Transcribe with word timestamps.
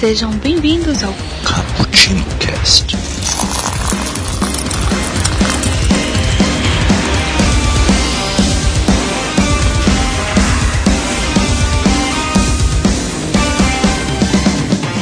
Sejam 0.00 0.30
bem-vindos 0.38 1.02
ao 1.04 1.12
Cappuccino 1.44 2.24
Cast. 2.38 2.96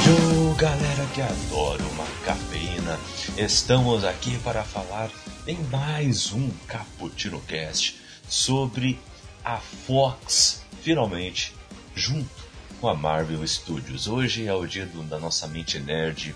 Yo, 0.05 0.55
galera 0.57 1.07
que 1.15 1.23
adora 1.23 1.85
uma 1.93 2.05
cafeína, 2.25 2.99
estamos 3.37 4.05
aqui 4.05 4.37
para 4.39 4.65
falar 4.65 5.11
em 5.47 5.63
mais 5.71 6.33
um 6.33 6.51
Cappuccino 6.67 7.41
Cast 7.43 8.01
sobre 8.29 8.99
a 9.45 9.59
Fox, 9.59 10.65
finalmente, 10.83 11.55
junto 11.95 12.38
com 12.81 12.89
a 12.89 12.95
Marvel 12.95 13.47
Studios. 13.47 14.07
Hoje 14.07 14.47
é 14.47 14.55
o 14.55 14.67
dia 14.67 14.87
do- 14.87 15.03
da 15.03 15.19
nossa 15.19 15.47
mente 15.47 15.79
nerd 15.79 16.35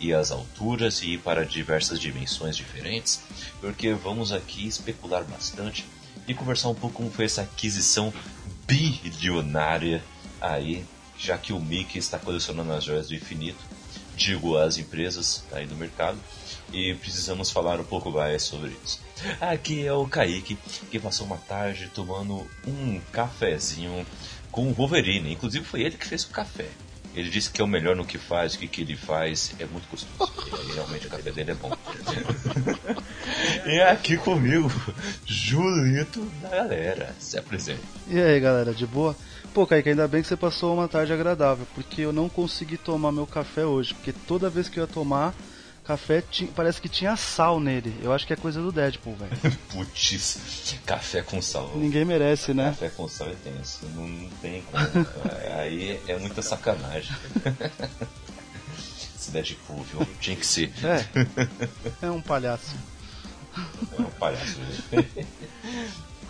e 0.00 0.12
as 0.12 0.30
alturas 0.30 1.02
e 1.02 1.14
ir 1.14 1.18
para 1.18 1.44
diversas 1.46 2.00
dimensões 2.00 2.56
diferentes, 2.56 3.20
porque 3.60 3.92
vamos 3.92 4.32
aqui 4.32 4.66
especular 4.66 5.24
bastante 5.24 5.86
e 6.26 6.34
conversar 6.34 6.68
um 6.70 6.74
pouco 6.74 6.96
como 6.96 7.10
foi 7.10 7.26
essa 7.26 7.42
aquisição 7.42 8.12
bilionária 8.66 10.02
aí, 10.40 10.84
já 11.18 11.38
que 11.38 11.52
o 11.52 11.60
Mickey 11.60 11.98
está 11.98 12.18
colecionando 12.18 12.72
as 12.72 12.84
joias 12.84 13.08
do 13.08 13.14
infinito, 13.14 13.58
digo 14.16 14.56
as 14.56 14.78
empresas 14.78 15.44
aí 15.52 15.66
do 15.66 15.76
mercado, 15.76 16.18
e 16.72 16.94
precisamos 16.94 17.50
falar 17.50 17.78
um 17.78 17.84
pouco 17.84 18.10
mais 18.10 18.42
sobre 18.42 18.76
isso. 18.84 19.00
Aqui 19.40 19.86
é 19.86 19.92
o 19.92 20.06
Kaique, 20.08 20.56
que 20.90 20.98
passou 20.98 21.26
uma 21.26 21.36
tarde 21.36 21.90
tomando 21.94 22.48
um 22.66 23.00
cafezinho 23.12 24.04
com 24.54 24.68
o 24.68 24.72
Wolverine. 24.72 25.32
Inclusive 25.32 25.64
foi 25.64 25.80
ele 25.80 25.96
que 25.96 26.06
fez 26.06 26.22
o 26.22 26.28
café. 26.28 26.68
Ele 27.12 27.28
disse 27.28 27.50
que 27.50 27.60
é 27.60 27.64
o 27.64 27.66
melhor 27.66 27.96
no 27.96 28.04
que 28.04 28.18
faz, 28.18 28.54
que 28.54 28.66
o 28.66 28.68
que 28.68 28.82
ele 28.82 28.96
faz 28.96 29.52
é 29.58 29.66
muito 29.66 29.88
gostoso. 29.90 30.32
E 30.68 30.72
realmente 30.74 31.08
o 31.08 31.10
café 31.10 31.32
dele 31.32 31.50
é 31.50 31.54
bom. 31.54 31.72
e 33.66 33.80
aqui 33.80 34.16
comigo, 34.16 34.70
Julito 35.26 36.24
da 36.40 36.50
galera. 36.50 37.14
Se 37.18 37.36
apresente. 37.36 37.82
E 38.08 38.20
aí 38.20 38.38
galera, 38.38 38.72
de 38.72 38.86
boa? 38.86 39.16
Pô, 39.52 39.66
Kaique, 39.66 39.88
ainda 39.88 40.06
bem 40.06 40.22
que 40.22 40.28
você 40.28 40.36
passou 40.36 40.74
uma 40.74 40.88
tarde 40.88 41.12
agradável, 41.12 41.66
porque 41.74 42.02
eu 42.02 42.12
não 42.12 42.28
consegui 42.28 42.76
tomar 42.76 43.10
meu 43.10 43.26
café 43.26 43.64
hoje, 43.64 43.94
porque 43.94 44.12
toda 44.12 44.50
vez 44.50 44.68
que 44.68 44.78
eu 44.78 44.84
ia 44.84 44.88
tomar 44.88 45.34
café 45.84 46.22
ti- 46.22 46.50
parece 46.54 46.80
que 46.80 46.88
tinha 46.88 47.16
sal 47.16 47.60
nele. 47.60 47.94
Eu 48.02 48.12
acho 48.12 48.26
que 48.26 48.32
é 48.32 48.36
coisa 48.36 48.60
do 48.60 48.72
Deadpool, 48.72 49.14
velho. 49.16 49.36
Putz, 49.70 50.74
café 50.86 51.22
com 51.22 51.40
sal. 51.42 51.70
Ninguém 51.76 52.04
merece, 52.04 52.52
né? 52.54 52.70
Café 52.70 52.88
com 52.90 53.06
sal 53.08 53.28
é 53.28 53.34
tenso, 53.34 53.86
não, 53.94 54.06
não 54.08 54.30
tem 54.42 54.62
como. 54.62 55.06
Aí 55.58 56.00
é 56.08 56.16
muita 56.18 56.42
sacanagem. 56.42 57.14
Esse 59.16 59.30
Deadpool, 59.30 59.82
viu? 59.84 60.06
Tinha 60.20 60.36
que 60.36 60.46
ser. 60.46 60.72
É. 60.84 62.06
É 62.06 62.10
um 62.10 62.20
palhaço. 62.20 62.74
É 63.98 64.02
um 64.02 64.10
palhaço. 64.18 64.58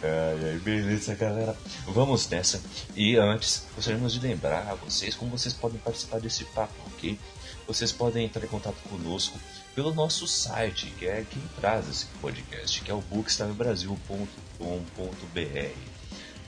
Ai, 0.07 0.51
ai, 0.51 0.59
beleza, 0.59 1.15
galera. 1.15 1.57
Vamos 1.87 2.29
nessa. 2.29 2.61
E 2.95 3.17
antes, 3.17 3.65
gostaríamos 3.75 4.13
de 4.13 4.21
lembrar 4.21 4.69
a 4.71 4.75
vocês 4.75 5.15
como 5.15 5.31
vocês 5.31 5.55
podem 5.55 5.79
participar 5.79 6.21
desse 6.21 6.45
papo, 6.45 6.75
ok? 6.89 7.19
Vocês 7.67 7.91
podem 7.91 8.27
entrar 8.27 8.45
em 8.45 8.48
contato 8.48 8.77
conosco 8.89 9.39
pelo 9.75 9.95
nosso 9.95 10.27
site, 10.27 10.93
que 10.98 11.07
é 11.07 11.25
quem 11.29 11.43
traz 11.59 11.89
esse 11.89 12.07
podcast, 12.20 12.83
que 12.83 12.91
é 12.91 12.95
o 12.95 13.01
bookstamebrasil.com.br. 13.01 15.79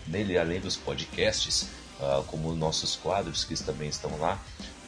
Nele, 0.07 0.39
além 0.39 0.61
dos 0.61 0.77
podcasts, 0.77 1.69
ah, 2.01 2.23
como 2.27 2.55
nossos 2.55 2.97
quadros 2.97 3.45
que 3.45 3.55
também 3.57 3.89
estão 3.89 4.19
lá, 4.19 4.41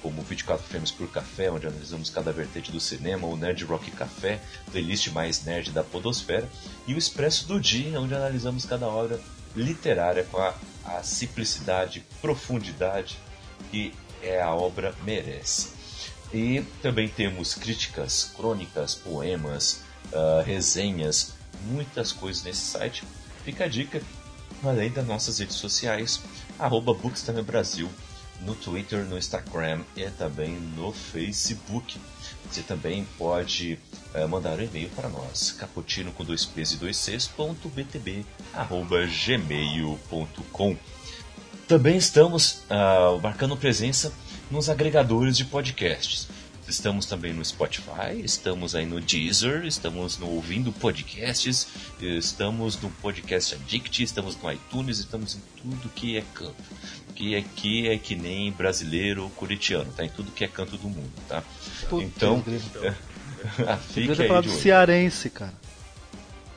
como 0.03 0.23
24 0.23 0.65
Frames 0.67 0.91
por 0.91 1.11
Café, 1.11 1.51
onde 1.51 1.67
analisamos 1.67 2.11
cada 2.11 2.31
vertente 2.31 2.71
do 2.71 2.79
cinema, 2.79 3.27
o 3.27 3.37
Nerd 3.37 3.65
Rock 3.65 3.91
Café, 3.91 4.41
playlist 4.71 5.09
mais 5.09 5.45
nerd 5.45 5.71
da 5.71 5.83
podosfera, 5.83 6.49
e 6.87 6.95
o 6.95 6.99
Expresso 6.99 7.49
do 7.49 7.59
Dia, 7.59 8.01
onde 8.01 8.15
analisamos 8.15 8.65
cada 8.65 8.87
obra 8.87 9.19
literária 9.57 10.25
com 10.25 10.39
a, 10.39 10.55
a 10.85 11.03
simplicidade, 11.03 12.05
profundidade 12.21 13.19
que 13.71 13.93
é 14.23 14.41
a 14.41 14.55
obra 14.55 14.95
merece. 15.05 15.78
E 16.33 16.63
também 16.83 17.09
temos 17.09 17.55
críticas, 17.55 18.33
crônicas, 18.37 18.95
poemas, 18.95 19.83
ah, 20.13 20.43
resenhas, 20.45 21.35
muitas 21.67 22.13
coisas 22.13 22.43
nesse 22.43 22.61
site. 22.61 23.05
Fica 23.45 23.65
a 23.65 23.69
dica, 23.69 24.03
além 24.63 24.91
das 24.91 25.07
nossas 25.07 25.39
redes 25.39 25.57
sociais, 25.57 26.21
arroba 26.59 26.93
Bookstime 26.93 27.43
Brasil, 27.43 27.89
no 28.43 28.55
Twitter, 28.55 29.05
no 29.05 29.19
Instagram 29.19 29.83
e 29.97 30.09
também 30.11 30.53
no 30.77 30.93
Facebook. 30.93 31.99
Você 32.51 32.63
também 32.63 33.07
pode 33.17 33.79
eh, 34.15 34.27
mandar 34.27 34.59
um 34.59 34.63
e-mail 34.63 34.89
para 34.91 35.09
nós, 35.09 35.53
caputino 35.53 36.13
com 36.13 36.25
dois 36.25 36.45
p's 36.45 36.73
e 36.73 36.77
dois 36.77 36.97
c's, 36.97 37.27
ponto 37.27 37.69
btb, 37.69 38.25
arroba 38.55 39.07
gmail.com. 39.07 40.77
Também 41.67 41.97
estamos 41.97 42.63
ah, 42.71 43.19
marcando 43.23 43.57
presença 43.57 44.13
nos 44.51 44.69
agregadores 44.69 45.37
de 45.37 45.45
podcasts. 45.45 46.29
Estamos 46.67 47.07
também 47.07 47.33
no 47.33 47.43
Spotify, 47.43 48.21
estamos 48.23 48.75
aí 48.75 48.85
no 48.85 49.01
Deezer, 49.01 49.65
estamos 49.65 50.19
no 50.19 50.29
Ouvindo 50.29 50.71
Podcasts, 50.71 51.67
estamos 51.99 52.79
no 52.83 52.91
Podcast 52.91 53.55
Addict, 53.55 54.03
estamos 54.03 54.37
no 54.37 54.53
iTunes, 54.53 54.99
estamos 54.99 55.35
em 55.37 55.41
tudo 55.63 55.89
que 55.95 56.19
é 56.19 56.25
canto. 56.35 56.55
Que 57.15 57.35
aqui 57.37 57.89
é 57.89 57.97
que 57.97 58.15
nem 58.15 58.53
brasileiro 58.53 59.31
curitiano, 59.31 59.91
tá? 59.97 60.05
Em 60.05 60.11
tudo 60.11 60.31
que 60.31 60.45
é 60.45 60.49
canto 60.49 60.77
do 60.77 60.89
mundo, 60.89 61.11
tá? 61.27 61.43
Putz, 61.89 62.05
então, 62.05 62.43
Podia 62.43 62.61
ter 64.15 64.23
aí 64.23 64.29
de 64.43 64.49
olho. 64.49 64.51
cearense, 64.51 65.31
cara. 65.31 65.55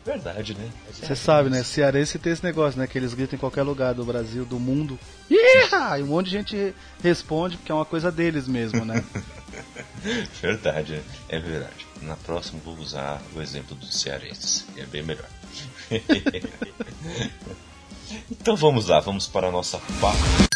Verdade, 0.06 0.56
né? 0.56 0.70
Você 0.92 1.16
sabe, 1.16 1.50
né? 1.50 1.64
Cearense 1.64 2.18
tem 2.18 2.34
esse 2.34 2.44
negócio, 2.44 2.80
né? 2.80 2.88
Que 2.88 2.98
eles 2.98 3.14
gritam 3.14 3.38
em 3.38 3.40
qualquer 3.40 3.62
lugar 3.62 3.94
do 3.94 4.04
Brasil, 4.04 4.46
do 4.46 4.60
mundo. 4.60 5.00
Iha! 5.30 6.00
E 6.00 6.04
um 6.04 6.08
monte 6.08 6.26
de 6.26 6.38
gente 6.38 6.76
responde 7.04 7.58
porque 7.58 7.72
é 7.72 7.76
uma 7.76 7.86
coisa 7.86 8.12
deles 8.12 8.48
mesmo, 8.48 8.84
né? 8.84 9.04
Verdade, 10.42 11.00
é 11.30 11.40
verdade. 11.40 11.86
Na 12.02 12.16
próxima 12.16 12.60
vou 12.66 12.76
usar 12.78 13.22
o 13.36 13.42
exemplo 13.42 13.76
dos 13.76 14.02
cearenses, 14.02 14.66
é 14.76 14.86
bem 14.86 15.04
melhor. 15.04 15.30
então 18.32 18.56
vamos 18.56 18.88
lá, 18.88 19.00
vamos 19.00 19.28
para 19.28 19.50
a 19.50 19.52
nossa 19.52 19.78
papo. 20.00 20.51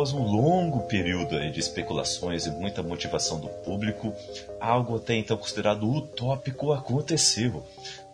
Após 0.00 0.14
um 0.14 0.22
longo 0.22 0.84
período 0.84 1.38
de 1.50 1.60
especulações 1.60 2.46
e 2.46 2.50
muita 2.50 2.82
motivação 2.82 3.38
do 3.38 3.50
público, 3.50 4.14
algo 4.58 4.96
até 4.96 5.14
então 5.14 5.36
considerado 5.36 5.86
utópico 5.86 6.72
aconteceu. 6.72 7.62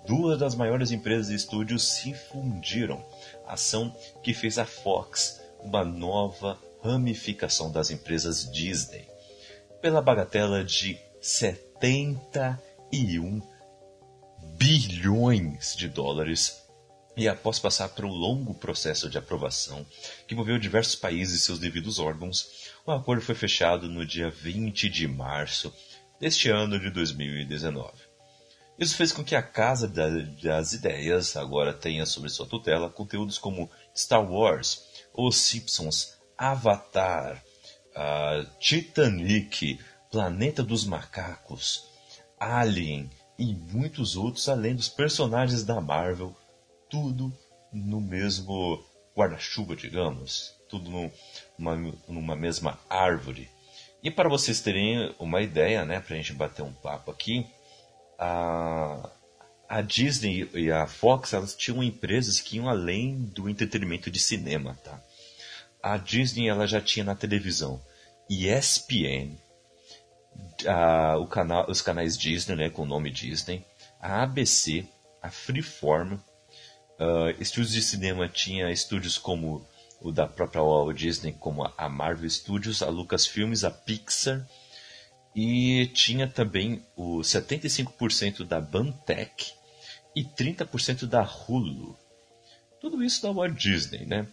Duas 0.05 0.37
das 0.37 0.57
maiores 0.57 0.91
empresas 0.91 1.31
e 1.31 1.37
estúdios 1.37 1.93
se 1.93 2.13
fundiram, 2.13 3.01
ação 3.47 3.95
que 4.21 4.35
fez 4.35 4.59
a 4.59 4.65
Fox 4.65 5.41
uma 5.63 5.85
nova 5.85 6.59
ramificação 6.83 7.71
das 7.71 7.93
empresas 7.93 8.51
Disney, 8.51 9.09
pela 9.81 10.03
bagatela 10.03 10.65
de 10.65 10.99
71 11.21 13.41
bilhões 14.59 15.77
de 15.77 15.89
dólares 15.89 16.66
e 17.17 17.27
após 17.29 17.59
passar 17.59 17.89
por 17.91 18.05
um 18.05 18.11
longo 18.13 18.53
processo 18.55 19.09
de 19.09 19.17
aprovação 19.17 19.87
que 20.27 20.35
envolveu 20.35 20.59
diversos 20.59 20.95
países 20.95 21.41
e 21.41 21.45
seus 21.45 21.59
devidos 21.59 21.99
órgãos, 21.99 22.71
o 22.85 22.93
acordo 22.93 23.23
foi 23.23 23.35
fechado 23.35 23.89
no 23.89 24.05
dia 24.05 24.31
20 24.31 24.89
de 24.89 25.09
março 25.09 25.73
deste 26.21 26.51
ano 26.51 26.79
de 26.79 26.91
2019. 26.91 27.93
Isso 28.79 28.95
fez 28.95 29.11
com 29.11 29.25
que 29.25 29.35
a 29.35 29.43
Casa 29.43 29.89
da- 29.89 30.09
das 30.43 30.75
Ideias 30.75 31.35
agora 31.37 31.73
tenha 31.73 32.05
sob 32.05 32.29
sua 32.29 32.47
tutela 32.47 32.91
conteúdos 32.91 33.39
como 33.39 33.71
Star 33.95 34.31
Wars, 34.31 34.83
Os 35.15 35.37
Simpsons, 35.37 36.15
Avatar, 36.37 37.43
Titanic, 38.61 39.79
Planeta 40.11 40.63
dos 40.63 40.85
Macacos, 40.85 41.85
Alien 42.39 43.11
e 43.39 43.55
muitos 43.55 44.17
outros, 44.17 44.49
além 44.49 44.75
dos 44.75 44.89
personagens 44.91 45.65
da 45.65 45.81
Marvel, 45.81 46.37
tudo 46.97 47.31
no 47.73 48.01
mesmo 48.01 48.83
guarda-chuva, 49.15 49.77
digamos, 49.77 50.55
tudo 50.69 50.91
num- 50.91 51.11
numa, 51.59 51.95
numa 52.09 52.37
mesma 52.37 52.79
árvore. 52.89 53.51
E 54.03 54.11
para 54.11 54.29
vocês 54.31 54.61
terem 54.63 55.15
uma 55.19 55.43
ideia, 55.43 55.85
né, 55.85 56.01
para 56.01 56.15
a 56.15 56.17
gente 56.17 56.33
bater 56.33 56.63
um 56.63 56.73
papo 56.73 57.11
aqui, 57.11 57.47
a, 58.19 59.11
a 59.69 59.81
Disney 59.83 60.49
e 60.55 60.71
a 60.71 60.87
Fox 60.87 61.33
elas 61.35 61.55
tinham 61.55 61.83
empresas 61.83 62.41
que 62.41 62.57
iam 62.57 62.69
além 62.69 63.25
do 63.27 63.49
entretenimento 63.49 64.11
de 64.11 64.19
cinema, 64.19 64.79
tá? 64.83 64.99
A 65.83 65.99
Disney 65.99 66.49
ela 66.49 66.67
já 66.67 66.81
tinha 66.81 67.05
na 67.05 67.15
televisão 67.15 67.81
ESPN, 68.31 69.37
a- 70.67 71.17
o 71.19 71.27
canal, 71.27 71.67
os 71.71 71.83
canais 71.83 72.17
Disney, 72.17 72.57
né, 72.57 72.71
com 72.71 72.83
o 72.83 72.87
nome 72.87 73.11
Disney, 73.11 73.65
a 74.01 74.23
ABC, 74.23 74.87
a 75.23 75.31
Freeform 75.31 76.19
Uh, 76.99 77.31
estúdios 77.41 77.73
de 77.73 77.83
cinema 77.83 78.29
tinha 78.29 78.71
estúdios 78.71 79.19
como 79.19 79.67
o 80.01 80.11
da 80.11 80.27
própria 80.27 80.63
Walt 80.63 80.97
Disney, 80.97 81.33
como 81.33 81.71
a 81.77 81.89
Marvel 81.89 82.29
Studios, 82.29 82.83
a 82.83 82.89
Lucasfilmes, 82.89 83.65
a 83.65 83.71
Pixar, 83.71 84.47
e 85.35 85.87
tinha 85.89 86.27
também 86.27 86.83
o 86.97 87.19
75% 87.19 88.45
da 88.45 88.61
Bantech 88.61 89.53
e 90.15 90.25
30% 90.25 91.07
da 91.07 91.23
Hulu. 91.23 91.97
Tudo 92.81 93.03
isso 93.03 93.23
da 93.23 93.31
Walt 93.31 93.55
Disney, 93.55 94.07
né? 94.07 94.27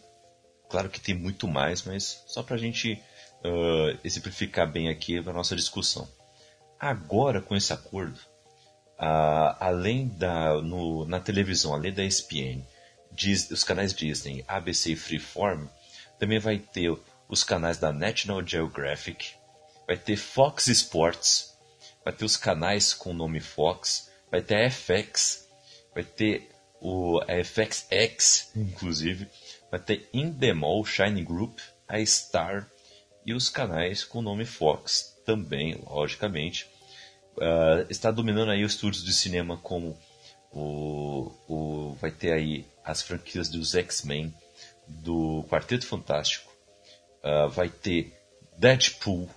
Claro 0.69 0.89
que 0.89 1.01
tem 1.01 1.13
muito 1.13 1.47
mais, 1.47 1.83
mas 1.83 2.23
só 2.25 2.41
para 2.41 2.55
a 2.55 2.59
gente 2.59 2.93
uh, 3.43 3.99
exemplificar 4.03 4.71
bem 4.71 4.89
aqui 4.89 5.17
a 5.17 5.33
nossa 5.33 5.55
discussão. 5.55 6.07
Agora, 6.79 7.41
com 7.41 7.55
esse 7.55 7.73
acordo, 7.73 8.19
além 8.97 10.07
da 10.07 10.61
no, 10.61 11.05
na 11.05 11.19
televisão, 11.19 11.73
além 11.73 11.93
da 11.93 12.03
ESPN, 12.03 12.63
Dis, 13.11 13.49
os 13.51 13.63
canais 13.63 13.93
Disney, 13.93 14.43
ABC 14.47 14.93
e 14.93 14.95
Freeform, 14.95 15.67
também 16.17 16.39
vai 16.39 16.57
ter 16.57 16.95
os 17.27 17.43
canais 17.43 17.77
da 17.77 17.91
National 17.91 18.45
Geographic, 18.45 19.33
vai 19.85 19.97
ter 19.97 20.15
Fox 20.15 20.67
Sports, 20.67 21.53
vai 22.03 22.13
ter 22.13 22.25
os 22.25 22.37
canais 22.37 22.93
com 22.93 23.11
o 23.11 23.13
nome 23.13 23.39
Fox, 23.39 24.09
vai 24.31 24.41
ter 24.41 24.65
a 24.65 24.69
FX, 24.69 25.47
vai 25.93 26.03
ter 26.03 26.49
o 26.81 27.19
a 27.21 27.43
FXX, 27.43 28.51
inclusive, 28.55 29.27
vai 29.69 29.79
ter 29.79 30.09
Indemol, 30.13 30.83
Shine 30.85 31.23
Group, 31.23 31.59
a 31.87 32.03
Star 32.05 32.69
e 33.25 33.33
os 33.33 33.49
canais 33.49 34.03
com 34.03 34.19
o 34.19 34.23
nome 34.23 34.45
Fox 34.45 35.15
também, 35.25 35.81
logicamente. 35.87 36.67
Uh, 37.37 37.85
está 37.89 38.11
dominando 38.11 38.51
aí 38.51 38.63
os 38.63 38.73
estúdios 38.73 39.03
de 39.03 39.13
cinema 39.13 39.57
como 39.57 39.97
o, 40.51 41.31
o 41.47 41.97
vai 41.99 42.11
ter 42.11 42.33
aí 42.33 42.65
as 42.83 43.01
franquias 43.01 43.49
dos 43.49 43.73
X-Men, 43.73 44.33
do 44.87 45.43
Quarteto 45.49 45.87
Fantástico, 45.87 46.51
uh, 47.23 47.49
vai 47.49 47.69
ter 47.69 48.13
Deadpool, 48.57 49.29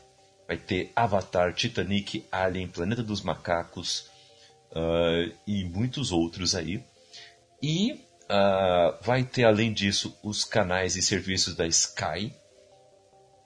vai 0.46 0.56
ter 0.56 0.92
Avatar, 0.94 1.54
Titanic, 1.54 2.24
Alien, 2.30 2.68
Planeta 2.68 3.02
dos 3.02 3.22
Macacos 3.22 4.10
uh, 4.72 5.32
e 5.46 5.64
muitos 5.64 6.12
outros 6.12 6.54
aí. 6.54 6.82
E 7.62 7.92
uh, 8.24 9.02
vai 9.02 9.24
ter 9.24 9.44
além 9.44 9.72
disso 9.72 10.16
os 10.22 10.44
canais 10.44 10.96
e 10.96 11.02
serviços 11.02 11.54
da 11.54 11.66
Sky, 11.66 12.32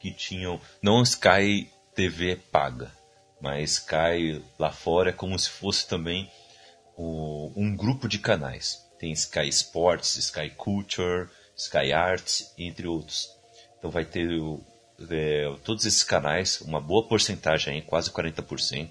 que 0.01 0.13
tinham 0.13 0.61
não 0.83 1.03
Sky 1.03 1.71
TV 1.95 2.37
paga, 2.51 2.91
mas 3.41 3.73
Sky 3.73 4.43
lá 4.59 4.71
fora 4.71 5.13
como 5.13 5.39
se 5.39 5.49
fosse 5.49 5.87
também 5.87 6.31
o, 6.97 7.53
um 7.57 7.75
grupo 7.75 8.09
de 8.09 8.19
canais. 8.19 8.87
Tem 8.99 9.13
Sky 9.13 9.49
Sports, 9.49 10.17
Sky 10.17 10.51
Culture, 10.51 11.29
Sky 11.57 11.93
Arts, 11.93 12.53
entre 12.59 12.87
outros. 12.87 13.31
Então 13.79 13.91
vai 13.91 14.05
ter 14.05 14.29
é, 15.09 15.55
todos 15.65 15.87
esses 15.87 16.03
canais, 16.03 16.61
uma 16.61 16.81
boa 16.81 17.07
porcentagem, 17.09 17.81
quase 17.83 18.11
40%. 18.11 18.91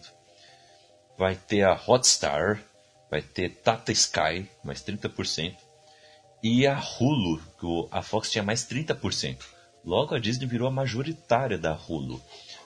Vai 1.18 1.36
ter 1.36 1.64
a 1.64 1.74
Hotstar, 1.74 2.64
vai 3.10 3.22
ter 3.22 3.50
Tata 3.50 3.92
Sky, 3.92 4.50
mais 4.64 4.82
30%. 4.82 5.56
E 6.42 6.66
a 6.66 6.80
Hulu, 6.80 7.42
que 7.60 7.88
a 7.92 8.02
Fox 8.02 8.32
tinha 8.32 8.44
mais 8.44 8.64
30%. 8.64 9.38
Logo 9.84 10.16
a 10.16 10.20
Disney 10.20 10.48
virou 10.48 10.68
a 10.68 10.72
majoritária 10.72 11.58
da 11.58 11.74
Hulu, 11.74 12.22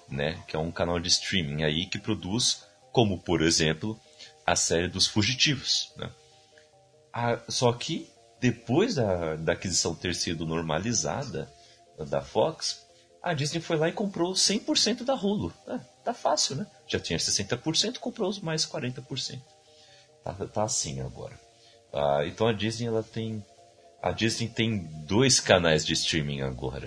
né? 0.09 0.41
que 0.47 0.55
é 0.55 0.59
um 0.59 0.71
canal 0.71 0.99
de 0.99 1.07
streaming 1.07 1.63
aí 1.63 1.85
que 1.85 1.99
produz, 1.99 2.65
como 2.91 3.19
por 3.19 3.41
exemplo, 3.41 3.99
a 4.45 4.55
série 4.55 4.87
dos 4.87 5.07
Fugitivos. 5.07 5.91
Né? 5.97 6.09
A, 7.11 7.39
só 7.47 7.71
que 7.73 8.09
depois 8.39 8.95
da, 8.95 9.35
da 9.35 9.53
aquisição 9.53 9.95
ter 9.95 10.13
sido 10.13 10.45
normalizada 10.45 11.49
da 12.09 12.21
Fox, 12.21 12.85
a 13.21 13.33
Disney 13.33 13.61
foi 13.61 13.77
lá 13.77 13.87
e 13.87 13.93
comprou 13.93 14.33
100% 14.33 15.03
da 15.03 15.13
Hulu. 15.13 15.53
É, 15.67 15.79
tá 16.03 16.13
fácil, 16.13 16.57
né? 16.57 16.67
Já 16.87 16.99
tinha 16.99 17.17
60%, 17.17 17.99
comprou 17.99 18.29
os 18.29 18.39
mais 18.39 18.65
40%. 18.65 19.39
Tá, 20.23 20.33
tá 20.33 20.63
assim 20.63 20.99
agora. 20.99 21.39
Ah, 21.93 22.23
então 22.25 22.47
a 22.47 22.53
Disney 22.53 22.87
ela 22.87 23.03
tem 23.03 23.43
a 24.01 24.11
Disney 24.11 24.49
tem 24.49 24.79
dois 25.05 25.39
canais 25.39 25.85
de 25.85 25.93
streaming 25.93 26.41
agora. 26.41 26.83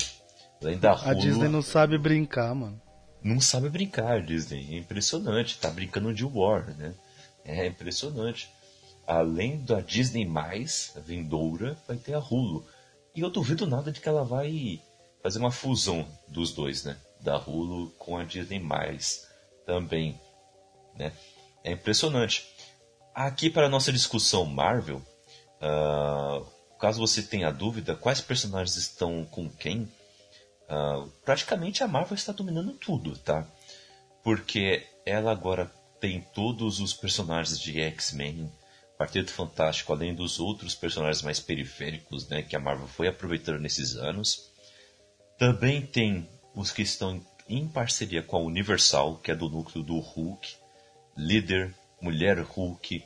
Além 0.61 0.79
da 0.79 0.93
Hulu, 0.93 1.09
a 1.09 1.15
Disney 1.15 1.49
não 1.49 1.63
sabe 1.63 1.97
brincar, 1.97 2.55
mano. 2.55 2.81
Não 3.27 3.41
sabe 3.41 3.69
brincar, 3.69 4.23
Disney. 4.23 4.69
É 4.71 4.79
impressionante. 4.79 5.59
Tá 5.59 5.69
brincando 5.69 6.15
de 6.15 6.25
War, 6.25 6.73
né? 6.77 6.95
É 7.45 7.67
impressionante. 7.67 8.49
Além 9.05 9.59
da 9.65 9.81
Disney+, 9.81 10.25
a 10.95 11.01
vindoura, 11.01 11.77
vai 11.89 11.97
ter 11.97 12.15
a 12.15 12.21
Hulu. 12.21 12.65
E 13.17 13.21
eu 13.21 13.29
duvido 13.29 13.67
nada 13.67 13.91
de 13.91 14.01
que 14.01 14.09
ela 14.09 14.25
vai 14.25 14.81
fazer 15.25 15.41
uma 15.41 15.51
fusão 15.51 16.07
dos 16.29 16.53
dois, 16.53 16.85
né? 16.85 16.97
Da 17.21 17.37
Hulu 17.37 17.91
com 17.99 18.17
a 18.17 18.23
Disney+, 18.23 18.63
também, 19.67 20.21
né? 20.97 21.13
É 21.65 21.73
impressionante. 21.73 22.47
Aqui 23.13 23.51
para 23.51 23.67
a 23.67 23.71
nossa 23.71 23.91
discussão 23.91 24.45
Marvel, 24.45 25.03
uh, 25.61 26.47
caso 26.79 27.01
você 27.01 27.25
tenha 27.25 27.51
dúvida, 27.51 27.97
quais 27.97 28.21
personagens 28.21 28.77
estão 28.77 29.25
com 29.25 29.49
quem, 29.49 29.91
uh, 30.69 31.09
praticamente 31.25 31.83
a 31.83 31.89
Marvel 31.89 32.15
está 32.15 32.33
dominando 32.33 32.73
tudo, 32.73 33.17
tá? 33.19 33.47
Porque 34.23 34.87
ela 35.05 35.33
agora 35.33 35.71
tem 36.01 36.21
todos 36.21 36.81
os 36.81 36.93
personagens 36.93 37.59
de 37.59 37.81
X-Men, 37.81 38.51
Quarteto 38.99 39.31
Fantástico, 39.31 39.93
além 39.93 40.15
dos 40.15 40.41
outros 40.41 40.75
personagens 40.75 41.23
mais 41.23 41.39
periféricos 41.39 42.29
né, 42.29 42.43
que 42.43 42.57
a 42.57 42.61
Marvel 42.61 42.89
foi 42.89 43.09
aproveitando 43.09 43.61
nesses 43.61 43.95
anos. 43.95 44.51
Também 45.39 45.83
tem 45.83 46.29
os 46.55 46.71
que 46.71 46.83
estão 46.83 47.23
em 47.49 47.69
parceria 47.69 48.23
com 48.23 48.37
a 48.37 48.41
Universal, 48.41 49.19
que 49.19 49.31
é 49.31 49.35
do 49.35 49.49
núcleo 49.49 49.85
do 49.85 49.99
Hulk, 49.99 50.57
Líder, 51.17 51.75
Mulher 52.01 52.39
Hulk, 52.41 53.05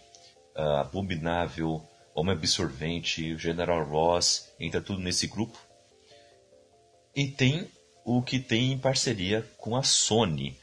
uh, 0.57 0.61
Abominável, 0.81 1.83
Homem 2.15 2.35
Absorvente, 2.35 3.37
General 3.37 3.85
Ross, 3.85 4.53
entra 4.59 4.81
tudo 4.81 5.01
nesse 5.01 5.27
grupo. 5.27 5.59
E 7.15 7.29
tem 7.29 7.69
o 8.05 8.23
que 8.23 8.39
tem 8.39 8.73
em 8.73 8.79
parceria 8.79 9.43
com 9.57 9.77
a 9.77 9.83
Sony. 9.83 10.57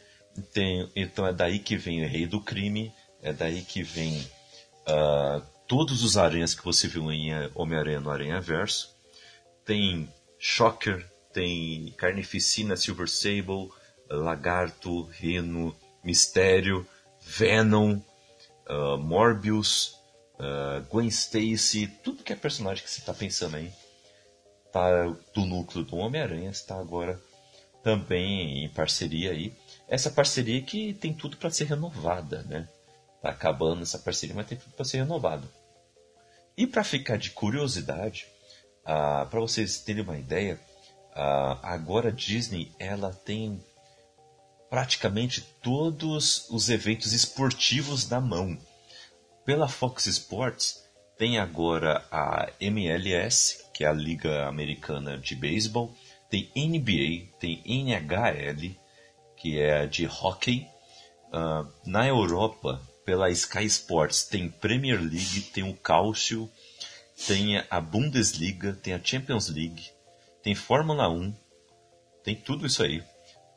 Tem, 0.54 0.90
então 0.96 1.26
é 1.26 1.34
daí 1.34 1.60
que 1.60 1.78
vem 1.78 2.04
o 2.04 2.08
Rei 2.08 2.28
do 2.28 2.42
Crime, 2.42 2.94
é 3.22 3.34
daí 3.34 3.62
que 3.62 3.82
vem 3.82 4.20
uh, 4.88 5.42
todos 5.68 6.04
os 6.04 6.18
aranhas 6.18 6.54
que 6.54 6.64
você 6.64 6.88
viu 6.88 7.12
em 7.12 7.32
Homem-Aranha 7.56 8.00
no 8.00 8.10
Aranha 8.10 8.40
Verso. 8.40 8.96
Tem 9.66 10.08
Shocker, 10.38 11.06
tem 11.34 11.94
Carnificina, 11.98 12.77
Silver 12.77 13.10
Sable, 13.10 13.70
Lagarto, 14.10 15.04
Reno, 15.04 15.75
Mistério, 16.04 16.88
Venom, 17.22 18.00
uh, 18.70 18.98
Morbius, 18.98 19.96
uh, 20.36 20.82
Gwen 20.89 21.08
Stacy, 21.08 21.88
tudo 22.04 22.24
que 22.24 22.32
é 22.32 22.36
personagem 22.36 22.84
que 22.84 22.89
você 22.89 23.00
está 23.00 23.13
pensando 23.13 23.58
aí. 23.58 23.72
Tá 24.71 25.07
do 25.33 25.45
núcleo 25.45 25.83
do 25.83 25.95
Homem-Aranha, 25.95 26.50
está 26.50 26.77
agora 26.77 27.19
também 27.83 28.65
em 28.65 28.69
parceria 28.69 29.31
aí. 29.31 29.53
Essa 29.88 30.12
parceria 30.12 30.62
que 30.62 30.93
tem 30.93 31.13
tudo 31.13 31.38
para 31.38 31.50
ser 31.50 31.65
renovada, 31.65 32.43
né? 32.43 32.67
Tá 33.21 33.29
acabando 33.29 33.81
essa 33.81 33.97
parceria, 33.97 34.36
mas 34.36 34.47
tem 34.47 34.57
tudo 34.57 34.74
para 34.74 34.86
ser 34.86 34.97
renovado. 34.97 35.50
E 36.57 36.67
para 36.67 36.83
ficar 36.83 37.17
de 37.17 37.31
curiosidade, 37.31 38.27
uh, 38.83 39.25
para 39.27 39.39
vocês 39.39 39.79
terem 39.79 40.03
uma 40.03 40.17
ideia, 40.17 40.59
uh, 41.12 41.59
agora 41.63 42.09
a 42.09 42.12
Disney 42.12 42.71
ela 42.77 43.13
tem 43.13 43.63
praticamente 44.69 45.41
todos 45.62 46.50
os 46.50 46.69
eventos 46.69 47.13
esportivos 47.13 48.09
na 48.09 48.19
mão. 48.19 48.57
Pela 49.45 49.69
Fox 49.69 50.07
Sports 50.07 50.83
tem 51.17 51.39
agora 51.39 52.05
a 52.12 52.50
MLS, 52.59 53.65
que 53.74 53.83
é 53.83 53.88
a 53.88 53.93
Liga 53.93 54.47
Americana 54.47 55.17
de 55.17 55.36
Beisebol, 55.36 55.93
tem 56.29 56.51
NBA, 56.55 57.38
tem 57.39 57.62
NHL, 57.65 58.75
que 59.36 59.59
é 59.59 59.81
a 59.81 59.86
de 59.86 60.05
hockey. 60.05 60.67
Uh, 61.27 61.67
na 61.86 62.07
Europa 62.07 62.81
pela 63.03 63.29
Sky 63.31 63.65
Sports 63.65 64.25
tem 64.25 64.50
Premier 64.50 65.00
League, 65.00 65.41
tem 65.53 65.63
o 65.63 65.74
Cálcio, 65.74 66.50
tem 67.25 67.63
a 67.69 67.81
Bundesliga, 67.81 68.74
tem 68.74 68.93
a 68.93 69.03
Champions 69.03 69.50
League, 69.50 69.89
tem 70.43 70.53
Fórmula 70.53 71.09
1, 71.09 71.33
tem 72.24 72.36
tudo 72.36 72.65
isso 72.65 72.83
aí. 72.83 73.00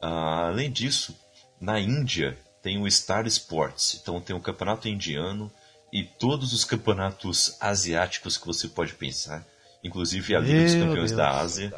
Uh, 0.02 0.46
além 0.46 0.70
disso, 0.70 1.16
na 1.60 1.78
Índia 1.78 2.38
tem 2.62 2.80
o 2.80 2.90
Star 2.90 3.26
Sports, 3.26 3.98
então 4.00 4.20
tem 4.20 4.34
o 4.34 4.40
campeonato 4.40 4.88
indiano 4.88 5.52
e 5.92 6.04
todos 6.04 6.52
os 6.52 6.64
campeonatos 6.64 7.56
asiáticos 7.60 8.36
que 8.36 8.46
você 8.46 8.68
pode 8.68 8.94
pensar, 8.94 9.44
inclusive 9.82 10.34
a 10.34 10.40
Liga 10.40 10.64
dos 10.64 10.74
Campeões 10.74 11.10
Deus. 11.10 11.12
da 11.12 11.30
Ásia. 11.30 11.72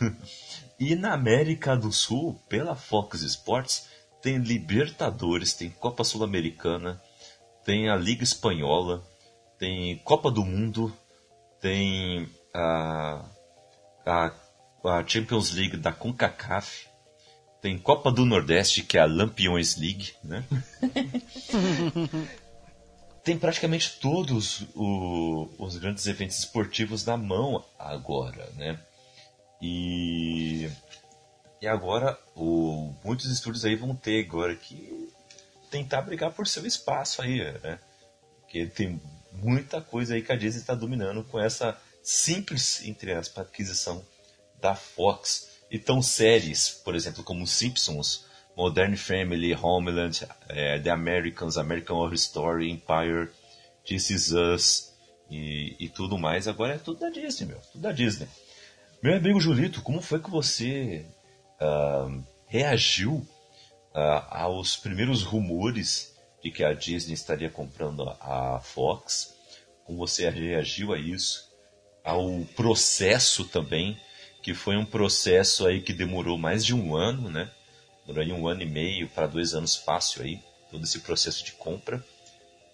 e 0.78 0.94
na 0.94 1.12
América 1.12 1.76
do 1.76 1.92
Sul, 1.92 2.40
pela 2.48 2.74
Fox 2.74 3.22
Sports, 3.22 3.88
tem 4.20 4.38
Libertadores, 4.38 5.54
tem 5.54 5.70
Copa 5.70 6.02
Sul-Americana, 6.02 7.00
tem 7.64 7.88
a 7.88 7.96
Liga 7.96 8.24
Espanhola, 8.24 9.04
tem 9.58 9.96
Copa 9.98 10.30
do 10.30 10.44
Mundo, 10.44 10.92
tem 11.60 12.28
a, 12.54 13.24
a, 14.04 14.32
a 14.84 15.06
Champions 15.06 15.52
League 15.52 15.76
da 15.76 15.92
CONCACAF, 15.92 16.88
tem 17.60 17.78
Copa 17.78 18.10
do 18.10 18.24
Nordeste, 18.24 18.82
que 18.82 18.96
é 18.96 19.00
a 19.00 19.06
Lampions 19.06 19.76
League, 19.76 20.12
né? 20.22 20.44
tem 23.28 23.38
praticamente 23.38 23.98
todos 24.00 24.62
o, 24.74 25.50
os 25.58 25.76
grandes 25.76 26.06
eventos 26.06 26.38
esportivos 26.38 27.04
na 27.04 27.14
mão 27.14 27.62
agora, 27.78 28.50
né? 28.56 28.80
E, 29.60 30.70
e 31.60 31.68
agora 31.68 32.18
o, 32.34 32.94
muitos 33.04 33.30
estúdios 33.30 33.66
aí 33.66 33.76
vão 33.76 33.94
ter 33.94 34.24
agora 34.24 34.56
que 34.56 35.12
tentar 35.70 36.00
brigar 36.00 36.32
por 36.32 36.46
seu 36.46 36.64
espaço 36.64 37.20
aí, 37.20 37.42
né? 37.60 37.78
Porque 38.40 38.64
tem 38.64 38.98
muita 39.30 39.82
coisa 39.82 40.14
aí 40.14 40.22
que 40.22 40.32
a 40.32 40.36
Disney 40.36 40.62
está 40.62 40.74
dominando 40.74 41.22
com 41.22 41.38
essa 41.38 41.78
simples, 42.02 42.82
entre 42.86 43.12
aspas, 43.12 43.46
aquisição 43.46 44.02
da 44.58 44.74
Fox. 44.74 45.50
Então 45.70 46.00
séries, 46.00 46.70
por 46.82 46.94
exemplo, 46.94 47.22
como 47.22 47.46
Simpsons, 47.46 48.24
Modern 48.58 48.96
Family, 48.96 49.54
Homeland, 49.54 50.26
é, 50.48 50.80
The 50.80 50.90
Americans, 50.90 51.56
American 51.56 51.96
Horror 51.96 52.14
Story, 52.14 52.68
Empire, 52.68 53.28
This 53.86 54.10
Is 54.10 54.32
Us 54.32 54.92
e, 55.30 55.76
e, 55.78 55.88
tudo 55.88 56.18
mais, 56.18 56.48
agora 56.48 56.74
é 56.74 56.78
tudo 56.78 56.98
da 56.98 57.08
Disney, 57.08 57.46
meu. 57.46 57.60
Tudo 57.72 57.82
da 57.82 57.92
Disney. 57.92 58.26
Meu 59.00 59.14
amigo 59.14 59.40
Julito, 59.40 59.80
como 59.80 60.02
foi 60.02 60.18
que 60.18 60.28
você 60.28 61.06
uh, 61.60 62.20
reagiu 62.48 63.24
uh, 63.94 64.24
aos 64.28 64.76
primeiros 64.76 65.22
rumores 65.22 66.18
de 66.42 66.50
que 66.50 66.64
a 66.64 66.72
Disney 66.72 67.14
estaria 67.14 67.48
comprando 67.48 68.08
a 68.20 68.58
Fox? 68.60 69.36
Como 69.84 69.98
você 69.98 70.28
reagiu 70.28 70.92
a 70.92 70.98
isso? 70.98 71.48
Ao 72.02 72.40
processo 72.56 73.44
também 73.44 73.96
que 74.42 74.52
foi 74.52 74.76
um 74.76 74.84
processo 74.84 75.64
aí 75.64 75.80
que 75.80 75.92
demorou 75.92 76.36
mais 76.36 76.66
de 76.66 76.74
um 76.74 76.96
ano, 76.96 77.30
né? 77.30 77.52
Durou 78.08 78.22
aí 78.22 78.32
um 78.32 78.48
ano 78.48 78.62
e 78.62 78.66
meio 78.66 79.06
para 79.06 79.26
dois 79.26 79.52
anos 79.52 79.76
fácil 79.76 80.22
aí, 80.22 80.40
todo 80.70 80.82
esse 80.82 81.00
processo 81.00 81.44
de 81.44 81.52
compra. 81.52 82.02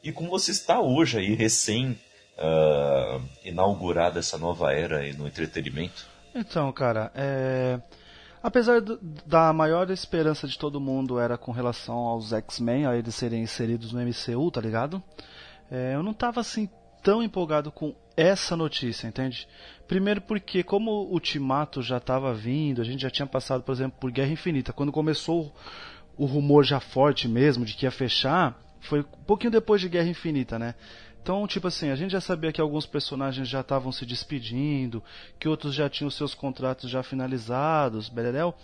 E 0.00 0.12
como 0.12 0.30
você 0.30 0.52
está 0.52 0.80
hoje 0.80 1.18
aí, 1.18 1.34
recém 1.34 1.98
uh, 2.38 3.20
inaugurada 3.44 4.20
essa 4.20 4.38
nova 4.38 4.72
era 4.72 4.98
aí 4.98 5.12
no 5.12 5.26
entretenimento? 5.26 6.06
Então, 6.32 6.70
cara, 6.70 7.10
é... 7.16 7.80
apesar 8.40 8.80
do, 8.80 8.96
da 9.26 9.52
maior 9.52 9.90
esperança 9.90 10.46
de 10.46 10.56
todo 10.56 10.80
mundo 10.80 11.18
era 11.18 11.36
com 11.36 11.50
relação 11.50 11.96
aos 11.96 12.32
X-Men, 12.32 12.86
a 12.86 12.96
eles 12.96 13.16
serem 13.16 13.42
inseridos 13.42 13.92
no 13.92 14.00
MCU, 14.00 14.52
tá 14.52 14.60
ligado? 14.60 15.02
É, 15.68 15.96
eu 15.96 16.02
não 16.04 16.14
tava 16.14 16.40
assim 16.40 16.68
tão 17.02 17.20
empolgado 17.20 17.72
com 17.72 17.92
essa 18.16 18.56
notícia, 18.56 19.06
entende? 19.06 19.46
Primeiro 19.86 20.20
porque 20.20 20.62
como 20.62 20.90
o 20.90 21.12
Ultimato 21.12 21.82
já 21.82 21.98
estava 21.98 22.32
vindo, 22.32 22.80
a 22.80 22.84
gente 22.84 23.02
já 23.02 23.10
tinha 23.10 23.26
passado, 23.26 23.62
por 23.62 23.72
exemplo, 23.72 23.98
por 24.00 24.10
Guerra 24.10 24.32
Infinita. 24.32 24.72
Quando 24.72 24.92
começou 24.92 25.54
o 26.16 26.24
rumor 26.24 26.64
já 26.64 26.80
forte 26.80 27.28
mesmo 27.28 27.64
de 27.64 27.74
que 27.74 27.86
ia 27.86 27.90
fechar, 27.90 28.58
foi 28.80 29.00
um 29.00 29.24
pouquinho 29.26 29.50
depois 29.50 29.80
de 29.80 29.88
Guerra 29.88 30.08
Infinita, 30.08 30.58
né? 30.58 30.74
Então, 31.22 31.46
tipo 31.46 31.66
assim, 31.66 31.88
a 31.88 31.96
gente 31.96 32.10
já 32.10 32.20
sabia 32.20 32.52
que 32.52 32.60
alguns 32.60 32.84
personagens 32.84 33.48
já 33.48 33.60
estavam 33.60 33.90
se 33.90 34.04
despedindo, 34.04 35.02
que 35.38 35.48
outros 35.48 35.74
já 35.74 35.88
tinham 35.88 36.10
seus 36.10 36.34
contratos 36.34 36.90
já 36.90 37.02
finalizados, 37.02 38.10
beredel. 38.10 38.54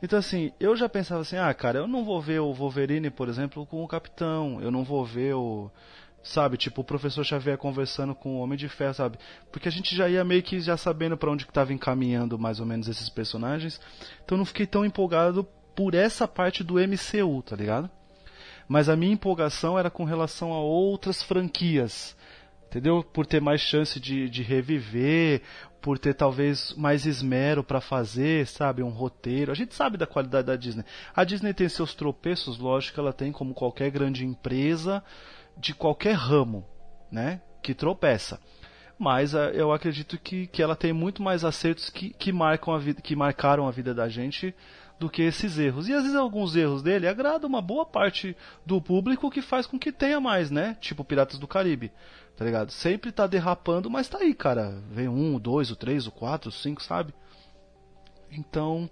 Então, 0.00 0.18
assim, 0.18 0.52
eu 0.60 0.76
já 0.76 0.88
pensava 0.88 1.22
assim, 1.22 1.36
ah, 1.36 1.52
cara, 1.52 1.80
eu 1.80 1.88
não 1.88 2.04
vou 2.04 2.20
ver 2.20 2.38
o 2.38 2.52
Wolverine, 2.52 3.10
por 3.10 3.28
exemplo, 3.28 3.66
com 3.66 3.82
o 3.82 3.88
Capitão, 3.88 4.60
eu 4.60 4.70
não 4.70 4.84
vou 4.84 5.04
ver 5.04 5.34
o 5.34 5.70
sabe? 6.24 6.56
Tipo, 6.56 6.80
o 6.80 6.84
professor 6.84 7.22
Xavier 7.22 7.58
conversando 7.58 8.14
com 8.14 8.36
o 8.36 8.38
Homem 8.40 8.58
de 8.58 8.68
Ferro, 8.68 8.94
sabe? 8.94 9.18
Porque 9.52 9.68
a 9.68 9.70
gente 9.70 9.94
já 9.94 10.08
ia 10.08 10.24
meio 10.24 10.42
que 10.42 10.58
já 10.58 10.76
sabendo 10.76 11.16
para 11.16 11.30
onde 11.30 11.46
que 11.46 11.52
tava 11.52 11.72
encaminhando 11.72 12.38
mais 12.38 12.58
ou 12.58 12.66
menos 12.66 12.88
esses 12.88 13.10
personagens. 13.10 13.80
Então 14.24 14.38
não 14.38 14.44
fiquei 14.46 14.66
tão 14.66 14.84
empolgado 14.84 15.46
por 15.76 15.94
essa 15.94 16.26
parte 16.26 16.64
do 16.64 16.74
MCU, 16.74 17.42
tá 17.42 17.54
ligado? 17.54 17.90
Mas 18.66 18.88
a 18.88 18.96
minha 18.96 19.12
empolgação 19.12 19.78
era 19.78 19.90
com 19.90 20.04
relação 20.04 20.52
a 20.52 20.58
outras 20.58 21.22
franquias. 21.22 22.16
Entendeu? 22.66 23.04
Por 23.04 23.26
ter 23.26 23.40
mais 23.40 23.60
chance 23.60 24.00
de, 24.00 24.28
de 24.28 24.42
reviver, 24.42 25.42
por 25.80 25.98
ter 25.98 26.14
talvez 26.14 26.74
mais 26.76 27.04
esmero 27.04 27.62
para 27.62 27.80
fazer, 27.80 28.46
sabe, 28.46 28.82
um 28.82 28.88
roteiro. 28.88 29.52
A 29.52 29.54
gente 29.54 29.74
sabe 29.74 29.98
da 29.98 30.06
qualidade 30.06 30.46
da 30.46 30.56
Disney. 30.56 30.84
A 31.14 31.22
Disney 31.22 31.52
tem 31.52 31.68
seus 31.68 31.94
tropeços, 31.94 32.58
lógico 32.58 32.98
ela 32.98 33.12
tem 33.12 33.30
como 33.30 33.52
qualquer 33.52 33.90
grande 33.90 34.24
empresa, 34.24 35.04
de 35.56 35.74
qualquer 35.74 36.14
ramo, 36.14 36.66
né? 37.10 37.40
Que 37.62 37.74
tropeça. 37.74 38.40
Mas 38.98 39.34
uh, 39.34 39.50
eu 39.52 39.72
acredito 39.72 40.18
que, 40.18 40.46
que 40.46 40.62
ela 40.62 40.76
tem 40.76 40.92
muito 40.92 41.22
mais 41.22 41.44
acertos 41.44 41.90
que, 41.90 42.10
que, 42.10 42.32
marcam 42.32 42.74
a 42.74 42.78
vida, 42.78 43.00
que 43.00 43.16
marcaram 43.16 43.66
a 43.66 43.70
vida 43.70 43.92
da 43.92 44.08
gente 44.08 44.54
do 44.98 45.10
que 45.10 45.22
esses 45.22 45.58
erros. 45.58 45.88
E 45.88 45.92
às 45.92 46.02
vezes 46.02 46.16
alguns 46.16 46.54
erros 46.54 46.82
dele 46.82 47.08
agradam 47.08 47.48
uma 47.48 47.60
boa 47.60 47.84
parte 47.84 48.36
do 48.64 48.80
público 48.80 49.30
que 49.30 49.42
faz 49.42 49.66
com 49.66 49.78
que 49.78 49.90
tenha 49.90 50.20
mais, 50.20 50.50
né? 50.50 50.76
Tipo 50.80 51.04
Piratas 51.04 51.38
do 51.38 51.48
Caribe, 51.48 51.92
tá 52.36 52.44
ligado? 52.44 52.70
Sempre 52.70 53.10
tá 53.10 53.26
derrapando, 53.26 53.90
mas 53.90 54.08
tá 54.08 54.18
aí, 54.18 54.32
cara. 54.32 54.80
Vem 54.90 55.08
um, 55.08 55.34
o 55.34 55.40
dois, 55.40 55.70
o 55.70 55.76
três, 55.76 56.06
o 56.06 56.12
quatro, 56.12 56.50
o 56.50 56.52
cinco, 56.52 56.82
sabe? 56.82 57.12
Então, 58.30 58.88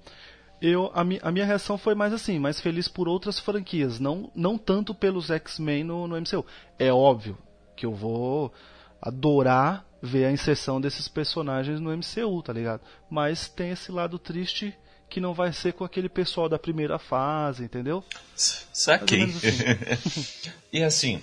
eu 0.62 0.92
a, 0.95 1.02
mi, 1.02 1.19
a, 1.21 1.33
minha 1.33 1.45
reação 1.45 1.76
foi 1.76 1.92
mais 1.92 2.12
assim, 2.12 2.38
mais 2.38 2.61
feliz 2.61 2.87
por 2.87 3.09
outras 3.09 3.38
franquias, 3.38 3.99
não, 3.99 4.31
não 4.33 4.57
tanto 4.57 4.95
pelos 4.95 5.28
X-Men 5.28 5.83
no, 5.83 6.07
no 6.07 6.16
MCU. 6.16 6.47
É 6.78 6.92
óbvio 6.92 7.37
que 7.76 7.85
eu 7.85 7.92
vou 7.92 8.52
adorar 9.00 9.85
ver 10.00 10.25
a 10.25 10.31
inserção 10.31 10.81
desses 10.81 11.09
personagens 11.09 11.81
no 11.81 11.90
MCU, 11.90 12.42
tá 12.42 12.52
ligado? 12.52 12.81
Mas 13.11 13.49
tem 13.49 13.71
esse 13.71 13.90
lado 13.90 14.19
triste 14.19 14.73
que 15.11 15.21
não 15.21 15.35
vai 15.35 15.52
ser 15.52 15.73
com 15.73 15.85
aquele 15.85 16.09
pessoal 16.09 16.49
da 16.49 16.59
primeira 16.59 16.99
fase, 16.99 17.64
entendeu? 17.64 18.02
Saquei. 18.37 19.25
Assim. 19.25 20.50
e 20.73 20.83
assim, 20.83 21.23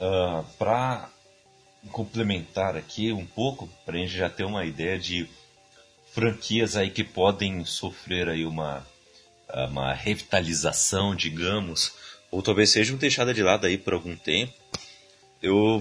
uh, 0.00 0.44
pra 0.56 1.10
complementar 1.90 2.76
aqui 2.76 3.12
um 3.12 3.26
pouco, 3.26 3.68
pra 3.84 3.96
gente 3.96 4.16
já 4.16 4.30
ter 4.30 4.44
uma 4.44 4.64
ideia 4.64 4.98
de 4.98 5.28
franquias 6.18 6.76
aí 6.76 6.90
que 6.90 7.04
podem 7.04 7.64
sofrer 7.64 8.28
aí 8.28 8.44
uma, 8.44 8.84
uma 9.70 9.94
revitalização, 9.94 11.14
digamos, 11.14 11.92
ou 12.28 12.42
talvez 12.42 12.70
sejam 12.70 12.96
deixadas 12.96 13.36
de 13.36 13.42
lado 13.42 13.68
aí 13.68 13.78
por 13.78 13.92
algum 13.92 14.16
tempo. 14.16 14.52
Eu 15.40 15.78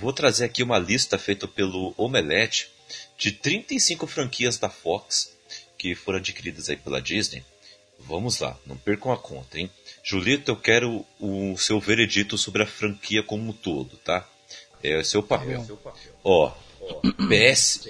vou, 0.00 0.12
trazer 0.14 0.46
aqui 0.46 0.62
uma 0.62 0.78
lista 0.78 1.18
feita 1.18 1.46
pelo 1.46 1.92
Omelete 1.98 2.70
de 3.18 3.30
35 3.30 4.06
franquias 4.06 4.56
da 4.56 4.70
Fox 4.70 5.30
que 5.76 5.94
foram 5.94 6.18
adquiridas 6.18 6.70
aí 6.70 6.76
pela 6.76 7.02
Disney. 7.02 7.44
Vamos 7.98 8.40
lá, 8.40 8.58
não 8.64 8.78
percam 8.78 9.12
a 9.12 9.18
conta, 9.18 9.58
hein? 9.58 9.70
Julito, 10.02 10.50
eu 10.50 10.56
quero 10.56 11.04
o 11.20 11.58
seu 11.58 11.78
veredito 11.78 12.38
sobre 12.38 12.62
a 12.62 12.66
franquia 12.66 13.22
como 13.22 13.50
um 13.50 13.52
todo, 13.52 13.98
tá? 13.98 14.26
É 14.82 14.96
o 14.96 15.04
seu 15.04 15.22
papel. 15.22 15.60
É 15.68 15.90
Ó, 16.24 16.50
PS, 17.28 17.86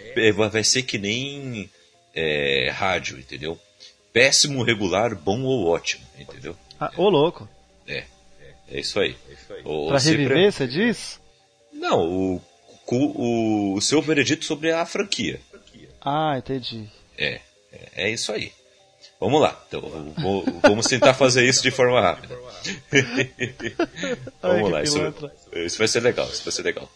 vai 0.51 0.65
ser 0.65 0.83
que 0.83 0.99
nem 0.99 1.71
é, 2.15 2.71
rádio, 2.71 3.19
entendeu? 3.19 3.59
Péssimo, 4.13 4.63
regular, 4.63 5.15
bom 5.15 5.43
ou 5.43 5.67
ótimo, 5.67 6.05
entendeu? 6.19 6.57
Ah, 6.79 6.93
ô 6.97 7.09
louco. 7.09 7.49
É, 7.87 8.05
é 8.69 8.81
isso 8.81 8.99
aí. 9.01 9.17
O, 9.65 9.89
pra 9.89 9.99
reviver, 9.99 10.53
você 10.53 10.67
diz? 10.67 11.21
Não, 11.73 12.09
o, 12.09 12.43
o, 12.87 13.75
o 13.75 13.81
seu 13.81 14.01
veredito 14.01 14.45
sobre 14.45 14.73
a 14.73 14.87
franquia. 14.87 15.41
Ah, 16.01 16.37
entendi. 16.37 16.87
É, 17.17 17.41
é, 17.73 17.89
é 17.97 18.11
isso 18.11 18.31
aí. 18.31 18.53
Vamos 19.19 19.41
lá, 19.41 19.59
então, 19.67 19.81
vou, 20.19 20.45
vamos 20.61 20.87
tentar 20.87 21.15
fazer 21.15 21.47
isso 21.47 21.63
de 21.63 21.71
forma 21.71 22.01
rápida. 22.01 22.37
vamos 24.43 24.67
Ai, 24.67 24.71
lá, 24.71 24.83
isso, 24.83 24.99
isso 25.55 25.79
vai 25.79 25.89
ser 25.89 26.01
legal, 26.01 26.29
isso 26.29 26.45
vai 26.45 26.53
ser 26.53 26.63
legal. 26.63 26.91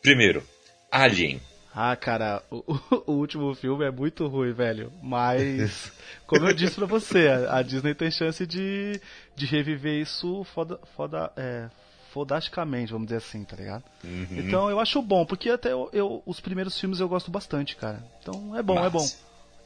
Primeiro, 0.00 0.42
Alien. 0.90 1.42
Ah, 1.80 1.94
cara, 1.94 2.42
o, 2.50 2.64
o, 3.06 3.12
último 3.12 3.54
filme 3.54 3.84
é 3.84 3.90
muito 3.92 4.26
ruim, 4.26 4.52
velho. 4.52 4.92
Mas, 5.00 5.92
como 6.26 6.48
eu 6.48 6.52
disse 6.52 6.74
pra 6.74 6.86
você, 6.86 7.28
a, 7.28 7.58
a 7.58 7.62
Disney 7.62 7.94
tem 7.94 8.10
chance 8.10 8.44
de, 8.44 9.00
de 9.36 9.46
reviver 9.46 10.02
isso 10.02 10.42
foda, 10.52 10.80
foda, 10.96 11.30
é, 11.36 11.68
fodasticamente, 12.12 12.90
vamos 12.90 13.06
dizer 13.06 13.18
assim, 13.18 13.44
tá 13.44 13.54
ligado? 13.54 13.84
Uhum. 14.02 14.26
Então 14.32 14.68
eu 14.68 14.80
acho 14.80 15.00
bom, 15.00 15.24
porque 15.24 15.50
até 15.50 15.70
eu, 15.70 15.88
eu, 15.92 16.20
os 16.26 16.40
primeiros 16.40 16.76
filmes 16.80 16.98
eu 16.98 17.08
gosto 17.08 17.30
bastante, 17.30 17.76
cara. 17.76 18.04
Então 18.20 18.56
é 18.56 18.62
bom, 18.62 18.74
Mas, 18.74 18.86
é 18.86 18.90
bom. 18.90 19.08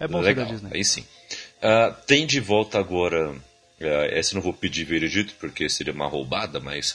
É 0.00 0.08
bom 0.08 0.20
legal, 0.20 0.44
Disney. 0.44 0.70
Aí 0.74 0.84
sim. 0.84 1.06
Uh, 1.62 1.94
tem 2.06 2.26
de 2.26 2.40
volta 2.40 2.78
agora. 2.78 3.30
Uh, 3.30 4.04
essa 4.10 4.32
eu 4.32 4.36
não 4.36 4.42
vou 4.42 4.52
pedir 4.52 4.84
veredito 4.84 5.32
porque 5.40 5.66
seria 5.66 5.94
uma 5.94 6.08
roubada, 6.08 6.60
mas 6.60 6.94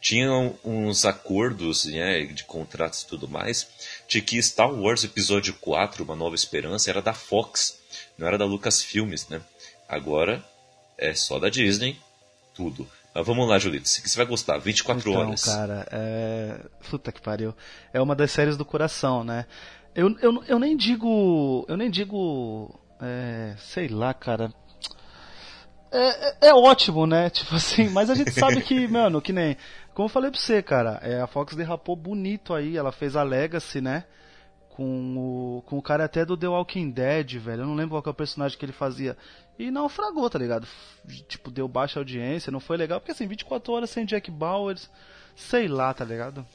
tinham 0.00 0.54
uns 0.64 1.04
acordos 1.04 1.84
né, 1.84 2.24
de 2.26 2.44
contratos 2.44 3.02
e 3.02 3.06
tudo 3.06 3.28
mais, 3.28 3.68
de 4.06 4.22
que 4.22 4.42
Star 4.42 4.72
Wars 4.72 5.04
Episódio 5.04 5.54
4, 5.54 6.04
Uma 6.04 6.14
Nova 6.14 6.34
Esperança, 6.34 6.90
era 6.90 7.02
da 7.02 7.12
Fox, 7.12 7.78
não 8.16 8.26
era 8.26 8.38
da 8.38 8.44
Lucasfilmes, 8.44 9.28
né? 9.28 9.40
Agora 9.88 10.44
é 10.96 11.14
só 11.14 11.38
da 11.38 11.48
Disney, 11.48 11.98
tudo. 12.54 12.88
Mas 13.14 13.26
vamos 13.26 13.48
lá, 13.48 13.58
Julito, 13.58 13.88
você 13.88 14.16
vai 14.16 14.26
gostar, 14.26 14.58
24 14.58 15.10
então, 15.10 15.20
horas. 15.20 15.44
cara, 15.44 15.86
é... 15.90 16.60
Puta 16.88 17.10
que 17.10 17.20
pariu. 17.20 17.54
É 17.92 18.00
uma 18.00 18.14
das 18.14 18.30
séries 18.30 18.56
do 18.56 18.64
coração, 18.64 19.24
né? 19.24 19.46
Eu, 19.94 20.16
eu, 20.20 20.44
eu 20.44 20.58
nem 20.58 20.76
digo. 20.76 21.66
Eu 21.68 21.76
nem 21.76 21.90
digo. 21.90 22.78
É, 23.00 23.56
sei 23.58 23.88
lá, 23.88 24.14
cara. 24.14 24.52
É, 25.90 26.28
é, 26.28 26.48
é, 26.48 26.54
ótimo, 26.54 27.06
né? 27.06 27.30
Tipo 27.30 27.54
assim, 27.56 27.88
mas 27.88 28.10
a 28.10 28.14
gente 28.14 28.32
sabe 28.32 28.60
que, 28.62 28.86
mano, 28.88 29.20
que 29.20 29.32
nem. 29.32 29.56
Como 29.94 30.06
eu 30.06 30.12
falei 30.12 30.30
pra 30.30 30.38
você, 30.38 30.62
cara, 30.62 31.00
é, 31.02 31.20
a 31.20 31.26
Fox 31.26 31.56
derrapou 31.56 31.96
bonito 31.96 32.54
aí, 32.54 32.76
ela 32.76 32.92
fez 32.92 33.16
a 33.16 33.22
Legacy, 33.22 33.80
né? 33.80 34.04
Com 34.70 35.16
o, 35.16 35.62
com 35.62 35.76
o 35.76 35.82
cara 35.82 36.04
até 36.04 36.24
do 36.24 36.36
The 36.36 36.46
Walking 36.46 36.90
Dead, 36.90 37.36
velho. 37.38 37.62
Eu 37.62 37.66
não 37.66 37.74
lembro 37.74 38.00
qual 38.00 38.04
é 38.06 38.10
o 38.10 38.14
personagem 38.14 38.56
que 38.56 38.64
ele 38.64 38.72
fazia. 38.72 39.16
E 39.58 39.72
naufragou, 39.72 40.30
tá 40.30 40.38
ligado? 40.38 40.68
Tipo, 41.26 41.50
deu 41.50 41.66
baixa 41.66 41.98
audiência, 41.98 42.52
não 42.52 42.60
foi 42.60 42.76
legal, 42.76 43.00
porque 43.00 43.10
assim, 43.10 43.26
24 43.26 43.72
horas 43.72 43.90
sem 43.90 44.04
Jack 44.04 44.30
Bowers, 44.30 44.88
sei 45.34 45.66
lá, 45.66 45.92
tá 45.92 46.04
ligado? 46.04 46.46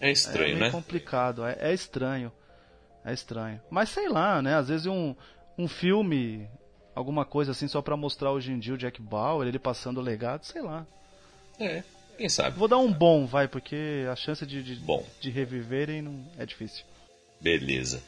É 0.00 0.12
estranho, 0.12 0.56
é 0.56 0.60
né? 0.60 0.68
É 0.68 0.70
complicado, 0.70 1.44
é, 1.44 1.56
é 1.58 1.74
estranho. 1.74 2.30
É 3.04 3.12
estranho. 3.12 3.60
Mas 3.70 3.88
sei 3.88 4.08
lá, 4.08 4.40
né? 4.42 4.54
Às 4.54 4.68
vezes 4.68 4.86
um, 4.86 5.14
um 5.58 5.66
filme, 5.66 6.48
alguma 6.96 7.26
coisa 7.26 7.52
assim, 7.52 7.68
só 7.68 7.82
pra 7.82 7.96
mostrar 7.96 8.32
hoje 8.32 8.50
em 8.50 8.58
dia 8.58 8.72
o 8.72 8.78
Jack 8.78 9.00
Bauer, 9.02 9.46
ele 9.46 9.58
passando 9.58 9.98
o 9.98 10.02
legado, 10.02 10.44
sei 10.44 10.62
lá. 10.62 10.86
É, 11.60 11.82
quem 12.16 12.28
sabe. 12.28 12.58
Vou 12.58 12.66
dar 12.66 12.78
um 12.78 12.90
bom, 12.90 13.26
vai, 13.26 13.46
porque 13.46 14.06
a 14.10 14.16
chance 14.16 14.44
de, 14.46 14.62
de, 14.62 14.76
bom. 14.76 15.06
de 15.20 15.30
reviverem 15.30 16.00
não 16.00 16.24
é 16.38 16.46
difícil. 16.46 16.84
Beleza. 17.38 18.02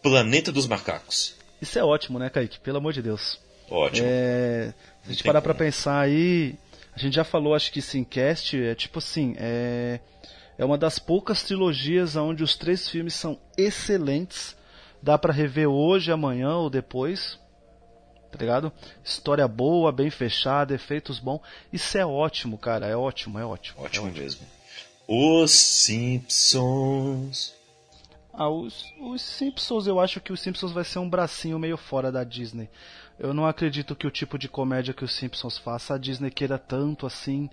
Planeta 0.00 0.52
dos 0.52 0.68
Macacos. 0.68 1.34
Isso 1.60 1.76
é 1.76 1.84
ótimo, 1.84 2.20
né, 2.20 2.30
Kaique? 2.30 2.60
Pelo 2.60 2.78
amor 2.78 2.92
de 2.92 3.02
Deus. 3.02 3.40
Ótimo. 3.68 4.06
É, 4.08 4.72
se 5.02 5.08
a 5.08 5.12
gente 5.12 5.24
parar 5.24 5.42
como. 5.42 5.52
pra 5.52 5.64
pensar 5.66 6.00
aí, 6.00 6.54
a 6.94 6.98
gente 6.98 7.14
já 7.14 7.24
falou, 7.24 7.54
acho 7.54 7.72
que 7.72 7.82
Simcast, 7.82 8.56
é 8.56 8.74
tipo 8.76 9.00
assim, 9.00 9.34
é, 9.36 9.98
é 10.56 10.64
uma 10.64 10.78
das 10.78 11.00
poucas 11.00 11.42
trilogias 11.42 12.14
onde 12.14 12.44
os 12.44 12.56
três 12.56 12.88
filmes 12.88 13.14
são 13.14 13.36
excelentes. 13.56 14.56
Dá 15.02 15.18
para 15.18 15.32
rever 15.32 15.68
hoje, 15.68 16.12
amanhã 16.12 16.56
ou 16.56 16.70
depois. 16.70 17.36
Tá 18.30 18.38
ligado? 18.38 18.72
História 19.04 19.48
boa, 19.48 19.90
bem 19.90 20.10
fechada, 20.10 20.74
efeitos 20.74 21.18
bons. 21.18 21.40
Isso 21.72 21.96
é 21.96 22.04
ótimo, 22.04 22.58
cara. 22.58 22.86
É 22.86 22.96
ótimo, 22.96 23.38
é 23.38 23.44
ótimo. 23.44 23.82
Ótimo, 23.82 24.06
é 24.06 24.10
ótimo. 24.10 24.22
mesmo. 24.22 24.46
Os 25.06 25.50
Simpsons. 25.50 27.54
Ah, 28.32 28.50
os, 28.50 28.84
os 29.00 29.22
Simpsons, 29.22 29.86
eu 29.86 29.98
acho 29.98 30.20
que 30.20 30.32
os 30.32 30.40
Simpsons 30.40 30.70
vai 30.70 30.84
ser 30.84 30.98
um 30.98 31.08
bracinho 31.08 31.58
meio 31.58 31.76
fora 31.76 32.12
da 32.12 32.22
Disney. 32.22 32.68
Eu 33.18 33.34
não 33.34 33.46
acredito 33.46 33.96
que 33.96 34.06
o 34.06 34.10
tipo 34.10 34.38
de 34.38 34.48
comédia 34.48 34.94
que 34.94 35.04
os 35.04 35.14
Simpsons 35.14 35.58
faça 35.58 35.94
a 35.94 35.98
Disney 35.98 36.30
queira 36.30 36.58
tanto 36.58 37.06
assim 37.06 37.50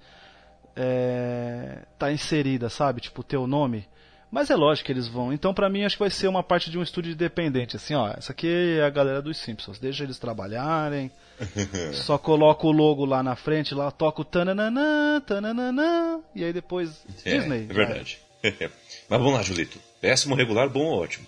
é, 0.76 1.84
tá 1.98 2.12
inserida, 2.12 2.70
sabe? 2.70 3.02
Tipo, 3.02 3.22
o 3.22 3.24
teu 3.24 3.48
nome. 3.48 3.88
Mas 4.36 4.50
é 4.50 4.56
lógico 4.58 4.88
que 4.88 4.92
eles 4.92 5.08
vão. 5.08 5.32
Então, 5.32 5.54
pra 5.54 5.70
mim, 5.70 5.86
acho 5.86 5.96
que 5.96 6.02
vai 6.02 6.10
ser 6.10 6.28
uma 6.28 6.44
parte 6.44 6.70
de 6.70 6.78
um 6.78 6.84
estúdio 6.84 7.14
independente. 7.14 7.78
Assim, 7.78 7.96
ó, 7.96 8.10
essa 8.18 8.34
aqui 8.34 8.78
é 8.78 8.84
a 8.84 8.90
galera 8.90 9.22
dos 9.22 9.38
Simpsons. 9.38 9.80
Deixa 9.80 10.04
eles 10.04 10.20
trabalharem. 10.20 11.10
só 11.94 12.18
coloca 12.18 12.68
o 12.68 12.72
logo 12.74 13.06
lá 13.06 13.24
na 13.24 13.38
frente, 13.38 13.74
lá 13.74 13.90
toca 13.92 14.24
o 14.24 14.26
tananana, 14.26 15.24
tananana. 15.26 16.20
E 16.36 16.44
aí 16.44 16.52
depois. 16.52 17.06
É, 17.24 17.38
Disney. 17.38 17.66
É 17.70 17.74
verdade. 17.74 18.20
Mas 18.44 19.20
vamos 19.22 19.32
lá, 19.36 19.42
Julito. 19.42 19.80
Péssimo, 20.02 20.36
regular, 20.36 20.68
bom 20.70 20.84
ou 20.84 21.02
ótimo? 21.02 21.26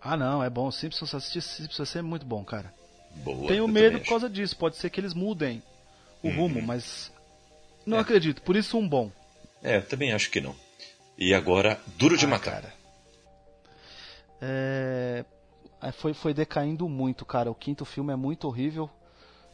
Ah, 0.00 0.16
não, 0.16 0.40
é 0.40 0.48
bom. 0.48 0.70
Simpsons, 0.70 1.12
assistir 1.16 1.40
Simpsons 1.42 1.88
ser 1.88 2.00
muito 2.00 2.24
bom, 2.24 2.44
cara. 2.44 2.72
Boa, 3.24 3.48
Tenho 3.48 3.66
medo 3.66 3.98
por 3.98 4.06
causa 4.08 4.30
disso. 4.30 4.56
Pode 4.56 4.76
ser 4.76 4.88
que 4.90 5.00
eles 5.00 5.14
mudem 5.14 5.60
o 6.22 6.28
Uhum. 6.28 6.36
rumo, 6.36 6.62
mas. 6.62 7.10
Não 7.84 7.98
É. 7.98 8.02
acredito. 8.02 8.40
Por 8.42 8.54
isso, 8.54 8.78
um 8.78 8.86
bom. 8.88 9.10
É, 9.64 9.80
também 9.80 10.12
acho 10.12 10.30
que 10.30 10.40
não. 10.40 10.54
E 11.18 11.32
agora, 11.34 11.80
Duro 11.96 12.16
de 12.16 12.24
Ah, 12.24 12.28
Matar. 12.28 12.52
cara. 12.62 12.74
É, 14.40 15.24
é, 15.82 15.92
Foi, 15.92 16.12
foi 16.14 16.34
decaindo 16.34 16.88
muito, 16.88 17.24
cara. 17.24 17.50
O 17.50 17.54
quinto 17.54 17.84
filme 17.84 18.12
é 18.12 18.16
muito 18.16 18.46
horrível. 18.46 18.88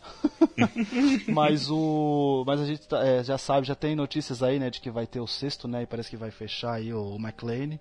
mas 1.28 1.70
o. 1.70 2.42
Mas 2.46 2.60
a 2.60 2.66
gente 2.66 2.88
tá- 2.88 3.06
é, 3.06 3.22
já 3.22 3.38
sabe, 3.38 3.66
já 3.66 3.74
tem 3.76 3.94
notícias 3.94 4.42
aí, 4.42 4.58
né, 4.58 4.68
de 4.68 4.80
que 4.80 4.90
vai 4.90 5.06
ter 5.06 5.20
o 5.20 5.26
sexto, 5.28 5.68
né? 5.68 5.82
E 5.82 5.86
parece 5.86 6.10
que 6.10 6.16
vai 6.16 6.30
fechar 6.32 6.72
aí 6.74 6.92
o 6.92 7.14
McLean. 7.16 7.78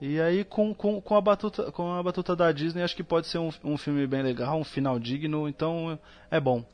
E 0.00 0.20
aí 0.20 0.44
com, 0.44 0.72
com, 0.72 1.00
com, 1.00 1.16
a 1.16 1.20
batuta, 1.20 1.70
com 1.72 1.92
a 1.92 2.02
batuta 2.02 2.34
da 2.36 2.52
Disney, 2.52 2.82
acho 2.82 2.94
que 2.96 3.02
pode 3.02 3.26
ser 3.26 3.38
um, 3.38 3.50
um 3.64 3.76
filme 3.76 4.06
bem 4.06 4.22
legal, 4.22 4.58
um 4.58 4.64
final 4.64 4.98
digno, 4.98 5.48
então 5.48 5.98
é 6.30 6.38
bom. 6.40 6.64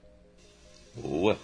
Boa. 0.94 1.36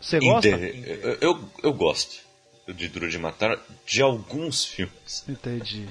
Você 0.00 0.18
gosta? 0.18 0.48
Inter- 0.48 0.98
Eu, 1.00 1.14
eu, 1.20 1.50
eu 1.62 1.72
gosto 1.72 2.25
de 2.74 2.88
Duro 2.88 3.08
de 3.08 3.18
Matar 3.18 3.58
de 3.86 4.02
alguns 4.02 4.64
filmes. 4.64 5.24
Entendi. 5.28 5.86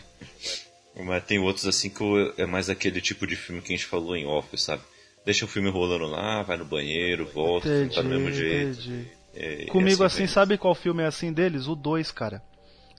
Mas 1.04 1.24
tem 1.26 1.40
outros 1.40 1.66
assim 1.68 1.90
que 1.90 2.02
eu- 2.02 2.34
é 2.38 2.46
mais 2.46 2.70
aquele 2.70 3.02
tipo 3.02 3.28
de 3.28 3.36
filme 3.36 3.62
que 3.62 3.74
a 3.74 3.76
gente 3.76 3.86
falou 3.86 4.16
em 4.16 4.26
off, 4.26 4.58
sabe? 4.58 4.82
Deixa 5.26 5.44
o 5.46 5.48
filme 5.48 5.70
rolando 5.70 6.06
lá, 6.06 6.44
vai 6.44 6.56
no 6.58 6.66
banheiro, 6.66 7.26
volta, 7.34 7.68
Entendi, 7.68 7.96
tá 7.96 8.02
do 8.02 8.10
mesmo 8.10 8.32
jeito. 8.32 8.80
entendi. 8.80 9.08
É, 9.34 9.64
e 9.64 9.66
Comigo 9.68 10.04
assim, 10.04 10.28
sabe 10.28 10.58
qual 10.58 10.74
filme 10.76 11.04
é 11.04 11.08
assim 11.08 11.34
deles? 11.34 11.68
O 11.68 11.76
2, 11.76 12.12
cara. 12.12 12.42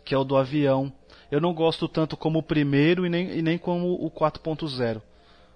Que 0.05 0.15
é 0.15 0.19
o 0.19 0.25
do 0.25 0.37
avião. 0.37 0.93
Eu 1.31 1.41
não 1.41 1.55
gosto 1.55 1.89
tanto 1.89 2.17
como 2.17 2.41
o 2.41 2.43
primeiro 2.43 3.07
e 3.07 3.09
nem, 3.09 3.31
e 3.39 3.43
nem 3.43 3.57
como 3.57 3.95
o 3.95 4.11
4.0. 4.11 5.01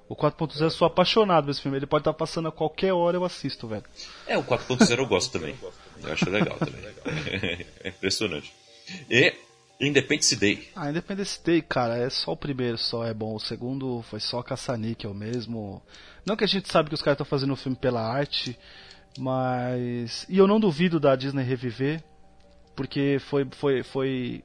O 0.09 0.17
4.0 0.17 0.63
eu 0.63 0.71
sou 0.71 0.87
apaixonado 0.87 1.45
por 1.45 1.51
esse 1.51 1.61
filme. 1.61 1.77
Ele 1.77 1.87
pode 1.87 2.01
estar 2.03 2.13
passando 2.15 2.49
a 2.49 2.53
qualquer 2.53 2.93
hora 2.93 3.17
eu 3.17 3.25
assisto, 3.25 3.69
velho. 3.69 3.85
É, 4.27 4.37
o 4.39 4.43
4.0 4.43 4.99
eu 4.99 5.07
gosto 5.07 5.31
também. 5.33 5.55
Eu 6.03 6.13
acho 6.13 6.31
legal 6.31 6.59
também. 6.59 6.81
É 7.83 7.89
impressionante. 7.89 8.53
E 9.09 9.35
Independence 9.81 10.37
Day. 10.37 10.69
Ah, 10.77 10.91
Independence 10.91 11.41
Day, 11.43 11.63
cara, 11.63 11.97
é 11.97 12.11
só 12.11 12.33
o 12.33 12.37
primeiro 12.37 12.77
só 12.77 13.07
é 13.07 13.15
bom. 13.15 13.35
O 13.35 13.41
segundo 13.41 14.03
foi 14.03 14.21
só 14.21 14.43
caça-níquel 14.43 15.15
mesmo. 15.15 15.83
Não 16.27 16.37
que 16.37 16.45
a 16.45 16.47
gente 16.47 16.71
sabe 16.71 16.91
que 16.91 16.95
os 16.95 17.01
caras 17.01 17.15
estão 17.15 17.27
fazendo 17.27 17.53
o 17.55 17.57
filme 17.57 17.77
pela 17.77 18.03
arte, 18.03 18.59
mas... 19.19 20.27
E 20.29 20.37
eu 20.37 20.47
não 20.47 20.61
duvido 20.61 21.01
da 21.01 21.17
Disney 21.17 21.43
reviver, 21.43 22.05
porque 22.77 23.17
foi, 23.21 23.49
foi, 23.53 23.83
foi, 23.83 24.45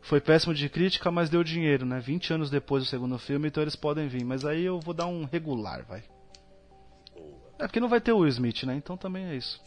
foi 0.00 0.20
péssimo 0.20 0.54
de 0.54 0.68
crítica, 0.68 1.10
mas 1.10 1.28
deu 1.28 1.42
dinheiro, 1.42 1.84
né? 1.84 1.98
20 1.98 2.34
anos 2.34 2.50
depois 2.50 2.84
do 2.84 2.88
segundo 2.88 3.18
filme, 3.18 3.48
então 3.48 3.62
eles 3.62 3.76
podem 3.76 4.06
vir. 4.06 4.24
Mas 4.24 4.44
aí 4.44 4.64
eu 4.64 4.78
vou 4.78 4.94
dar 4.94 5.06
um 5.06 5.24
regular, 5.24 5.84
vai. 5.88 6.04
É 7.58 7.66
porque 7.66 7.80
não 7.80 7.88
vai 7.88 8.00
ter 8.00 8.12
o 8.12 8.18
Will 8.18 8.28
Smith, 8.28 8.62
né? 8.62 8.76
Então 8.76 8.96
também 8.96 9.26
é 9.26 9.36
isso. 9.36 9.60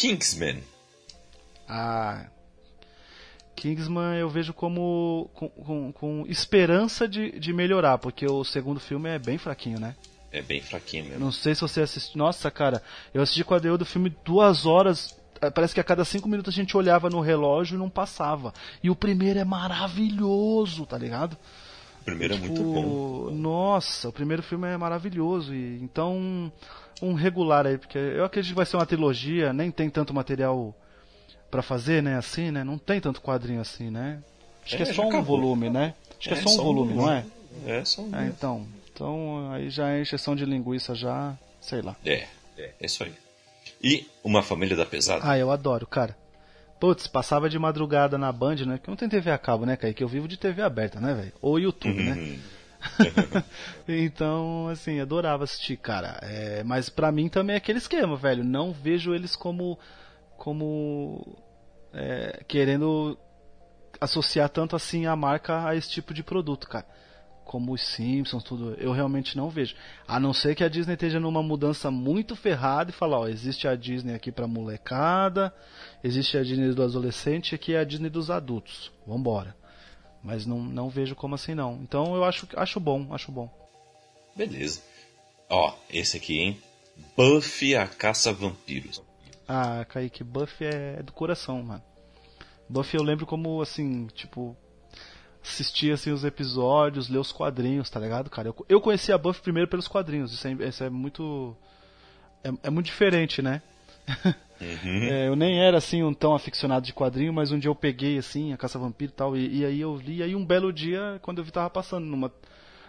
Kingsman. 0.00 0.62
Ah. 1.68 2.26
Kingsman 3.54 4.16
eu 4.18 4.28
vejo 4.30 4.54
como 4.54 5.30
com, 5.34 5.48
com, 5.50 5.92
com 5.92 6.24
esperança 6.26 7.06
de, 7.06 7.38
de 7.38 7.52
melhorar, 7.52 7.98
porque 7.98 8.24
o 8.26 8.42
segundo 8.42 8.80
filme 8.80 9.10
é 9.10 9.18
bem 9.18 9.36
fraquinho, 9.36 9.78
né? 9.78 9.94
É 10.32 10.40
bem 10.40 10.60
fraquinho 10.62 11.04
mesmo. 11.04 11.20
Não 11.20 11.30
sei 11.32 11.54
se 11.54 11.60
você 11.60 11.82
assistiu. 11.82 12.16
Nossa, 12.16 12.50
cara, 12.50 12.82
eu 13.12 13.20
assisti 13.20 13.44
com 13.44 13.54
a 13.54 13.58
Deu 13.58 13.76
do 13.76 13.84
filme 13.84 14.14
duas 14.24 14.64
horas. 14.64 15.14
eh, 15.40 15.50
Parece 15.50 15.74
que 15.74 15.80
a 15.80 15.84
cada 15.84 16.04
cinco 16.04 16.28
minutos 16.28 16.54
a 16.54 16.56
gente 16.56 16.76
olhava 16.76 17.10
no 17.10 17.20
relógio 17.20 17.74
e 17.74 17.78
não 17.78 17.90
passava. 17.90 18.54
E 18.82 18.88
o 18.88 18.96
primeiro 18.96 19.38
é 19.40 19.44
maravilhoso, 19.44 20.86
tá 20.86 20.96
ligado? 20.96 21.36
O 22.00 22.04
primeiro 22.04 22.34
é 22.34 22.36
Tipo, 22.38 22.46
muito 22.52 22.64
bom. 22.64 23.30
Nossa, 23.30 24.08
o 24.08 24.12
primeiro 24.12 24.42
filme 24.42 24.66
é 24.68 24.76
maravilhoso. 24.76 25.54
e 25.54 25.78
Então, 25.82 26.50
um 27.02 27.12
regular 27.14 27.66
aí, 27.66 27.78
porque 27.78 27.98
eu 27.98 28.24
acredito 28.24 28.50
que 28.52 28.56
vai 28.56 28.66
ser 28.66 28.76
uma 28.76 28.86
trilogia, 28.86 29.52
nem 29.52 29.70
tem 29.70 29.88
tanto 29.90 30.12
material 30.14 30.74
pra 31.50 31.62
fazer, 31.62 32.02
né? 32.02 32.16
Assim, 32.16 32.50
né? 32.50 32.64
Não 32.64 32.78
tem 32.78 33.00
tanto 33.00 33.20
quadrinho 33.20 33.60
assim, 33.60 33.90
né? 33.90 34.22
Acho 34.64 34.76
que 34.76 34.82
É, 34.82 34.88
é 34.88 34.92
só 34.92 35.02
um 35.02 35.08
acabou. 35.08 35.38
volume, 35.38 35.68
né? 35.70 35.94
Acho 36.18 36.28
que 36.28 36.34
é, 36.34 36.38
É, 36.38 36.42
só 36.42 36.50
um 36.50 36.52
só 36.54 36.62
um 36.62 36.64
volume, 36.64 36.94
não 36.94 37.10
é? 37.10 37.24
É, 37.66 37.84
só 37.84 38.02
um. 38.02 38.14
É, 38.16 38.26
então. 38.26 38.66
Então, 38.92 39.50
aí 39.52 39.70
já 39.70 39.90
é 39.90 40.00
encheção 40.02 40.36
de 40.36 40.44
linguiça 40.44 40.94
já, 40.94 41.36
sei 41.60 41.80
lá. 41.82 41.96
É, 42.04 42.26
é, 42.58 42.70
é 42.80 42.86
isso 42.86 43.02
aí. 43.02 43.12
E 43.82 44.06
Uma 44.22 44.42
Família 44.42 44.76
da 44.76 44.84
Pesada. 44.84 45.22
Ah, 45.24 45.38
eu 45.38 45.50
adoro, 45.50 45.86
cara. 45.86 46.14
Putz, 46.80 47.06
passava 47.06 47.50
de 47.50 47.58
madrugada 47.58 48.16
na 48.16 48.32
Band, 48.32 48.56
né? 48.66 48.78
Que 48.78 48.88
não 48.88 48.96
tenho 48.96 49.10
TV 49.10 49.30
a 49.30 49.36
cabo, 49.36 49.66
né, 49.66 49.76
Kaique? 49.76 50.02
Eu 50.02 50.08
vivo 50.08 50.26
de 50.26 50.38
TV 50.38 50.62
aberta, 50.62 50.98
né, 50.98 51.12
velho? 51.12 51.32
Ou 51.42 51.60
YouTube, 51.60 52.02
né? 52.02 52.12
Uhum. 52.12 52.38
então, 53.86 54.68
assim, 54.68 54.98
adorava 54.98 55.44
assistir, 55.44 55.76
cara. 55.76 56.18
É, 56.22 56.64
mas 56.64 56.88
pra 56.88 57.12
mim 57.12 57.28
também 57.28 57.52
é 57.52 57.58
aquele 57.58 57.76
esquema, 57.76 58.16
velho. 58.16 58.42
Não 58.42 58.72
vejo 58.72 59.14
eles 59.14 59.36
como. 59.36 59.78
como. 60.38 61.36
é, 61.92 62.42
querendo 62.48 63.18
associar 64.00 64.48
tanto 64.48 64.74
assim 64.74 65.04
a 65.04 65.14
marca 65.14 65.66
a 65.66 65.76
esse 65.76 65.90
tipo 65.90 66.14
de 66.14 66.22
produto, 66.22 66.66
cara. 66.66 66.86
Como 67.50 67.72
os 67.72 67.80
Simpsons, 67.80 68.44
tudo. 68.44 68.74
Eu 68.74 68.92
realmente 68.92 69.36
não 69.36 69.50
vejo. 69.50 69.74
A 70.06 70.20
não 70.20 70.32
ser 70.32 70.54
que 70.54 70.62
a 70.62 70.68
Disney 70.68 70.94
esteja 70.94 71.18
numa 71.18 71.42
mudança 71.42 71.90
muito 71.90 72.36
ferrada 72.36 72.90
e 72.90 72.94
falar, 72.94 73.18
ó, 73.18 73.26
existe 73.26 73.66
a 73.66 73.74
Disney 73.74 74.14
aqui 74.14 74.30
pra 74.30 74.46
molecada, 74.46 75.52
existe 76.04 76.38
a 76.38 76.44
Disney 76.44 76.72
do 76.72 76.84
adolescente 76.84 77.50
e 77.50 77.54
aqui 77.56 77.74
é 77.74 77.80
a 77.80 77.84
Disney 77.84 78.08
dos 78.08 78.30
adultos. 78.30 78.92
Vambora. 79.04 79.56
Mas 80.22 80.46
não, 80.46 80.62
não 80.62 80.88
vejo 80.88 81.16
como 81.16 81.34
assim 81.34 81.52
não. 81.52 81.80
Então 81.82 82.14
eu 82.14 82.22
acho, 82.22 82.46
acho 82.54 82.78
bom, 82.78 83.12
acho 83.12 83.32
bom. 83.32 83.50
Beleza. 84.36 84.80
Ó, 85.48 85.74
esse 85.92 86.18
aqui, 86.18 86.38
hein? 86.38 86.62
Buffy 87.16 87.74
a 87.74 87.88
Caça 87.88 88.32
Vampiros. 88.32 89.02
Ah, 89.48 89.84
Kaique, 89.88 90.22
Buffy 90.22 90.66
é 90.66 91.02
do 91.02 91.10
coração, 91.10 91.60
mano. 91.64 91.82
Buffy 92.68 92.96
eu 92.96 93.02
lembro 93.02 93.26
como, 93.26 93.60
assim, 93.60 94.06
tipo. 94.14 94.56
Assistir 95.42 95.92
assim 95.92 96.10
os 96.10 96.24
episódios, 96.24 97.08
ler 97.08 97.18
os 97.18 97.32
quadrinhos, 97.32 97.88
tá 97.88 97.98
ligado, 97.98 98.28
cara? 98.30 98.48
Eu, 98.48 98.66
eu 98.68 98.80
conheci 98.80 99.12
a 99.12 99.18
Buffy 99.18 99.42
primeiro 99.42 99.68
pelos 99.68 99.88
quadrinhos, 99.88 100.32
isso 100.32 100.46
é, 100.46 100.52
isso 100.68 100.84
é 100.84 100.90
muito 100.90 101.56
é, 102.44 102.50
é, 102.64 102.70
muito 102.70 102.86
diferente, 102.86 103.42
né? 103.42 103.62
Uhum. 104.24 104.34
É, 104.62 105.26
eu 105.26 105.34
nem 105.34 105.58
era 105.58 105.78
assim 105.78 106.02
um 106.02 106.12
tão 106.12 106.34
aficionado 106.34 106.84
de 106.84 106.92
quadrinho, 106.92 107.32
mas 107.32 107.50
um 107.50 107.58
dia 107.58 107.70
eu 107.70 107.74
peguei 107.74 108.18
assim 108.18 108.52
a 108.52 108.58
Caça 108.58 108.78
Vampiro 108.78 109.10
e 109.10 109.14
tal, 109.14 109.34
e, 109.34 109.60
e 109.60 109.64
aí 109.64 109.80
eu 109.80 109.96
li, 109.96 110.16
e 110.16 110.22
aí 110.22 110.36
um 110.36 110.44
belo 110.44 110.70
dia, 110.70 111.18
quando 111.22 111.38
eu 111.38 111.44
vi 111.44 111.50
tava 111.50 111.70
passando 111.70 112.04
numa 112.04 112.30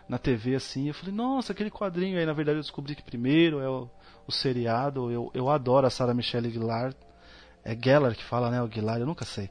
na 0.09 0.17
TV 0.17 0.55
assim, 0.55 0.89
eu 0.89 0.93
falei, 0.93 1.15
nossa, 1.15 1.53
aquele 1.53 1.71
quadrinho 1.71 2.19
aí, 2.19 2.25
na 2.25 2.33
verdade 2.33 2.57
eu 2.57 2.61
descobri 2.61 2.93
que 2.93 3.01
primeiro 3.01 3.61
é 3.61 3.69
o, 3.69 3.89
o 4.27 4.31
seriado, 4.33 5.09
eu, 5.09 5.31
eu 5.33 5.49
adoro 5.49 5.87
a 5.87 5.89
Sarah 5.89 6.13
Michelle 6.13 6.51
Gellar, 6.51 6.93
é 7.63 7.73
Gellar 7.73 8.17
que 8.17 8.23
fala, 8.25 8.51
né, 8.51 8.61
o 8.61 8.69
Gellar, 8.69 8.99
eu 8.99 9.05
nunca 9.05 9.23
sei, 9.23 9.49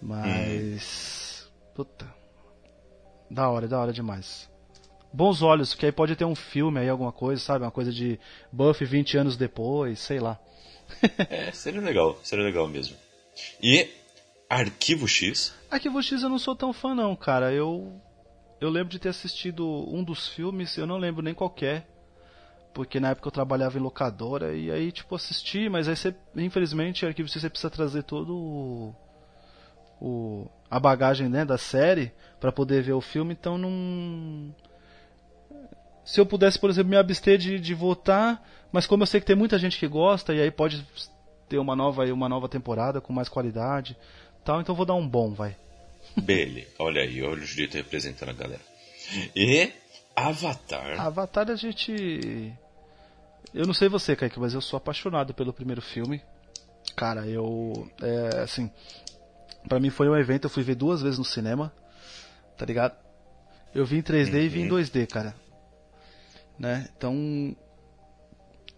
mas, 0.00 1.44
hum. 1.44 1.72
puta, 1.74 2.06
da 3.30 3.48
hora, 3.48 3.68
da 3.68 3.78
hora 3.78 3.92
demais. 3.92 4.48
Bons 5.12 5.42
olhos, 5.42 5.74
que 5.74 5.86
aí 5.86 5.92
pode 5.92 6.14
ter 6.16 6.24
um 6.24 6.34
filme 6.34 6.80
aí, 6.80 6.88
alguma 6.88 7.12
coisa, 7.12 7.40
sabe, 7.42 7.64
uma 7.64 7.70
coisa 7.70 7.92
de 7.92 8.18
Buffy 8.52 8.86
20 8.86 9.16
anos 9.16 9.36
depois, 9.36 9.98
sei 9.98 10.20
lá. 10.20 10.38
é, 11.30 11.50
seria 11.52 11.80
legal, 11.80 12.18
seria 12.22 12.44
legal 12.44 12.68
mesmo. 12.68 12.96
E 13.62 13.88
Arquivo 14.48 15.06
X? 15.06 15.54
Arquivo 15.70 16.02
X 16.02 16.22
eu 16.22 16.28
não 16.28 16.38
sou 16.38 16.56
tão 16.56 16.72
fã 16.72 16.94
não, 16.94 17.14
cara, 17.14 17.52
eu 17.52 18.00
eu 18.60 18.68
lembro 18.68 18.90
de 18.90 18.98
ter 18.98 19.10
assistido 19.10 19.64
um 19.66 20.02
dos 20.02 20.28
filmes, 20.28 20.76
eu 20.76 20.86
não 20.86 20.96
lembro 20.98 21.22
nem 21.22 21.32
qual 21.32 21.54
é, 21.62 21.84
porque 22.74 22.98
na 22.98 23.10
época 23.10 23.28
eu 23.28 23.32
trabalhava 23.32 23.78
em 23.78 23.82
locadora 23.82 24.54
e 24.54 24.70
aí 24.70 24.90
tipo 24.90 25.14
assisti, 25.14 25.68
mas 25.68 25.88
aí 25.88 25.96
você, 25.96 26.14
infelizmente, 26.36 27.06
arquivo 27.06 27.28
você 27.28 27.48
precisa 27.48 27.70
trazer 27.70 28.02
todo 28.02 28.36
o, 28.36 28.94
o 30.00 30.50
a 30.70 30.78
bagagem 30.78 31.28
né, 31.28 31.44
da 31.44 31.58
série 31.58 32.12
para 32.40 32.52
poder 32.52 32.82
ver 32.82 32.92
o 32.92 33.00
filme, 33.00 33.32
então 33.32 33.58
não 33.58 34.54
se 36.04 36.20
eu 36.20 36.24
pudesse, 36.24 36.58
por 36.58 36.70
exemplo, 36.70 36.88
me 36.88 36.96
abster 36.96 37.36
de, 37.36 37.58
de 37.58 37.74
votar, 37.74 38.42
mas 38.72 38.86
como 38.86 39.02
eu 39.02 39.06
sei 39.06 39.20
que 39.20 39.26
tem 39.26 39.36
muita 39.36 39.58
gente 39.58 39.78
que 39.78 39.86
gosta 39.86 40.34
e 40.34 40.40
aí 40.40 40.50
pode 40.50 40.86
ter 41.48 41.58
uma 41.58 41.76
nova 41.76 42.04
uma 42.06 42.28
nova 42.28 42.48
temporada 42.48 43.00
com 43.00 43.12
mais 43.12 43.28
qualidade, 43.28 43.96
tal, 44.44 44.60
então 44.60 44.74
vou 44.74 44.86
dar 44.86 44.94
um 44.94 45.06
bom, 45.06 45.34
vai. 45.34 45.54
Bele, 46.16 46.66
olha 46.78 47.02
aí, 47.02 47.22
olha 47.22 47.42
o 47.42 47.46
Julito 47.46 47.76
representando 47.76 48.30
a 48.30 48.32
galera. 48.32 48.60
E 49.36 49.70
Avatar. 50.16 51.00
Avatar 51.00 51.50
a 51.50 51.54
gente. 51.54 52.52
Eu 53.54 53.66
não 53.66 53.74
sei 53.74 53.88
você, 53.88 54.16
Kaique, 54.16 54.40
mas 54.40 54.54
eu 54.54 54.60
sou 54.60 54.76
apaixonado 54.76 55.32
pelo 55.32 55.52
primeiro 55.52 55.80
filme. 55.80 56.20
Cara, 56.96 57.26
eu. 57.26 57.88
É, 58.02 58.40
assim. 58.40 58.70
Pra 59.66 59.80
mim 59.80 59.90
foi 59.90 60.08
um 60.08 60.16
evento, 60.16 60.44
eu 60.44 60.50
fui 60.50 60.62
ver 60.62 60.74
duas 60.74 61.00
vezes 61.02 61.18
no 61.18 61.24
cinema. 61.24 61.72
Tá 62.56 62.66
ligado? 62.66 62.96
Eu 63.74 63.86
vi 63.86 63.98
em 63.98 64.02
3D 64.02 64.32
uhum. 64.32 64.38
e 64.38 64.48
vi 64.48 64.60
em 64.60 64.68
2D, 64.68 65.06
cara. 65.06 65.34
Né? 66.58 66.88
Então. 66.96 67.56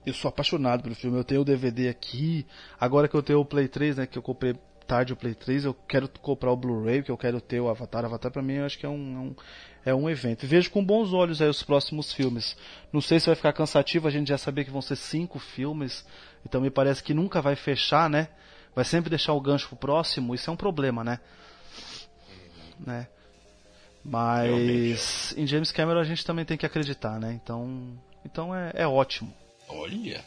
Eu 0.04 0.14
sou 0.14 0.28
apaixonado 0.28 0.82
pelo 0.82 0.94
filme. 0.94 1.18
Eu 1.18 1.24
tenho 1.24 1.42
o 1.42 1.44
DVD 1.44 1.88
aqui. 1.88 2.46
Agora 2.78 3.06
que 3.06 3.14
eu 3.14 3.22
tenho 3.22 3.40
o 3.40 3.44
Play 3.44 3.68
3, 3.68 3.98
né? 3.98 4.06
Que 4.06 4.16
eu 4.16 4.22
comprei 4.22 4.54
tarde 4.90 5.12
o 5.12 5.16
Play 5.16 5.36
3, 5.36 5.66
eu 5.66 5.72
quero 5.72 6.08
comprar 6.20 6.50
o 6.50 6.56
Blu-ray, 6.56 7.00
que 7.04 7.12
eu 7.12 7.16
quero 7.16 7.40
ter 7.40 7.60
o 7.60 7.68
Avatar. 7.68 8.04
Avatar 8.04 8.32
para 8.32 8.42
mim 8.42 8.54
eu 8.54 8.64
acho 8.64 8.76
que 8.76 8.84
é 8.84 8.88
um, 8.88 9.14
é 9.14 9.20
um, 9.20 9.36
é 9.84 9.94
um 9.94 10.10
evento. 10.10 10.44
vejo 10.48 10.68
com 10.68 10.84
bons 10.84 11.12
olhos 11.12 11.40
aí 11.40 11.48
os 11.48 11.62
próximos 11.62 12.12
filmes. 12.12 12.56
Não 12.92 13.00
sei 13.00 13.20
se 13.20 13.26
vai 13.26 13.36
ficar 13.36 13.52
cansativo, 13.52 14.08
a 14.08 14.10
gente 14.10 14.26
já 14.26 14.36
saber 14.36 14.64
que 14.64 14.70
vão 14.70 14.82
ser 14.82 14.96
cinco 14.96 15.38
filmes, 15.38 16.04
então 16.44 16.60
me 16.60 16.70
parece 16.70 17.04
que 17.04 17.14
nunca 17.14 17.40
vai 17.40 17.54
fechar, 17.54 18.10
né? 18.10 18.30
Vai 18.74 18.84
sempre 18.84 19.10
deixar 19.10 19.32
o 19.32 19.40
gancho 19.40 19.68
pro 19.68 19.76
próximo, 19.76 20.34
isso 20.34 20.48
é 20.48 20.52
um 20.52 20.56
problema, 20.56 21.02
né? 21.02 21.20
né? 22.78 23.08
Mas 24.04 25.34
em 25.36 25.46
James 25.46 25.70
Cameron 25.70 26.00
a 26.00 26.04
gente 26.04 26.24
também 26.24 26.44
tem 26.44 26.56
que 26.56 26.64
acreditar, 26.64 27.20
né? 27.20 27.38
Então, 27.42 27.98
então 28.24 28.54
é, 28.54 28.72
é 28.74 28.86
ótimo. 28.86 29.32
Olha. 29.68 30.24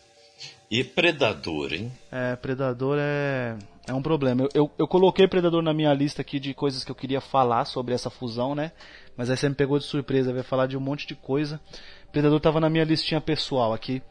E 0.69 0.83
Predador, 0.83 1.73
hein? 1.73 1.91
É, 2.11 2.35
Predador 2.35 2.97
é 2.99 3.57
é 3.85 3.93
um 3.93 4.01
problema. 4.01 4.43
Eu, 4.43 4.49
eu, 4.53 4.71
eu, 4.79 4.87
coloquei 4.87 5.27
Predador 5.27 5.61
na 5.61 5.73
minha 5.73 5.93
lista 5.93 6.21
aqui 6.21 6.39
de 6.39 6.53
coisas 6.53 6.83
que 6.85 6.91
eu 6.91 6.95
queria 6.95 7.19
falar 7.19 7.65
sobre 7.65 7.93
essa 7.93 8.09
fusão, 8.09 8.55
né? 8.55 8.71
Mas 9.17 9.29
aí 9.29 9.35
você 9.35 9.49
me 9.49 9.55
pegou 9.55 9.77
de 9.77 9.83
surpresa, 9.83 10.33
vai 10.33 10.43
falar 10.43 10.67
de 10.67 10.77
um 10.77 10.79
monte 10.79 11.05
de 11.05 11.15
coisa. 11.15 11.59
Predador 12.11 12.39
tava 12.39 12.61
na 12.61 12.69
minha 12.69 12.85
listinha 12.85 13.19
pessoal 13.19 13.73
aqui. 13.73 14.01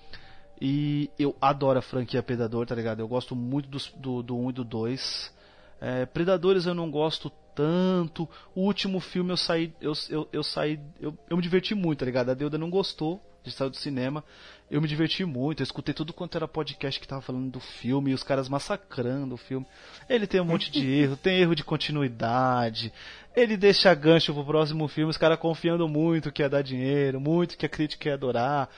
E 0.64 1.10
eu 1.18 1.34
adoro 1.40 1.80
a 1.80 1.82
franquia 1.82 2.22
Predador, 2.22 2.64
tá 2.64 2.72
ligado? 2.72 3.00
Eu 3.00 3.08
gosto 3.08 3.34
muito 3.34 3.68
do, 3.96 4.22
do 4.22 4.38
1 4.38 4.50
e 4.50 4.52
do 4.52 4.64
2. 4.64 5.34
É, 5.80 6.06
Predadores 6.06 6.66
eu 6.66 6.72
não 6.72 6.88
gosto 6.88 7.32
tanto. 7.52 8.28
O 8.54 8.60
último 8.60 9.00
filme 9.00 9.32
eu 9.32 9.36
saí. 9.36 9.74
Eu, 9.80 9.92
eu, 10.08 10.28
eu 10.32 10.44
saí. 10.44 10.78
Eu, 11.00 11.18
eu 11.28 11.36
me 11.36 11.42
diverti 11.42 11.74
muito, 11.74 11.98
tá 11.98 12.06
ligado? 12.06 12.30
A 12.30 12.34
Deuda 12.34 12.58
não 12.58 12.70
gostou 12.70 13.20
de 13.42 13.50
sair 13.50 13.70
do 13.70 13.76
cinema. 13.76 14.22
Eu 14.70 14.80
me 14.80 14.86
diverti 14.86 15.24
muito, 15.24 15.60
eu 15.60 15.64
escutei 15.64 15.92
tudo 15.92 16.12
quanto 16.12 16.36
era 16.36 16.46
podcast 16.46 17.00
que 17.00 17.08
tava 17.08 17.20
falando 17.20 17.50
do 17.50 17.58
filme 17.58 18.12
e 18.12 18.14
os 18.14 18.22
caras 18.22 18.48
massacrando 18.48 19.34
o 19.34 19.38
filme. 19.38 19.66
Ele 20.08 20.28
tem 20.28 20.40
um 20.40 20.44
monte 20.44 20.70
de 20.70 20.86
erro, 20.88 21.16
tem 21.16 21.40
erro 21.40 21.56
de 21.56 21.64
continuidade. 21.64 22.92
Ele 23.34 23.56
deixa 23.56 23.92
gancho 23.94 24.32
pro 24.32 24.44
próximo 24.44 24.86
filme, 24.86 25.10
os 25.10 25.18
caras 25.18 25.40
confiando 25.40 25.88
muito 25.88 26.30
que 26.30 26.40
ia 26.40 26.48
dar 26.48 26.62
dinheiro, 26.62 27.20
muito 27.20 27.58
que 27.58 27.66
a 27.66 27.68
crítica 27.68 28.10
ia 28.10 28.14
adorar. 28.14 28.68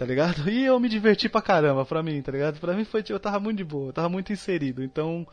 Tá 0.00 0.06
ligado? 0.06 0.48
E 0.48 0.64
eu 0.64 0.80
me 0.80 0.88
diverti 0.88 1.28
pra 1.28 1.42
caramba, 1.42 1.84
pra 1.84 2.02
mim, 2.02 2.22
tá 2.22 2.32
ligado? 2.32 2.58
Pra 2.58 2.72
mim 2.72 2.86
foi, 2.86 3.04
eu 3.06 3.20
tava 3.20 3.38
muito 3.38 3.58
de 3.58 3.64
boa, 3.64 3.90
eu 3.90 3.92
tava 3.92 4.08
muito 4.08 4.32
inserido. 4.32 4.82
Então, 4.82 5.28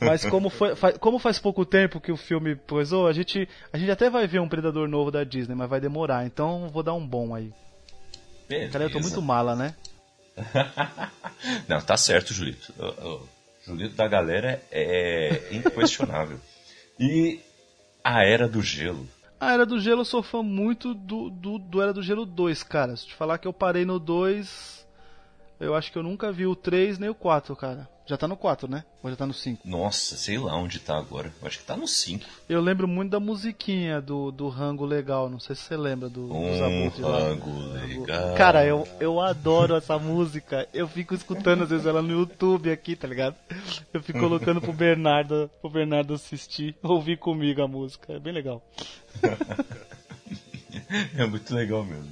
mas 0.00 0.24
como, 0.24 0.48
foi, 0.48 0.76
faz, 0.76 0.96
como 0.98 1.18
faz 1.18 1.40
pouco 1.40 1.66
tempo 1.66 2.00
que 2.00 2.12
o 2.12 2.16
filme 2.16 2.54
poisou, 2.54 3.08
a 3.08 3.12
gente, 3.12 3.48
a 3.72 3.76
gente 3.76 3.90
até 3.90 4.08
vai 4.08 4.28
ver 4.28 4.38
um 4.38 4.48
Predador 4.48 4.86
novo 4.86 5.10
da 5.10 5.24
Disney, 5.24 5.56
mas 5.56 5.68
vai 5.68 5.80
demorar. 5.80 6.24
Então 6.24 6.68
vou 6.68 6.84
dar 6.84 6.94
um 6.94 7.04
bom 7.04 7.34
aí. 7.34 7.52
Beleza. 8.48 8.70
Cara, 8.70 8.84
eu 8.84 8.92
tô 8.92 9.00
muito 9.00 9.20
mala, 9.20 9.56
né? 9.56 9.74
Não, 11.66 11.80
tá 11.80 11.96
certo, 11.96 12.32
Julito. 12.32 12.72
O, 12.78 13.06
o 13.14 13.28
Julito 13.66 13.96
da 13.96 14.06
galera 14.06 14.62
é 14.70 15.48
inquestionável. 15.50 16.38
e 16.96 17.40
a 18.04 18.24
Era 18.24 18.46
do 18.46 18.62
Gelo. 18.62 19.08
A 19.40 19.52
Era 19.54 19.64
do 19.64 19.80
Gelo 19.80 20.02
eu 20.02 20.04
sou 20.04 20.22
fã 20.22 20.42
muito 20.42 20.92
do, 20.92 21.30
do, 21.30 21.58
do 21.58 21.80
Era 21.80 21.94
do 21.94 22.02
Gelo 22.02 22.26
2, 22.26 22.62
cara. 22.62 22.94
Se 22.94 23.06
te 23.06 23.14
falar 23.14 23.38
que 23.38 23.48
eu 23.48 23.54
parei 23.54 23.86
no 23.86 23.98
2, 23.98 24.86
eu 25.58 25.74
acho 25.74 25.90
que 25.90 25.96
eu 25.96 26.02
nunca 26.02 26.30
vi 26.30 26.46
o 26.46 26.54
3 26.54 26.98
nem 26.98 27.08
o 27.08 27.14
4, 27.14 27.56
cara. 27.56 27.88
Já 28.10 28.16
tá 28.16 28.26
no 28.26 28.36
4, 28.36 28.68
né? 28.68 28.82
Ou 29.04 29.10
já 29.10 29.14
tá 29.14 29.24
no 29.24 29.32
5? 29.32 29.62
Nossa, 29.64 30.16
sei 30.16 30.36
lá 30.36 30.56
onde 30.56 30.80
tá 30.80 30.98
agora. 30.98 31.32
Eu 31.40 31.46
acho 31.46 31.60
que 31.60 31.64
tá 31.64 31.76
no 31.76 31.86
5. 31.86 32.26
Eu 32.48 32.60
lembro 32.60 32.88
muito 32.88 33.12
da 33.12 33.20
musiquinha 33.20 34.00
do, 34.00 34.32
do 34.32 34.48
Rango 34.48 34.84
Legal. 34.84 35.30
Não 35.30 35.38
sei 35.38 35.54
se 35.54 35.62
você 35.62 35.76
lembra 35.76 36.08
do, 36.08 36.24
um 36.24 36.88
dos 36.88 36.98
Rango 36.98 37.56
Legal. 37.72 38.34
Cara, 38.34 38.66
eu, 38.66 38.84
eu 38.98 39.20
adoro 39.20 39.76
essa 39.76 39.96
música. 39.96 40.66
Eu 40.74 40.88
fico 40.88 41.14
escutando 41.14 41.62
às 41.62 41.70
vezes 41.70 41.86
ela 41.86 42.02
no 42.02 42.10
YouTube 42.10 42.72
aqui, 42.72 42.96
tá 42.96 43.06
ligado? 43.06 43.36
Eu 43.94 44.02
fico 44.02 44.18
colocando 44.18 44.60
pro 44.60 44.72
Bernardo, 44.72 45.48
pro 45.60 45.70
Bernardo 45.70 46.12
assistir, 46.12 46.74
ouvir 46.82 47.16
comigo 47.16 47.62
a 47.62 47.68
música. 47.68 48.12
É 48.14 48.18
bem 48.18 48.32
legal. 48.32 48.60
é 51.16 51.24
muito 51.26 51.54
legal 51.54 51.84
mesmo. 51.84 52.10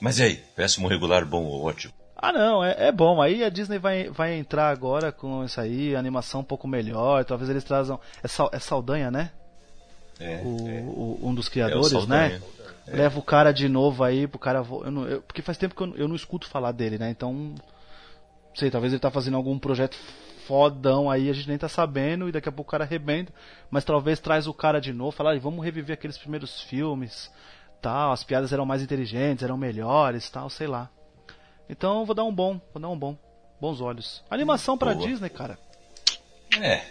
Mas 0.00 0.18
e 0.18 0.24
aí? 0.24 0.36
Péssimo, 0.56 0.88
regular, 0.88 1.24
bom 1.24 1.44
ou 1.44 1.66
ótimo? 1.66 1.99
Ah, 2.22 2.32
não, 2.32 2.62
é, 2.62 2.88
é, 2.88 2.92
bom. 2.92 3.22
Aí 3.22 3.42
a 3.42 3.48
Disney 3.48 3.78
vai, 3.78 4.10
vai 4.10 4.34
entrar 4.34 4.68
agora 4.68 5.10
com 5.10 5.42
isso 5.42 5.58
aí, 5.58 5.96
animação 5.96 6.42
um 6.42 6.44
pouco 6.44 6.68
melhor. 6.68 7.24
Talvez 7.24 7.48
eles 7.48 7.64
trazam. 7.64 7.98
É, 8.22 8.28
Sal, 8.28 8.50
é 8.52 8.58
Saldanha, 8.58 9.10
né? 9.10 9.30
É, 10.20 10.42
o, 10.44 10.68
é. 10.68 10.80
O, 10.82 11.18
um 11.22 11.34
dos 11.34 11.48
criadores, 11.48 12.04
é 12.04 12.06
né? 12.06 12.42
É. 12.86 12.96
Leva 12.96 13.18
o 13.18 13.22
cara 13.22 13.52
de 13.52 13.70
novo 13.70 14.04
aí 14.04 14.26
pro 14.26 14.38
cara. 14.38 14.58
Eu 14.58 14.90
não, 14.90 15.08
eu, 15.08 15.22
porque 15.22 15.40
faz 15.40 15.56
tempo 15.56 15.74
que 15.74 15.82
eu, 15.82 15.96
eu 15.96 16.08
não 16.08 16.14
escuto 16.14 16.46
falar 16.46 16.72
dele, 16.72 16.98
né? 16.98 17.08
Então. 17.08 17.54
Sei, 18.54 18.70
talvez 18.70 18.92
ele 18.92 19.00
tá 19.00 19.10
fazendo 19.10 19.38
algum 19.38 19.58
projeto 19.58 19.96
fodão 20.46 21.08
aí, 21.08 21.30
a 21.30 21.32
gente 21.32 21.48
nem 21.48 21.56
tá 21.56 21.68
sabendo, 21.68 22.28
e 22.28 22.32
daqui 22.32 22.48
a 22.48 22.52
pouco 22.52 22.68
o 22.68 22.72
cara 22.72 22.84
arrebenta. 22.84 23.32
Mas 23.70 23.84
talvez 23.84 24.20
traz 24.20 24.46
o 24.46 24.52
cara 24.52 24.78
de 24.78 24.92
novo, 24.92 25.12
falar, 25.12 25.38
vamos 25.38 25.64
reviver 25.64 25.94
aqueles 25.94 26.18
primeiros 26.18 26.60
filmes, 26.62 27.30
tal, 27.80 28.12
as 28.12 28.24
piadas 28.24 28.52
eram 28.52 28.66
mais 28.66 28.82
inteligentes, 28.82 29.44
eram 29.44 29.56
melhores, 29.56 30.28
tal, 30.28 30.50
sei 30.50 30.66
lá. 30.66 30.90
Então 31.70 32.04
vou 32.04 32.14
dar 32.14 32.24
um 32.24 32.34
bom, 32.34 32.60
vou 32.74 32.82
dar 32.82 32.88
um 32.88 32.98
bom. 32.98 33.16
Bons 33.60 33.80
olhos. 33.80 34.24
Animação 34.28 34.76
pra 34.76 34.92
Boa. 34.92 35.06
Disney, 35.06 35.28
cara. 35.28 35.56
É. 36.60 36.84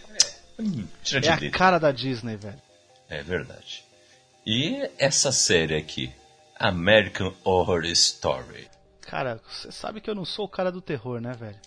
Hum, 0.58 0.88
tira 1.04 1.26
é 1.26 1.48
a 1.48 1.52
cara 1.52 1.78
da 1.78 1.92
Disney, 1.92 2.38
velho. 2.38 2.62
É 3.10 3.22
verdade. 3.22 3.84
E 4.46 4.89
essa 4.98 5.32
série 5.32 5.76
aqui, 5.76 6.13
American 6.58 7.34
Horror 7.44 7.86
Story. 7.86 8.70
Cara, 9.02 9.42
você 9.48 9.72
sabe 9.72 10.00
que 10.00 10.10
eu 10.10 10.15
não 10.15 10.24
sou 10.24 10.46
o 10.46 10.50
cara 10.50 10.72
do 10.72 10.82
terror, 10.82 11.20
né, 11.20 11.34
velho? 11.34 11.58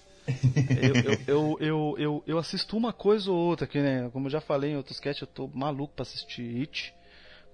eu, 0.80 0.94
eu, 0.94 1.20
eu, 1.26 1.58
eu, 1.60 1.94
eu, 1.98 2.24
eu, 2.28 2.38
assisto 2.38 2.76
uma 2.76 2.92
coisa 2.92 3.30
ou 3.30 3.36
outra 3.36 3.64
aqui, 3.64 3.80
né? 3.80 4.08
Como 4.12 4.28
eu 4.28 4.30
já 4.30 4.40
falei 4.40 4.70
em 4.70 4.76
outros 4.76 4.96
sketches, 4.96 5.22
eu 5.22 5.26
tô 5.26 5.48
maluco 5.48 5.94
pra 5.94 6.04
assistir 6.04 6.60
It. 6.60 6.94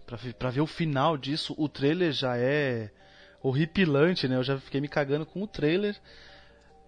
Pra, 0.06 0.18
pra 0.38 0.50
ver 0.50 0.60
o 0.60 0.66
final 0.66 1.16
disso. 1.16 1.54
O 1.56 1.68
trailer 1.68 2.12
já 2.12 2.36
é 2.36 2.90
horripilante, 3.42 4.28
né? 4.28 4.36
Eu 4.36 4.42
já 4.42 4.58
fiquei 4.58 4.80
me 4.80 4.88
cagando 4.88 5.26
com 5.26 5.42
o 5.42 5.46
trailer. 5.46 5.96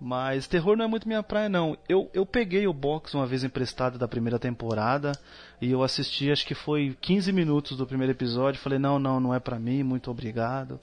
Mas 0.01 0.47
terror 0.47 0.79
não 0.79 0.87
é 0.87 0.89
muito 0.89 1.07
minha 1.07 1.23
praia, 1.23 1.49
não. 1.49 1.77
Eu, 1.87 2.11
eu 2.15 2.25
peguei 2.25 2.67
o 2.67 2.73
box 2.73 3.13
uma 3.13 3.27
vez 3.27 3.45
emprestado 3.45 3.99
da 3.99 4.09
primeira 4.09 4.39
temporada 4.39 5.13
e 5.61 5.71
eu 5.71 5.83
assisti, 5.83 6.31
acho 6.31 6.47
que 6.47 6.55
foi 6.55 6.97
15 7.03 7.31
minutos 7.33 7.77
do 7.77 7.87
primeiro 7.87 8.13
episódio. 8.13 8.61
Falei, 8.61 8.79
não, 8.79 8.99
não, 8.99 9.21
não 9.21 9.35
é 9.35 9.39
pra 9.39 9.59
mim, 9.59 9.83
muito 9.83 10.11
obrigado. 10.11 10.81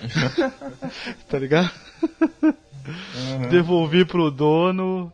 tá 1.28 1.38
ligado? 1.38 1.70
Uhum. 2.42 3.48
Devolvi 3.50 4.04
pro 4.06 4.30
dono. 4.30 5.12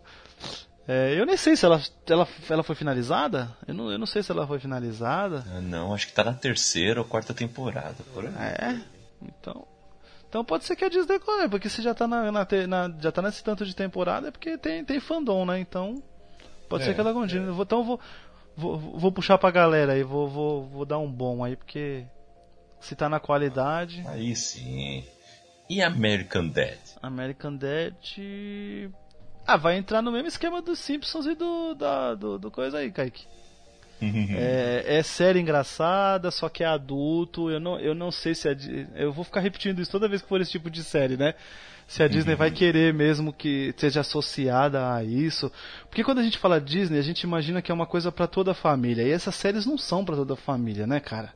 É, 0.86 1.14
eu 1.18 1.26
nem 1.26 1.36
sei 1.36 1.56
se 1.56 1.64
ela, 1.64 1.80
ela, 2.08 2.28
ela 2.48 2.62
foi 2.62 2.74
finalizada. 2.74 3.56
Eu 3.66 3.74
não, 3.74 3.90
eu 3.92 3.98
não 3.98 4.06
sei 4.06 4.22
se 4.22 4.32
ela 4.32 4.46
foi 4.46 4.58
finalizada. 4.58 5.44
Ah, 5.54 5.60
não, 5.60 5.92
acho 5.92 6.06
que 6.06 6.12
tá 6.12 6.24
na 6.24 6.32
terceira 6.32 7.00
ou 7.00 7.06
quarta 7.06 7.34
temporada. 7.34 7.96
Por 8.14 8.26
aí. 8.26 8.32
É? 8.34 8.80
Então, 9.22 9.66
então 10.30 10.44
pode 10.44 10.64
ser 10.64 10.76
que 10.76 10.84
a 10.84 10.88
Disney 10.88 11.18
corre, 11.18 11.48
porque 11.48 11.68
se 11.68 11.82
já 11.82 11.92
tá, 11.92 12.06
na, 12.06 12.30
na, 12.30 12.46
na, 12.68 12.94
já 13.00 13.10
tá 13.10 13.20
nesse 13.20 13.42
tanto 13.42 13.66
de 13.66 13.74
temporada 13.74 14.28
é 14.28 14.30
porque 14.30 14.56
tem, 14.56 14.84
tem 14.84 15.00
fandom, 15.00 15.44
né? 15.44 15.58
Então 15.58 16.00
pode 16.68 16.84
é, 16.84 16.86
ser 16.86 16.94
que 16.94 17.00
ela 17.00 17.12
continue. 17.12 17.48
É. 17.48 17.62
Então 17.62 17.82
vou, 17.82 18.00
vou, 18.56 18.78
vou 18.78 19.10
puxar 19.10 19.38
pra 19.38 19.50
galera 19.50 19.94
aí, 19.94 20.04
vou, 20.04 20.28
vou, 20.28 20.68
vou 20.68 20.86
dar 20.86 20.98
um 20.98 21.10
bom 21.10 21.42
aí, 21.42 21.56
porque 21.56 22.06
se 22.80 22.94
tá 22.94 23.08
na 23.08 23.18
qualidade. 23.18 24.04
Aí 24.06 24.36
sim. 24.36 25.04
E 25.68 25.82
American 25.82 26.46
Dad? 26.46 26.78
American 27.02 27.56
Dad. 27.56 27.96
Ah, 29.44 29.56
vai 29.56 29.78
entrar 29.78 30.00
no 30.00 30.12
mesmo 30.12 30.28
esquema 30.28 30.62
dos 30.62 30.78
Simpsons 30.78 31.26
e 31.26 31.34
do, 31.34 31.74
da, 31.74 32.14
do, 32.14 32.38
do 32.38 32.52
coisa 32.52 32.78
aí, 32.78 32.92
Kaique. 32.92 33.26
É, 34.02 34.98
é, 34.98 35.02
série 35.02 35.40
engraçada, 35.40 36.30
só 36.30 36.48
que 36.48 36.64
é 36.64 36.66
adulto. 36.66 37.50
Eu 37.50 37.60
não, 37.60 37.78
eu 37.78 37.94
não 37.94 38.10
sei 38.10 38.34
se 38.34 38.48
a, 38.48 38.56
eu 38.94 39.12
vou 39.12 39.24
ficar 39.24 39.40
repetindo 39.40 39.80
isso 39.80 39.90
toda 39.90 40.08
vez 40.08 40.22
que 40.22 40.28
for 40.28 40.40
esse 40.40 40.50
tipo 40.50 40.70
de 40.70 40.82
série, 40.82 41.16
né? 41.16 41.34
Se 41.86 42.02
a 42.04 42.08
Disney 42.08 42.36
vai 42.36 42.52
querer 42.52 42.94
mesmo 42.94 43.32
que 43.32 43.74
seja 43.76 44.00
associada 44.00 44.94
a 44.94 45.02
isso. 45.02 45.50
Porque 45.88 46.04
quando 46.04 46.20
a 46.20 46.22
gente 46.22 46.38
fala 46.38 46.60
Disney, 46.60 46.98
a 46.98 47.02
gente 47.02 47.22
imagina 47.22 47.60
que 47.60 47.72
é 47.72 47.74
uma 47.74 47.86
coisa 47.86 48.12
para 48.12 48.28
toda 48.28 48.52
a 48.52 48.54
família. 48.54 49.02
E 49.02 49.10
essas 49.10 49.34
séries 49.34 49.66
não 49.66 49.76
são 49.76 50.04
para 50.04 50.14
toda 50.14 50.34
a 50.34 50.36
família, 50.36 50.86
né, 50.86 51.00
cara? 51.00 51.34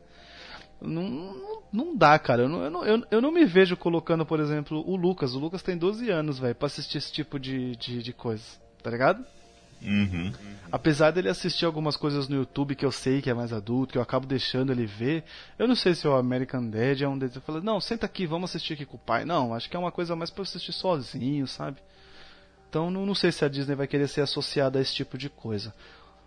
Não, 0.81 1.03
não, 1.03 1.63
não 1.73 1.97
dá, 1.97 2.17
cara. 2.21 2.43
Eu 2.43 2.49
não, 2.49 2.63
eu, 2.63 2.71
não, 2.71 2.85
eu, 2.85 3.03
eu 3.11 3.21
não 3.21 3.33
me 3.33 3.45
vejo 3.45 3.77
colocando, 3.77 4.25
por 4.25 4.39
exemplo, 4.39 4.83
o 4.87 4.95
Lucas. 4.95 5.35
O 5.35 5.41
Lucas 5.41 5.61
tem 5.61 5.77
12 5.77 6.09
anos, 6.11 6.39
velho, 6.39 6.55
pra 6.55 6.67
assistir 6.67 6.99
esse 6.99 7.13
tipo 7.13 7.37
de, 7.39 7.75
de, 7.75 8.01
de 8.01 8.13
coisa. 8.13 8.45
Tá 8.81 8.91
ligado? 8.91 9.27
Uhum. 9.85 10.33
Apesar 10.73 11.13
dele 11.13 11.29
assistir 11.29 11.65
algumas 11.65 11.97
coisas 11.97 12.27
no 12.27 12.37
YouTube 12.37 12.75
que 12.75 12.85
eu 12.85 12.91
sei 12.91 13.23
que 13.23 13.31
é 13.31 13.35
mais 13.35 13.53
adulto, 13.53 13.93
que 13.93 13.99
eu 13.99 14.03
acabo 14.03 14.27
deixando 14.27 14.73
ele 14.73 14.87
ver, 14.87 15.23
eu 15.59 15.69
não 15.69 15.77
sei 15.77 15.95
se 15.95 16.09
o 16.09 16.17
American 16.17 16.69
Dad 16.69 17.01
é 17.01 17.07
um 17.07 17.17
deles. 17.17 17.37
Eu 17.37 17.43
falo, 17.43 17.63
não, 17.63 17.81
senta 17.81 18.07
aqui, 18.07 18.27
vamos 18.27 18.51
assistir 18.51 18.73
aqui 18.73 18.85
com 18.85 18.97
o 18.97 19.01
pai. 19.01 19.25
Não, 19.25 19.55
acho 19.55 19.71
que 19.71 19.77
é 19.77 19.79
uma 19.79 19.93
coisa 19.93 20.17
mais 20.17 20.31
pra 20.31 20.43
assistir 20.43 20.73
sozinho, 20.73 21.47
sabe? 21.47 21.81
Então 22.69 22.91
não, 22.91 23.07
não 23.07 23.15
sei 23.15 23.31
se 23.31 23.45
a 23.45 23.49
Disney 23.49 23.77
vai 23.77 23.87
querer 23.87 24.09
ser 24.09 24.23
associada 24.23 24.79
a 24.79 24.83
esse 24.83 24.95
tipo 24.95 25.17
de 25.17 25.29
coisa. 25.29 25.73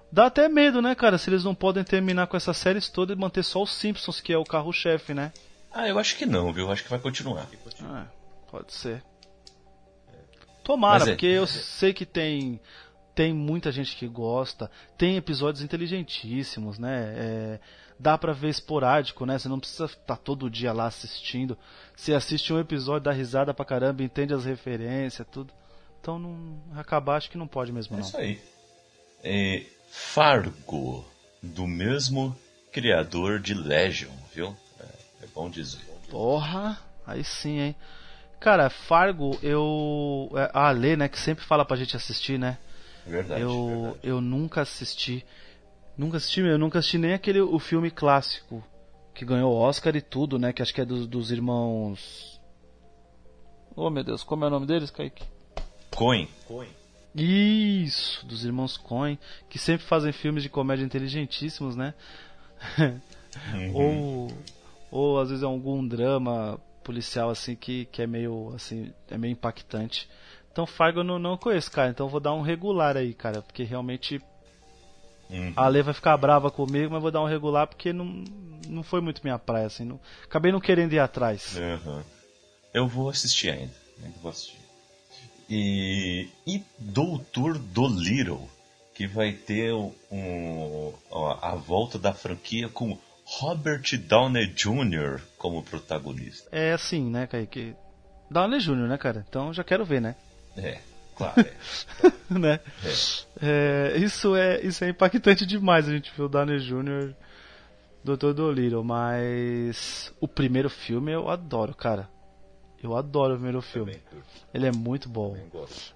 Dá 0.10 0.28
até 0.28 0.48
medo, 0.48 0.82
né, 0.82 0.96
cara, 0.96 1.18
se 1.18 1.30
eles 1.30 1.44
não 1.44 1.54
podem 1.54 1.84
terminar 1.84 2.28
com 2.28 2.38
essas 2.38 2.56
séries 2.56 2.88
todas 2.88 3.18
e 3.18 3.20
manter 3.20 3.44
só 3.44 3.62
os 3.62 3.74
Simpsons, 3.74 4.22
que 4.22 4.32
é 4.32 4.38
o 4.38 4.46
carro-chefe, 4.46 5.14
né? 5.14 5.34
Ah, 5.74 5.90
eu 5.90 6.00
acho 6.00 6.16
que 6.16 6.26
não, 6.26 6.54
viu? 6.54 6.68
Eu 6.68 6.72
acho 6.72 6.84
que 6.84 6.90
vai 6.90 7.00
continuar. 7.00 7.50
Ah, 7.84 8.06
pode 8.50 8.74
ser. 8.74 9.04
Tomara, 10.64 11.04
é... 11.04 11.08
porque 11.08 11.26
eu 11.26 11.46
sei 11.46 11.94
que 11.94 12.06
tem 12.06 12.60
tem 13.18 13.34
muita 13.34 13.72
gente 13.72 13.96
que 13.96 14.08
gosta, 14.08 14.70
tem 14.96 15.18
episódios 15.18 15.64
inteligentíssimos, 15.64 16.78
né? 16.78 17.16
É, 17.18 17.60
dá 17.98 18.16
pra 18.16 18.32
ver 18.32 18.50
esporádico, 18.50 19.26
né? 19.26 19.40
Você 19.40 19.50
não 19.50 19.60
precisa 19.60 19.86
estar 19.86 20.04
tá 20.06 20.16
todo 20.16 20.52
dia 20.52 20.72
lá 20.72 20.86
assistindo. 20.86 21.58
Você 21.96 22.14
assiste 22.14 22.54
um 22.54 22.60
episódio, 22.60 23.06
dá 23.06 23.12
risada 23.12 23.56
pra 23.56 23.66
caramba, 23.66 24.04
entende 24.04 24.36
as 24.36 24.46
referências, 24.46 25.28
tudo. 25.32 25.52
Então, 26.00 26.20
não, 26.20 26.62
acabar 26.76 27.16
acho 27.16 27.32
que 27.32 27.40
não 27.40 27.48
pode 27.48 27.72
mesmo, 27.72 27.96
é 27.96 28.00
não. 28.00 28.06
isso 28.06 28.16
aí. 28.18 28.40
É, 29.24 29.66
Fargo, 29.90 31.04
do 31.42 31.66
mesmo 31.66 32.38
criador 32.72 33.40
de 33.40 33.56
Legion, 33.56 34.14
viu? 34.32 34.56
É, 34.80 35.24
é 35.24 35.28
bom 35.34 35.50
dizer. 35.50 35.82
Porra, 36.12 36.80
aí 37.04 37.24
sim, 37.24 37.62
hein? 37.62 37.76
Cara, 38.40 38.70
Fargo, 38.70 39.40
eu. 39.42 40.30
É, 40.36 40.52
a 40.54 40.70
Lê, 40.70 40.96
né, 40.96 41.10
que 41.10 41.18
sempre 41.20 41.44
fala 41.44 41.66
pra 41.66 41.76
gente 41.76 41.98
assistir, 41.98 42.38
né? 42.38 42.60
Verdade. 43.08 43.42
Eu, 43.42 43.66
verdade. 43.66 44.00
eu 44.04 44.22
nunca 44.22 44.62
assisti. 44.62 45.26
Nunca 45.98 46.18
assisti, 46.18 46.42
eu 46.42 46.58
nunca 46.60 46.80
assisti 46.80 46.98
nem 46.98 47.14
aquele 47.14 47.42
o 47.42 47.58
filme 47.58 47.90
clássico 47.90 48.64
que 49.14 49.26
ganhou 49.26 49.56
Oscar 49.56 49.96
e 49.96 50.02
tudo, 50.02 50.38
né? 50.38 50.54
Que 50.54 50.62
acho 50.62 50.74
que 50.74 50.82
é 50.82 50.86
dos, 50.86 51.08
dos 51.08 51.32
irmãos. 51.32 52.40
Oh 53.76 53.90
meu 53.90 54.04
Deus, 54.04 54.24
como 54.24 54.44
é 54.44 54.48
o 54.48 54.52
nome 54.52 54.68
deles, 54.68 54.92
Kaique? 54.92 55.24
Coen. 55.96 56.28
Coen. 56.46 56.70
Isso, 57.16 58.24
dos 58.28 58.46
irmãos 58.46 58.78
Coen, 58.78 59.18
que 59.50 59.58
sempre 59.58 59.88
fazem 59.88 60.12
filmes 60.12 60.44
de 60.44 60.50
comédia 60.50 60.86
inteligentíssimos, 60.86 61.76
né? 61.76 61.94
Uhum. 63.54 63.76
ou, 63.76 64.32
ou 64.90 65.20
às 65.20 65.30
vezes 65.30 65.44
é 65.44 65.46
algum 65.46 65.88
drama 65.88 66.60
policial 66.84 67.30
assim 67.30 67.56
que, 67.56 67.86
que 67.86 68.02
é 68.02 68.08
meio 68.08 68.52
assim, 68.56 68.94
é 69.10 69.18
meio 69.18 69.32
impactante. 69.32 70.10
Então 70.58 70.66
Fargo 70.66 71.02
eu 71.02 71.04
não, 71.04 71.20
não 71.20 71.38
conheço, 71.38 71.70
cara, 71.72 71.92
então 71.92 72.10
vou 72.10 72.20
dar 72.20 72.34
um 72.34 72.42
regular 72.42 72.98
aí, 72.98 73.14
cara, 73.14 73.44
porque 73.44 73.62
realmente 73.62 74.20
uhum. 75.30 75.54
a 75.56 75.66
Ale 75.66 75.84
vai 75.84 75.94
ficar 75.94 76.18
brava 76.18 76.50
comigo, 76.50 76.92
mas 76.92 77.00
vou 77.00 77.12
dar 77.12 77.22
um 77.22 77.28
regular 77.28 77.68
porque 77.68 77.94
não, 77.94 78.24
não 78.68 78.82
foi 78.82 79.00
muito 79.00 79.22
minha 79.24 79.38
praia 79.38 79.68
assim, 79.68 79.86
não, 79.86 80.00
acabei 80.24 80.52
não 80.52 80.60
querendo 80.60 80.94
ir 80.94 81.00
atrás. 81.00 81.56
Uhum. 81.56 82.02
Eu 82.74 82.88
vou 82.88 83.08
assistir 83.08 83.52
ainda, 83.52 83.72
ainda 84.04 84.18
vou 84.20 84.32
assistir. 84.32 84.58
E, 85.48 86.28
e 86.48 86.64
Doutor 86.80 87.60
Dolittle, 87.60 88.50
que 88.96 89.06
vai 89.06 89.34
ter 89.34 89.72
um, 90.12 90.92
a 91.40 91.54
volta 91.54 92.00
da 92.00 92.16
franquia 92.16 92.68
com 92.68 92.98
Robert 93.26 93.96
Downey 93.96 94.48
Jr. 94.48 95.22
como 95.38 95.62
protagonista. 95.62 96.50
É 96.52 96.74
assim, 96.74 97.08
né, 97.12 97.28
Kaique? 97.28 97.76
Downey 98.32 98.60
Jr., 98.60 98.88
né, 98.88 98.98
cara? 98.98 99.24
Então 99.30 99.54
já 99.54 99.64
quero 99.64 99.86
ver, 99.86 100.02
né? 100.02 100.16
É, 100.58 100.80
claro. 101.16 101.42
É. 101.42 101.54
né? 102.38 102.60
É. 103.42 103.94
É, 103.94 103.98
isso, 103.98 104.36
é, 104.36 104.62
isso 104.62 104.84
é 104.84 104.90
impactante 104.90 105.46
demais 105.46 105.88
a 105.88 105.92
gente 105.92 106.12
ver 106.16 106.24
o 106.24 106.30
Downey 106.30 106.60
Jr. 106.60 107.14
Doutor 108.04 108.34
Dolittle, 108.34 108.84
mas 108.84 110.14
o 110.20 110.28
primeiro 110.28 110.70
filme 110.70 111.12
eu 111.12 111.30
adoro, 111.30 111.76
cara. 111.76 112.10
Eu 112.82 112.96
adoro 112.96 113.34
o 113.34 113.38
primeiro 113.38 113.62
filme. 113.62 114.00
Ele 114.54 114.68
é 114.68 114.72
muito 114.72 115.10
bom. 115.10 115.36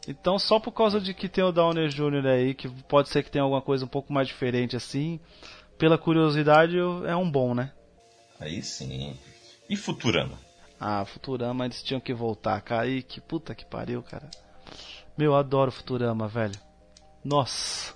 Então, 0.08 0.40
só 0.40 0.60
por 0.60 0.72
causa 0.72 1.00
de 1.00 1.14
que 1.14 1.30
tem 1.30 1.44
o 1.44 1.52
Downey 1.52 1.90
Jr. 1.90 2.26
aí, 2.26 2.54
que 2.54 2.68
pode 2.84 3.10
ser 3.10 3.24
que 3.24 3.30
tenha 3.30 3.44
alguma 3.44 3.62
coisa 3.62 3.86
um 3.86 3.88
pouco 3.88 4.12
mais 4.12 4.28
diferente 4.28 4.76
assim, 4.76 5.20
pela 5.78 5.98
curiosidade, 5.98 6.78
é 6.78 7.16
um 7.16 7.30
bom, 7.30 7.54
né? 7.54 7.72
Aí 8.40 8.62
sim. 8.64 9.16
E 9.70 9.76
Futurama? 9.78 10.38
Ah, 10.80 11.06
Futurama, 11.06 11.66
eles 11.66 11.84
tinham 11.84 12.02
que 12.02 12.14
voltar, 12.14 12.60
cara. 12.62 12.88
E 12.88 13.04
que 13.04 13.22
puta 13.22 13.54
que 13.54 13.66
pariu, 13.66 14.02
cara. 14.02 14.30
Meu, 15.18 15.32
eu 15.32 15.36
adoro 15.36 15.72
Futurama, 15.72 16.28
velho. 16.28 16.56
Nossa. 17.24 17.94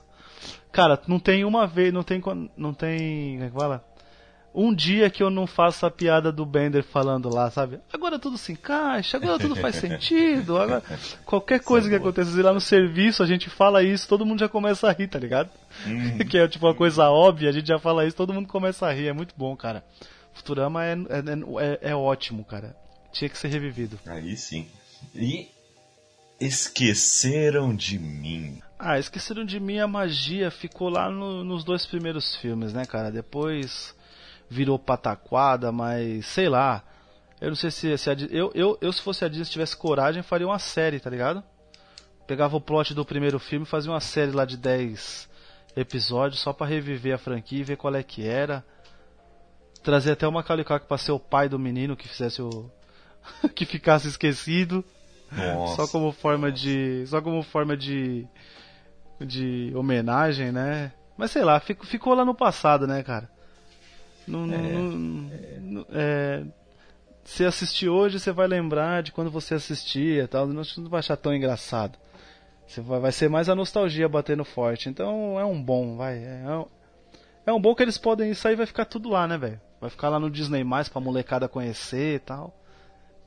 Cara, 0.71 1.01
não 1.07 1.19
tem 1.19 1.45
uma 1.45 1.65
vez, 1.65 1.93
não 1.93 2.03
tem. 2.03 2.21
Não 2.57 2.73
tem. 2.73 3.35
Como 3.35 3.43
é 3.43 3.49
que 3.49 3.55
fala? 3.55 3.95
um 4.55 4.73
dia 4.73 5.09
que 5.09 5.21
eu 5.21 5.29
não 5.29 5.45
faço 5.45 5.85
a 5.85 5.91
piada 5.91 6.31
do 6.31 6.45
Bender 6.45 6.83
falando 6.83 7.29
lá, 7.29 7.51
sabe? 7.51 7.79
Agora 7.91 8.17
tudo 8.17 8.37
se 8.37 8.53
encaixa, 8.53 9.17
agora 9.17 9.37
tudo 9.37 9.55
faz 9.55 9.75
sentido. 9.77 10.57
Agora, 10.57 10.81
qualquer 11.25 11.59
coisa 11.59 11.89
que 11.89 11.95
aconteça 11.95 12.41
lá 12.41 12.53
no 12.53 12.61
serviço, 12.61 13.21
a 13.21 13.25
gente 13.25 13.49
fala 13.49 13.83
isso, 13.83 14.07
todo 14.07 14.25
mundo 14.25 14.39
já 14.39 14.47
começa 14.47 14.87
a 14.87 14.93
rir, 14.93 15.09
tá 15.09 15.19
ligado? 15.19 15.49
Hum. 15.85 16.19
que 16.29 16.37
é 16.37 16.47
tipo 16.47 16.65
uma 16.65 16.73
coisa 16.73 17.09
óbvia, 17.09 17.49
a 17.49 17.51
gente 17.51 17.67
já 17.67 17.77
fala 17.77 18.05
isso, 18.05 18.15
todo 18.15 18.33
mundo 18.33 18.47
começa 18.47 18.87
a 18.87 18.93
rir, 18.93 19.07
é 19.07 19.13
muito 19.13 19.35
bom, 19.37 19.55
cara. 19.57 19.83
Futurama 20.33 20.85
é, 20.85 20.93
é, 20.93 21.79
é, 21.83 21.91
é 21.91 21.95
ótimo, 21.95 22.45
cara. 22.45 22.75
Tinha 23.11 23.29
que 23.29 23.37
ser 23.37 23.49
revivido. 23.49 23.99
Aí 24.05 24.37
sim. 24.37 24.67
E 25.13 25.49
Esqueceram 26.39 27.75
de 27.75 27.97
mim. 27.97 28.61
Ah, 28.77 28.99
Esqueceram 28.99 29.45
de 29.45 29.59
mim 29.59 29.79
a 29.79 29.87
magia 29.87 30.51
ficou 30.51 30.89
lá 30.89 31.09
no, 31.09 31.43
nos 31.43 31.63
dois 31.63 31.85
primeiros 31.85 32.35
filmes, 32.35 32.73
né, 32.73 32.85
cara? 32.85 33.11
Depois 33.11 33.95
virou 34.49 34.77
pataquada, 34.77 35.71
mas 35.71 36.25
sei 36.25 36.49
lá. 36.49 36.83
Eu 37.39 37.49
não 37.49 37.55
sei 37.55 37.71
se, 37.71 37.97
se 37.97 38.09
a, 38.09 38.13
eu, 38.29 38.51
eu, 38.53 38.77
eu, 38.81 38.91
se 38.91 39.01
fosse 39.01 39.23
a 39.23 39.27
Disney, 39.27 39.45
se 39.45 39.51
tivesse 39.51 39.75
coragem, 39.75 40.23
faria 40.23 40.47
uma 40.47 40.59
série, 40.59 40.99
tá 40.99 41.09
ligado? 41.09 41.43
Pegava 42.27 42.55
o 42.57 42.61
plot 42.61 42.93
do 42.93 43.05
primeiro 43.05 43.39
filme 43.39 43.65
fazia 43.65 43.91
uma 43.91 43.99
série 43.99 44.31
lá 44.31 44.45
de 44.45 44.57
10 44.57 45.29
episódios 45.75 46.41
só 46.41 46.53
para 46.53 46.67
reviver 46.67 47.13
a 47.13 47.17
franquia 47.17 47.59
e 47.59 47.63
ver 47.63 47.77
qual 47.77 47.93
é 47.95 48.03
que 48.03 48.25
era. 48.25 48.65
Trazer 49.83 50.13
até 50.13 50.27
Macaulay 50.27 50.65
Culkin 50.65 50.87
pra 50.87 50.97
ser 50.97 51.11
o 51.11 51.19
pai 51.19 51.47
do 51.47 51.59
menino 51.59 51.95
que 51.95 52.07
fizesse 52.07 52.41
o. 52.41 52.71
que 53.53 53.65
ficasse 53.65 54.07
esquecido. 54.07 54.83
Nossa. 55.31 55.75
Só 55.75 55.87
como 55.91 56.11
forma 56.11 56.51
de. 56.51 57.05
Só 57.07 57.21
como 57.21 57.41
forma 57.43 57.75
de. 57.75 58.27
de 59.19 59.71
homenagem, 59.75 60.51
né? 60.51 60.91
Mas 61.17 61.31
sei 61.31 61.43
lá, 61.43 61.59
ficou 61.59 62.13
lá 62.13 62.25
no 62.25 62.35
passado, 62.35 62.85
né, 62.85 63.01
cara? 63.01 63.29
Não, 64.27 64.43
é, 64.53 65.59
não, 65.59 65.85
é... 65.91 66.43
se 67.23 67.45
assistir 67.45 67.87
hoje, 67.87 68.19
você 68.19 68.31
vai 68.31 68.47
lembrar 68.47 69.03
de 69.03 69.11
quando 69.11 69.29
você 69.29 69.53
assistia 69.53 70.23
e 70.23 70.27
tal. 70.27 70.47
Não 70.47 70.63
vai 70.89 70.99
achar 70.99 71.15
tão 71.15 71.33
engraçado. 71.33 71.97
Você 72.67 72.81
vai, 72.81 72.99
vai 72.99 73.11
ser 73.11 73.29
mais 73.29 73.47
a 73.47 73.55
nostalgia 73.55 74.09
batendo 74.09 74.43
forte. 74.43 74.89
Então 74.89 75.39
é 75.39 75.45
um 75.45 75.61
bom, 75.61 75.95
vai. 75.95 76.17
É, 76.17 76.43
é 76.45 76.57
um, 76.57 76.65
é 77.45 77.53
um 77.53 77.61
bom 77.61 77.75
que 77.75 77.83
eles 77.83 77.97
podem. 77.97 78.31
Isso 78.31 78.47
aí 78.47 78.55
vai 78.55 78.65
ficar 78.65 78.85
tudo 78.85 79.09
lá, 79.09 79.27
né, 79.27 79.37
velho? 79.37 79.61
Vai 79.79 79.89
ficar 79.89 80.09
lá 80.09 80.19
no 80.19 80.29
Disney 80.29 80.63
mais 80.63 80.89
pra 80.89 80.99
molecada 80.99 81.47
conhecer 81.47 82.15
e 82.15 82.19
tal. 82.19 82.59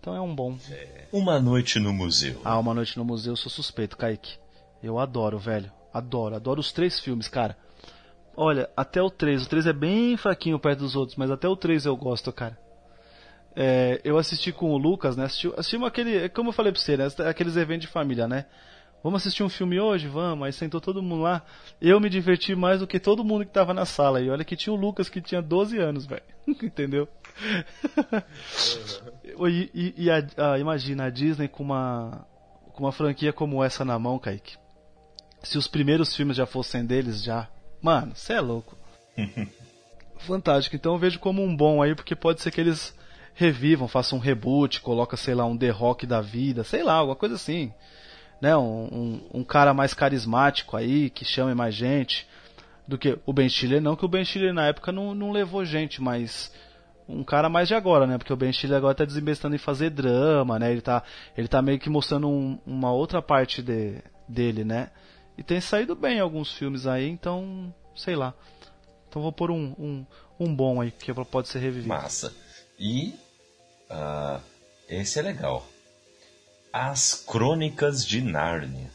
Então 0.00 0.14
é 0.14 0.20
um 0.20 0.34
bom. 0.34 0.56
É. 0.70 1.06
Uma 1.12 1.40
noite 1.40 1.78
no 1.78 1.92
museu. 1.92 2.40
Ah, 2.44 2.58
uma 2.58 2.74
noite 2.74 2.96
no 2.96 3.04
museu, 3.04 3.32
eu 3.32 3.36
sou 3.36 3.50
suspeito, 3.50 3.96
Kaique. 3.96 4.38
Eu 4.82 4.98
adoro, 4.98 5.38
velho. 5.38 5.70
Adoro, 5.92 6.36
adoro 6.36 6.60
os 6.60 6.72
três 6.72 7.00
filmes, 7.00 7.28
cara. 7.28 7.56
Olha, 8.36 8.70
até 8.76 9.02
o 9.02 9.10
3. 9.10 9.46
O 9.46 9.48
3 9.48 9.66
é 9.66 9.72
bem 9.72 10.16
fraquinho 10.16 10.58
perto 10.60 10.78
dos 10.80 10.94
outros, 10.94 11.16
mas 11.16 11.30
até 11.30 11.48
o 11.48 11.56
3 11.56 11.86
eu 11.86 11.96
gosto, 11.96 12.32
cara. 12.32 12.56
É, 13.56 14.00
eu 14.04 14.16
assisti 14.16 14.52
com 14.52 14.70
o 14.70 14.78
Lucas, 14.78 15.16
né? 15.16 15.24
Assisti, 15.24 15.48
assistimos 15.56 15.88
aquele. 15.88 16.28
Como 16.28 16.50
eu 16.50 16.52
falei 16.52 16.70
pra 16.70 16.80
você, 16.80 16.96
né? 16.96 17.08
Aqueles 17.28 17.56
eventos 17.56 17.86
de 17.86 17.92
família, 17.92 18.28
né? 18.28 18.46
Vamos 19.02 19.22
assistir 19.22 19.42
um 19.42 19.48
filme 19.48 19.80
hoje? 19.80 20.06
Vamos. 20.06 20.46
Aí 20.46 20.52
sentou 20.52 20.80
todo 20.80 21.02
mundo 21.02 21.22
lá. 21.22 21.42
Eu 21.80 21.98
me 21.98 22.08
diverti 22.08 22.54
mais 22.54 22.78
do 22.78 22.86
que 22.86 23.00
todo 23.00 23.24
mundo 23.24 23.44
que 23.44 23.50
tava 23.52 23.74
na 23.74 23.84
sala. 23.84 24.20
E 24.20 24.30
olha 24.30 24.44
que 24.44 24.56
tinha 24.56 24.72
o 24.72 24.76
Lucas 24.76 25.08
que 25.08 25.20
tinha 25.20 25.42
12 25.42 25.78
anos, 25.78 26.06
velho. 26.06 26.22
Entendeu? 26.46 27.08
E, 29.48 29.70
e, 29.74 29.94
e 30.04 30.10
a, 30.10 30.24
a, 30.36 30.58
imagina 30.58 31.04
a 31.04 31.10
Disney 31.10 31.48
com 31.48 31.62
uma, 31.62 32.26
com 32.72 32.84
uma 32.84 32.92
franquia 32.92 33.32
como 33.32 33.62
essa 33.62 33.84
na 33.84 33.98
mão, 33.98 34.18
Kaique. 34.18 34.56
Se 35.42 35.58
os 35.58 35.68
primeiros 35.68 36.14
filmes 36.14 36.36
já 36.36 36.46
fossem 36.46 36.84
deles, 36.84 37.22
já. 37.22 37.48
Mano, 37.80 38.12
você 38.14 38.34
é 38.34 38.40
louco. 38.40 38.76
Fantástico. 40.18 40.74
Então 40.74 40.94
eu 40.94 40.98
vejo 40.98 41.18
como 41.18 41.42
um 41.42 41.54
bom 41.54 41.82
aí, 41.82 41.94
porque 41.94 42.16
pode 42.16 42.40
ser 42.40 42.50
que 42.50 42.60
eles 42.60 42.96
revivam, 43.34 43.86
façam 43.86 44.18
um 44.18 44.20
reboot, 44.20 44.80
coloca, 44.80 45.16
sei 45.16 45.34
lá, 45.34 45.44
um 45.44 45.56
The 45.56 45.70
Rock 45.70 46.06
da 46.06 46.20
vida, 46.20 46.64
sei 46.64 46.82
lá, 46.82 46.94
alguma 46.94 47.14
coisa 47.14 47.36
assim. 47.36 47.72
Né? 48.40 48.56
Um, 48.56 48.60
um, 48.62 49.40
um 49.40 49.44
cara 49.44 49.72
mais 49.72 49.94
carismático 49.94 50.76
aí, 50.76 51.08
que 51.08 51.24
chame 51.24 51.54
mais 51.54 51.74
gente. 51.74 52.26
Do 52.86 52.96
que 52.96 53.18
o 53.26 53.32
Ben 53.32 53.48
Stiller, 53.48 53.82
não 53.82 53.94
que 53.94 54.04
o 54.04 54.08
Ben 54.08 54.24
Stiller 54.24 54.52
na 54.52 54.66
época 54.66 54.90
não, 54.90 55.14
não 55.14 55.30
levou 55.30 55.64
gente, 55.64 56.00
mas 56.00 56.50
um 57.08 57.24
cara 57.24 57.48
mais 57.48 57.66
de 57.66 57.74
agora, 57.74 58.06
né? 58.06 58.18
Porque 58.18 58.32
o 58.32 58.36
Ben 58.36 58.52
Stiller 58.52 58.76
agora 58.76 58.94
tá 58.94 59.04
desinvestando 59.04 59.56
em 59.56 59.58
fazer 59.58 59.90
drama, 59.90 60.58
né? 60.58 60.70
Ele 60.70 60.82
tá, 60.82 61.02
ele 61.36 61.48
tá 61.48 61.62
meio 61.62 61.78
que 61.78 61.88
mostrando 61.88 62.28
um, 62.28 62.58
uma 62.66 62.92
outra 62.92 63.22
parte 63.22 63.62
de, 63.62 64.02
dele, 64.28 64.62
né? 64.64 64.90
E 65.36 65.42
tem 65.42 65.60
saído 65.60 65.94
bem 65.94 66.20
alguns 66.20 66.52
filmes 66.52 66.86
aí, 66.86 67.08
então, 67.08 67.74
sei 67.96 68.14
lá. 68.14 68.34
Então 69.08 69.22
vou 69.22 69.32
pôr 69.32 69.50
um, 69.50 69.74
um, 69.78 70.06
um 70.38 70.54
bom 70.54 70.80
aí, 70.80 70.90
que 70.90 71.12
pode 71.24 71.48
ser 71.48 71.60
revivido. 71.60 71.88
Massa. 71.88 72.34
E 72.78 73.14
uh, 73.90 74.40
esse 74.88 75.18
é 75.18 75.22
legal. 75.22 75.66
As 76.72 77.14
Crônicas 77.14 78.04
de 78.04 78.20
Nárnia. 78.20 78.90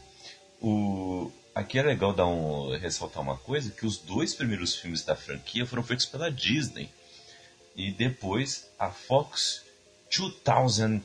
O, 0.62 1.32
aqui 1.54 1.78
é 1.78 1.82
legal 1.82 2.12
dar 2.12 2.26
um, 2.26 2.76
ressaltar 2.78 3.22
uma 3.22 3.36
coisa, 3.36 3.70
que 3.72 3.84
os 3.84 3.98
dois 3.98 4.34
primeiros 4.34 4.74
filmes 4.76 5.04
da 5.04 5.16
franquia 5.16 5.66
foram 5.66 5.82
feitos 5.82 6.06
pela 6.06 6.30
Disney. 6.30 6.88
E 7.76 7.90
depois 7.90 8.68
a 8.78 8.90
Fox 8.90 9.62
2000 10.16 11.00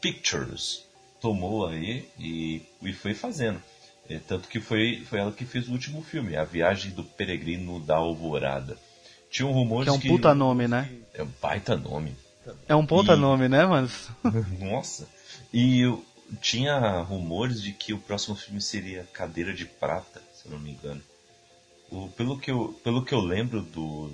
Pictures 0.00 0.84
tomou 1.20 1.66
aí 1.66 2.08
e, 2.18 2.62
e 2.82 2.92
foi 2.92 3.14
fazendo. 3.14 3.60
É, 4.08 4.18
tanto 4.18 4.48
que 4.48 4.60
foi, 4.60 5.02
foi 5.08 5.18
ela 5.18 5.32
que 5.32 5.44
fez 5.44 5.68
o 5.68 5.72
último 5.72 6.02
filme, 6.02 6.36
A 6.36 6.44
Viagem 6.44 6.92
do 6.92 7.02
Peregrino 7.02 7.80
da 7.80 7.96
Alvorada. 7.96 8.78
Tinha 9.30 9.46
um 9.46 9.52
rumor 9.52 9.82
que 9.82 9.88
é 9.88 9.92
um 9.92 9.98
que... 9.98 10.08
puta 10.08 10.34
nome, 10.34 10.68
né? 10.68 10.88
É 11.12 11.22
um 11.22 11.30
baita 11.42 11.76
nome. 11.76 12.14
É 12.68 12.74
um 12.74 12.86
puta 12.86 13.14
e... 13.14 13.16
nome, 13.16 13.48
né, 13.48 13.66
mas... 13.66 14.08
Nossa. 14.60 15.08
E 15.52 15.82
tinha 16.40 17.00
rumores 17.00 17.60
de 17.60 17.72
que 17.72 17.92
o 17.92 17.98
próximo 17.98 18.36
filme 18.36 18.60
seria 18.60 19.08
Cadeira 19.12 19.52
de 19.52 19.64
Prata, 19.64 20.22
se 20.32 20.46
eu 20.46 20.52
não 20.52 20.58
me 20.58 20.70
engano. 20.70 21.02
O, 21.90 22.08
pelo, 22.08 22.38
que 22.38 22.50
eu, 22.50 22.78
pelo 22.84 23.04
que 23.04 23.12
eu 23.12 23.20
lembro 23.20 23.62
do, 23.62 24.10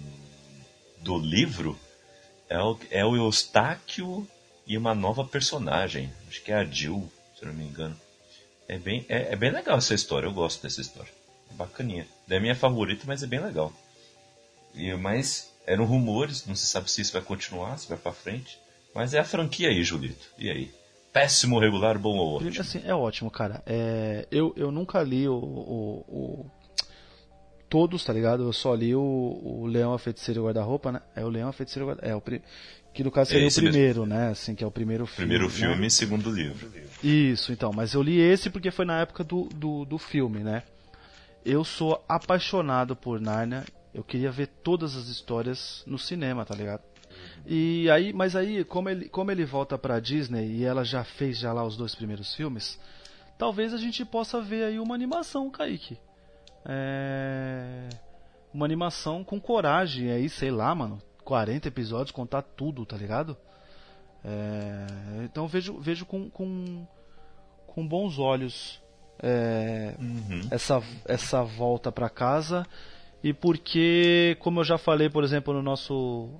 do 1.00 1.18
livro, 1.18 1.78
é 2.52 2.62
o, 2.62 2.78
é 2.90 3.04
o 3.04 3.16
Eustáquio 3.16 4.28
e 4.66 4.76
uma 4.76 4.94
nova 4.94 5.24
personagem. 5.24 6.12
Acho 6.28 6.42
que 6.42 6.52
é 6.52 6.56
a 6.56 6.64
Jill, 6.64 7.10
se 7.38 7.46
não 7.46 7.54
me 7.54 7.64
engano. 7.64 7.98
É 8.68 8.78
bem, 8.78 9.06
é, 9.08 9.32
é, 9.32 9.36
bem 9.36 9.50
legal 9.50 9.78
essa 9.78 9.94
história, 9.94 10.26
eu 10.26 10.32
gosto 10.32 10.62
dessa 10.62 10.82
história. 10.82 11.10
É 11.50 11.54
bacaninha. 11.54 12.06
É 12.28 12.38
minha 12.38 12.54
favorita, 12.54 13.04
mas 13.06 13.22
é 13.22 13.26
bem 13.26 13.40
legal. 13.40 13.72
E, 14.74 14.92
mas 14.94 15.50
eram 15.66 15.86
rumores, 15.86 16.46
não 16.46 16.54
se 16.54 16.66
sabe 16.66 16.90
se 16.90 17.00
isso 17.00 17.14
vai 17.14 17.22
continuar, 17.22 17.78
se 17.78 17.88
vai 17.88 17.96
pra 17.96 18.12
frente. 18.12 18.58
Mas 18.94 19.14
é 19.14 19.18
a 19.18 19.24
franquia 19.24 19.70
aí, 19.70 19.82
Julito. 19.82 20.28
E 20.36 20.50
aí? 20.50 20.70
Péssimo, 21.10 21.58
regular, 21.58 21.98
bom 21.98 22.16
ou 22.18 22.36
ótimo? 22.36 22.60
Assim, 22.60 22.82
é 22.84 22.94
ótimo, 22.94 23.30
cara. 23.30 23.62
É, 23.64 24.26
eu, 24.30 24.52
eu 24.56 24.70
nunca 24.70 25.02
li 25.02 25.26
o, 25.26 25.34
o, 25.34 26.04
o, 26.08 26.50
Todos, 27.72 28.04
tá 28.04 28.12
ligado? 28.12 28.42
Eu 28.42 28.52
só 28.52 28.74
li 28.74 28.94
o, 28.94 29.00
o 29.00 29.66
Leão, 29.66 29.94
a 29.94 29.98
Feiticeira 29.98 30.38
e 30.38 30.42
o 30.42 30.44
Guarda-Roupa, 30.44 30.92
né? 30.92 31.00
É 31.16 31.24
o 31.24 31.28
Leão, 31.30 31.48
a 31.48 31.52
Feiticeira 31.54 31.82
e 31.82 31.84
o 31.84 31.88
Guarda-Roupa. 31.88 32.34
É, 32.34 32.38
o, 32.38 32.42
que 32.92 33.02
no 33.02 33.10
caso 33.10 33.30
seria 33.30 33.46
esse 33.46 33.60
o 33.60 33.62
primeiro, 33.62 34.00
mesmo. 34.00 34.14
né? 34.14 34.28
Assim, 34.28 34.54
que 34.54 34.62
é 34.62 34.66
o 34.66 34.70
primeiro 34.70 35.06
filme. 35.06 35.30
Primeiro 35.30 35.44
né? 35.44 35.50
filme 35.50 35.80
né? 35.80 35.86
e 35.86 35.90
segundo 35.90 36.30
livro. 36.30 36.70
Isso, 37.02 37.50
então. 37.50 37.72
Mas 37.72 37.94
eu 37.94 38.02
li 38.02 38.20
esse 38.20 38.50
porque 38.50 38.70
foi 38.70 38.84
na 38.84 39.00
época 39.00 39.24
do, 39.24 39.48
do, 39.54 39.86
do 39.86 39.96
filme, 39.96 40.40
né? 40.40 40.64
Eu 41.42 41.64
sou 41.64 42.04
apaixonado 42.06 42.94
por 42.94 43.18
Narnia. 43.18 43.64
Eu 43.94 44.04
queria 44.04 44.30
ver 44.30 44.48
todas 44.62 44.94
as 44.94 45.08
histórias 45.08 45.82
no 45.86 45.98
cinema, 45.98 46.44
tá 46.44 46.54
ligado? 46.54 46.82
E 47.46 47.90
aí, 47.90 48.12
mas 48.12 48.36
aí, 48.36 48.64
como 48.64 48.90
ele, 48.90 49.08
como 49.08 49.30
ele 49.30 49.46
volta 49.46 49.78
pra 49.78 49.98
Disney 49.98 50.58
e 50.58 50.64
ela 50.64 50.84
já 50.84 51.02
fez 51.04 51.38
já 51.38 51.54
lá 51.54 51.64
os 51.64 51.76
dois 51.76 51.94
primeiros 51.94 52.34
filmes, 52.34 52.78
talvez 53.38 53.72
a 53.72 53.78
gente 53.78 54.04
possa 54.04 54.40
ver 54.40 54.64
aí 54.64 54.78
uma 54.78 54.94
animação, 54.94 55.50
Kaique. 55.50 55.98
É... 56.64 57.88
Uma 58.52 58.66
animação 58.66 59.24
com 59.24 59.40
coragem 59.40 60.10
aí, 60.10 60.28
sei 60.28 60.50
lá, 60.50 60.74
mano 60.74 61.00
40 61.22 61.68
episódios, 61.68 62.10
contar 62.10 62.42
tudo, 62.42 62.84
tá 62.84 62.96
ligado? 62.96 63.36
É, 64.24 64.86
então 65.24 65.48
vejo, 65.48 65.80
vejo 65.80 66.06
com, 66.06 66.30
com, 66.30 66.86
com 67.66 67.86
bons 67.86 68.18
olhos 68.18 68.80
é, 69.20 69.96
uhum. 69.98 70.48
essa, 70.50 70.80
essa 71.06 71.42
volta 71.42 71.90
para 71.90 72.08
casa 72.08 72.64
e 73.22 73.32
porque, 73.32 74.36
como 74.40 74.60
eu 74.60 74.64
já 74.64 74.78
falei, 74.78 75.08
por 75.08 75.24
exemplo, 75.24 75.52
no 75.54 75.62
nosso 75.62 76.30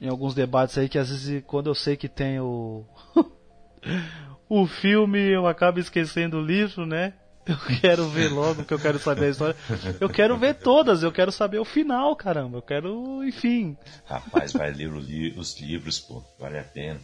em 0.00 0.08
alguns 0.08 0.34
debates 0.34 0.78
aí 0.78 0.88
que 0.88 0.98
às 0.98 1.10
vezes 1.10 1.42
quando 1.44 1.68
eu 1.68 1.74
sei 1.74 1.96
que 1.96 2.08
tem 2.08 2.38
o 2.38 2.84
o 4.48 4.64
filme 4.66 5.18
eu 5.18 5.48
acabo 5.48 5.80
esquecendo 5.80 6.38
o 6.38 6.44
livro, 6.44 6.86
né? 6.86 7.14
Eu 7.48 7.80
quero 7.80 8.08
ver 8.08 8.28
logo, 8.28 8.56
porque 8.56 8.74
eu 8.74 8.78
quero 8.78 8.98
saber 8.98 9.26
a 9.26 9.30
história. 9.30 9.56
Eu 9.98 10.10
quero 10.10 10.36
ver 10.36 10.54
todas, 10.54 11.02
eu 11.02 11.10
quero 11.10 11.32
saber 11.32 11.58
o 11.58 11.64
final, 11.64 12.14
caramba. 12.14 12.58
Eu 12.58 12.62
quero, 12.62 13.24
enfim. 13.24 13.74
Rapaz, 14.04 14.52
vai 14.52 14.70
ler 14.70 14.92
os 14.92 15.58
livros, 15.58 15.98
pô, 15.98 16.22
vale 16.38 16.58
a 16.58 16.64
pena. 16.64 17.00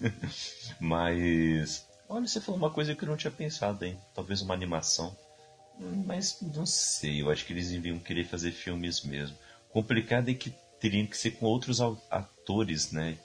Mas, 0.78 1.86
olha, 2.06 2.26
você 2.26 2.42
falou 2.42 2.58
uma 2.58 2.70
coisa 2.70 2.94
que 2.94 3.04
eu 3.04 3.08
não 3.08 3.16
tinha 3.16 3.30
pensado, 3.30 3.84
hein? 3.86 3.98
Talvez 4.14 4.42
uma 4.42 4.52
animação. 4.52 5.16
Mas 5.78 6.38
não 6.54 6.66
sei, 6.66 7.22
eu 7.22 7.30
acho 7.30 7.46
que 7.46 7.52
eles 7.52 7.70
iriam 7.70 7.98
querer 7.98 8.24
fazer 8.24 8.52
filmes 8.52 9.02
mesmo. 9.02 9.36
Complicado 9.70 10.28
é 10.28 10.34
que 10.34 10.54
teriam 10.78 11.06
que 11.06 11.16
ser 11.16 11.32
com 11.32 11.46
outros 11.46 11.80
atores, 11.80 12.92
né? 12.92 13.16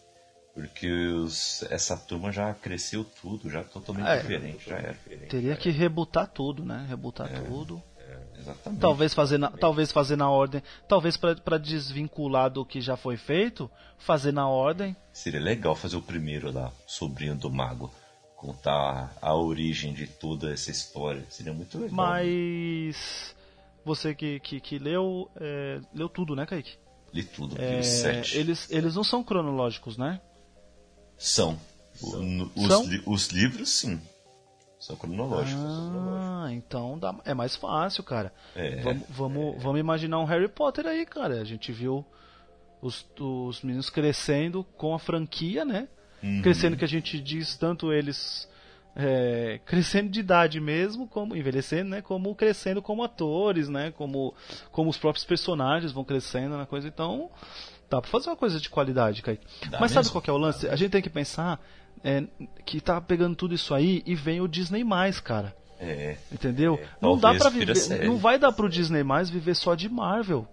Porque 0.53 0.89
os, 0.89 1.63
essa 1.69 1.95
turma 1.95 2.31
já 2.31 2.53
cresceu 2.53 3.05
tudo, 3.21 3.49
já 3.49 3.63
totalmente 3.63 4.07
é, 4.07 4.17
diferente, 4.17 4.69
já 4.69 4.77
era. 4.77 4.97
Teria 5.29 5.55
que 5.55 5.69
rebutar 5.69 6.27
tudo, 6.27 6.65
né? 6.65 6.85
Rebutar 6.89 7.31
é, 7.31 7.39
tudo. 7.39 7.81
É, 7.97 8.39
exatamente. 8.39 8.81
Talvez 8.81 9.13
fazer 9.13 9.37
na, 9.37 9.51
talvez 9.51 9.91
fazer 9.91 10.15
na 10.15 10.29
ordem, 10.29 10.61
talvez 10.87 11.15
para 11.15 11.57
desvincular 11.57 12.49
do 12.49 12.65
que 12.65 12.81
já 12.81 12.97
foi 12.97 13.15
feito, 13.15 13.69
fazer 13.97 14.31
na 14.31 14.49
ordem. 14.49 14.95
Seria 15.13 15.39
legal 15.39 15.75
fazer 15.75 15.95
o 15.95 16.01
primeiro 16.01 16.51
lá, 16.51 16.71
sobrinho 16.85 17.35
do 17.35 17.49
mago, 17.49 17.91
contar 18.35 19.13
a 19.21 19.35
origem 19.35 19.93
de 19.93 20.07
toda 20.07 20.51
essa 20.51 20.71
história. 20.71 21.23
Seria 21.29 21.53
muito 21.53 21.77
legal. 21.77 21.95
Mas 21.95 23.35
você 23.85 24.15
que, 24.15 24.39
que, 24.39 24.59
que 24.59 24.79
leu, 24.79 25.29
é, 25.39 25.79
leu 25.93 26.09
tudo, 26.09 26.35
né, 26.35 26.45
Kaique? 26.45 26.77
Li 27.13 27.23
tudo, 27.23 27.59
é, 27.59 27.81
sete. 27.81 28.37
Eles, 28.37 28.69
eles 28.71 28.95
não 28.95 29.03
são 29.03 29.23
cronológicos, 29.23 29.97
né? 29.97 30.21
São. 31.19 31.59
São? 31.93 32.49
Os, 32.55 32.87
Li 32.87 33.03
os, 33.05 33.27
livros, 33.27 33.69
sim. 33.69 34.01
São 34.79 34.95
cronológicos. 34.95 35.61
Ah, 35.61 36.47
então 36.51 36.97
dá, 36.97 37.13
é 37.25 37.33
mais 37.33 37.57
fácil, 37.57 38.01
cara. 38.03 38.33
É, 38.55 38.81
vamos, 38.81 39.03
vamos, 39.09 39.55
é. 39.55 39.59
vamos 39.59 39.79
imaginar 39.81 40.19
um 40.19 40.25
Harry 40.25 40.47
Potter 40.47 40.87
aí, 40.87 41.05
cara. 41.05 41.41
A 41.41 41.43
gente 41.43 41.73
viu 41.73 42.05
os, 42.81 43.05
os 43.19 43.61
meninos 43.61 43.89
crescendo 43.89 44.63
com 44.77 44.95
a 44.95 44.99
franquia, 44.99 45.65
né? 45.65 45.89
Uhum. 46.23 46.41
Crescendo 46.41 46.77
que 46.77 46.85
a 46.85 46.87
gente 46.87 47.19
diz 47.19 47.57
tanto 47.57 47.91
eles 47.91 48.47
é, 48.95 49.59
crescendo 49.65 50.09
de 50.09 50.19
idade 50.19 50.59
mesmo, 50.59 51.07
como 51.07 51.35
envelhecendo, 51.35 51.89
né? 51.89 52.01
Como 52.01 52.33
crescendo 52.35 52.81
como 52.81 53.03
atores, 53.03 53.67
né? 53.67 53.91
Como, 53.91 54.33
como 54.71 54.89
os 54.89 54.97
próprios 54.97 55.25
personagens 55.25 55.91
vão 55.91 56.03
crescendo 56.03 56.57
na 56.57 56.65
coisa. 56.65 56.87
Então, 56.87 57.29
dá 57.89 58.01
pra 58.01 58.09
fazer 58.09 58.29
uma 58.29 58.35
coisa 58.35 58.59
de 58.59 58.69
qualidade, 58.69 59.21
Kaique. 59.21 59.45
Mas 59.71 59.81
mesmo? 59.81 60.03
sabe 60.03 60.11
qual 60.11 60.23
é 60.27 60.31
o 60.31 60.37
lance? 60.37 60.67
A 60.67 60.75
gente 60.75 60.91
tem 60.91 61.01
que 61.01 61.09
pensar 61.09 61.59
é, 62.03 62.23
que 62.65 62.79
tá 62.79 62.99
pegando 63.01 63.35
tudo 63.35 63.53
isso 63.53 63.73
aí 63.73 64.03
e 64.05 64.15
vem 64.15 64.41
o 64.41 64.47
Disney 64.47 64.83
mais, 64.83 65.19
cara. 65.19 65.55
É. 65.79 66.17
Entendeu? 66.31 66.75
É, 66.75 66.87
não 67.01 67.17
dá 67.17 67.33
para 67.33 67.49
viver, 67.49 67.73
não 68.05 68.17
vai 68.17 68.37
dar 68.37 68.51
pro 68.51 68.69
Disney 68.69 69.03
mais 69.03 69.29
viver 69.29 69.55
só 69.55 69.75
de 69.75 69.87
Marvel. 69.89 70.47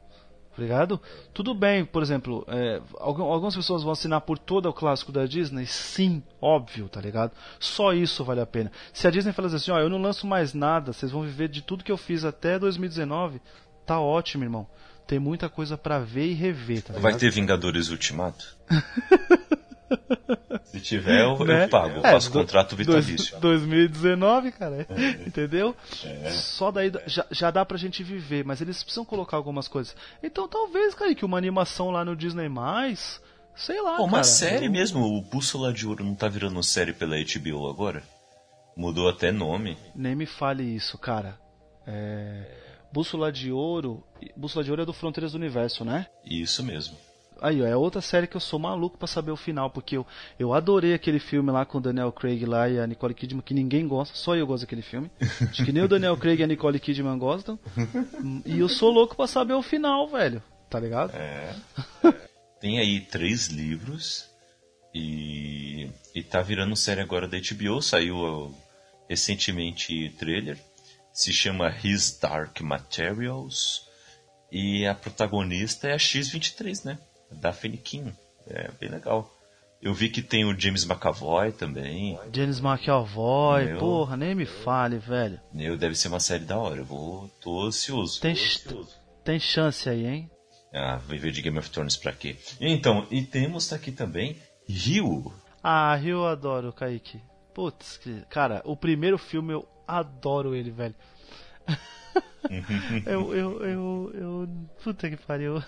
Tá 0.56 0.62
ligado? 0.62 0.98
Tudo 1.34 1.54
bem, 1.54 1.84
por 1.84 2.02
exemplo, 2.02 2.42
é, 2.48 2.80
algumas 2.98 3.54
pessoas 3.54 3.82
vão 3.82 3.92
assinar 3.92 4.22
por 4.22 4.38
todo 4.38 4.66
o 4.66 4.72
clássico 4.72 5.12
da 5.12 5.26
Disney? 5.26 5.66
Sim, 5.66 6.22
óbvio, 6.40 6.88
tá 6.88 6.98
ligado? 6.98 7.32
Só 7.60 7.92
isso 7.92 8.24
vale 8.24 8.40
a 8.40 8.46
pena. 8.46 8.72
Se 8.90 9.06
a 9.06 9.10
Disney 9.10 9.34
falar 9.34 9.48
assim, 9.48 9.70
ó, 9.70 9.78
eu 9.78 9.90
não 9.90 10.00
lanço 10.00 10.26
mais 10.26 10.54
nada, 10.54 10.94
vocês 10.94 11.12
vão 11.12 11.20
viver 11.20 11.48
de 11.48 11.60
tudo 11.60 11.84
que 11.84 11.92
eu 11.92 11.98
fiz 11.98 12.24
até 12.24 12.58
2019, 12.58 13.42
tá 13.84 14.00
ótimo, 14.00 14.44
irmão. 14.44 14.66
Tem 15.06 15.18
muita 15.18 15.48
coisa 15.48 15.78
para 15.78 15.98
ver 16.00 16.26
e 16.26 16.34
rever, 16.34 16.82
tá? 16.82 16.94
Vai 16.94 17.16
ter 17.16 17.30
Vingadores 17.30 17.90
Ultimato? 17.90 18.56
Se 20.64 20.80
tiver, 20.80 21.22
eu, 21.22 21.38
né? 21.44 21.64
eu 21.64 21.68
pago. 21.68 22.00
É, 22.00 22.12
faço 22.12 22.30
do, 22.30 22.40
contrato 22.40 22.74
vitalício. 22.74 23.38
2019, 23.38 24.50
cara. 24.52 24.86
É. 24.90 25.10
Entendeu? 25.26 25.76
É. 26.04 26.30
Só 26.30 26.72
daí 26.72 26.92
já, 27.06 27.24
já 27.30 27.50
dá 27.52 27.64
pra 27.64 27.78
gente 27.78 28.02
viver, 28.02 28.44
mas 28.44 28.60
eles 28.60 28.82
precisam 28.82 29.04
colocar 29.04 29.36
algumas 29.36 29.68
coisas. 29.68 29.94
Então 30.22 30.48
talvez, 30.48 30.94
cara, 30.94 31.14
que 31.14 31.24
uma 31.24 31.38
animação 31.38 31.90
lá 31.90 32.04
no 32.04 32.16
Disney 32.16 32.48
mais. 32.48 33.20
Sei 33.54 33.80
lá. 33.80 33.96
Pô, 33.96 34.04
uma 34.04 34.24
série 34.24 34.68
mesmo. 34.68 35.04
O 35.04 35.22
Bússola 35.22 35.72
de 35.72 35.86
Ouro 35.86 36.04
não 36.04 36.14
tá 36.14 36.28
virando 36.28 36.60
série 36.62 36.92
pela 36.92 37.16
HBO 37.16 37.68
agora? 37.68 38.02
Mudou 38.76 39.08
até 39.08 39.30
nome. 39.30 39.78
Nem 39.94 40.14
me 40.14 40.26
fale 40.26 40.62
isso, 40.62 40.98
cara. 40.98 41.38
É. 41.86 42.65
Bússola 42.92 43.30
de 43.30 43.52
Ouro. 43.52 44.02
Bússola 44.36 44.64
de 44.64 44.70
Ouro 44.70 44.82
é 44.82 44.86
do 44.86 44.92
Fronteiras 44.92 45.32
do 45.32 45.36
Universo, 45.36 45.84
né? 45.84 46.06
Isso 46.24 46.62
mesmo. 46.62 46.96
Aí, 47.40 47.60
ó, 47.60 47.66
é 47.66 47.76
outra 47.76 48.00
série 48.00 48.26
que 48.26 48.36
eu 48.36 48.40
sou 48.40 48.58
maluco 48.58 48.96
para 48.96 49.06
saber 49.06 49.30
o 49.30 49.36
final, 49.36 49.70
porque 49.70 49.96
eu, 49.96 50.06
eu 50.38 50.54
adorei 50.54 50.94
aquele 50.94 51.18
filme 51.18 51.50
lá 51.50 51.66
com 51.66 51.78
o 51.78 51.80
Daniel 51.80 52.10
Craig 52.10 52.44
lá 52.46 52.68
e 52.68 52.78
a 52.78 52.86
Nicole 52.86 53.14
Kidman, 53.14 53.42
que 53.42 53.52
ninguém 53.52 53.86
gosta, 53.86 54.16
só 54.16 54.34
eu 54.34 54.46
gosto 54.46 54.62
daquele 54.62 54.82
filme. 54.82 55.10
Acho 55.20 55.64
que 55.64 55.72
nem 55.72 55.82
o 55.82 55.88
Daniel 55.88 56.16
Craig 56.16 56.40
e 56.40 56.44
a 56.44 56.46
Nicole 56.46 56.80
Kidman 56.80 57.18
gostam. 57.18 57.58
E 58.44 58.58
eu 58.58 58.68
sou 58.68 58.90
louco 58.90 59.14
para 59.14 59.26
saber 59.26 59.52
o 59.52 59.62
final, 59.62 60.08
velho. 60.08 60.42
Tá 60.70 60.80
ligado? 60.80 61.14
É. 61.14 61.54
Tem 62.60 62.78
aí 62.78 63.00
três 63.00 63.48
livros 63.48 64.28
e, 64.94 65.90
e 66.14 66.22
tá 66.22 66.40
virando 66.40 66.74
série 66.74 67.02
agora 67.02 67.28
da 67.28 67.36
HBO, 67.38 67.82
saiu 67.82 68.54
recentemente 69.08 70.10
trailer. 70.18 70.58
Se 71.16 71.32
chama 71.32 71.74
His 71.82 72.18
Dark 72.20 72.60
Materials. 72.60 73.88
E 74.52 74.86
a 74.86 74.94
protagonista 74.94 75.88
é 75.88 75.94
a 75.94 75.98
X-23, 75.98 76.84
né? 76.84 76.98
Daphne 77.32 77.78
King. 77.78 78.12
É 78.46 78.70
bem 78.78 78.90
legal. 78.90 79.34
Eu 79.80 79.94
vi 79.94 80.10
que 80.10 80.20
tem 80.20 80.44
o 80.44 80.54
James 80.60 80.84
McAvoy 80.84 81.52
também. 81.52 82.18
James 82.30 82.60
McAvoy, 82.60 83.64
Meu... 83.64 83.78
porra, 83.78 84.14
nem 84.14 84.34
me 84.34 84.44
fale, 84.44 84.98
velho. 84.98 85.40
Meu, 85.54 85.78
deve 85.78 85.94
ser 85.94 86.08
uma 86.08 86.20
série 86.20 86.44
da 86.44 86.58
hora. 86.58 86.80
Eu 86.80 86.84
vou, 86.84 87.30
tô 87.40 87.62
ansioso. 87.62 88.20
Tem, 88.20 88.34
tô 88.34 88.40
ansioso. 88.42 88.94
tem 89.24 89.40
chance 89.40 89.88
aí, 89.88 90.06
hein? 90.06 90.30
Ah, 90.70 90.98
vou 90.98 91.18
ver 91.18 91.32
de 91.32 91.40
Game 91.40 91.58
of 91.58 91.70
Thrones 91.70 91.96
pra 91.96 92.12
quê? 92.12 92.36
Então, 92.60 93.06
e 93.10 93.22
temos 93.22 93.72
aqui 93.72 93.90
também 93.90 94.36
Rio. 94.68 95.32
Ah, 95.62 95.96
Rio 95.96 96.18
eu 96.18 96.26
adoro, 96.26 96.74
Kaique. 96.74 97.22
Putz, 97.54 97.98
cara, 98.28 98.60
o 98.66 98.76
primeiro 98.76 99.16
filme 99.16 99.54
eu 99.54 99.66
adoro 99.86 100.54
ele, 100.54 100.70
velho. 100.70 100.94
eu, 103.06 103.34
eu, 103.34 103.64
eu, 103.64 104.12
eu. 104.14 104.48
Puta 104.82 105.08
que 105.08 105.16
pariu. 105.16 105.62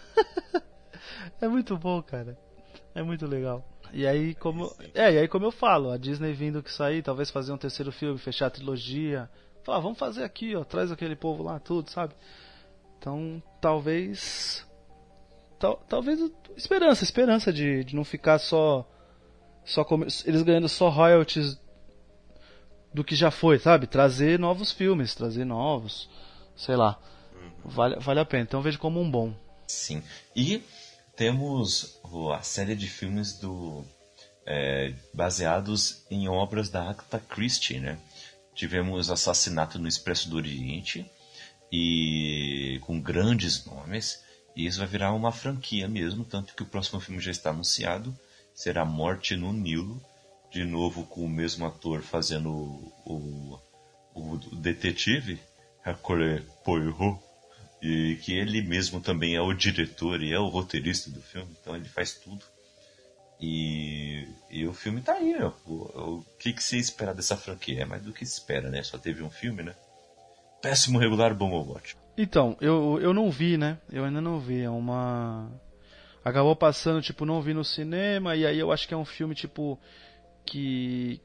é 1.40 1.48
muito 1.48 1.76
bom, 1.76 2.02
cara. 2.02 2.38
É 2.94 3.02
muito 3.02 3.26
legal. 3.26 3.66
E 3.92 4.06
aí, 4.06 4.34
como. 4.34 4.72
É, 4.94 5.12
e 5.12 5.18
aí 5.18 5.28
como 5.28 5.46
eu 5.46 5.52
falo, 5.52 5.90
a 5.90 5.96
Disney 5.96 6.32
vindo 6.32 6.62
que 6.62 6.72
sair, 6.72 7.02
talvez 7.02 7.30
fazer 7.30 7.52
um 7.52 7.58
terceiro 7.58 7.92
filme, 7.92 8.18
fechar 8.18 8.46
a 8.46 8.50
trilogia. 8.50 9.30
Falar, 9.62 9.80
vamos 9.80 9.98
fazer 9.98 10.24
aqui, 10.24 10.56
ó, 10.56 10.64
traz 10.64 10.90
aquele 10.90 11.16
povo 11.16 11.42
lá, 11.42 11.58
tudo, 11.58 11.90
sabe? 11.90 12.14
Então, 12.98 13.42
talvez. 13.60 14.66
Tal, 15.58 15.76
talvez. 15.88 16.20
Esperança, 16.56 17.04
esperança 17.04 17.52
de, 17.52 17.84
de 17.84 17.94
não 17.94 18.04
ficar 18.04 18.38
só. 18.38 18.88
Só 19.64 19.86
eles 20.24 20.42
ganhando 20.42 20.68
só 20.68 20.88
royalties 20.88 21.60
do 22.92 23.04
que 23.04 23.14
já 23.14 23.30
foi, 23.30 23.58
sabe? 23.58 23.86
Trazer 23.86 24.38
novos 24.38 24.72
filmes, 24.72 25.14
trazer 25.14 25.44
novos. 25.44 26.08
Sei 26.56 26.76
lá. 26.76 26.98
Vale, 27.64 27.96
vale 28.00 28.20
a 28.20 28.24
pena. 28.24 28.44
Então 28.44 28.62
vejo 28.62 28.78
como 28.78 29.00
um 29.00 29.10
bom. 29.10 29.34
Sim. 29.66 30.02
E 30.34 30.62
temos 31.16 32.00
a 32.34 32.42
série 32.42 32.74
de 32.74 32.88
filmes 32.88 33.34
do 33.38 33.84
é, 34.46 34.94
baseados 35.12 36.04
em 36.10 36.28
obras 36.28 36.68
da 36.70 36.88
Agatha 36.88 37.18
Christie, 37.18 37.80
né? 37.80 37.98
Tivemos 38.54 39.10
Assassinato 39.10 39.78
no 39.78 39.86
Expresso 39.86 40.28
do 40.28 40.36
Oriente 40.36 41.08
e 41.70 42.80
com 42.82 43.00
grandes 43.00 43.64
nomes 43.66 44.22
e 44.58 44.66
isso 44.66 44.78
vai 44.78 44.88
virar 44.88 45.12
uma 45.12 45.30
franquia 45.30 45.86
mesmo, 45.86 46.24
tanto 46.24 46.52
que 46.52 46.64
o 46.64 46.66
próximo 46.66 46.98
filme 46.98 47.20
já 47.20 47.30
está 47.30 47.50
anunciado, 47.50 48.12
será 48.52 48.84
Morte 48.84 49.36
no 49.36 49.52
Nilo, 49.52 50.02
de 50.50 50.64
novo 50.64 51.04
com 51.04 51.24
o 51.24 51.28
mesmo 51.28 51.66
ator 51.66 52.02
fazendo 52.02 52.50
o, 52.50 53.60
o, 54.14 54.34
o 54.34 54.56
detetive, 54.56 55.38
Hercule 55.84 56.44
Poirot, 56.64 57.18
e 57.80 58.16
que 58.22 58.32
ele 58.32 58.62
mesmo 58.62 59.00
também 59.00 59.36
é 59.36 59.40
o 59.40 59.52
diretor 59.52 60.22
e 60.22 60.32
é 60.32 60.38
o 60.38 60.48
roteirista 60.48 61.10
do 61.10 61.20
filme, 61.20 61.54
então 61.60 61.76
ele 61.76 61.88
faz 61.88 62.14
tudo. 62.14 62.44
E, 63.40 64.26
e 64.50 64.66
o 64.66 64.72
filme 64.72 65.00
tá 65.00 65.12
aí, 65.12 65.36
ó. 65.40 65.52
O, 65.64 66.16
o, 66.16 66.24
que, 66.38 66.52
que 66.52 66.62
você 66.62 66.76
espera 66.76 67.14
dessa 67.14 67.36
franquia? 67.36 67.82
É 67.82 67.84
mais 67.84 68.02
do 68.02 68.12
que 68.12 68.26
se 68.26 68.32
espera, 68.32 68.68
né? 68.68 68.82
Só 68.82 68.98
teve 68.98 69.22
um 69.22 69.30
filme, 69.30 69.62
né? 69.62 69.76
Péssimo, 70.60 70.98
regular, 70.98 71.32
bom 71.34 71.52
ou 71.52 71.70
ótimo? 71.70 72.00
Então, 72.16 72.56
eu, 72.60 72.98
eu 73.00 73.14
não 73.14 73.30
vi, 73.30 73.56
né? 73.56 73.78
Eu 73.92 74.04
ainda 74.04 74.20
não 74.20 74.40
vi. 74.40 74.62
É 74.62 74.70
uma. 74.70 75.48
Acabou 76.24 76.56
passando, 76.56 77.00
tipo, 77.00 77.24
não 77.24 77.40
vi 77.40 77.54
no 77.54 77.64
cinema, 77.64 78.34
e 78.34 78.44
aí 78.44 78.58
eu 78.58 78.72
acho 78.72 78.88
que 78.88 78.92
é 78.92 78.96
um 78.96 79.04
filme, 79.04 79.36
tipo, 79.36 79.78
que, 80.48 81.20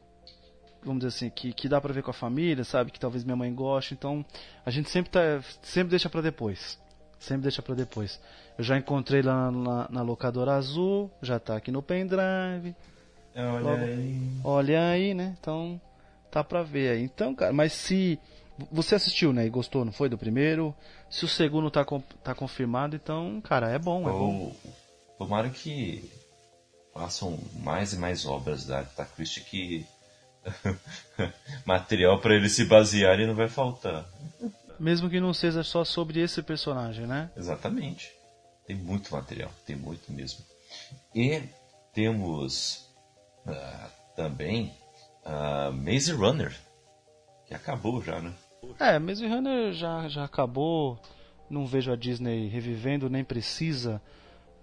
vamos 0.83 0.99
dizer 0.99 1.15
assim, 1.15 1.29
que, 1.29 1.53
que 1.53 1.69
dá 1.69 1.79
pra 1.79 1.93
ver 1.93 2.03
com 2.03 2.11
a 2.11 2.13
família, 2.13 2.63
sabe? 2.63 2.91
Que 2.91 2.99
talvez 2.99 3.23
minha 3.23 3.35
mãe 3.35 3.53
goste. 3.53 3.93
Então, 3.93 4.25
a 4.65 4.69
gente 4.69 4.89
sempre, 4.89 5.11
tá, 5.11 5.41
sempre 5.61 5.91
deixa 5.91 6.09
para 6.09 6.21
depois. 6.21 6.79
Sempre 7.19 7.43
deixa 7.43 7.61
para 7.61 7.75
depois. 7.75 8.19
Eu 8.57 8.63
já 8.63 8.77
encontrei 8.77 9.21
lá 9.21 9.49
na, 9.49 9.87
na, 9.89 10.01
locadora 10.01 10.53
azul, 10.53 11.09
já 11.21 11.39
tá 11.39 11.55
aqui 11.55 11.71
no 11.71 11.81
pendrive. 11.81 12.75
Olha 13.35 13.59
Logo, 13.59 13.83
aí. 13.83 14.21
Olha 14.43 14.89
aí, 14.89 15.13
né? 15.13 15.35
Então, 15.39 15.79
tá 16.29 16.43
pra 16.43 16.61
ver 16.61 16.91
aí. 16.91 17.03
Então, 17.03 17.33
cara, 17.33 17.53
mas 17.53 17.73
se. 17.73 18.19
Você 18.71 18.93
assistiu, 18.93 19.33
né? 19.33 19.47
E 19.47 19.49
gostou, 19.49 19.83
não 19.83 19.91
foi? 19.91 20.09
Do 20.09 20.17
primeiro. 20.17 20.75
Se 21.09 21.25
o 21.25 21.27
segundo 21.27 21.71
tá, 21.71 21.83
tá 22.23 22.35
confirmado, 22.35 22.95
então, 22.95 23.41
cara, 23.41 23.69
é 23.69 23.79
bom, 23.79 24.07
é 24.07 24.11
bom. 24.11 24.55
Tomara 25.17 25.49
que 25.49 26.11
façam 26.93 27.39
mais 27.55 27.93
e 27.93 27.97
mais 27.97 28.25
obras 28.25 28.65
da 28.65 28.79
Agatha 28.79 29.05
Christie 29.05 29.43
que 29.43 29.85
material 31.65 32.19
para 32.19 32.35
ele 32.35 32.49
se 32.49 32.65
basear 32.65 33.19
e 33.19 33.25
não 33.25 33.35
vai 33.35 33.49
faltar. 33.49 34.05
Mesmo 34.79 35.09
que 35.09 35.19
não 35.19 35.33
seja 35.33 35.63
só 35.63 35.83
sobre 35.83 36.19
esse 36.19 36.41
personagem, 36.41 37.07
né? 37.07 37.31
Exatamente. 37.35 38.11
Tem 38.65 38.75
muito 38.75 39.13
material, 39.13 39.51
tem 39.65 39.75
muito 39.75 40.11
mesmo. 40.11 40.43
E 41.13 41.41
temos 41.93 42.89
uh, 43.45 43.89
também 44.15 44.73
uh, 45.25 45.71
Maze 45.71 46.11
Runner, 46.11 46.55
que 47.45 47.53
acabou 47.53 48.01
já, 48.01 48.21
né? 48.21 48.33
É, 48.79 48.97
Maze 48.99 49.27
Runner 49.27 49.73
já, 49.73 50.07
já 50.07 50.23
acabou. 50.23 50.99
Não 51.49 51.65
vejo 51.65 51.91
a 51.91 51.95
Disney 51.95 52.47
revivendo, 52.47 53.09
nem 53.09 53.23
precisa, 53.23 54.01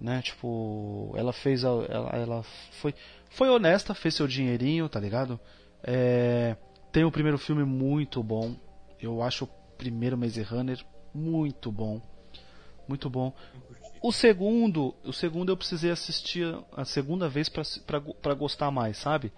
né? 0.01 0.22
Tipo, 0.22 1.12
ela 1.16 1.32
fez, 1.32 1.64
a, 1.64 1.68
ela, 1.68 2.09
ela 2.12 2.42
foi, 2.80 2.94
foi 3.30 3.48
honesta, 3.48 3.94
fez 3.94 4.14
seu 4.14 4.26
dinheirinho, 4.26 4.88
tá 4.88 4.98
ligado? 4.98 5.38
É, 5.82 6.57
tem 6.90 7.05
o 7.05 7.11
primeiro 7.11 7.38
filme 7.38 7.64
muito 7.64 8.22
bom. 8.22 8.57
Eu 9.01 9.22
acho 9.22 9.44
o 9.44 9.48
primeiro 9.76 10.16
Maze 10.16 10.42
Runner 10.42 10.78
muito 11.14 11.70
bom. 11.70 12.01
Muito 12.88 13.09
bom. 13.09 13.32
O 14.03 14.12
segundo, 14.12 14.94
o 15.05 15.12
segundo 15.12 15.53
eu 15.53 15.57
precisei 15.57 15.90
assistir 15.90 16.46
a 16.74 16.84
segunda 16.84 17.28
vez 17.28 17.48
para 17.48 18.34
gostar 18.34 18.70
mais, 18.70 18.96
sabe? 18.96 19.32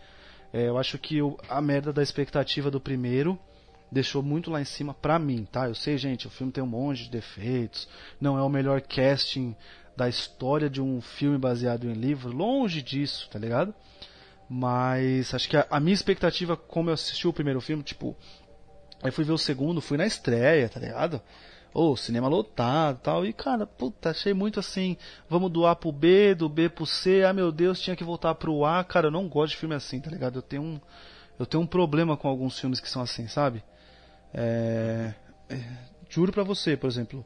É, 0.53 0.69
eu 0.69 0.79
acho 0.79 0.99
que 0.99 1.21
o, 1.21 1.37
a 1.49 1.61
merda 1.61 1.93
da 1.93 2.03
expectativa 2.03 2.71
do 2.71 2.81
primeiro 2.81 3.39
deixou 3.91 4.23
muito 4.23 4.51
lá 4.51 4.61
em 4.61 4.65
cima 4.65 4.95
pra 4.95 5.19
mim, 5.19 5.47
tá? 5.51 5.69
Eu 5.69 5.75
sei, 5.75 5.99
gente, 5.99 6.27
o 6.27 6.31
filme 6.31 6.53
tem 6.53 6.63
um 6.63 6.67
monte 6.67 7.05
de 7.05 7.11
defeitos, 7.11 7.89
não 8.21 8.39
é 8.39 8.43
o 8.43 8.49
melhor 8.49 8.81
casting 8.81 9.55
da 9.97 10.09
história 10.09 10.71
de 10.71 10.81
um 10.81 11.01
filme 11.01 11.39
baseado 11.39 11.89
em 11.89 11.93
livro, 11.93 12.31
longe 12.31 12.81
disso, 12.83 13.29
tá 13.31 13.39
ligado? 13.39 13.75
Mas 14.49 15.33
acho 15.35 15.49
que 15.49 15.57
a, 15.57 15.67
a 15.71 15.81
minha 15.81 15.95
expectativa, 15.95 16.57
como 16.57 16.91
eu 16.91 16.95
assisti 16.95 17.27
o 17.27 17.33
primeiro 17.33 17.61
filme, 17.61 17.83
tipo, 17.83 18.17
aí 19.03 19.11
fui 19.11 19.25
ver 19.25 19.33
o 19.33 19.39
segundo, 19.39 19.81
fui 19.81 19.97
na 19.97 20.07
estreia, 20.07 20.69
tá 20.69 20.79
ligado? 20.79 21.21
Ô, 21.75 21.93
oh, 21.93 21.97
cinema 21.97 22.29
lotado 22.29 22.99
tal. 22.99 23.25
E, 23.25 23.33
cara, 23.33 23.67
puta, 23.67 24.11
achei 24.11 24.35
muito 24.35 24.61
assim. 24.61 24.97
Vamos 25.29 25.51
do 25.51 25.67
A 25.67 25.75
pro 25.75 25.91
B, 25.91 26.35
do 26.35 26.49
B 26.49 26.69
pro 26.69 26.85
C. 26.85 27.25
Ah, 27.25 27.33
meu 27.33 27.51
Deus, 27.51 27.81
tinha 27.81 27.97
que 27.97 28.05
voltar 28.05 28.35
pro 28.35 28.65
A. 28.65 28.85
Cara, 28.85 29.07
eu 29.07 29.11
não 29.11 29.27
gosto 29.27 29.53
de 29.53 29.57
filme 29.57 29.75
assim, 29.75 29.99
tá 29.99 30.11
ligado? 30.11 30.37
Eu 30.37 30.43
tenho 30.43 30.63
um, 30.63 30.81
eu 31.39 31.47
tenho 31.47 31.63
um 31.63 31.67
problema 31.67 32.15
com 32.15 32.29
alguns 32.29 32.59
filmes 32.59 32.79
que 32.79 32.91
são 32.91 33.01
assim, 33.01 33.27
sabe? 33.27 33.65
É, 34.35 35.15
juro 36.11 36.31
pra 36.31 36.43
você, 36.43 36.77
por 36.77 36.89
exemplo. 36.89 37.25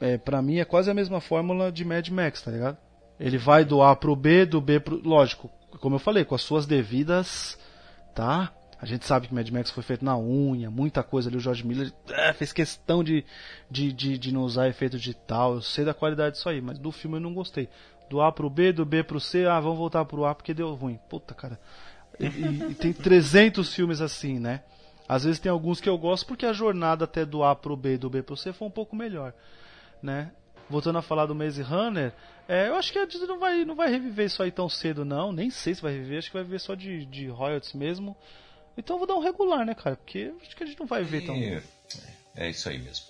É, 0.00 0.18
pra 0.18 0.42
mim 0.42 0.58
é 0.58 0.64
quase 0.64 0.90
a 0.90 0.94
mesma 0.94 1.20
fórmula 1.20 1.72
de 1.72 1.84
Mad 1.84 2.08
Max, 2.08 2.42
tá 2.42 2.50
ligado? 2.50 2.76
Ele 3.18 3.38
vai 3.38 3.64
do 3.64 3.82
A 3.82 3.96
pro 3.96 4.14
B, 4.14 4.44
do 4.44 4.60
B 4.60 4.78
pro. 4.78 5.00
Lógico, 5.02 5.50
como 5.80 5.96
eu 5.96 6.00
falei, 6.00 6.24
com 6.24 6.34
as 6.34 6.42
suas 6.42 6.66
devidas. 6.66 7.58
Tá? 8.14 8.52
A 8.80 8.84
gente 8.84 9.06
sabe 9.06 9.26
que 9.26 9.34
Mad 9.34 9.48
Max 9.50 9.70
foi 9.70 9.82
feito 9.82 10.04
na 10.04 10.18
unha, 10.18 10.70
muita 10.70 11.02
coisa 11.02 11.30
ali. 11.30 11.38
O 11.38 11.40
George 11.40 11.66
Miller 11.66 11.92
é, 12.10 12.32
fez 12.34 12.52
questão 12.52 13.02
de, 13.02 13.24
de, 13.70 13.90
de, 13.92 14.18
de, 14.18 14.32
não 14.32 14.42
usar 14.42 14.68
efeito 14.68 14.98
digital. 14.98 15.54
Eu 15.54 15.62
sei 15.62 15.84
da 15.84 15.94
qualidade 15.94 16.36
disso 16.36 16.48
aí, 16.48 16.60
mas 16.60 16.78
do 16.78 16.92
filme 16.92 17.16
eu 17.16 17.20
não 17.20 17.32
gostei. 17.32 17.68
Do 18.10 18.20
A 18.20 18.30
pro 18.30 18.50
B, 18.50 18.72
do 18.72 18.84
B 18.84 19.02
pro 19.02 19.18
C, 19.18 19.46
ah, 19.46 19.58
vamos 19.58 19.78
voltar 19.78 20.04
pro 20.04 20.26
A 20.26 20.34
porque 20.34 20.52
deu 20.52 20.74
ruim. 20.74 20.98
Puta, 21.08 21.34
cara. 21.34 21.58
E, 22.20 22.26
e, 22.26 22.70
e 22.70 22.74
tem 22.74 22.92
300 22.92 23.74
filmes 23.74 24.00
assim, 24.00 24.38
né? 24.38 24.62
Às 25.08 25.24
vezes 25.24 25.38
tem 25.38 25.50
alguns 25.50 25.80
que 25.80 25.88
eu 25.88 25.96
gosto 25.96 26.26
porque 26.26 26.44
a 26.44 26.52
jornada 26.52 27.04
até 27.04 27.24
do 27.24 27.44
A 27.44 27.54
pro 27.54 27.76
B 27.76 27.94
e 27.94 27.98
do 27.98 28.10
B 28.10 28.22
pro 28.22 28.36
C 28.36 28.52
foi 28.52 28.66
um 28.66 28.70
pouco 28.70 28.96
melhor, 28.96 29.32
né? 30.02 30.30
Voltando 30.68 30.98
a 30.98 31.02
falar 31.02 31.26
do 31.26 31.34
Maze 31.34 31.62
Runner, 31.62 32.12
é, 32.48 32.68
eu 32.68 32.76
acho 32.76 32.92
que 32.92 32.98
a 32.98 33.06
Disney 33.06 33.26
não 33.26 33.38
vai, 33.38 33.64
não 33.64 33.74
vai 33.74 33.88
reviver 33.88 34.26
isso 34.26 34.42
aí 34.42 34.50
tão 34.50 34.68
cedo, 34.68 35.04
não. 35.04 35.32
Nem 35.32 35.50
sei 35.50 35.74
se 35.74 35.82
vai 35.82 35.92
reviver, 35.92 36.18
acho 36.18 36.28
que 36.28 36.36
vai 36.36 36.44
viver 36.44 36.60
só 36.60 36.74
de, 36.74 37.04
de 37.06 37.28
royalties 37.28 37.72
mesmo. 37.72 38.16
Então 38.76 38.96
eu 38.96 38.98
vou 38.98 39.06
dar 39.06 39.14
um 39.14 39.22
regular, 39.22 39.64
né, 39.64 39.74
cara? 39.74 39.96
Porque 39.96 40.32
acho 40.42 40.56
que 40.56 40.62
a 40.62 40.66
gente 40.66 40.78
não 40.78 40.86
vai 40.86 41.02
ver 41.02 41.24
tão. 41.24 41.34
É, 41.34 41.62
é 42.34 42.50
isso 42.50 42.68
aí 42.68 42.78
mesmo. 42.78 43.06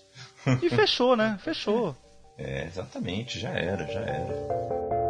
E 0.62 0.70
fechou, 0.70 1.16
né? 1.16 1.38
Fechou. 1.42 1.96
É, 2.38 2.66
exatamente, 2.66 3.40
já 3.40 3.48
era, 3.48 3.86
já 3.86 4.00
era. 4.00 5.05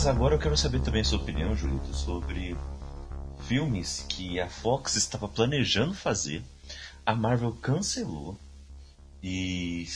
Mas 0.00 0.06
agora 0.06 0.34
eu 0.34 0.38
quero 0.38 0.56
saber 0.56 0.80
também 0.80 1.02
a 1.02 1.04
sua 1.04 1.18
opinião, 1.18 1.54
Julito, 1.54 1.92
sobre 1.92 2.56
filmes 3.46 4.06
que 4.08 4.40
a 4.40 4.48
Fox 4.48 4.96
estava 4.96 5.28
planejando 5.28 5.92
fazer, 5.92 6.42
a 7.04 7.14
Marvel 7.14 7.52
cancelou 7.60 8.34
e 9.22 9.86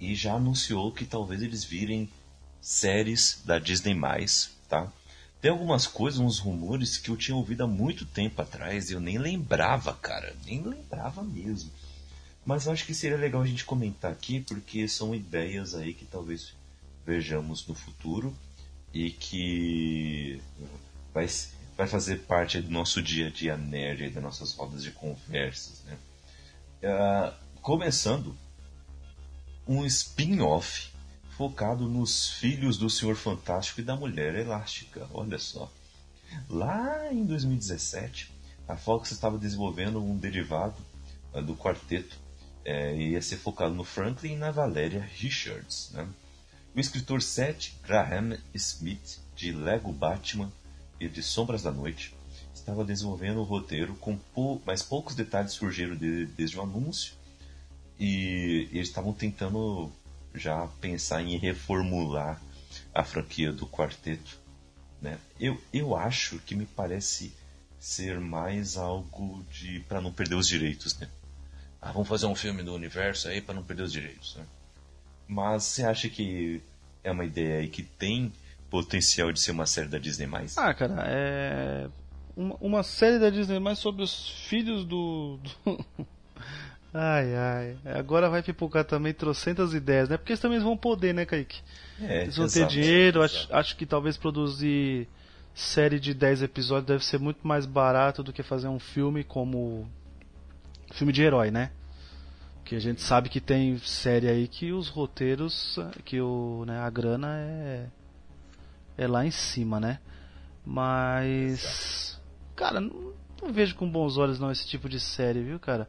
e 0.00 0.14
já 0.14 0.32
anunciou 0.32 0.90
que 0.90 1.04
talvez 1.04 1.42
eles 1.42 1.62
virem 1.62 2.08
séries 2.62 3.42
da 3.44 3.58
Disney+, 3.58 3.94
tá? 4.66 4.90
Tem 5.42 5.50
algumas 5.50 5.86
coisas, 5.86 6.18
uns 6.18 6.38
rumores 6.38 6.96
que 6.96 7.10
eu 7.10 7.16
tinha 7.18 7.36
ouvido 7.36 7.64
há 7.64 7.66
muito 7.66 8.06
tempo 8.06 8.40
atrás 8.40 8.88
e 8.88 8.94
eu 8.94 9.00
nem 9.00 9.18
lembrava, 9.18 9.92
cara, 9.92 10.34
nem 10.46 10.62
lembrava 10.62 11.22
mesmo. 11.22 11.70
Mas 12.46 12.64
eu 12.64 12.72
acho 12.72 12.86
que 12.86 12.94
seria 12.94 13.18
legal 13.18 13.42
a 13.42 13.46
gente 13.46 13.66
comentar 13.66 14.10
aqui 14.10 14.40
porque 14.40 14.88
são 14.88 15.14
ideias 15.14 15.74
aí 15.74 15.92
que 15.92 16.06
talvez 16.06 16.54
vejamos 17.04 17.66
no 17.66 17.74
futuro 17.74 18.34
e 18.92 19.10
que 19.10 20.42
vai, 21.14 21.26
vai 21.76 21.86
fazer 21.86 22.20
parte 22.20 22.60
do 22.60 22.70
nosso 22.70 23.02
dia 23.02 23.28
a 23.28 23.30
dia 23.30 23.56
nerd, 23.56 24.10
das 24.10 24.22
nossas 24.22 24.52
rodas 24.52 24.82
de 24.82 24.90
conversas, 24.90 25.82
né? 25.84 25.96
Uh, 26.82 27.34
começando 27.60 28.36
um 29.66 29.84
spin-off 29.84 30.90
focado 31.36 31.88
nos 31.88 32.30
filhos 32.32 32.76
do 32.76 32.90
Senhor 32.90 33.16
Fantástico 33.16 33.80
e 33.80 33.84
da 33.84 33.96
Mulher 33.96 34.34
Elástica. 34.34 35.06
Olha 35.12 35.38
só. 35.38 35.70
Lá 36.48 37.12
em 37.12 37.24
2017, 37.24 38.30
a 38.66 38.76
Fox 38.76 39.10
estava 39.10 39.38
desenvolvendo 39.38 40.02
um 40.02 40.16
derivado 40.16 40.76
uh, 41.32 41.42
do 41.42 41.54
quarteto. 41.54 42.18
É, 42.64 42.94
ia 42.94 43.22
ser 43.22 43.36
focado 43.36 43.74
no 43.74 43.84
Franklin 43.84 44.32
e 44.32 44.36
na 44.36 44.50
Valéria 44.50 45.00
Richards. 45.00 45.90
Né? 45.92 46.06
O 46.74 46.78
escritor 46.78 47.20
Seth 47.20 47.72
Graham 47.82 48.38
Smith, 48.54 49.18
de 49.34 49.52
Lego 49.52 49.92
Batman 49.92 50.52
e 51.00 51.08
de 51.08 51.22
Sombras 51.22 51.62
da 51.62 51.72
Noite, 51.72 52.14
estava 52.54 52.84
desenvolvendo 52.84 53.40
o 53.40 53.44
roteiro, 53.44 53.94
com 53.96 54.16
pou... 54.16 54.62
mas 54.64 54.82
poucos 54.82 55.16
detalhes 55.16 55.52
surgiram 55.52 55.96
de... 55.96 56.26
desde 56.26 56.56
o 56.58 56.62
anúncio 56.62 57.14
e, 57.98 58.68
eles 58.72 58.88
estavam 58.88 59.12
tentando 59.12 59.90
já 60.34 60.68
pensar 60.80 61.22
em 61.22 61.36
reformular 61.36 62.40
a 62.94 63.02
franquia 63.02 63.52
do 63.52 63.66
quarteto. 63.66 64.38
Né? 65.02 65.18
Eu, 65.40 65.60
eu 65.72 65.96
acho 65.96 66.38
que 66.38 66.54
me 66.54 66.66
parece 66.66 67.34
ser 67.80 68.20
mais 68.20 68.76
algo 68.76 69.44
de 69.50 69.80
para 69.80 70.00
não 70.00 70.12
perder 70.12 70.36
os 70.36 70.46
direitos, 70.46 70.96
né? 70.98 71.08
Ah, 71.80 71.92
vamos 71.92 72.08
fazer 72.08 72.26
um 72.26 72.34
filme 72.34 72.62
do 72.62 72.74
universo 72.74 73.26
aí 73.26 73.40
para 73.40 73.54
não 73.54 73.64
perder 73.64 73.84
os 73.84 73.92
direitos. 73.92 74.36
Né? 74.36 74.44
Mas 75.30 75.62
você 75.62 75.84
acha 75.84 76.08
que 76.08 76.60
é 77.04 77.10
uma 77.12 77.24
ideia 77.24 77.60
aí 77.60 77.68
que 77.68 77.84
tem 77.84 78.32
potencial 78.68 79.30
de 79.30 79.40
ser 79.40 79.52
uma 79.52 79.64
série 79.64 79.86
da 79.86 79.96
Disney 79.96 80.26
mais? 80.26 80.58
Ah, 80.58 80.74
cara, 80.74 81.04
é 81.06 81.88
uma, 82.36 82.56
uma 82.60 82.82
série 82.82 83.20
da 83.20 83.30
Disney 83.30 83.60
mais 83.60 83.78
sobre 83.78 84.02
os 84.02 84.28
filhos 84.48 84.84
do, 84.84 85.38
do 85.64 85.86
Ai, 86.92 87.36
ai. 87.36 87.78
Agora 87.94 88.28
vai 88.28 88.42
pipocar 88.42 88.84
também 88.84 89.14
trocentas 89.14 89.72
ideias, 89.72 90.08
né? 90.08 90.16
Porque 90.16 90.32
eles 90.32 90.40
também 90.40 90.58
vão 90.58 90.76
poder, 90.76 91.14
né, 91.14 91.24
Kaique? 91.24 91.60
É, 92.00 92.22
eles 92.22 92.36
vão 92.36 92.46
exato, 92.46 92.66
ter 92.66 92.72
dinheiro, 92.72 93.22
acho, 93.22 93.46
acho, 93.54 93.76
que 93.76 93.86
talvez 93.86 94.16
produzir 94.16 95.06
série 95.54 96.00
de 96.00 96.12
10 96.12 96.42
episódios 96.42 96.86
deve 96.86 97.04
ser 97.04 97.20
muito 97.20 97.46
mais 97.46 97.66
barato 97.66 98.24
do 98.24 98.32
que 98.32 98.42
fazer 98.42 98.66
um 98.66 98.80
filme 98.80 99.22
como. 99.22 99.88
filme 100.92 101.12
de 101.12 101.22
herói, 101.22 101.52
né? 101.52 101.70
Que 102.70 102.76
a 102.76 102.80
gente 102.80 103.02
sabe 103.02 103.28
que 103.28 103.40
tem 103.40 103.76
série 103.78 104.28
aí 104.28 104.46
que 104.46 104.70
os 104.72 104.86
roteiros, 104.86 105.76
que 106.04 106.20
o, 106.20 106.64
né, 106.64 106.78
a 106.78 106.88
grana 106.88 107.36
é. 107.36 107.86
é 108.96 109.08
lá 109.08 109.26
em 109.26 109.30
cima, 109.32 109.80
né? 109.80 109.98
Mas. 110.64 112.16
Cara, 112.54 112.80
não, 112.80 113.12
não 113.42 113.52
vejo 113.52 113.74
com 113.74 113.90
bons 113.90 114.16
olhos 114.16 114.38
não 114.38 114.52
esse 114.52 114.68
tipo 114.68 114.88
de 114.88 115.00
série, 115.00 115.42
viu, 115.42 115.58
cara? 115.58 115.88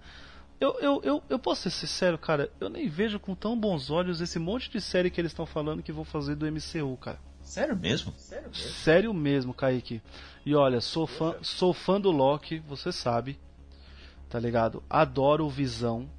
Eu, 0.60 0.76
eu, 0.80 1.02
eu, 1.04 1.24
eu 1.30 1.38
posso 1.38 1.62
ser 1.62 1.70
sincero, 1.70 2.18
cara, 2.18 2.50
eu 2.60 2.68
nem 2.68 2.90
vejo 2.90 3.20
com 3.20 3.36
tão 3.36 3.56
bons 3.56 3.92
olhos 3.92 4.20
esse 4.20 4.40
monte 4.40 4.68
de 4.72 4.82
série 4.82 5.12
que 5.12 5.22
eles 5.22 5.34
estão 5.34 5.46
falando 5.46 5.84
que 5.84 5.92
vão 5.92 6.04
fazer 6.04 6.34
do 6.34 6.52
MCU, 6.52 6.98
cara. 6.98 7.20
Sério 7.44 7.78
mesmo? 7.78 8.12
Sério 8.18 8.50
mesmo, 8.50 8.72
Sério 8.72 9.14
mesmo 9.14 9.54
Kaique. 9.54 10.02
E 10.44 10.56
olha, 10.56 10.82
sou 10.82 11.06
fã, 11.06 11.36
sou 11.44 11.76
fã 11.76 12.02
do 12.02 12.10
Loki, 12.10 12.58
você 12.58 12.92
sabe. 12.92 13.40
Tá 14.28 14.40
ligado? 14.40 14.82
Adoro 14.90 15.46
o 15.46 15.50
Visão. 15.50 16.10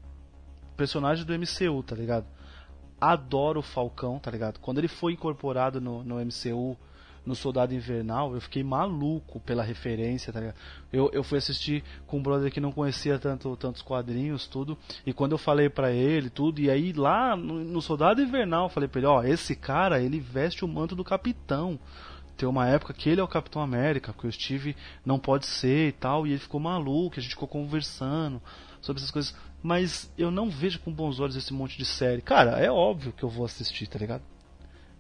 Personagem 0.77 1.25
do 1.25 1.33
MCU, 1.33 1.83
tá 1.83 1.95
ligado? 1.95 2.27
Adoro 3.01 3.61
o 3.61 3.63
Falcão, 3.63 4.19
tá 4.19 4.31
ligado? 4.31 4.59
Quando 4.61 4.79
ele 4.79 4.89
foi 4.89 5.13
incorporado 5.13 5.81
no, 5.81 6.05
no 6.05 6.17
MCU, 6.17 6.77
no 7.25 7.35
Soldado 7.35 7.75
Invernal, 7.75 8.35
eu 8.35 8.41
fiquei 8.41 8.65
maluco 8.65 9.39
pela 9.41 9.63
referência, 9.63 10.33
tá 10.33 10.41
ligado? 10.41 10.57
Eu, 10.93 11.11
eu 11.13 11.23
fui 11.23 11.39
assistir 11.39 11.85
com 12.07 12.19
um 12.19 12.23
brother 12.23 12.51
que 12.51 12.61
não 12.61 12.73
conhecia 12.73 13.19
tanto 13.19 13.57
tantos 13.57 13.81
quadrinhos, 13.83 14.47
tudo, 14.47 14.77
e 15.07 15.13
quando 15.13 15.33
eu 15.33 15.39
falei 15.39 15.69
para 15.69 15.93
ele, 15.93 16.31
tudo, 16.31 16.61
e 16.61 16.69
aí 16.69 16.93
lá 16.93 17.37
no, 17.37 17.65
no 17.65 17.81
Soldado 17.81 18.21
Invernal, 18.21 18.65
eu 18.67 18.71
falei 18.71 18.89
pra 18.89 19.01
ele, 19.01 19.07
ó, 19.07 19.23
esse 19.23 19.55
cara, 19.55 20.01
ele 20.01 20.19
veste 20.19 20.65
o 20.65 20.69
manto 20.69 20.97
do 20.97 21.05
capitão. 21.05 21.79
Tem 22.37 22.49
uma 22.49 22.67
época 22.67 22.95
que 22.95 23.09
ele 23.09 23.21
é 23.21 23.25
o 23.25 23.29
Capitão 23.29 23.63
América, 23.63 24.13
porque 24.13 24.27
o 24.27 24.33
Steve 24.33 24.75
não 25.05 25.19
pode 25.19 25.47
ser 25.47 25.89
e 25.89 25.93
tal, 25.93 26.27
e 26.27 26.31
ele 26.31 26.41
ficou 26.41 26.59
maluco, 26.59 27.19
a 27.19 27.23
gente 27.23 27.35
ficou 27.35 27.47
conversando 27.47 28.43
sobre 28.81 29.01
essas 29.01 29.13
coisas, 29.13 29.37
mas 29.63 30.11
eu 30.19 30.31
não 30.31 30.51
vejo 30.51 30.81
com 30.81 30.93
bons 30.93 31.21
olhos 31.21 31.37
esse 31.37 31.53
monte 31.53 31.79
de 31.79 31.85
série. 31.85 32.21
Cara, 32.21 32.59
é 32.59 32.71
óbvio 32.71 33.13
que 33.13 33.23
eu 33.23 33.29
vou 33.29 33.45
assistir, 33.45 33.87
tá 33.87 33.99
ligado? 33.99 34.23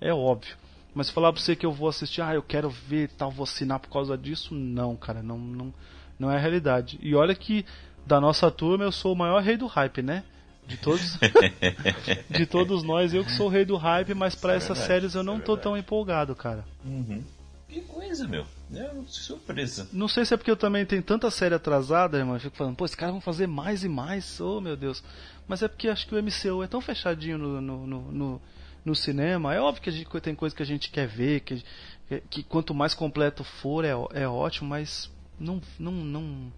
É 0.01 0.13
óbvio. 0.13 0.57
Mas 0.95 1.11
falar 1.11 1.33
pra 1.33 1.41
você 1.41 1.57
que 1.57 1.65
eu 1.65 1.73
vou 1.73 1.89
assistir, 1.89 2.21
ah, 2.21 2.35
eu 2.35 2.43
quero 2.43 2.69
ver 2.69 3.09
tal, 3.17 3.31
vou 3.31 3.45
assinar 3.45 3.81
por 3.81 3.91
causa 3.91 4.17
disso, 4.17 4.55
não, 4.55 4.95
cara, 4.95 5.23
não, 5.23 5.39
não, 5.39 5.75
não 6.19 6.31
é 6.31 6.37
a 6.37 6.41
realidade. 6.41 6.99
E 7.03 7.15
olha 7.15 7.35
que 7.35 7.65
da 8.07 8.21
nossa 8.21 8.51
turma 8.51 8.85
eu 8.85 8.93
sou 8.93 9.13
o 9.13 9.17
maior 9.17 9.43
rei 9.43 9.57
do 9.57 9.67
hype, 9.67 10.03
né? 10.03 10.23
De 10.67 10.77
todos, 10.77 11.19
de 12.31 12.47
todos 12.47 12.83
nós, 12.85 13.13
eu 13.13 13.25
que 13.25 13.33
sou 13.33 13.47
o 13.47 13.51
rei 13.51 13.65
do 13.65 13.77
hype, 13.77 14.15
mas 14.15 14.35
para 14.35 14.53
é 14.53 14.57
essas 14.57 14.79
verdade, 14.79 14.87
séries 14.87 15.15
eu 15.15 15.23
não 15.23 15.37
é 15.37 15.41
tô 15.41 15.57
tão 15.57 15.77
empolgado, 15.77 16.37
cara. 16.37 16.65
Uhum. 16.85 17.23
Que 17.73 17.81
coisa, 17.81 18.29
meu. 18.29 18.47
É 18.75 18.91
surpresa. 19.09 19.89
Não 19.93 20.07
sei 20.07 20.25
se 20.25 20.35
é 20.35 20.37
porque 20.37 20.51
eu 20.51 20.57
também 20.57 20.85
tenho 20.85 21.03
tanta 21.03 21.31
série 21.31 21.55
atrasada, 21.55 22.19
irmão. 22.19 22.37
Eu 22.37 22.41
fico 22.41 22.57
falando, 22.57 22.77
pô, 22.77 22.85
esses 22.85 22.95
caras 22.95 23.13
vão 23.13 23.21
fazer 23.21 23.47
mais 23.47 23.83
e 23.83 23.89
mais. 23.89 24.41
Oh, 24.41 24.61
meu 24.61 24.77
Deus. 24.77 25.03
Mas 25.49 25.63
é 25.63 25.69
porque 25.69 25.89
acho 25.89 26.07
que 26.07 26.15
o 26.15 26.23
MCU 26.23 26.63
é 26.63 26.67
tão 26.67 26.81
fechadinho 26.81 27.39
no, 27.39 27.61
no, 27.61 27.87
no, 27.87 28.13
no 28.13 28.43
no 28.85 28.95
cinema. 28.95 29.55
É 29.55 29.61
óbvio 29.61 29.83
que 29.83 29.91
a 29.91 29.93
gente 29.93 30.09
tem 30.21 30.35
coisa 30.35 30.55
que 30.55 30.63
a 30.63 30.67
gente 30.67 30.91
quer 30.91 31.07
ver, 31.07 31.41
que, 31.41 31.63
que 32.29 32.43
quanto 32.43 32.75
mais 32.75 32.95
completo 32.95 33.45
for 33.45 33.85
é, 33.85 33.93
é 34.13 34.27
ótimo, 34.27 34.71
mas 34.71 35.11
não, 35.39 35.61
não, 35.79 35.93
não, 35.93 36.53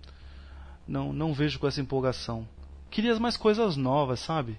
não, 0.86 1.12
não 1.12 1.34
vejo 1.34 1.58
com 1.58 1.66
essa 1.66 1.80
empolgação. 1.80 2.46
Queria 2.90 3.18
mais 3.18 3.36
coisas 3.36 3.76
novas, 3.76 4.20
sabe? 4.20 4.58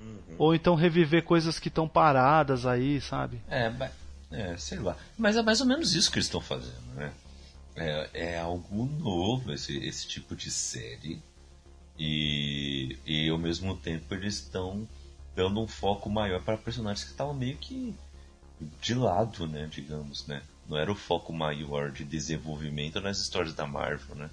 Uhum. 0.00 0.34
Ou 0.38 0.54
então 0.54 0.74
reviver 0.74 1.24
coisas 1.24 1.58
que 1.58 1.68
estão 1.68 1.88
paradas 1.88 2.66
aí, 2.66 3.00
sabe? 3.00 3.40
É, 3.48 3.70
é, 4.32 4.56
sei 4.56 4.78
lá. 4.78 4.96
Mas 5.16 5.36
é 5.36 5.42
mais 5.42 5.60
ou 5.60 5.66
menos 5.66 5.94
isso 5.94 6.10
que 6.10 6.18
eles 6.18 6.26
estão 6.26 6.40
fazendo, 6.40 6.94
né? 6.94 7.12
É, 7.74 8.10
é 8.12 8.38
algo 8.38 8.86
novo 8.86 9.52
esse, 9.52 9.76
esse 9.78 10.06
tipo 10.06 10.34
de 10.36 10.50
série. 10.50 11.22
E, 11.98 12.98
e 13.06 13.28
ao 13.28 13.38
mesmo 13.38 13.76
tempo 13.76 14.14
eles 14.14 14.36
estão 14.36 14.88
dando 15.34 15.60
um 15.60 15.68
foco 15.68 16.10
maior 16.10 16.42
para 16.42 16.56
personagens 16.56 17.04
que 17.04 17.12
estavam 17.12 17.34
meio 17.34 17.56
que 17.56 17.94
de 18.80 18.94
lado, 18.94 19.46
né, 19.46 19.68
digamos, 19.70 20.26
né? 20.26 20.42
Não 20.68 20.76
era 20.78 20.90
o 20.90 20.96
foco 20.96 21.32
maior 21.32 21.90
de 21.90 22.04
desenvolvimento 22.04 23.00
nas 23.00 23.18
histórias 23.18 23.54
da 23.54 23.66
Marvel, 23.66 24.14
né? 24.14 24.30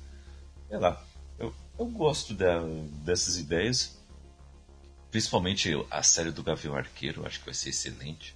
Sei 0.67 0.77
lá, 0.77 1.03
eu, 1.37 1.53
eu 1.77 1.85
gosto 1.87 2.33
da, 2.33 2.59
dessas 3.03 3.37
ideias. 3.37 3.97
Principalmente 5.09 5.73
a 5.89 6.03
série 6.03 6.31
do 6.31 6.43
Gavião 6.43 6.75
Arqueiro, 6.75 7.25
acho 7.25 7.39
que 7.39 7.45
vai 7.45 7.53
ser 7.53 7.69
excelente. 7.69 8.35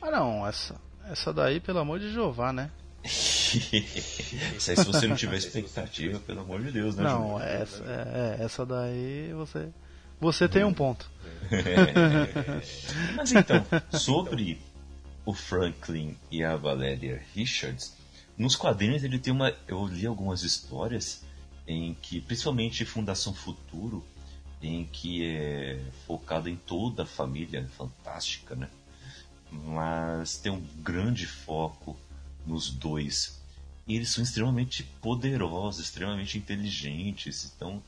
Ah 0.00 0.10
não, 0.10 0.46
essa, 0.46 0.74
essa 1.10 1.32
daí, 1.32 1.60
pelo 1.60 1.78
amor 1.78 1.98
de 1.98 2.12
Jeová, 2.12 2.52
né? 2.52 2.70
Isso 3.04 4.70
aí 4.70 4.76
se 4.76 4.84
você 4.84 5.06
não 5.06 5.16
tiver 5.16 5.36
expectativa, 5.36 6.18
pelo 6.20 6.40
amor 6.40 6.62
de 6.62 6.72
Deus, 6.72 6.96
né? 6.96 7.04
Não, 7.04 7.40
essa, 7.40 7.84
é, 7.84 8.38
é, 8.40 8.44
essa 8.44 8.64
daí 8.64 9.32
você. 9.34 9.68
Você 10.20 10.48
tem 10.48 10.64
um 10.64 10.72
ponto. 10.72 11.10
Mas 13.14 13.32
então, 13.32 13.66
sobre 13.92 14.58
o 15.26 15.34
Franklin 15.34 16.16
e 16.30 16.42
a 16.42 16.56
Valeria 16.56 17.22
Richards, 17.34 17.94
nos 18.38 18.56
quadrinhos 18.56 19.04
ele 19.04 19.18
tem 19.18 19.32
uma. 19.32 19.54
Eu 19.68 19.86
li 19.86 20.06
algumas 20.06 20.42
histórias 20.42 21.22
em 21.66 21.94
que, 22.00 22.20
principalmente 22.20 22.84
Fundação 22.84 23.34
Futuro, 23.34 24.04
em 24.62 24.84
que 24.84 25.26
é 25.26 25.80
focado 26.06 26.48
em 26.48 26.56
toda 26.56 27.02
a 27.02 27.06
família 27.06 27.66
fantástica, 27.76 28.54
né? 28.54 28.68
Mas 29.64 30.36
tem 30.36 30.50
um 30.50 30.60
grande 30.82 31.26
foco 31.26 31.96
nos 32.46 32.70
dois. 32.70 33.40
E 33.86 33.96
eles 33.96 34.10
são 34.10 34.24
extremamente 34.24 34.82
poderosos, 35.00 35.84
extremamente 35.84 36.38
inteligentes. 36.38 37.52
Então 37.54 37.82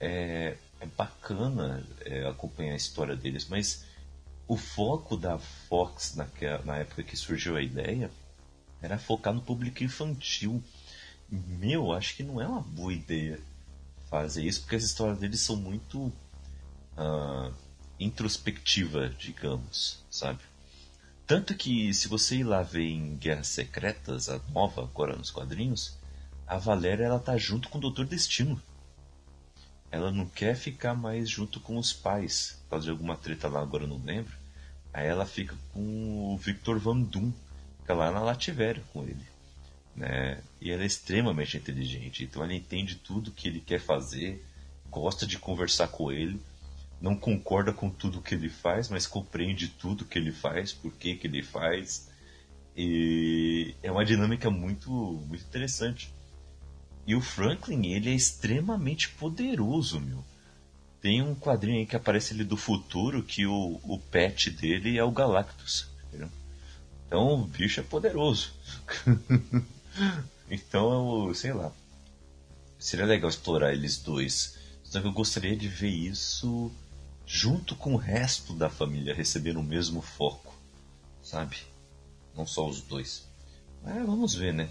é, 0.00 0.56
é 0.80 0.86
bacana 0.86 1.86
é, 2.00 2.26
acompanhar 2.26 2.72
a 2.72 2.76
história 2.76 3.16
deles. 3.16 3.46
Mas 3.48 3.84
o 4.48 4.56
foco 4.56 5.16
da 5.16 5.38
Fox 5.38 6.14
naquela, 6.16 6.62
na 6.64 6.78
época 6.78 7.02
que 7.02 7.16
surgiu 7.16 7.56
a 7.56 7.62
ideia 7.62 8.10
era 8.82 8.98
focar 8.98 9.32
no 9.32 9.40
público 9.40 9.84
infantil. 9.84 10.62
Meu, 11.30 11.92
acho 11.92 12.16
que 12.16 12.22
não 12.22 12.40
é 12.40 12.46
uma 12.46 12.60
boa 12.60 12.92
ideia 12.92 13.40
fazer 14.10 14.44
isso, 14.44 14.60
porque 14.60 14.76
as 14.76 14.84
histórias 14.84 15.18
deles 15.18 15.40
são 15.40 15.56
muito 15.56 16.12
uh, 16.98 17.54
introspectiva, 17.98 19.08
digamos, 19.08 20.04
sabe? 20.10 20.40
Tanto 21.32 21.54
que, 21.54 21.94
se 21.94 22.08
você 22.08 22.36
ir 22.36 22.44
lá 22.44 22.62
ver 22.62 22.90
em 22.90 23.16
Guerras 23.16 23.46
Secretas, 23.46 24.28
a 24.28 24.38
nova 24.52 24.82
agora 24.82 25.16
nos 25.16 25.30
quadrinhos, 25.30 25.96
a 26.46 26.58
Valéria 26.58 27.04
ela 27.04 27.18
tá 27.18 27.38
junto 27.38 27.70
com 27.70 27.78
o 27.78 27.80
Doutor 27.80 28.04
Destino. 28.04 28.60
Ela 29.90 30.12
não 30.12 30.26
quer 30.26 30.54
ficar 30.54 30.92
mais 30.92 31.30
junto 31.30 31.58
com 31.58 31.78
os 31.78 31.90
pais, 31.90 32.58
por 32.64 32.72
causa 32.72 32.84
de 32.84 32.90
alguma 32.90 33.16
treta 33.16 33.48
lá, 33.48 33.62
agora 33.62 33.84
eu 33.84 33.88
não 33.88 34.04
lembro. 34.04 34.36
Aí 34.92 35.06
ela 35.06 35.24
fica 35.24 35.56
com 35.72 36.34
o 36.34 36.36
Victor 36.36 36.78
Van 36.78 37.00
Doom, 37.00 37.32
fica 37.78 37.94
lá 37.94 38.12
na 38.12 38.20
Lativéria 38.20 38.84
com 38.92 39.02
ele. 39.02 39.26
Né? 39.96 40.38
E 40.60 40.70
ela 40.70 40.82
é 40.82 40.86
extremamente 40.86 41.56
inteligente, 41.56 42.24
então 42.24 42.44
ela 42.44 42.52
entende 42.52 42.96
tudo 42.96 43.30
que 43.30 43.48
ele 43.48 43.60
quer 43.60 43.80
fazer, 43.80 44.44
gosta 44.90 45.26
de 45.26 45.38
conversar 45.38 45.88
com 45.88 46.12
ele 46.12 46.38
não 47.02 47.16
concorda 47.16 47.72
com 47.72 47.90
tudo 47.90 48.22
que 48.22 48.32
ele 48.32 48.48
faz, 48.48 48.88
mas 48.88 49.08
compreende 49.08 49.66
tudo 49.66 50.04
que 50.04 50.16
ele 50.16 50.30
faz, 50.30 50.72
por 50.72 50.92
que, 50.92 51.16
que 51.16 51.26
ele 51.26 51.42
faz. 51.42 52.08
E 52.76 53.74
é 53.82 53.90
uma 53.90 54.04
dinâmica 54.04 54.48
muito, 54.48 54.88
muito 55.26 55.42
interessante. 55.42 56.14
E 57.04 57.16
o 57.16 57.20
Franklin, 57.20 57.88
ele 57.88 58.08
é 58.08 58.14
extremamente 58.14 59.08
poderoso, 59.08 59.98
meu. 59.98 60.24
Tem 61.00 61.20
um 61.20 61.34
quadrinho 61.34 61.80
aí 61.80 61.86
que 61.86 61.96
aparece 61.96 62.34
ele 62.34 62.44
do 62.44 62.56
futuro 62.56 63.24
que 63.24 63.44
o, 63.44 63.80
o 63.82 63.98
pet 63.98 64.48
dele 64.50 64.96
é 64.96 65.02
o 65.02 65.10
Galactus. 65.10 65.88
Entendeu? 66.06 66.28
Então 67.08 67.42
o 67.42 67.46
bicho 67.46 67.80
é 67.80 67.82
poderoso. 67.82 68.52
então, 70.48 71.34
sei 71.34 71.52
lá. 71.52 71.72
Seria 72.78 73.06
legal 73.06 73.28
explorar 73.28 73.72
eles 73.72 73.98
dois. 73.98 74.56
Só 74.84 75.00
que 75.00 75.06
eu 75.08 75.12
gostaria 75.12 75.56
de 75.56 75.66
ver 75.66 75.88
isso 75.88 76.70
junto 77.34 77.74
com 77.74 77.94
o 77.94 77.96
resto 77.96 78.52
da 78.52 78.68
família, 78.68 79.14
receber 79.14 79.56
o 79.56 79.62
mesmo 79.62 80.02
foco, 80.02 80.54
sabe? 81.22 81.56
Não 82.36 82.46
só 82.46 82.68
os 82.68 82.82
dois. 82.82 83.26
Vamos 83.82 84.34
ver, 84.34 84.52
né? 84.52 84.68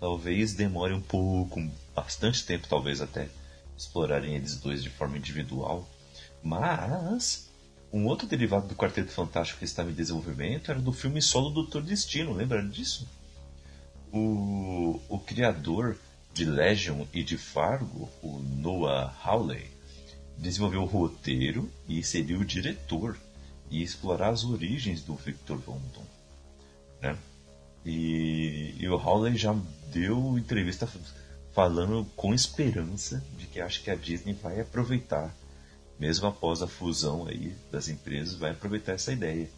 Talvez 0.00 0.54
demore 0.54 0.94
um 0.94 1.00
pouco, 1.02 1.60
bastante 1.94 2.46
tempo, 2.46 2.66
talvez 2.66 3.02
até 3.02 3.28
explorarem 3.76 4.34
eles 4.34 4.56
dois 4.56 4.82
de 4.82 4.88
forma 4.88 5.18
individual. 5.18 5.86
Mas 6.42 7.50
um 7.92 8.06
outro 8.06 8.26
derivado 8.26 8.66
do 8.66 8.74
Quarteto 8.74 9.12
Fantástico 9.12 9.58
que 9.58 9.66
estava 9.66 9.90
em 9.90 9.94
desenvolvimento 9.94 10.70
era 10.70 10.80
do 10.80 10.94
filme 10.94 11.20
solo 11.20 11.50
Doutor 11.50 11.82
Destino, 11.82 12.32
lembra 12.32 12.66
disso? 12.66 13.06
O, 14.10 14.98
o 15.06 15.18
criador 15.18 15.98
de 16.32 16.46
Legion 16.46 17.04
e 17.12 17.22
de 17.22 17.36
Fargo, 17.36 18.08
o 18.22 18.38
Noah 18.38 19.14
Hawley, 19.22 19.79
desenvolver 20.40 20.78
o 20.78 20.84
roteiro 20.84 21.70
e 21.86 22.02
seria 22.02 22.38
o 22.38 22.44
diretor 22.44 23.16
e 23.70 23.82
explorar 23.82 24.30
as 24.30 24.44
origens 24.44 25.02
do 25.02 25.14
Victor 25.14 25.58
Von 25.58 25.80
né? 27.00 27.16
E, 27.84 28.74
e 28.78 28.88
o 28.88 28.96
Howley 28.96 29.36
já 29.36 29.54
deu 29.92 30.36
entrevista 30.38 30.88
falando 31.52 32.06
com 32.16 32.34
esperança 32.34 33.22
de 33.38 33.46
que 33.46 33.60
acho 33.60 33.82
que 33.82 33.90
a 33.90 33.94
Disney 33.94 34.34
vai 34.34 34.60
aproveitar, 34.60 35.34
mesmo 35.98 36.26
após 36.26 36.62
a 36.62 36.66
fusão 36.66 37.26
aí 37.26 37.54
das 37.70 37.88
empresas, 37.88 38.34
vai 38.34 38.50
aproveitar 38.50 38.92
essa 38.92 39.12
ideia. 39.12 39.48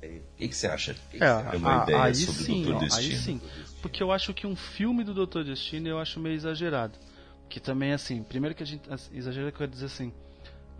É, 0.00 0.06
o 0.06 0.38
que, 0.38 0.48
que, 0.48 0.56
você 0.56 0.66
acha? 0.66 0.94
Que 1.10 1.22
é, 1.22 1.56
uma 1.56 1.82
ideia 1.84 2.14
sobre 2.14 2.44
sim, 2.44 2.62
o 2.62 2.64
Doutor 2.64 2.80
Destino? 2.80 3.14
Aí 3.14 3.16
sim, 3.16 3.40
porque 3.80 4.02
eu 4.02 4.10
acho 4.12 4.34
que 4.34 4.46
um 4.46 4.56
filme 4.56 5.04
do 5.04 5.14
Doutor 5.14 5.44
Destino 5.44 5.88
eu 5.88 5.98
acho 5.98 6.18
meio 6.20 6.34
exagerado. 6.34 6.98
Que 7.48 7.58
também, 7.58 7.92
assim, 7.92 8.22
primeiro 8.22 8.54
que 8.54 8.62
a 8.62 8.66
gente. 8.66 8.82
Exagero 9.12 9.50
que 9.50 9.60
eu 9.60 9.66
ia 9.66 9.70
dizer 9.70 9.86
assim 9.86 10.12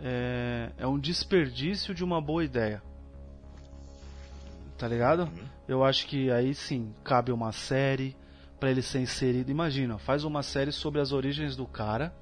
é, 0.01 0.71
é 0.77 0.87
um 0.87 0.99
desperdício 0.99 1.93
de 1.93 2.03
uma 2.03 2.21
boa 2.21 2.43
ideia. 2.43 2.81
Tá 4.77 4.87
ligado? 4.87 5.23
Uhum. 5.23 5.45
Eu 5.67 5.83
acho 5.83 6.07
que 6.07 6.31
aí 6.31 6.55
sim 6.55 6.93
cabe 7.03 7.31
uma 7.31 7.51
série 7.51 8.15
para 8.59 8.71
ele 8.71 8.81
ser 8.81 8.99
inserido. 8.99 9.51
Imagina, 9.51 9.97
faz 9.97 10.23
uma 10.23 10.41
série 10.41 10.71
sobre 10.71 11.01
as 11.01 11.11
origens 11.11 11.55
do 11.55 11.65
cara, 11.65 12.13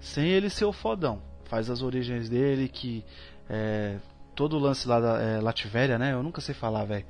sem 0.00 0.28
ele 0.28 0.50
ser 0.50 0.64
o 0.64 0.72
fodão. 0.72 1.22
Faz 1.44 1.70
as 1.70 1.82
origens 1.82 2.28
dele, 2.28 2.68
que 2.68 3.04
é, 3.48 3.98
todo 4.34 4.56
o 4.56 4.58
lance 4.58 4.86
lá 4.86 5.00
da 5.00 5.18
é, 5.20 5.40
Latvéria, 5.40 5.98
né? 5.98 6.12
Eu 6.12 6.22
nunca 6.22 6.40
sei 6.40 6.54
falar, 6.54 6.84
velho. 6.84 7.06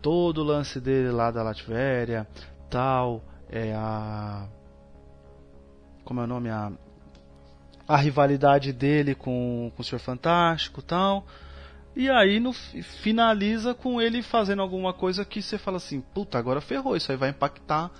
Todo 0.00 0.38
o 0.38 0.44
lance 0.44 0.80
dele 0.80 1.10
lá 1.10 1.30
da 1.30 1.42
Latvéria, 1.42 2.26
tal, 2.70 3.22
é 3.48 3.74
a 3.74 4.48
como 6.04 6.20
é 6.20 6.24
o 6.24 6.26
nome 6.26 6.48
a 6.48 6.70
a 7.86 7.96
rivalidade 7.96 8.72
dele 8.72 9.14
com, 9.14 9.70
com 9.74 9.82
o 9.82 9.84
Senhor 9.84 10.00
Fantástico 10.00 10.82
tal. 10.82 11.26
E 11.94 12.10
aí 12.10 12.38
no, 12.40 12.52
finaliza 12.52 13.72
com 13.72 14.00
ele 14.02 14.22
fazendo 14.22 14.60
alguma 14.60 14.92
coisa 14.92 15.24
que 15.24 15.40
você 15.40 15.56
fala 15.56 15.78
assim, 15.78 16.00
puta, 16.00 16.38
agora 16.38 16.60
ferrou, 16.60 16.96
isso 16.96 17.10
aí 17.10 17.16
vai 17.16 17.30
impactar 17.30 17.90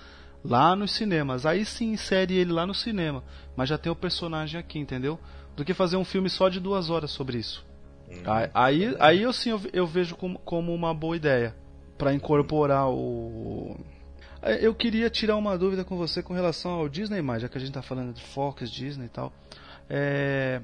lá 0.43 0.75
nos 0.75 0.91
cinemas. 0.91 1.45
Aí 1.45 1.65
sim 1.65 1.93
insere 1.93 2.35
ele 2.35 2.51
lá 2.51 2.65
no 2.65 2.75
cinema, 2.75 3.23
mas 3.55 3.69
já 3.69 3.77
tem 3.77 3.91
o 3.91 3.95
personagem 3.95 4.59
aqui, 4.59 4.77
entendeu? 4.77 5.19
Do 5.55 5.65
que 5.65 5.73
fazer 5.73 5.97
um 5.97 6.05
filme 6.05 6.29
só 6.29 6.47
de 6.47 6.59
duas 6.59 6.89
horas 6.91 7.09
sobre 7.09 7.39
isso. 7.39 7.65
Hum. 8.07 8.21
Aí, 8.53 8.95
aí 8.99 9.21
eu 9.23 9.33
sim 9.33 9.49
eu, 9.49 9.61
eu 9.73 9.87
vejo 9.87 10.15
como, 10.15 10.37
como 10.39 10.73
uma 10.73 10.93
boa 10.93 11.15
ideia 11.15 11.55
para 11.97 12.13
incorporar 12.13 12.89
o. 12.89 13.75
Eu 14.61 14.75
queria 14.75 15.09
tirar 15.09 15.35
uma 15.35 15.57
dúvida 15.57 15.83
com 15.83 15.97
você 15.97 16.21
com 16.21 16.33
relação 16.33 16.71
ao 16.71 16.87
Disney, 16.87 17.23
já 17.39 17.49
que 17.49 17.57
a 17.57 17.59
gente 17.59 17.73
tá 17.73 17.81
falando 17.81 18.13
de 18.13 18.21
Fox, 18.21 18.69
Disney 18.69 19.07
e 19.07 19.09
tal. 19.09 19.33
É, 19.89 20.61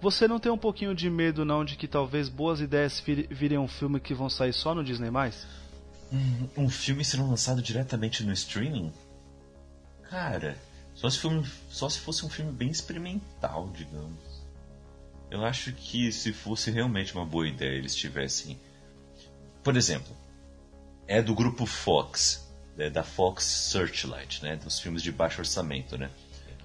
você 0.00 0.26
não 0.26 0.38
tem 0.38 0.50
um 0.50 0.58
pouquinho 0.58 0.94
de 0.94 1.08
medo 1.08 1.44
não 1.44 1.64
de 1.64 1.76
que 1.76 1.88
talvez 1.88 2.28
boas 2.28 2.60
ideias 2.60 3.02
virem 3.30 3.58
um 3.58 3.68
filme 3.68 4.00
que 4.00 4.14
vão 4.14 4.28
sair 4.28 4.52
só 4.52 4.74
no 4.74 4.84
Disney+. 4.84 5.10
Hum, 6.12 6.48
um 6.56 6.68
filme 6.68 7.04
sendo 7.04 7.28
lançado 7.28 7.62
diretamente 7.62 8.22
no 8.22 8.32
streaming? 8.32 8.92
Cara, 10.10 10.56
só 10.94 11.10
se, 11.10 11.18
filme, 11.18 11.44
só 11.70 11.88
se 11.88 11.98
fosse 11.98 12.24
um 12.24 12.28
filme 12.28 12.52
bem 12.52 12.70
experimental, 12.70 13.70
digamos. 13.74 14.44
Eu 15.30 15.44
acho 15.44 15.72
que 15.72 16.12
se 16.12 16.32
fosse 16.32 16.70
realmente 16.70 17.14
uma 17.14 17.24
boa 17.24 17.48
ideia 17.48 17.76
eles 17.76 17.94
tivessem... 17.94 18.60
Por 19.62 19.76
exemplo, 19.76 20.14
é 21.06 21.22
do 21.22 21.34
grupo 21.34 21.66
Fox, 21.66 22.46
é 22.76 22.90
da 22.90 23.02
Fox 23.02 23.44
Searchlight, 23.44 24.42
né, 24.42 24.56
dos 24.56 24.78
filmes 24.78 25.02
de 25.02 25.10
baixo 25.10 25.40
orçamento, 25.40 25.96
né? 25.96 26.10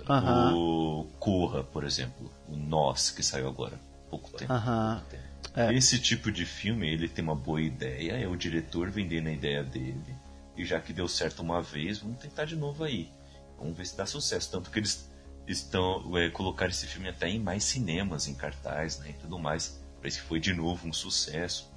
Uhum. 0.09 1.01
O 1.01 1.03
Corra, 1.19 1.63
por 1.63 1.83
exemplo. 1.83 2.31
O 2.47 2.55
Nós, 2.55 3.11
que 3.11 3.21
saiu 3.21 3.47
agora. 3.47 3.79
Pouco 4.09 4.31
tempo. 4.31 4.51
Pouco 4.95 5.09
tempo. 5.11 5.29
É. 5.55 5.73
Esse 5.73 5.99
tipo 5.99 6.31
de 6.31 6.45
filme, 6.45 6.87
ele 6.89 7.07
tem 7.07 7.23
uma 7.23 7.35
boa 7.35 7.61
ideia, 7.61 8.13
é 8.13 8.27
o 8.27 8.35
diretor 8.35 8.89
vendendo 8.89 9.27
a 9.27 9.31
ideia 9.31 9.63
dele. 9.63 10.15
E 10.57 10.65
já 10.65 10.79
que 10.79 10.91
deu 10.91 11.07
certo 11.07 11.41
uma 11.41 11.61
vez, 11.61 11.99
vamos 11.99 12.19
tentar 12.19 12.45
de 12.45 12.55
novo 12.55 12.83
aí. 12.83 13.11
Vamos 13.57 13.77
ver 13.77 13.85
se 13.85 13.95
dá 13.95 14.05
sucesso. 14.05 14.51
Tanto 14.51 14.69
que 14.69 14.79
eles 14.79 15.09
estão 15.47 16.17
é, 16.17 16.29
colocar 16.29 16.67
esse 16.67 16.85
filme 16.85 17.09
até 17.09 17.29
em 17.29 17.39
mais 17.39 17.63
cinemas, 17.63 18.27
em 18.27 18.33
cartaz, 18.33 18.99
né, 18.99 19.11
e 19.11 19.13
tudo 19.13 19.39
mais. 19.39 19.79
Parece 19.99 20.21
que 20.21 20.27
foi 20.27 20.39
de 20.39 20.53
novo 20.53 20.87
um 20.87 20.93
sucesso. 20.93 21.69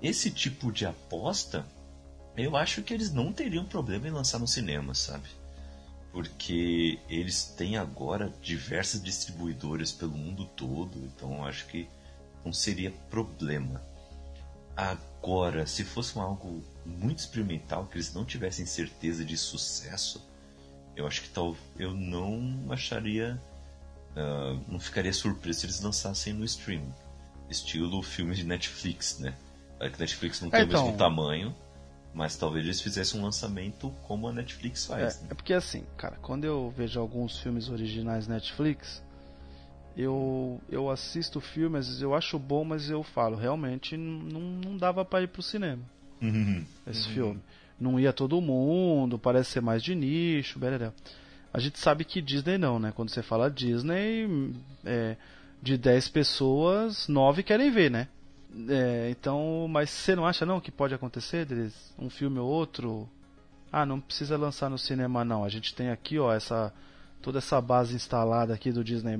Esse 0.00 0.30
tipo 0.30 0.70
de 0.70 0.86
aposta, 0.86 1.66
eu 2.36 2.56
acho 2.56 2.82
que 2.82 2.94
eles 2.94 3.12
não 3.12 3.32
teriam 3.32 3.64
problema 3.64 4.06
em 4.06 4.12
lançar 4.12 4.38
no 4.38 4.46
cinema, 4.46 4.94
sabe? 4.94 5.28
Porque 6.12 6.98
eles 7.08 7.44
têm 7.44 7.76
agora 7.76 8.32
diversas 8.42 9.02
distribuidoras 9.02 9.92
pelo 9.92 10.12
mundo 10.12 10.46
todo, 10.56 10.96
então 11.04 11.34
eu 11.38 11.44
acho 11.44 11.66
que 11.66 11.88
não 12.44 12.52
seria 12.52 12.90
problema. 13.10 13.82
Agora, 14.76 15.66
se 15.66 15.84
fosse 15.84 16.18
algo 16.18 16.62
muito 16.86 17.18
experimental, 17.18 17.86
que 17.86 17.96
eles 17.96 18.14
não 18.14 18.24
tivessem 18.24 18.64
certeza 18.64 19.24
de 19.24 19.36
sucesso, 19.36 20.24
eu 20.96 21.06
acho 21.06 21.22
que 21.22 21.28
tal 21.28 21.56
eu 21.78 21.92
não 21.92 22.66
acharia, 22.70 23.40
ah, 24.16 24.58
não 24.68 24.78
ficaria 24.80 25.12
surpreso 25.12 25.60
se 25.60 25.66
eles 25.66 25.80
lançassem 25.80 26.32
no 26.32 26.44
streaming, 26.44 26.92
estilo 27.50 28.02
filmes 28.02 28.38
de 28.38 28.44
Netflix, 28.44 29.18
né? 29.18 29.34
Claro 29.78 29.92
que 29.92 30.00
Netflix 30.00 30.40
não 30.40 30.50
tem 30.50 30.60
É, 30.60 30.64
o 30.64 30.68
mesmo 30.68 30.86
então- 30.86 30.96
tamanho, 30.96 31.54
mas 32.18 32.36
talvez 32.36 32.64
eles 32.64 32.80
fizessem 32.80 33.20
um 33.20 33.22
lançamento 33.22 33.94
como 34.02 34.26
a 34.26 34.32
Netflix 34.32 34.86
faz. 34.86 35.18
É, 35.18 35.22
né? 35.22 35.28
é 35.30 35.34
porque 35.34 35.54
assim, 35.54 35.84
cara, 35.96 36.16
quando 36.20 36.44
eu 36.44 36.74
vejo 36.76 36.98
alguns 36.98 37.38
filmes 37.38 37.68
originais 37.68 38.26
Netflix, 38.26 39.00
eu, 39.96 40.60
eu 40.68 40.90
assisto 40.90 41.38
o 41.38 41.40
filme, 41.40 41.78
às 41.78 41.86
vezes 41.86 42.02
eu 42.02 42.16
acho 42.16 42.36
bom, 42.36 42.64
mas 42.64 42.90
eu 42.90 43.04
falo, 43.04 43.36
realmente 43.36 43.96
não, 43.96 44.40
não 44.40 44.76
dava 44.76 45.04
pra 45.04 45.22
ir 45.22 45.28
pro 45.28 45.42
cinema 45.42 45.82
Uhum. 46.20 46.64
esse 46.88 47.08
filme. 47.10 47.40
Não 47.78 48.00
ia 48.00 48.12
todo 48.12 48.40
mundo, 48.40 49.16
parece 49.16 49.52
ser 49.52 49.60
mais 49.60 49.80
de 49.80 49.94
nicho, 49.94 50.58
bereré. 50.58 50.90
A 51.54 51.60
gente 51.60 51.78
sabe 51.78 52.04
que 52.04 52.20
Disney 52.20 52.58
não, 52.58 52.80
né? 52.80 52.92
Quando 52.96 53.10
você 53.10 53.22
fala 53.22 53.48
Disney, 53.48 54.52
é, 54.84 55.16
de 55.62 55.78
10 55.78 56.08
pessoas, 56.08 57.06
9 57.06 57.44
querem 57.44 57.70
ver, 57.70 57.92
né? 57.92 58.08
É, 58.68 59.10
então, 59.10 59.66
mas 59.68 59.90
você 59.90 60.16
não 60.16 60.26
acha 60.26 60.44
não 60.44 60.60
que 60.60 60.70
pode 60.70 60.94
acontecer 60.94 61.46
um 61.98 62.10
filme 62.10 62.38
ou 62.38 62.48
outro? 62.48 63.08
Ah, 63.70 63.84
não 63.84 64.00
precisa 64.00 64.36
lançar 64.36 64.68
no 64.70 64.78
cinema 64.78 65.24
não. 65.24 65.44
A 65.44 65.48
gente 65.48 65.74
tem 65.74 65.90
aqui, 65.90 66.18
ó, 66.18 66.32
essa 66.32 66.72
toda 67.20 67.38
essa 67.38 67.60
base 67.60 67.94
instalada 67.94 68.54
aqui 68.54 68.72
do 68.72 68.82
Disney+. 68.82 69.16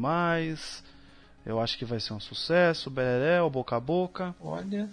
Eu 1.44 1.60
acho 1.60 1.78
que 1.78 1.84
vai 1.84 2.00
ser 2.00 2.12
um 2.12 2.20
sucesso, 2.20 2.90
bereré, 2.90 3.40
o 3.40 3.50
boca 3.50 3.76
a 3.76 3.80
boca. 3.80 4.34
Olha, 4.40 4.88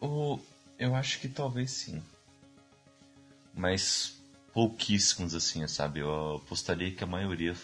o, 0.00 0.38
eu 0.78 0.94
acho 0.94 1.20
que 1.20 1.28
talvez 1.28 1.70
sim. 1.70 2.02
Mas 3.54 4.20
pouquíssimos 4.52 5.34
assim, 5.34 5.66
sabe? 5.66 6.00
Eu 6.00 6.36
apostaria 6.36 6.90
que 6.90 7.04
a 7.04 7.06
maioria 7.06 7.54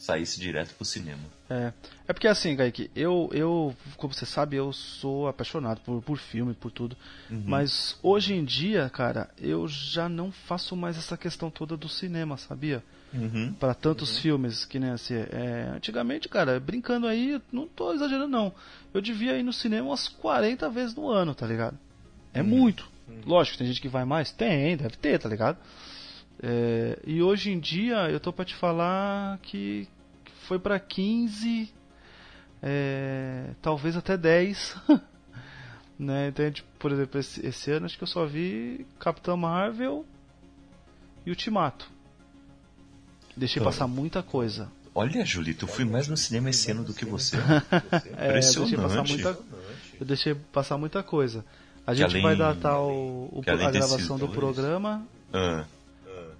saísse 0.00 0.40
direto 0.40 0.74
pro 0.74 0.84
cinema. 0.84 1.20
É, 1.50 1.72
é 2.08 2.12
porque 2.14 2.26
assim, 2.26 2.56
Kaique, 2.56 2.90
eu, 2.96 3.28
eu, 3.34 3.76
como 3.98 4.14
você 4.14 4.24
sabe, 4.24 4.56
eu 4.56 4.72
sou 4.72 5.28
apaixonado 5.28 5.82
por, 5.82 6.00
por 6.00 6.16
filme, 6.16 6.54
por 6.54 6.70
tudo. 6.70 6.96
Mas 7.28 7.98
hoje 8.02 8.32
em 8.32 8.42
dia, 8.42 8.88
cara, 8.88 9.28
eu 9.38 9.68
já 9.68 10.08
não 10.08 10.32
faço 10.32 10.74
mais 10.74 10.96
essa 10.96 11.18
questão 11.18 11.50
toda 11.50 11.76
do 11.76 11.88
cinema, 11.88 12.38
sabia? 12.38 12.82
Uhum. 13.12 13.52
Pra 13.52 13.74
tantos 13.74 14.18
filmes 14.18 14.64
que 14.64 14.78
nem 14.78 14.90
assim. 14.90 15.14
É, 15.16 15.70
antigamente, 15.76 16.28
cara, 16.28 16.58
brincando 16.58 17.06
aí, 17.06 17.40
não 17.52 17.66
tô 17.66 17.92
exagerando 17.92 18.28
não. 18.28 18.54
Eu 18.94 19.02
devia 19.02 19.36
ir 19.36 19.42
no 19.42 19.52
cinema 19.52 19.88
umas 19.88 20.08
40 20.08 20.68
vezes 20.70 20.94
no 20.94 21.10
ano, 21.10 21.34
tá 21.34 21.46
ligado? 21.46 21.78
É 22.32 22.42
muito. 22.42 22.88
Lógico, 23.26 23.58
tem 23.58 23.66
gente 23.66 23.82
que 23.82 23.88
vai 23.88 24.04
mais? 24.04 24.30
Tem, 24.30 24.76
deve 24.76 24.96
ter, 24.96 25.18
tá 25.18 25.28
ligado? 25.28 25.58
É, 26.42 26.98
e 27.06 27.22
hoje 27.22 27.50
em 27.50 27.58
dia, 27.60 28.10
eu 28.10 28.18
tô 28.18 28.32
pra 28.32 28.44
te 28.44 28.54
falar 28.54 29.38
que 29.42 29.86
foi 30.46 30.58
pra 30.58 30.78
15, 30.80 31.72
é, 32.62 33.50
talvez 33.60 33.96
até 33.96 34.16
10. 34.16 34.76
né? 35.98 36.28
Então, 36.28 36.50
tipo, 36.50 36.68
por 36.78 36.92
exemplo, 36.92 37.20
esse, 37.20 37.44
esse 37.46 37.70
ano 37.70 37.86
acho 37.86 37.96
que 37.98 38.04
eu 38.04 38.08
só 38.08 38.24
vi 38.26 38.86
Capitão 38.98 39.36
Marvel 39.36 40.04
e 41.26 41.30
Ultimato. 41.30 41.90
Deixei 43.36 43.62
passar 43.62 43.86
muita 43.86 44.22
coisa. 44.22 44.70
Olha, 44.94 45.24
Julito, 45.24 45.64
eu 45.64 45.68
fui 45.68 45.84
mais 45.84 46.08
no 46.08 46.16
cinema 46.16 46.50
esse 46.50 46.70
ano 46.70 46.82
do 46.82 46.92
que 46.92 47.04
você. 47.04 47.36
É, 48.16 48.28
eu 48.28 48.32
deixei 48.32 48.76
passar 48.76 49.00
Impressionante. 49.00 49.12
muita, 49.12 49.38
eu 50.00 50.06
deixei 50.06 50.34
passar 50.34 50.78
muita 50.78 51.02
coisa. 51.02 51.44
A 51.86 51.94
gente 51.94 52.10
além- 52.10 52.22
vai 52.22 52.36
datar 52.36 52.80
o, 52.80 53.26
o- 53.32 53.42
a 53.46 53.70
gravação 53.70 54.18
do 54.18 54.28
programa. 54.28 55.06
Ah, 55.32 55.64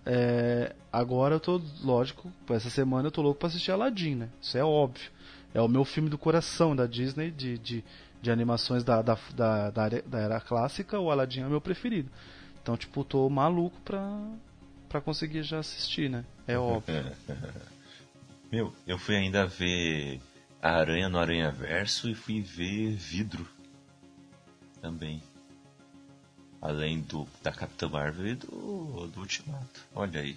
É, 0.07 0.75
agora 0.93 1.35
eu 1.35 1.41
tô, 1.41 1.61
lógico, 1.83 2.33
essa 2.49 2.71
semana 2.71 3.09
eu 3.09 3.13
tô 3.13 3.21
louco 3.23 3.39
pra 3.39 3.49
assistir 3.49 3.71
Aladdin, 3.71 4.15
né? 4.15 4.29
Isso 4.41 4.57
é 4.57 4.65
óbvio. 4.65 5.11
É 5.53 5.61
o 5.61 5.69
meu 5.69 5.85
filme 5.85 6.09
do 6.09 6.17
coração 6.19 6.75
da 6.75 6.87
Disney, 6.87 7.31
de, 7.31 7.59
de, 7.59 7.85
de 8.23 8.31
animações 8.31 8.83
da, 8.85 9.03
da, 9.03 9.19
da, 9.35 9.71
da 9.71 9.85
era- 9.87 10.03
da 10.03 10.19
era 10.19 10.41
clássica, 10.41 10.99
o 10.99 11.11
Aladdin 11.11 11.41
é 11.41 11.47
o 11.47 11.51
meu 11.51 11.61
preferido. 11.61 12.11
Então, 12.63 12.77
tipo, 12.77 13.05
tô 13.05 13.29
maluco 13.29 13.79
pra, 13.85 14.21
pra 14.89 15.01
conseguir 15.01 15.43
já 15.43 15.59
assistir, 15.59 16.09
né? 16.09 16.25
É 16.47 16.57
óbvio. 16.59 17.05
meu, 18.51 18.73
eu 18.87 18.99
fui 18.99 19.17
ainda 19.17 19.47
ver 19.47 20.21
a 20.63 20.71
Aranha 20.73 21.09
no 21.09 21.19
Aranha 21.19 21.51
Verso 21.51 22.09
e 22.09 22.15
fui 22.15 22.41
ver 22.41 22.93
Vidro 22.95 23.47
também. 24.81 25.23
Além 26.61 27.01
do 27.01 27.27
da 27.43 27.53
Capitã 27.53 27.89
Marvel 27.89 28.27
e 28.27 28.35
do, 28.35 29.11
do 29.13 29.21
Ultimato. 29.21 29.81
Olha 29.95 30.21
aí. 30.21 30.37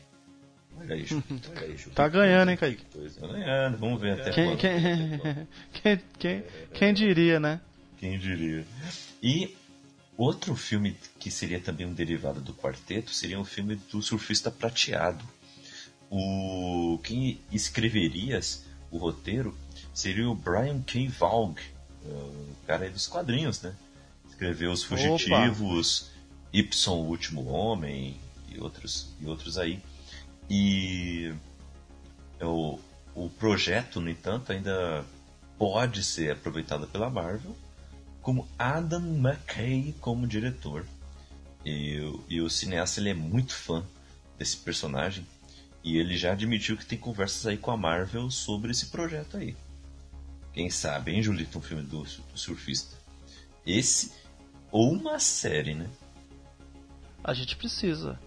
Olha 0.79 0.95
aí. 0.95 1.05
Olha 1.49 1.61
aí, 1.61 1.77
Julito. 1.77 1.91
Tá 1.91 2.07
ganhando, 2.07 2.49
hein, 2.49 2.57
Kaique? 2.57 2.85
Pois 2.91 3.17
é, 3.17 3.27
ganhando. 3.27 3.77
Vamos 3.77 4.01
ver 4.01 4.19
até 4.19 4.31
Quem, 4.31 4.45
quando. 4.45 4.59
quem, 4.59 5.47
quem, 5.73 6.01
quem, 6.17 6.43
quem 6.73 6.93
diria, 6.93 7.39
né? 7.39 7.59
Quem 7.99 8.17
diria? 8.17 8.65
E 9.21 9.55
outro 10.17 10.55
filme 10.55 10.95
que 11.19 11.29
seria 11.29 11.59
também 11.59 11.85
um 11.85 11.93
derivado 11.93 12.39
do 12.41 12.53
quarteto 12.53 13.11
seria 13.13 13.39
um 13.39 13.45
filme 13.45 13.75
do 13.91 14.01
surfista 14.01 14.49
prateado. 14.49 15.23
O 16.09 16.99
quem 17.03 17.39
escreveria 17.51 18.39
o 18.91 18.97
roteiro 18.97 19.57
seria 19.93 20.29
o 20.29 20.35
Brian 20.35 20.81
K. 20.81 21.07
Vaughan, 21.07 21.55
o 22.05 22.55
cara 22.67 22.89
dos 22.89 23.07
quadrinhos, 23.07 23.61
né? 23.61 23.73
Escreveu 24.29 24.71
Os 24.71 24.83
Fugitivos, 24.83 26.09
Y, 26.53 26.87
o 26.89 26.93
Último 27.07 27.45
Homem 27.47 28.17
e 28.47 28.59
outros 28.59 29.09
e 29.19 29.25
outros 29.25 29.57
aí. 29.57 29.81
E 30.49 31.33
o, 32.41 32.79
o 33.15 33.29
projeto, 33.29 33.99
no 33.99 34.09
entanto, 34.09 34.51
ainda 34.51 35.03
pode 35.57 36.03
ser 36.03 36.31
aproveitado 36.31 36.87
pela 36.87 37.09
Marvel 37.09 37.55
como 38.21 38.47
Adam 38.57 39.01
McKay 39.17 39.95
como 39.99 40.27
diretor. 40.27 40.85
E, 41.65 41.99
o- 42.01 42.23
e 42.29 42.41
o 42.41 42.49
cineasta 42.49 42.99
ele 42.99 43.09
é 43.09 43.13
muito 43.13 43.53
fã 43.55 43.83
desse 44.37 44.57
personagem 44.57 45.25
e 45.83 45.97
ele 45.97 46.17
já 46.17 46.31
admitiu 46.33 46.77
que 46.77 46.85
tem 46.85 46.97
conversas 46.97 47.45
aí 47.47 47.57
com 47.57 47.71
a 47.71 47.77
Marvel 47.77 48.29
sobre 48.29 48.71
esse 48.71 48.87
projeto 48.87 49.37
aí. 49.37 49.55
Quem 50.53 50.69
sabe, 50.69 51.11
hein, 51.13 51.23
Julito, 51.23 51.57
um 51.57 51.61
filme 51.61 51.83
do, 51.83 52.03
do 52.03 52.37
surfista. 52.37 52.95
Esse 53.65 54.11
ou 54.71 54.91
uma 54.93 55.19
série, 55.19 55.73
né? 55.73 55.89
A 57.23 57.33
gente 57.33 57.55
precisa. 57.55 58.19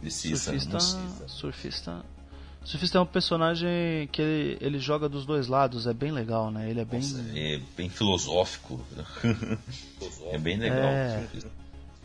Precisa, 0.00 0.36
surfista, 0.36 0.70
precisa. 0.70 1.28
surfista. 1.28 2.04
Surfista 2.64 2.98
é 2.98 3.00
um 3.00 3.06
personagem 3.06 4.08
que 4.10 4.22
ele, 4.22 4.58
ele 4.60 4.78
joga 4.78 5.08
dos 5.08 5.26
dois 5.26 5.48
lados, 5.48 5.86
é 5.86 5.92
bem 5.92 6.10
legal, 6.10 6.50
né? 6.50 6.70
Ele 6.70 6.80
é 6.80 6.84
bem. 6.84 7.00
Nossa, 7.00 7.22
é 7.34 7.60
bem 7.76 7.88
filosófico. 7.90 8.80
é 10.32 10.38
bem 10.38 10.56
legal. 10.56 10.78
É. 10.78 11.28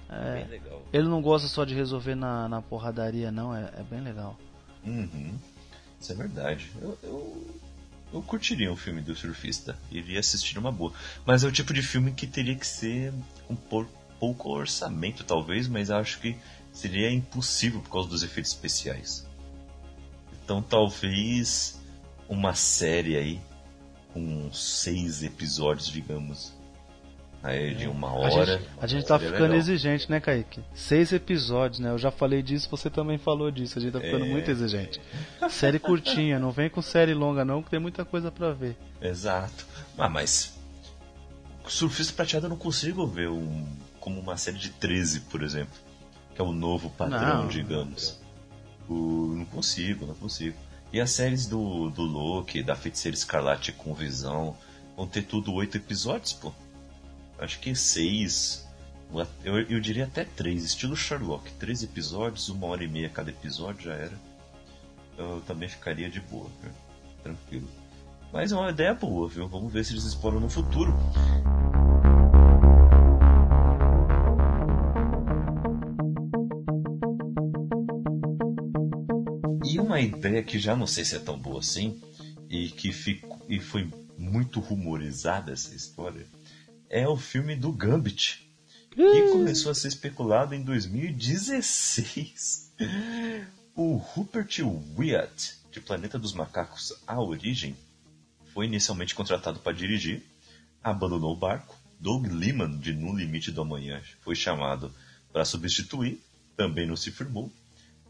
é, 0.09 0.33
Bem 0.33 0.47
legal. 0.47 0.83
ele 0.91 1.07
não 1.07 1.21
gosta 1.21 1.47
só 1.47 1.63
de 1.63 1.73
resolver 1.73 2.15
na, 2.15 2.49
na 2.49 2.61
porradaria, 2.61 3.31
não, 3.31 3.55
é, 3.55 3.71
é 3.77 3.83
bem 3.89 4.01
legal. 4.01 4.37
Uhum. 4.85 5.37
Isso 5.99 6.11
é 6.11 6.15
verdade. 6.15 6.69
Eu, 6.81 6.97
eu, 7.03 7.47
eu 8.13 8.21
curtiria 8.21 8.71
um 8.71 8.75
filme 8.77 9.01
do 9.01 9.15
surfista. 9.15 9.77
Iria 9.91 10.19
assistir 10.19 10.57
uma 10.57 10.71
boa. 10.71 10.91
Mas 11.25 11.43
é 11.43 11.47
o 11.47 11.51
tipo 11.51 11.73
de 11.73 11.81
filme 11.81 12.11
que 12.11 12.27
teria 12.27 12.55
que 12.55 12.67
ser 12.67 13.13
com 13.47 13.55
por- 13.55 13.87
pouco 14.19 14.49
orçamento, 14.49 15.23
talvez, 15.23 15.67
mas 15.67 15.89
acho 15.89 16.19
que 16.19 16.35
seria 16.71 17.11
impossível 17.11 17.79
por 17.81 17.89
causa 17.89 18.09
dos 18.09 18.23
efeitos 18.23 18.51
especiais. 18.51 19.27
Então 20.43 20.61
talvez 20.61 21.79
uma 22.27 22.53
série 22.53 23.17
aí 23.17 23.41
com 24.13 24.51
seis 24.51 25.23
episódios, 25.23 25.87
digamos, 25.87 26.53
aí 27.43 27.73
de 27.75 27.87
uma 27.87 28.11
hora. 28.11 28.41
A 28.41 28.57
gente, 28.57 28.69
a 28.81 28.87
gente 28.87 29.05
tá 29.05 29.19
ficando 29.19 29.41
legal. 29.41 29.57
exigente, 29.57 30.09
né, 30.09 30.19
Kaique? 30.19 30.61
Seis 30.73 31.11
episódios, 31.11 31.79
né? 31.79 31.91
Eu 31.91 31.97
já 31.97 32.11
falei 32.11 32.41
disso, 32.41 32.67
você 32.69 32.89
também 32.89 33.17
falou 33.17 33.51
disso. 33.51 33.77
A 33.77 33.81
gente 33.81 33.93
tá 33.93 34.01
ficando 34.01 34.25
é... 34.25 34.29
muito 34.29 34.49
exigente. 34.49 34.99
Série 35.49 35.79
curtinha, 35.79 36.39
não 36.39 36.51
vem 36.51 36.69
com 36.69 36.81
série 36.81 37.13
longa, 37.13 37.45
não, 37.45 37.61
que 37.61 37.69
tem 37.69 37.79
muita 37.79 38.03
coisa 38.03 38.31
para 38.31 38.51
ver. 38.51 38.75
Exato. 39.01 39.65
Ah, 39.97 40.09
mas. 40.09 40.57
Surfista 41.67 42.13
Prateado 42.13 42.47
eu 42.47 42.49
não 42.49 42.57
consigo 42.57 43.05
ver 43.05 43.29
um, 43.29 43.67
como 43.99 44.19
uma 44.19 44.37
série 44.37 44.57
de 44.57 44.69
13, 44.69 45.21
por 45.21 45.43
exemplo. 45.43 45.77
Que 46.33 46.41
é 46.41 46.43
o 46.43 46.51
novo 46.51 46.89
padrão, 46.89 47.43
não, 47.43 47.47
digamos. 47.47 48.19
O, 48.87 49.33
não 49.35 49.45
consigo, 49.45 50.05
não 50.05 50.15
consigo. 50.15 50.57
E 50.91 50.99
as 50.99 51.11
séries 51.11 51.45
do, 51.45 51.89
do 51.89 52.01
Loki, 52.01 52.63
da 52.63 52.75
Feiticeira 52.75 53.15
Escarlate 53.15 53.71
com 53.71 53.93
Visão, 53.93 54.57
vão 54.95 55.07
ter 55.07 55.23
tudo 55.23 55.53
oito 55.53 55.77
episódios, 55.77 56.33
pô. 56.33 56.51
Acho 57.37 57.59
que 57.59 57.75
seis. 57.75 58.67
Eu, 59.43 59.59
eu 59.61 59.79
diria 59.79 60.05
até 60.05 60.23
três, 60.23 60.63
estilo 60.63 60.95
Sherlock. 60.95 61.51
Três 61.53 61.83
episódios, 61.83 62.49
uma 62.49 62.67
hora 62.67 62.83
e 62.83 62.87
meia 62.87 63.09
cada 63.09 63.29
episódio 63.29 63.83
já 63.83 63.93
era. 63.93 64.17
Eu 65.17 65.41
também 65.45 65.67
ficaria 65.67 66.09
de 66.09 66.19
boa, 66.21 66.49
viu? 66.61 66.71
tranquilo. 67.23 67.67
Mas 68.31 68.51
é 68.51 68.55
uma 68.55 68.69
ideia 68.69 68.93
boa, 68.93 69.27
viu? 69.27 69.47
Vamos 69.47 69.71
ver 69.71 69.83
se 69.83 69.93
eles 69.93 70.03
exploram 70.03 70.39
no 70.39 70.49
futuro. 70.49 70.93
Uma 79.99 80.01
ideia 80.01 80.41
que 80.41 80.57
já 80.57 80.75
não 80.75 80.87
sei 80.87 81.03
se 81.03 81.17
é 81.17 81.19
tão 81.19 81.37
boa 81.37 81.59
assim 81.59 82.01
e 82.49 82.69
que 82.69 82.93
ficou, 82.93 83.45
e 83.49 83.59
foi 83.59 83.91
muito 84.17 84.61
rumorizada 84.61 85.51
essa 85.51 85.75
história 85.75 86.25
é 86.89 87.07
o 87.07 87.17
filme 87.17 87.55
do 87.55 87.71
Gambit 87.71 88.49
que 88.95 89.31
começou 89.31 89.71
a 89.71 89.75
ser 89.75 89.89
especulado 89.89 90.55
em 90.55 90.63
2016. 90.63 92.73
O 93.75 93.97
Rupert 93.97 94.61
Wyatt, 94.97 95.57
de 95.71 95.79
Planeta 95.79 96.17
dos 96.17 96.33
Macacos 96.33 96.91
A 97.05 97.21
Origem, 97.21 97.77
foi 98.53 98.65
inicialmente 98.65 99.13
contratado 99.15 99.59
para 99.59 99.71
dirigir, 99.71 100.23
abandonou 100.83 101.33
o 101.33 101.37
barco. 101.37 101.77
Doug 101.99 102.25
Liman, 102.27 102.79
de 102.79 102.93
No 102.93 103.15
Limite 103.15 103.51
do 103.51 103.61
Amanhã, 103.61 104.01
foi 104.21 104.35
chamado 104.35 104.91
para 105.31 105.45
substituir, 105.45 106.19
também 106.57 106.87
não 106.87 106.95
se 106.95 107.11
firmou. 107.11 107.53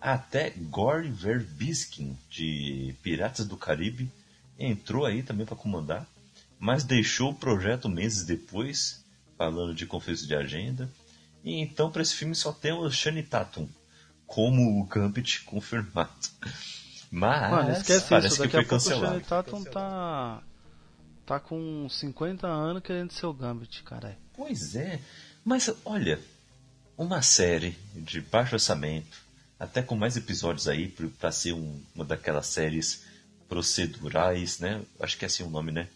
Até 0.01 0.51
Gore 0.51 1.09
Verbiskin, 1.09 2.17
de 2.29 2.95
Piratas 3.03 3.45
do 3.45 3.57
Caribe, 3.57 4.11
entrou 4.57 5.05
aí 5.05 5.23
também 5.23 5.45
para 5.45 5.55
comandar, 5.55 6.07
mas 6.57 6.83
deixou 6.83 7.31
o 7.31 7.35
projeto 7.35 7.89
meses 7.89 8.23
depois, 8.23 9.03
falando 9.37 9.73
de 9.73 9.85
conflito 9.85 10.25
de 10.25 10.35
agenda. 10.35 10.89
E 11.43 11.59
então 11.59 11.91
para 11.91 12.01
esse 12.01 12.15
filme 12.15 12.35
só 12.35 12.51
tem 12.51 12.71
o 12.71 12.89
Shani 12.89 13.23
Tatum 13.23 13.67
como 14.29 14.79
o 14.79 14.85
Gambit 14.85 15.43
confirmado. 15.43 16.11
Mas 17.11 17.51
Mano, 17.51 17.71
esquece 17.71 18.07
parece 18.07 18.35
isso, 18.35 18.43
que 18.43 18.49
foi 18.49 18.65
cancelado. 18.65 19.17
O 19.17 19.21
Tatum 19.21 19.63
tá 19.63 20.43
tá 21.25 21.39
com 21.39 21.87
50 21.89 22.47
anos 22.47 22.83
querendo 22.83 23.11
ser 23.11 23.25
o 23.25 23.33
Gambit, 23.33 23.83
caralho. 23.83 24.17
Pois 24.33 24.75
é. 24.75 24.99
Mas 25.43 25.71
olha, 25.83 26.19
uma 26.97 27.21
série 27.21 27.77
de 27.95 28.21
baixo 28.21 28.55
orçamento 28.55 29.28
até 29.59 29.81
com 29.81 29.95
mais 29.95 30.15
episódios 30.15 30.67
aí 30.67 30.87
para 31.19 31.31
ser 31.31 31.53
um, 31.53 31.81
uma 31.93 32.05
daquelas 32.05 32.47
séries 32.47 33.03
procedurais, 33.49 34.59
né? 34.59 34.81
Acho 34.99 35.17
que 35.17 35.25
é 35.25 35.27
assim 35.27 35.43
o 35.43 35.49
nome, 35.49 35.71
né? 35.71 35.87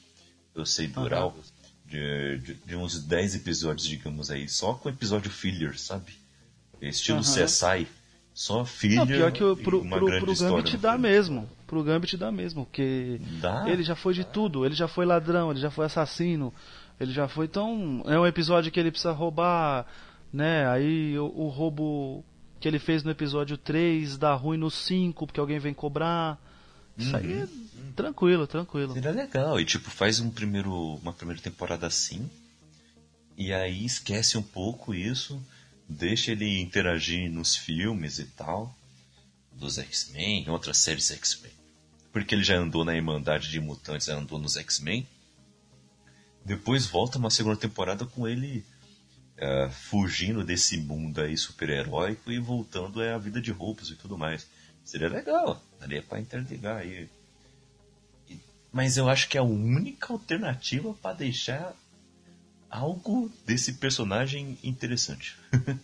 Procedural. 0.53 1.34
Uhum. 1.36 1.43
De, 1.86 2.38
de, 2.39 2.53
de, 2.55 2.76
uns 2.76 3.03
10 3.03 3.36
episódios, 3.36 3.86
digamos 3.88 4.32
aí, 4.32 4.49
só 4.49 4.74
com 4.74 4.89
episódio 4.89 5.30
filler, 5.30 5.80
sabe? 5.80 6.14
Estilo 6.82 7.20
uhum. 7.20 7.24
CSI. 7.24 7.88
Só 8.34 8.66
filler. 8.66 8.97
Não, 8.97 9.07
pior 9.07 9.32
que 9.32 9.43
o, 9.43 9.55
pro, 9.55 9.82
uma 9.82 9.97
pro, 9.97 10.07
grande 10.07 10.26
pro 10.26 10.36
Gambit 10.36 10.78
dá 10.78 10.93
filme. 10.93 11.07
mesmo. 11.07 11.49
Pro 11.68 11.84
Gambit 11.84 12.18
dá 12.18 12.32
mesmo. 12.32 12.66
Porque 12.66 13.22
dá? 13.39 13.70
ele 13.70 13.84
já 13.84 13.95
foi 13.95 14.14
de 14.14 14.24
tudo. 14.24 14.66
Ele 14.66 14.74
já 14.74 14.88
foi 14.88 15.05
ladrão, 15.05 15.51
ele 15.51 15.59
já 15.59 15.70
foi 15.70 15.86
assassino. 15.86 16.51
Ele 16.99 17.11
já 17.11 17.28
foi 17.28 17.47
tão. 17.47 18.03
É 18.07 18.20
um 18.20 18.26
episódio 18.26 18.72
que 18.72 18.80
ele 18.80 18.89
precisa 18.89 19.11
roubar, 19.11 19.86
né? 20.32 20.68
Aí 20.68 21.18
o, 21.20 21.26
o 21.26 21.47
roubo 21.47 22.26
que 22.64 22.68
ele 22.70 22.80
fez 22.80 23.03
no 23.03 23.11
episódio 23.11 23.57
3 23.57 24.18
dá 24.18 24.34
ruim 24.34 24.57
no 24.57 24.72
5 24.72 25.28
porque 25.28 25.38
alguém 25.38 25.59
vem 25.59 25.74
cobrar. 25.74 26.39
Isso 26.97 27.09
uhum. 27.09 27.18
aí 27.18 27.34
é 27.41 27.47
tranquilo, 27.93 28.47
tranquilo. 28.47 28.93
Seria 28.93 29.11
legal. 29.11 29.59
E 29.59 29.66
tipo, 29.66 29.89
faz 29.89 30.22
um 30.22 30.30
primeiro, 30.30 30.74
uma 30.95 31.11
primeira 31.11 31.41
temporada 31.41 31.86
assim. 31.86 32.32
E 33.38 33.51
aí 33.51 33.84
esquece 33.84 34.38
um 34.38 34.41
pouco 34.41 34.93
isso. 34.93 35.45
Deixa 35.89 36.32
ele 36.32 36.61
interagir 36.61 37.30
nos 37.30 37.53
filmes 37.53 38.18
e 38.18 38.24
tal. 38.28 38.74
Dos 39.51 39.78
X-Men, 39.78 40.49
outras 40.49 40.78
séries 40.78 41.11
X-Men. 41.11 41.51
Porque 42.14 42.34
ele 42.34 42.45
já 42.45 42.55
andou 42.55 42.86
na 42.86 42.95
Irmandade 42.95 43.49
de 43.49 43.59
Mutantes, 43.59 44.07
já 44.07 44.16
andou 44.16 44.39
nos 44.39 44.55
X-Men. 44.55 45.05
Depois 46.45 46.86
volta 46.86 47.18
uma 47.18 47.30
segunda 47.30 47.57
temporada 47.57 48.05
com 48.05 48.26
ele 48.26 48.64
uh, 49.38 49.69
fugindo 49.71 50.43
desse 50.43 50.77
mundo 50.77 51.21
aí 51.21 51.38
super-heróico 51.38 52.31
e 52.31 52.39
voltando 52.39 53.01
à 53.01 53.17
vida 53.17 53.41
de 53.41 53.51
roupas 53.51 53.89
e 53.89 53.95
tudo 53.95 54.17
mais. 54.17 54.47
Seria 54.84 55.07
legal, 55.07 55.61
daria 55.79 56.01
para 56.01 56.19
interligar 56.19 56.77
aí. 56.77 57.09
E, 58.29 58.39
mas 58.71 58.97
eu 58.97 59.09
acho 59.09 59.29
que 59.29 59.38
é 59.38 59.41
a 59.41 59.43
única 59.43 60.11
alternativa 60.11 60.93
para 60.93 61.15
deixar 61.15 61.73
algo 62.69 63.31
desse 63.45 63.73
personagem 63.73 64.57
interessante. 64.63 65.38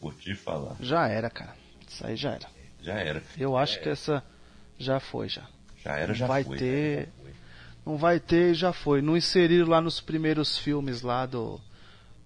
Vou 0.00 0.12
te 0.12 0.34
falar. 0.34 0.76
Já 0.80 1.08
era, 1.08 1.30
cara. 1.30 1.56
Isso 1.88 2.06
aí 2.06 2.16
já 2.16 2.32
era. 2.32 2.48
Já 2.80 2.94
era. 2.94 3.22
Eu 3.36 3.56
acho 3.56 3.80
que 3.80 3.88
essa 3.88 4.22
já 4.78 5.00
foi 5.00 5.28
já. 5.28 5.48
Já 5.82 5.96
era, 5.96 6.14
já 6.14 6.26
vai 6.26 6.44
foi. 6.44 6.58
Ter... 6.58 7.08
Não 7.84 7.96
vai 7.96 8.18
ter, 8.18 8.54
já 8.54 8.72
foi. 8.72 9.02
Não 9.02 9.16
inseriram 9.16 9.68
lá 9.68 9.80
nos 9.80 10.00
primeiros 10.00 10.56
filmes 10.58 11.02
lá 11.02 11.26
do 11.26 11.60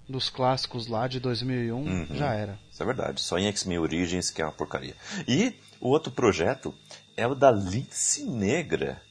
dos 0.09 0.31
clássicos 0.31 0.87
lá 0.87 1.07
de 1.07 1.21
2001, 1.21 1.77
uhum. 1.77 2.07
já 2.13 2.33
era. 2.33 2.59
Isso 2.71 2.83
é 2.83 2.87
verdade. 2.87 3.21
Só 3.21 3.39
em 3.39 3.47
X-Men 3.47 3.79
Origins 3.79 4.31
que 4.31 4.41
é 4.41 4.45
uma 4.45 4.53
porcaria. 4.53 4.95
E 5.27 5.55
o 5.81 5.89
outro 5.89 6.11
projeto 6.11 6.75
é 7.17 7.27
o 7.27 7.35
da 7.35 7.51
Lince 7.51 8.25
Negra. 8.25 9.03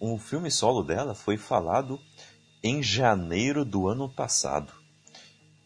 Um 0.00 0.18
filme 0.18 0.50
solo 0.50 0.82
dela 0.82 1.14
foi 1.14 1.36
falado 1.36 2.00
em 2.62 2.82
janeiro 2.82 3.64
do 3.64 3.88
ano 3.88 4.08
passado, 4.08 4.72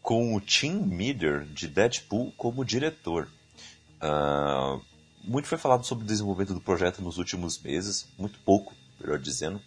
com 0.01 0.35
o 0.35 0.41
Tim 0.41 0.73
Meader 0.73 1.45
de 1.45 1.69
Deadpool 1.69 2.33
como 2.33 2.65
diretor. 2.65 3.29
Uh, 4.03 4.83
muito 5.25 5.49
foi 5.49 5.59
falado 5.59 5.85
sobre 5.85 6.05
o 6.05 6.07
desenvolvimento 6.07 6.55
do 6.55 6.61
projeto 6.61 7.01
nos 7.01 7.19
últimos 7.19 7.61
meses, 7.63 8.09
muito 8.19 8.39
pouco, 8.41 8.75
melhor 9.01 9.19
dizendo. 9.19 9.59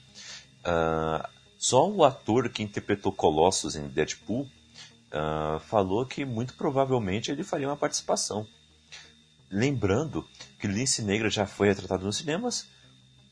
Uh, 0.61 1.27
só 1.66 1.89
o 1.89 2.03
ator 2.03 2.47
que 2.47 2.61
interpretou 2.61 3.11
Colossus 3.11 3.76
em 3.76 3.88
Deadpool 3.88 4.43
uh, 4.43 5.59
falou 5.61 6.05
que 6.05 6.24
muito 6.24 6.53
provavelmente 6.53 7.32
ele 7.32 7.43
faria 7.43 7.68
uma 7.68 7.76
participação. 7.76 8.45
Lembrando 9.49 10.24
que 10.59 10.68
Lince 10.68 11.01
Negra 11.01 11.28
já 11.28 11.47
foi 11.47 11.70
retratado 11.70 12.05
nos 12.05 12.18
cinemas 12.18 12.68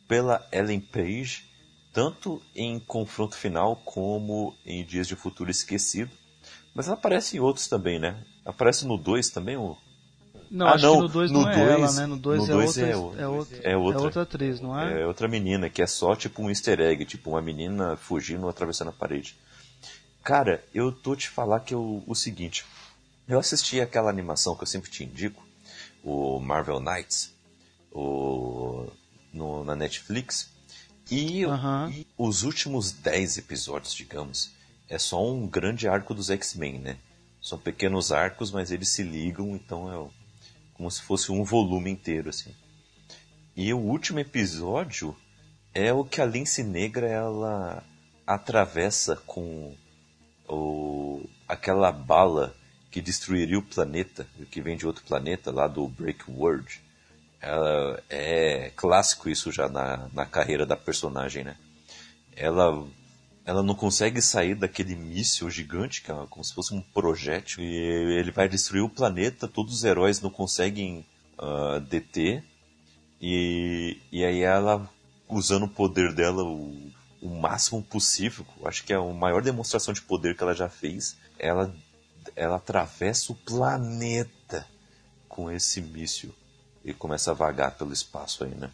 pela 0.08 0.48
Ellen 0.52 0.82
Page, 0.82 1.48
tanto 1.94 2.42
em 2.56 2.80
Confronto 2.80 3.38
Final 3.38 3.76
como 3.76 4.58
em 4.66 4.84
Dias 4.84 5.08
de 5.08 5.16
Futuro 5.16 5.52
Esquecido. 5.52 6.10
Mas 6.74 6.88
ela 6.88 6.96
aparece 6.96 7.38
em 7.38 7.40
outros 7.40 7.68
também, 7.68 8.00
né? 8.00 8.26
Aparece 8.44 8.88
no 8.88 8.98
2 8.98 9.30
também, 9.30 9.58
o 9.58 9.78
não, 10.54 10.68
ah, 10.68 10.76
acho 10.76 10.86
não, 10.86 10.96
que 10.98 11.02
no 11.02 11.10
2 11.10 11.32
não 11.32 11.50
é 11.50 11.56
dois, 11.56 11.68
ela, 11.68 11.92
né? 11.94 12.06
No 12.06 12.16
2 12.16 12.48
é, 12.48 12.56
outra, 12.56 12.86
é, 12.86 12.92
é, 12.92 12.96
outra, 12.96 13.22
é, 13.24 13.28
outra, 13.28 13.58
é, 13.64 13.76
outra, 13.76 14.02
é 14.02 14.04
outra 14.06 14.22
atriz, 14.22 14.62
não 14.62 14.80
é? 14.80 15.02
É 15.02 15.08
outra 15.08 15.28
menina, 15.28 15.68
que 15.68 15.82
é 15.82 15.88
só 15.88 16.16
tipo 16.16 16.44
um 16.44 16.50
easter 16.50 16.80
egg, 16.80 17.04
tipo 17.06 17.32
uma 17.32 17.42
menina 17.42 17.98
fugindo, 17.98 18.48
atravessando 18.48 18.90
a 18.90 18.94
parede. 18.94 19.36
Cara, 20.24 20.64
eu 20.72 20.92
tô 20.92 21.16
te 21.16 21.28
falar 21.28 21.62
que 21.62 21.74
eu, 21.74 22.04
o 22.06 22.14
seguinte, 22.14 22.68
eu 23.28 23.40
assisti 23.40 23.82
aquela 23.82 24.12
animação 24.12 24.56
que 24.56 24.62
eu 24.62 24.68
sempre 24.68 24.92
te 24.92 25.04
indico, 25.04 25.44
o 26.04 26.40
Marvel 26.40 26.80
Knights, 26.80 27.34
o, 27.92 28.86
no, 29.34 29.64
na 29.64 29.76
Netflix, 29.76 30.52
e, 31.10 31.42
e 31.42 32.08
os 32.16 32.44
últimos 32.44 32.92
10 32.92 33.40
episódios, 33.40 33.96
digamos, 33.96 34.52
é 34.88 35.00
só 35.00 35.28
um 35.28 35.48
grande 35.48 35.88
arco 35.88 36.14
dos 36.14 36.30
X-Men, 36.30 36.78
né? 36.78 36.98
São 37.42 37.58
pequenos 37.58 38.12
arcos, 38.12 38.52
mas 38.52 38.72
eles 38.72 38.90
se 38.90 39.02
ligam, 39.02 39.56
então 39.56 39.92
é 39.92 40.23
como 40.74 40.90
se 40.90 41.02
fosse 41.02 41.32
um 41.32 41.44
volume 41.44 41.90
inteiro, 41.90 42.30
assim. 42.30 42.54
E 43.56 43.74
o 43.74 43.80
último 43.80 44.20
episódio 44.20 45.16
é 45.74 45.94
o 45.94 46.04
que 46.04 46.22
a 46.22 46.26
Lince 46.26 46.64
Negra 46.64 47.08
ela 47.08 47.84
atravessa 48.26 49.16
com 49.16 49.76
o, 50.48 51.28
aquela 51.48 51.92
bala 51.92 52.56
que 52.90 53.02
destruiria 53.02 53.58
o 53.58 53.64
planeta, 53.64 54.28
que 54.52 54.62
vem 54.62 54.78
de 54.78 54.86
outro 54.86 55.04
planeta, 55.04 55.52
lá 55.52 55.68
do 55.68 55.88
Break 55.88 56.30
World. 56.30 56.82
Ela, 57.42 58.04
é 58.10 58.72
clássico 58.76 59.30
isso 59.30 59.52
já 59.52 59.68
na, 59.68 60.10
na 60.14 60.26
carreira 60.26 60.66
da 60.66 60.78
personagem, 60.78 61.44
né? 61.44 61.58
Ela 62.36 62.86
ela 63.46 63.62
não 63.62 63.76
consegue 63.76 64.22
sair 64.22 64.56
daquele 64.56 64.96
míssil 64.96 65.50
gigante, 65.50 66.02
que 66.02 66.12
é 66.12 66.16
como 66.30 66.44
se 66.44 66.54
fosse 66.54 66.74
um 66.74 66.82
projétil, 66.82 67.64
e 67.64 68.18
ele 68.18 68.32
vai 68.32 68.48
destruir 68.48 68.82
o 68.82 68.90
planeta, 68.90 69.48
todos 69.48 69.74
os 69.74 69.84
heróis 69.84 70.22
não 70.22 70.30
conseguem 70.30 71.06
uh, 71.38 71.80
deter, 71.82 72.44
e, 73.22 73.98
e 74.12 74.24
aí 74.24 74.42
ela, 74.42 74.90
usando 75.28 75.64
o 75.64 75.70
poder 75.70 76.14
dela 76.14 76.44
o, 76.44 76.92
o 77.22 77.30
máximo 77.30 77.82
possível, 77.84 78.46
acho 78.66 78.84
que 78.84 78.94
é 78.94 78.96
a 78.96 79.02
maior 79.02 79.42
demonstração 79.42 79.94
de 79.94 80.02
poder 80.02 80.36
que 80.38 80.44
ela 80.44 80.54
já 80.54 80.70
fez, 80.70 81.18
ela, 81.38 81.74
ela 82.36 82.56
atravessa 82.56 83.32
o 83.32 83.36
planeta 83.36 84.66
com 85.28 85.52
esse 85.52 85.82
míssil 85.82 86.34
e 86.84 86.94
começa 86.94 87.32
a 87.32 87.34
vagar 87.34 87.78
pelo 87.78 87.94
espaço 87.94 88.44
aí, 88.44 88.54
né? 88.56 88.70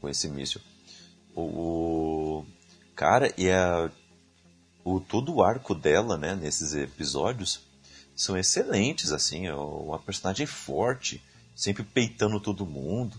Com 0.00 0.08
esse 0.08 0.28
míssil. 0.28 0.60
O, 1.34 2.44
cara, 2.98 3.32
e 3.38 3.48
a, 3.48 3.88
o, 4.84 4.98
todo 4.98 5.32
o 5.32 5.40
arco 5.44 5.72
dela, 5.72 6.18
né, 6.18 6.34
nesses 6.34 6.74
episódios, 6.74 7.60
são 8.16 8.36
excelentes, 8.36 9.12
assim, 9.12 9.46
é 9.46 9.54
uma 9.54 10.00
personagem 10.00 10.46
forte, 10.46 11.22
sempre 11.54 11.84
peitando 11.84 12.40
todo 12.40 12.66
mundo, 12.66 13.16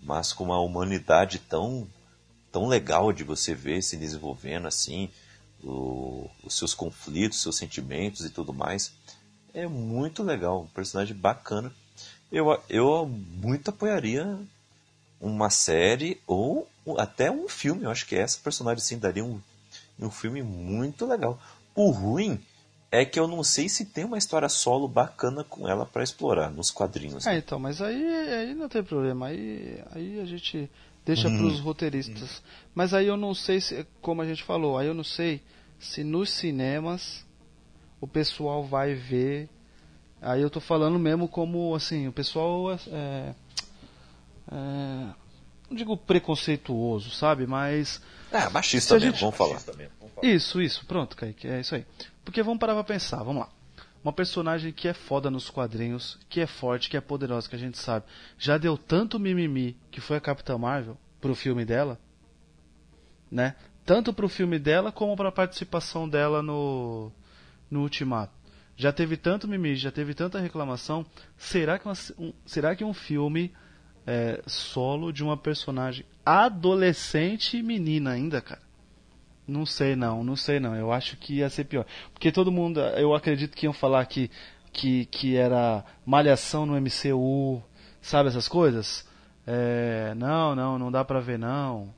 mas 0.00 0.32
com 0.32 0.44
uma 0.44 0.60
humanidade 0.60 1.40
tão, 1.40 1.88
tão 2.52 2.68
legal 2.68 3.12
de 3.12 3.24
você 3.24 3.52
ver 3.52 3.82
se 3.82 3.96
desenvolvendo, 3.96 4.68
assim, 4.68 5.10
o, 5.60 6.30
os 6.44 6.54
seus 6.54 6.72
conflitos, 6.72 7.42
seus 7.42 7.56
sentimentos 7.56 8.24
e 8.24 8.30
tudo 8.30 8.52
mais. 8.52 8.92
É 9.52 9.66
muito 9.66 10.22
legal, 10.22 10.62
um 10.62 10.66
personagem 10.68 11.16
bacana. 11.16 11.72
Eu, 12.30 12.62
eu 12.68 13.08
muito 13.08 13.70
apoiaria 13.70 14.38
uma 15.20 15.50
série 15.50 16.20
ou 16.26 16.66
até 16.98 17.30
um 17.30 17.48
filme. 17.48 17.84
Eu 17.84 17.90
acho 17.90 18.06
que 18.06 18.16
essa 18.16 18.38
personagem 18.42 18.82
sim 18.82 18.98
daria 18.98 19.24
um, 19.24 19.40
um 19.98 20.10
filme 20.10 20.42
muito 20.42 21.06
legal. 21.06 21.38
O 21.74 21.90
ruim 21.90 22.40
é 22.90 23.04
que 23.04 23.20
eu 23.20 23.28
não 23.28 23.44
sei 23.44 23.68
se 23.68 23.84
tem 23.84 24.04
uma 24.04 24.18
história 24.18 24.48
solo 24.48 24.88
bacana 24.88 25.44
com 25.44 25.68
ela 25.68 25.86
para 25.86 26.02
explorar 26.02 26.50
nos 26.50 26.70
quadrinhos. 26.70 27.26
É, 27.26 27.32
né? 27.32 27.38
então, 27.38 27.58
mas 27.58 27.80
aí, 27.80 28.04
aí 28.04 28.54
não 28.54 28.68
tem 28.68 28.82
problema. 28.82 29.26
Aí, 29.26 29.80
aí 29.92 30.20
a 30.20 30.24
gente 30.24 30.68
deixa 31.04 31.28
uhum. 31.28 31.38
para 31.38 31.46
os 31.46 31.60
roteiristas. 31.60 32.38
Uhum. 32.38 32.44
Mas 32.74 32.94
aí 32.94 33.06
eu 33.06 33.16
não 33.16 33.34
sei 33.34 33.60
se, 33.60 33.86
como 34.00 34.22
a 34.22 34.26
gente 34.26 34.42
falou, 34.42 34.76
aí 34.76 34.86
eu 34.86 34.94
não 34.94 35.04
sei 35.04 35.40
se 35.78 36.02
nos 36.02 36.30
cinemas 36.30 37.24
o 38.00 38.06
pessoal 38.06 38.64
vai 38.64 38.94
ver. 38.94 39.48
Aí 40.20 40.42
eu 40.42 40.50
tô 40.50 40.60
falando 40.60 40.98
mesmo 40.98 41.28
como 41.28 41.74
assim, 41.74 42.08
o 42.08 42.12
pessoal 42.12 42.72
é, 42.72 42.78
é, 42.92 43.34
digo 45.80 45.96
preconceituoso, 45.96 47.10
sabe? 47.10 47.46
Mas. 47.46 48.00
É, 48.30 48.48
machista 48.48 48.94
mesmo, 48.94 49.10
gente... 49.10 49.20
vamos 49.20 49.36
falar. 49.36 49.60
Mesmo, 49.76 49.92
vamos 49.98 50.14
falar. 50.14 50.26
Isso, 50.26 50.60
isso, 50.60 50.86
pronto, 50.86 51.16
Kaique, 51.16 51.48
é 51.48 51.60
isso 51.60 51.74
aí. 51.74 51.84
Porque 52.24 52.42
vamos 52.42 52.60
parar 52.60 52.74
pra 52.74 52.84
pensar, 52.84 53.22
vamos 53.22 53.42
lá. 53.42 53.48
Uma 54.02 54.12
personagem 54.12 54.72
que 54.72 54.88
é 54.88 54.94
foda 54.94 55.30
nos 55.30 55.50
quadrinhos, 55.50 56.18
que 56.28 56.40
é 56.40 56.46
forte, 56.46 56.88
que 56.88 56.96
é 56.96 57.00
poderosa, 57.00 57.48
que 57.48 57.56
a 57.56 57.58
gente 57.58 57.76
sabe. 57.76 58.06
Já 58.38 58.56
deu 58.56 58.78
tanto 58.78 59.18
mimimi 59.18 59.76
que 59.90 60.00
foi 60.00 60.16
a 60.16 60.20
Capitã 60.20 60.56
Marvel 60.56 60.96
pro 61.20 61.34
filme 61.34 61.64
dela, 61.64 61.98
né? 63.30 63.56
Tanto 63.84 64.12
pro 64.12 64.28
filme 64.28 64.58
dela 64.58 64.92
como 64.92 65.16
pra 65.16 65.32
participação 65.32 66.08
dela 66.08 66.42
no, 66.42 67.10
no 67.70 67.80
Ultimato. 67.80 68.32
Já 68.76 68.92
teve 68.92 69.16
tanto 69.16 69.46
mimimi, 69.46 69.76
já 69.76 69.90
teve 69.90 70.14
tanta 70.14 70.40
reclamação. 70.40 71.04
Será 71.36 71.78
que, 71.78 71.86
uma, 71.86 71.94
um, 72.18 72.32
será 72.46 72.74
que 72.74 72.84
um 72.84 72.94
filme 72.94 73.52
é, 74.06 74.42
solo 74.46 75.12
de 75.12 75.22
uma 75.22 75.36
personagem 75.36 76.04
adolescente 76.24 77.62
menina 77.62 78.12
ainda, 78.12 78.40
cara. 78.40 78.62
Não 79.46 79.66
sei 79.66 79.96
não, 79.96 80.22
não 80.22 80.36
sei 80.36 80.60
não. 80.60 80.76
Eu 80.76 80.92
acho 80.92 81.16
que 81.16 81.36
ia 81.38 81.50
ser 81.50 81.64
pior. 81.64 81.84
Porque 82.12 82.30
todo 82.30 82.52
mundo, 82.52 82.80
eu 82.80 83.14
acredito 83.14 83.56
que 83.56 83.66
iam 83.66 83.72
falar 83.72 84.04
que, 84.06 84.30
que, 84.72 85.06
que 85.06 85.36
era 85.36 85.84
malhação 86.06 86.64
no 86.64 86.80
MCU, 86.80 87.62
sabe 88.00 88.28
essas 88.28 88.46
coisas? 88.46 89.08
É, 89.46 90.14
não, 90.16 90.54
não, 90.54 90.78
não 90.78 90.92
dá 90.92 91.04
pra 91.04 91.18
ver 91.18 91.38
não. 91.38 91.92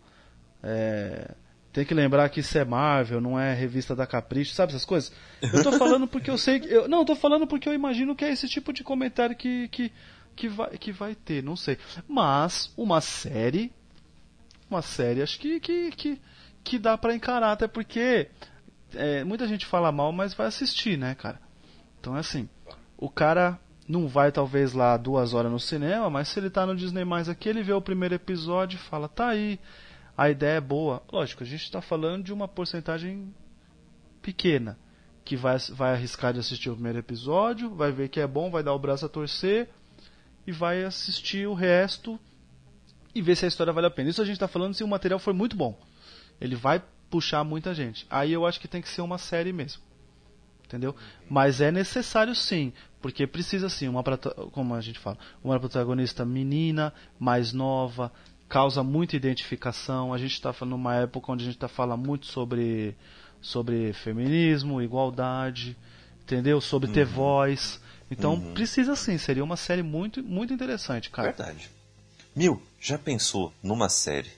É, 0.62 1.34
tem 1.72 1.84
que 1.84 1.94
lembrar 1.94 2.28
que 2.28 2.40
isso 2.40 2.56
é 2.56 2.64
Marvel, 2.64 3.20
não 3.20 3.38
é 3.38 3.54
revista 3.54 3.96
da 3.96 4.06
Capricho, 4.06 4.54
sabe 4.54 4.72
essas 4.72 4.84
coisas? 4.84 5.12
Eu 5.40 5.62
tô 5.62 5.72
falando 5.72 6.06
porque 6.06 6.30
eu 6.30 6.38
sei. 6.38 6.62
Eu, 6.66 6.86
não, 6.86 6.98
eu 7.00 7.04
tô 7.04 7.16
falando 7.16 7.46
porque 7.46 7.68
eu 7.68 7.74
imagino 7.74 8.14
que 8.14 8.24
é 8.24 8.30
esse 8.30 8.48
tipo 8.48 8.72
de 8.72 8.84
comentário 8.84 9.34
que, 9.34 9.68
que, 9.68 9.90
que 10.34 10.48
vai, 10.48 10.70
que 10.78 10.92
vai 10.92 11.14
ter, 11.14 11.42
não 11.42 11.56
sei. 11.56 11.78
Mas 12.08 12.72
uma 12.76 13.00
série, 13.00 13.72
uma 14.70 14.82
série, 14.82 15.22
acho 15.22 15.38
que 15.38 15.60
que, 15.60 15.90
que, 15.92 16.20
que 16.64 16.78
dá 16.78 16.96
para 16.96 17.14
encarar, 17.14 17.52
até 17.52 17.68
porque 17.68 18.28
é, 18.94 19.24
muita 19.24 19.46
gente 19.46 19.66
fala 19.66 19.92
mal, 19.92 20.12
mas 20.12 20.34
vai 20.34 20.46
assistir, 20.46 20.96
né, 20.96 21.14
cara? 21.14 21.40
Então 22.00 22.16
é 22.16 22.20
assim, 22.20 22.48
o 22.96 23.08
cara 23.08 23.58
não 23.88 24.08
vai 24.08 24.32
talvez 24.32 24.72
lá 24.72 24.96
duas 24.96 25.34
horas 25.34 25.50
no 25.50 25.60
cinema, 25.60 26.08
mas 26.08 26.28
se 26.28 26.38
ele 26.38 26.50
tá 26.50 26.64
no 26.64 26.74
Disney 26.74 27.04
mais 27.04 27.28
aqui, 27.28 27.48
ele 27.48 27.62
vê 27.62 27.72
o 27.72 27.80
primeiro 27.80 28.14
episódio 28.14 28.76
e 28.76 28.78
fala, 28.78 29.08
tá 29.08 29.28
aí, 29.28 29.58
a 30.16 30.30
ideia 30.30 30.56
é 30.56 30.60
boa. 30.60 31.02
Lógico, 31.12 31.42
a 31.42 31.46
gente 31.46 31.64
está 31.64 31.80
falando 31.80 32.24
de 32.24 32.32
uma 32.32 32.48
porcentagem 32.48 33.34
pequena 34.20 34.78
que 35.24 35.36
vai, 35.36 35.56
vai 35.70 35.92
arriscar 35.92 36.32
de 36.32 36.40
assistir 36.40 36.70
o 36.70 36.74
primeiro 36.74 36.98
episódio, 36.98 37.74
vai 37.74 37.92
ver 37.92 38.08
que 38.08 38.20
é 38.20 38.26
bom, 38.26 38.50
vai 38.50 38.62
dar 38.62 38.74
o 38.74 38.78
braço 38.78 39.06
a 39.06 39.08
torcer 39.08 39.68
e 40.46 40.52
vai 40.52 40.84
assistir 40.84 41.46
o 41.46 41.54
resto 41.54 42.18
e 43.14 43.20
ver 43.20 43.36
se 43.36 43.44
a 43.44 43.48
história 43.48 43.72
vale 43.72 43.86
a 43.86 43.90
pena. 43.90 44.10
Isso 44.10 44.22
a 44.22 44.24
gente 44.24 44.34
está 44.34 44.48
falando 44.48 44.74
se 44.74 44.84
o 44.84 44.88
material 44.88 45.18
for 45.18 45.34
muito 45.34 45.56
bom. 45.56 45.78
Ele 46.40 46.56
vai 46.56 46.82
puxar 47.10 47.44
muita 47.44 47.74
gente. 47.74 48.06
Aí 48.08 48.32
eu 48.32 48.46
acho 48.46 48.58
que 48.58 48.66
tem 48.66 48.80
que 48.80 48.88
ser 48.88 49.02
uma 49.02 49.18
série 49.18 49.52
mesmo. 49.52 49.82
Entendeu? 50.64 50.96
Mas 51.28 51.60
é 51.60 51.70
necessário 51.70 52.34
sim, 52.34 52.72
porque 53.02 53.26
precisa 53.26 53.68
sim, 53.68 53.88
uma 53.88 54.02
como 54.52 54.74
a 54.74 54.80
gente 54.80 54.98
fala, 54.98 55.18
uma 55.44 55.60
protagonista 55.60 56.24
menina, 56.24 56.94
mais 57.18 57.52
nova, 57.52 58.10
causa 58.48 58.82
muita 58.82 59.14
identificação. 59.14 60.14
A 60.14 60.18
gente 60.18 60.32
está 60.32 60.54
numa 60.64 60.94
época 60.94 61.30
onde 61.30 61.42
a 61.42 61.46
gente 61.46 61.56
está 61.56 61.68
falando 61.68 62.06
muito 62.06 62.24
sobre 62.26 62.96
sobre 63.42 63.92
feminismo, 63.92 64.80
igualdade, 64.80 65.76
entendeu? 66.22 66.60
Sobre 66.60 66.88
uhum. 66.88 66.94
ter 66.94 67.04
voz. 67.04 67.81
Então 68.12 68.34
uhum. 68.34 68.54
precisa 68.54 68.94
sim, 68.94 69.16
seria 69.16 69.42
uma 69.42 69.56
série 69.56 69.82
muito, 69.82 70.22
muito 70.22 70.52
interessante, 70.52 71.10
cara. 71.10 71.32
Verdade. 71.32 71.70
Mil, 72.34 72.62
já 72.78 72.98
pensou 72.98 73.52
numa 73.62 73.88
série? 73.88 74.30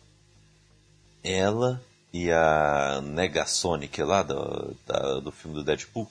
Ela 1.22 1.82
e 2.12 2.30
a 2.30 3.00
Negasonic 3.02 4.00
lá 4.02 4.22
do, 4.22 4.76
da, 4.86 5.20
do 5.20 5.32
filme 5.32 5.56
do 5.56 5.64
Deadpool? 5.64 6.08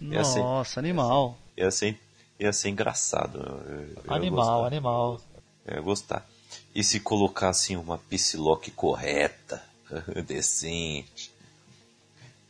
Nossa, 0.00 0.74
ser, 0.74 0.78
animal. 0.80 1.38
Ia 1.56 1.70
ser, 1.70 2.00
ia 2.40 2.52
ser 2.52 2.70
engraçado. 2.70 3.38
Eu, 3.38 4.02
eu 4.04 4.14
animal, 4.14 4.64
animal. 4.64 5.20
Eu 5.66 5.76
ia 5.76 5.80
gostar. 5.82 6.26
E 6.74 6.82
se 6.82 7.00
colocassem 7.00 7.76
uma 7.76 7.98
Psylocke 7.98 8.70
correta, 8.70 9.62
decente, 10.26 11.30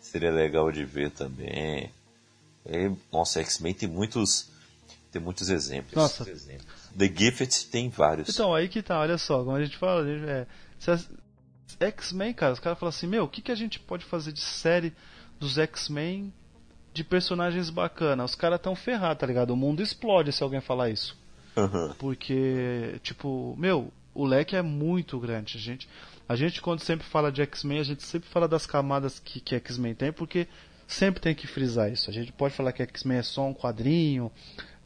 seria 0.00 0.30
legal 0.30 0.70
de 0.70 0.84
ver 0.84 1.10
também. 1.10 1.90
E, 2.64 2.92
nossa, 3.10 3.40
X-Men 3.40 3.74
tem 3.74 3.88
muitos 3.88 4.51
tem 5.12 5.20
muitos 5.20 5.50
exemplos. 5.50 5.94
Nossa. 5.94 6.24
The 6.24 7.06
Gift 7.06 7.66
tem 7.68 7.90
vários. 7.90 8.30
Então, 8.30 8.54
aí 8.54 8.68
que 8.68 8.82
tá, 8.82 8.98
olha 8.98 9.18
só, 9.18 9.44
como 9.44 9.54
a 9.54 9.62
gente 9.62 9.76
fala, 9.76 10.08
é, 10.08 10.46
X-Men, 11.78 12.32
cara, 12.32 12.54
os 12.54 12.58
caras 12.58 12.78
falam 12.78 12.88
assim, 12.88 13.06
meu, 13.06 13.24
o 13.24 13.28
que, 13.28 13.42
que 13.42 13.52
a 13.52 13.54
gente 13.54 13.78
pode 13.78 14.04
fazer 14.04 14.32
de 14.32 14.40
série 14.40 14.92
dos 15.38 15.58
X-Men 15.58 16.32
de 16.94 17.04
personagens 17.04 17.68
bacanas? 17.68 18.30
Os 18.30 18.34
caras 18.34 18.60
tão 18.60 18.74
ferrados, 18.74 19.20
tá 19.20 19.26
ligado? 19.26 19.50
O 19.50 19.56
mundo 19.56 19.82
explode 19.82 20.32
se 20.32 20.42
alguém 20.42 20.60
falar 20.60 20.88
isso. 20.88 21.16
Uhum. 21.56 21.92
Porque, 21.98 22.98
tipo, 23.02 23.54
meu, 23.58 23.92
o 24.14 24.24
leque 24.24 24.56
é 24.56 24.62
muito 24.62 25.18
grande. 25.18 25.58
A 25.58 25.60
gente, 25.60 25.88
a 26.26 26.34
gente 26.34 26.62
quando 26.62 26.80
sempre 26.80 27.06
fala 27.06 27.30
de 27.30 27.42
X-Men, 27.42 27.80
a 27.80 27.84
gente 27.84 28.02
sempre 28.02 28.28
fala 28.30 28.48
das 28.48 28.66
camadas 28.66 29.18
que, 29.18 29.40
que 29.40 29.54
X-Men 29.54 29.94
tem, 29.94 30.12
porque 30.12 30.48
sempre 30.86 31.20
tem 31.20 31.34
que 31.34 31.46
frisar 31.46 31.90
isso. 31.90 32.08
A 32.10 32.12
gente 32.12 32.32
pode 32.32 32.54
falar 32.54 32.72
que 32.72 32.82
X-Men 32.82 33.18
é 33.18 33.22
só 33.22 33.46
um 33.46 33.54
quadrinho, 33.54 34.30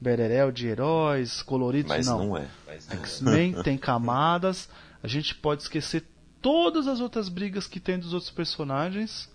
bererel 0.00 0.52
de 0.52 0.68
heróis, 0.68 1.42
coloridos, 1.42 1.88
Mas 1.88 2.06
não. 2.06 2.26
não 2.26 2.36
é. 2.36 2.48
X-Men 2.90 3.60
tem 3.64 3.78
camadas, 3.78 4.68
a 5.02 5.08
gente 5.08 5.34
pode 5.34 5.62
esquecer 5.62 6.04
todas 6.40 6.86
as 6.86 7.00
outras 7.00 7.28
brigas 7.28 7.66
que 7.66 7.80
tem 7.80 7.98
dos 7.98 8.12
outros 8.12 8.30
personagens, 8.30 9.28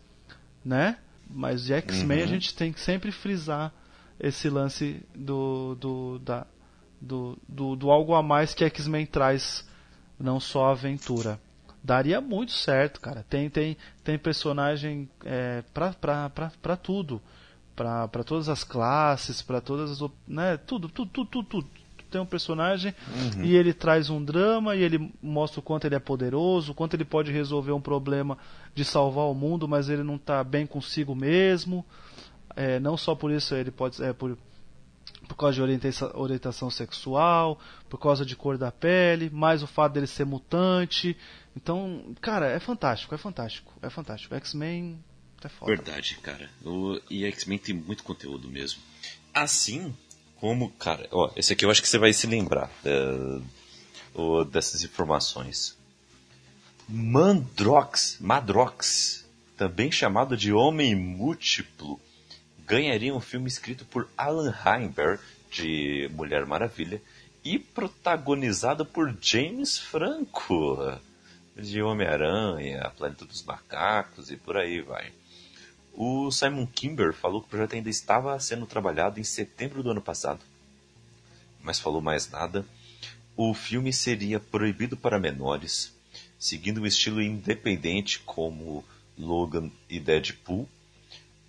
né? 0.64 0.98
Mas 1.30 1.64
de 1.64 1.74
X-Men 1.74 2.20
uhum. 2.20 2.24
a 2.24 2.28
gente 2.28 2.56
tem 2.56 2.72
que 2.72 2.80
sempre 2.80 3.12
frisar 3.12 3.74
esse 4.20 4.50
lance 4.50 5.04
do 5.16 5.76
do, 5.76 6.20
da, 6.20 6.46
do, 7.00 7.38
do, 7.48 7.76
do 7.76 7.90
algo 7.90 8.14
a 8.14 8.22
mais 8.22 8.54
que 8.54 8.64
X-Men 8.64 9.06
traz, 9.06 9.68
não 10.20 10.40
só 10.40 10.68
a 10.68 10.72
aventura. 10.72 11.40
Daria 11.84 12.22
muito 12.22 12.52
certo, 12.52 13.02
cara. 13.02 13.26
Tem 13.28 13.50
tem 13.50 13.76
tem 14.04 14.20
personagem 14.20 15.10
é, 15.26 15.64
pra, 15.74 15.94
pra, 15.94 16.30
pra, 16.30 16.52
pra 16.62 16.78
tudo 16.78 17.20
para 18.08 18.24
todas 18.24 18.50
as 18.50 18.64
classes, 18.64 19.42
para 19.42 19.62
todas 19.62 19.92
as, 19.92 20.10
né, 20.28 20.58
tudo, 20.58 20.90
tudo, 20.90 21.10
tudo, 21.12 21.30
tudo, 21.30 21.48
tudo 21.48 21.82
tem 22.12 22.20
um 22.20 22.26
personagem 22.26 22.94
uhum. 23.08 23.46
e 23.46 23.56
ele 23.56 23.74
traz 23.74 24.10
um 24.10 24.24
drama 24.24 24.76
e 24.76 24.84
ele 24.84 25.12
mostra 25.24 25.62
o 25.62 25.64
quanto 25.64 25.86
ele 25.86 25.96
é 25.96 26.00
poderoso, 26.00 26.74
o 26.74 26.76
quanto 26.76 26.94
ele 26.94 27.06
pode 27.06 27.32
resolver 27.32 27.72
um 27.72 27.82
problema 27.82 28.38
de 28.76 28.84
salvar 28.84 29.26
o 29.26 29.34
mundo, 29.34 29.68
mas 29.68 29.90
ele 29.90 30.04
não 30.04 30.18
está 30.18 30.44
bem 30.44 30.68
consigo 30.68 31.16
mesmo. 31.16 31.86
É, 32.54 32.80
não 32.80 32.98
só 32.98 33.16
por 33.16 33.32
isso 33.32 33.56
ele 33.56 33.72
pode 33.72 34.04
é, 34.04 34.12
por 34.12 34.38
por 35.28 35.36
causa 35.36 35.56
de 35.56 35.62
orientação, 35.62 36.12
orientação 36.14 36.70
sexual, 36.70 37.58
por 37.90 37.98
causa 37.98 38.26
de 38.26 38.36
cor 38.36 38.58
da 38.58 38.70
pele, 38.70 39.30
mais 39.30 39.64
o 39.64 39.68
fato 39.68 39.94
dele 39.94 40.08
ser 40.08 40.26
mutante. 40.26 41.16
Então, 41.56 42.14
cara, 42.20 42.48
é 42.48 42.60
fantástico, 42.60 43.16
é 43.16 43.18
fantástico, 43.18 43.72
é 43.82 43.90
fantástico. 43.90 44.36
X-Men 44.36 45.00
é 45.48 45.50
foda. 45.50 45.76
Verdade, 45.76 46.18
cara. 46.22 46.50
O, 46.64 47.00
e 47.10 47.26
X-Men 47.26 47.58
tem 47.58 47.76
muito 47.76 48.04
conteúdo 48.04 48.50
mesmo. 48.50 48.82
Assim 49.34 49.96
como, 50.36 50.72
cara, 50.72 51.08
ó, 51.12 51.32
esse 51.36 51.54
aqui 51.54 51.66
eu 51.66 51.72
acho 51.72 51.82
que 51.82 51.88
você 51.88 51.98
vai 51.98 52.12
se 52.14 52.28
lembrar 52.28 52.70
é, 52.84 53.42
o, 54.14 54.44
dessas 54.44 54.84
informações. 54.84 55.78
Mandrox, 56.90 58.18
Madrox, 58.20 59.26
também 59.56 59.92
chamado 59.92 60.36
de 60.36 60.52
Homem 60.52 60.96
Múltiplo, 60.96 62.00
ganharia 62.66 63.14
um 63.14 63.22
filme 63.22 63.48
escrito 63.48 63.86
por 63.86 64.10
Alan 64.18 64.54
Heinberg, 64.66 65.22
de 65.52 66.10
Mulher 66.14 66.46
Maravilha, 66.46 67.02
e 67.44 67.60
protagonizado 67.60 68.86
por 68.86 69.16
James 69.22 69.78
Franco, 69.78 71.00
de 71.56 71.82
Homem-Aranha, 71.82 72.92
Planeta 72.98 73.26
dos 73.26 73.44
Macacos 73.44 74.32
e 74.32 74.38
por 74.38 74.58
aí 74.58 74.82
vai. 74.82 75.12
O 75.94 76.32
Simon 76.32 76.66
Kimber 76.66 77.14
falou 77.14 77.42
que 77.42 77.48
o 77.48 77.50
projeto 77.50 77.76
ainda 77.76 77.90
estava 77.90 78.40
sendo 78.40 78.66
trabalhado 78.66 79.20
em 79.20 79.24
setembro 79.24 79.84
do 79.84 79.92
ano 79.92 80.02
passado, 80.02 80.40
mas 81.62 81.80
falou 81.80 82.02
mais 82.02 82.30
nada. 82.30 82.66
O 83.36 83.54
filme 83.54 83.92
seria 83.92 84.40
proibido 84.40 84.96
para 84.96 85.20
menores, 85.20 85.94
seguindo 86.40 86.82
um 86.82 86.86
estilo 86.86 87.22
independente 87.22 88.20
como 88.20 88.84
Logan 89.18 89.70
e 89.90 90.00
Deadpool, 90.00 90.68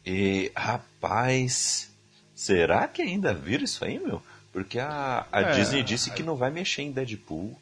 e, 0.05 0.51
rapaz, 0.57 1.91
será 2.35 2.89
que 2.89 3.03
ainda 3.03 3.33
vira 3.33 3.65
isso 3.65 3.85
aí, 3.85 3.99
meu? 3.99 4.23
Porque 4.53 4.79
a, 4.79 5.27
a 5.31 5.41
é, 5.41 5.53
Disney 5.55 5.83
disse 5.83 6.11
que 6.11 6.23
não 6.23 6.37
vai 6.37 6.51
mexer 6.51 6.83
em 6.83 6.93
Deadpool. 6.93 7.57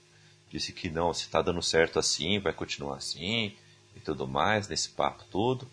Disse 0.50 0.72
que 0.72 0.88
não, 0.88 1.14
se 1.14 1.28
tá 1.28 1.40
dando 1.42 1.62
certo 1.62 1.98
assim, 1.98 2.40
vai 2.40 2.52
continuar 2.52 2.96
assim 2.96 3.54
e 3.94 4.00
tudo 4.00 4.26
mais, 4.26 4.66
nesse 4.66 4.88
papo 4.88 5.24
todo. 5.30 5.68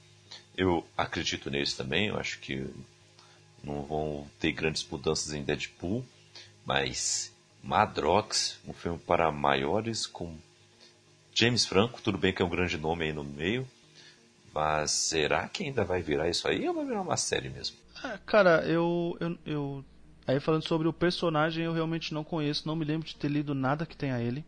Eu 0.58 0.86
acredito 0.97 1.51
neles 1.51 1.74
também, 1.74 2.08
eu 2.08 2.18
acho 2.18 2.39
que 2.39 2.68
não 3.64 3.84
vão 3.84 4.28
ter 4.39 4.51
grandes 4.51 4.86
mudanças 4.89 5.34
em 5.34 5.43
Deadpool, 5.43 6.03
mas 6.66 7.32
Madrox, 7.64 8.60
um 8.68 8.74
filme 8.74 8.97
para 8.97 9.32
maiores 9.32 10.08
com 10.08 10.36
James 11.34 11.66
Franco, 11.66 12.01
tudo 12.01 12.18
bem 12.18 12.34
que 12.34 12.41
é 12.41 12.45
um 12.45 12.49
grande 12.49 12.78
nome 12.78 13.05
aí 13.05 13.14
no 13.14 13.24
meio, 13.24 13.68
mas 14.53 14.89
será 14.89 15.47
que 15.47 15.64
ainda 15.64 15.84
vai 15.84 16.01
virar 16.01 16.28
isso 16.28 16.47
aí 16.47 16.68
ou 16.68 16.74
vai 16.74 16.86
virar 16.86 17.01
uma 17.01 17.18
série 17.18 17.49
mesmo? 17.49 17.78
Ah, 18.03 18.18
cara, 18.26 18.64
eu, 18.66 19.16
eu, 19.20 19.38
eu. 19.45 19.86
Aí 20.26 20.39
falando 20.39 20.68
sobre 20.68 20.88
o 20.88 20.93
personagem, 20.93 21.66
eu 21.66 21.74
realmente 21.74 22.14
não 22.14 22.24
conheço, 22.24 22.68
não 22.68 22.76
me 22.76 22.84
lembro 22.84 23.08
de 23.08 23.16
ter 23.16 23.28
lido 23.28 23.53
nada 23.53 23.86
que 23.86 23.95
tenha 23.95 24.20
ele. 24.20 24.43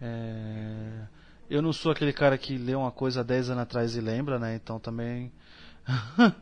É... 0.00 1.06
Eu 1.52 1.60
não 1.60 1.70
sou 1.70 1.92
aquele 1.92 2.14
cara 2.14 2.38
que 2.38 2.56
lê 2.56 2.74
uma 2.74 2.90
coisa 2.90 3.20
há 3.20 3.22
10 3.22 3.50
anos 3.50 3.62
atrás 3.64 3.94
e 3.94 4.00
lembra, 4.00 4.38
né? 4.38 4.54
Então 4.54 4.80
também. 4.80 5.30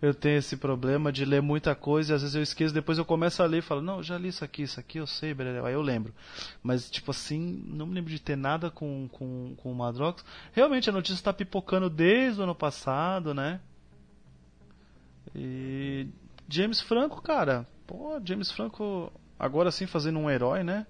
eu 0.00 0.14
tenho 0.14 0.38
esse 0.38 0.56
problema 0.56 1.10
de 1.10 1.24
ler 1.24 1.42
muita 1.42 1.74
coisa 1.74 2.12
e 2.12 2.14
às 2.14 2.22
vezes 2.22 2.36
eu 2.36 2.42
esqueço, 2.42 2.72
depois 2.72 2.96
eu 2.96 3.04
começo 3.04 3.42
a 3.42 3.46
ler 3.46 3.58
e 3.58 3.62
falo, 3.62 3.82
não, 3.82 4.00
já 4.00 4.16
li 4.16 4.28
isso 4.28 4.44
aqui, 4.44 4.62
isso 4.62 4.78
aqui 4.78 4.98
eu 4.98 5.08
sei, 5.08 5.34
beleza. 5.34 5.66
aí 5.66 5.74
eu 5.74 5.82
lembro. 5.82 6.14
Mas, 6.62 6.88
tipo 6.88 7.10
assim, 7.10 7.64
não 7.66 7.84
me 7.84 7.94
lembro 7.94 8.12
de 8.12 8.20
ter 8.20 8.36
nada 8.36 8.70
com, 8.70 9.08
com, 9.10 9.56
com 9.56 9.72
o 9.72 9.74
Madrox. 9.74 10.24
Realmente 10.52 10.88
a 10.88 10.92
notícia 10.92 11.14
está 11.14 11.32
pipocando 11.32 11.90
desde 11.90 12.40
o 12.40 12.44
ano 12.44 12.54
passado, 12.54 13.34
né? 13.34 13.60
E 15.34 16.06
James 16.48 16.80
Franco, 16.80 17.20
cara, 17.20 17.66
pô, 17.88 18.20
James 18.24 18.52
Franco 18.52 19.12
agora 19.36 19.72
sim 19.72 19.88
fazendo 19.88 20.20
um 20.20 20.30
herói, 20.30 20.62
né? 20.62 20.86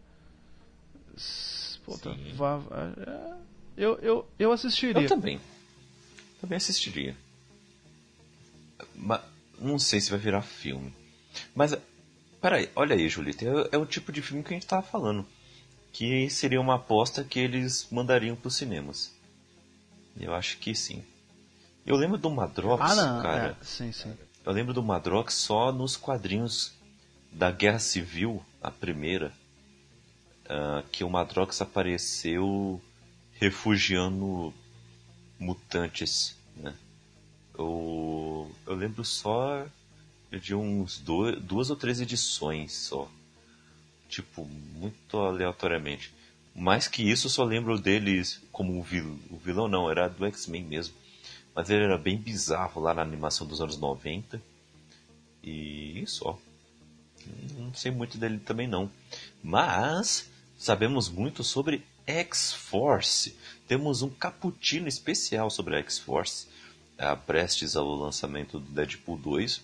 Pô, 1.83 1.97
tá, 1.97 2.15
vá, 2.35 2.61
é, 2.99 3.50
eu, 3.81 3.99
eu, 4.01 4.29
eu 4.39 4.53
assistiria. 4.53 5.01
Eu 5.01 5.09
também. 5.09 5.41
Também 6.39 6.57
assistiria. 6.59 7.17
Mas 8.95 9.23
não 9.59 9.79
sei 9.79 10.03
se 10.03 10.11
vai 10.11 10.19
virar 10.19 10.43
filme. 10.43 10.93
Mas, 11.55 11.75
peraí, 12.43 12.69
olha 12.77 12.95
aí, 12.95 13.09
Julita, 13.09 13.47
é, 13.47 13.77
é, 13.77 13.79
o 13.79 13.87
tipo 13.87 14.13
de 14.13 14.21
filme 14.21 14.43
que 14.43 14.53
a 14.53 14.53
gente 14.53 14.67
tava 14.67 14.83
falando. 14.83 15.27
Que 15.95 16.29
seria 16.29 16.61
uma 16.61 16.75
aposta 16.75 17.25
que 17.25 17.39
eles 17.39 17.89
mandariam 17.91 18.37
pros 18.37 18.57
cinemas. 18.57 19.15
Eu 20.19 20.35
acho 20.35 20.59
que 20.59 20.75
sim. 20.75 21.03
Eu 21.87 21.97
lembro 21.97 22.19
do 22.19 22.29
Madrox, 22.29 22.83
ah, 22.83 22.95
não. 22.95 23.23
cara. 23.23 23.57
É, 23.59 23.65
sim, 23.65 23.91
sim. 23.93 24.13
Eu 24.45 24.53
lembro 24.53 24.75
do 24.75 24.83
Madrox 24.83 25.33
só 25.35 25.73
nos 25.73 25.97
quadrinhos 25.97 26.75
da 27.33 27.51
Guerra 27.51 27.79
Civil, 27.79 28.45
a 28.63 28.71
primeira. 28.71 29.33
Uh, 30.45 30.87
que 30.91 31.03
o 31.03 31.09
Madrox 31.09 31.63
apareceu 31.63 32.83
refugiando 33.41 34.53
mutantes, 35.39 36.37
né? 36.55 36.75
Eu, 37.59 38.55
eu 38.67 38.75
lembro 38.75 39.03
só 39.03 39.67
de 40.31 40.55
uns 40.55 40.99
dois, 40.99 41.41
duas 41.41 41.71
ou 41.71 41.77
três 41.77 42.01
edições 42.01 42.73
só. 42.73 43.11
Tipo, 44.09 44.45
muito 44.45 45.19
aleatoriamente. 45.19 46.13
Mais 46.55 46.87
que 46.87 47.03
isso, 47.03 47.27
eu 47.27 47.31
só 47.31 47.43
lembro 47.45 47.79
deles 47.79 48.43
como 48.53 48.79
o 48.79 48.83
vilão. 48.83 49.19
O 49.31 49.39
vilão 49.39 49.69
não, 49.69 49.91
era 49.91 50.09
do 50.09 50.27
X-Men 50.27 50.65
mesmo. 50.65 50.95
Mas 51.55 51.71
ele 51.71 51.85
era 51.85 51.97
bem 51.97 52.19
bizarro 52.19 52.81
lá 52.81 52.93
na 52.93 53.03
animação 53.03 53.47
dos 53.47 53.61
anos 53.61 53.79
90. 53.79 54.43
E 55.43 56.05
só. 56.07 56.39
Não 57.57 57.73
sei 57.73 57.91
muito 57.91 58.19
dele 58.19 58.39
também 58.39 58.67
não. 58.67 58.91
Mas 59.43 60.29
sabemos 60.59 61.09
muito 61.09 61.43
sobre 61.43 61.83
X-Force. 62.07 63.37
Temos 63.67 64.03
um 64.03 64.11
cappuccino 64.11 64.89
especial 64.89 65.51
sobre 65.51 65.77
a 65.77 65.79
X-Force 65.79 66.47
uh, 66.99 67.17
prestes 67.27 67.77
ao 67.77 67.87
lançamento 67.95 68.59
do 68.59 68.73
Deadpool 68.73 69.17
2. 69.17 69.61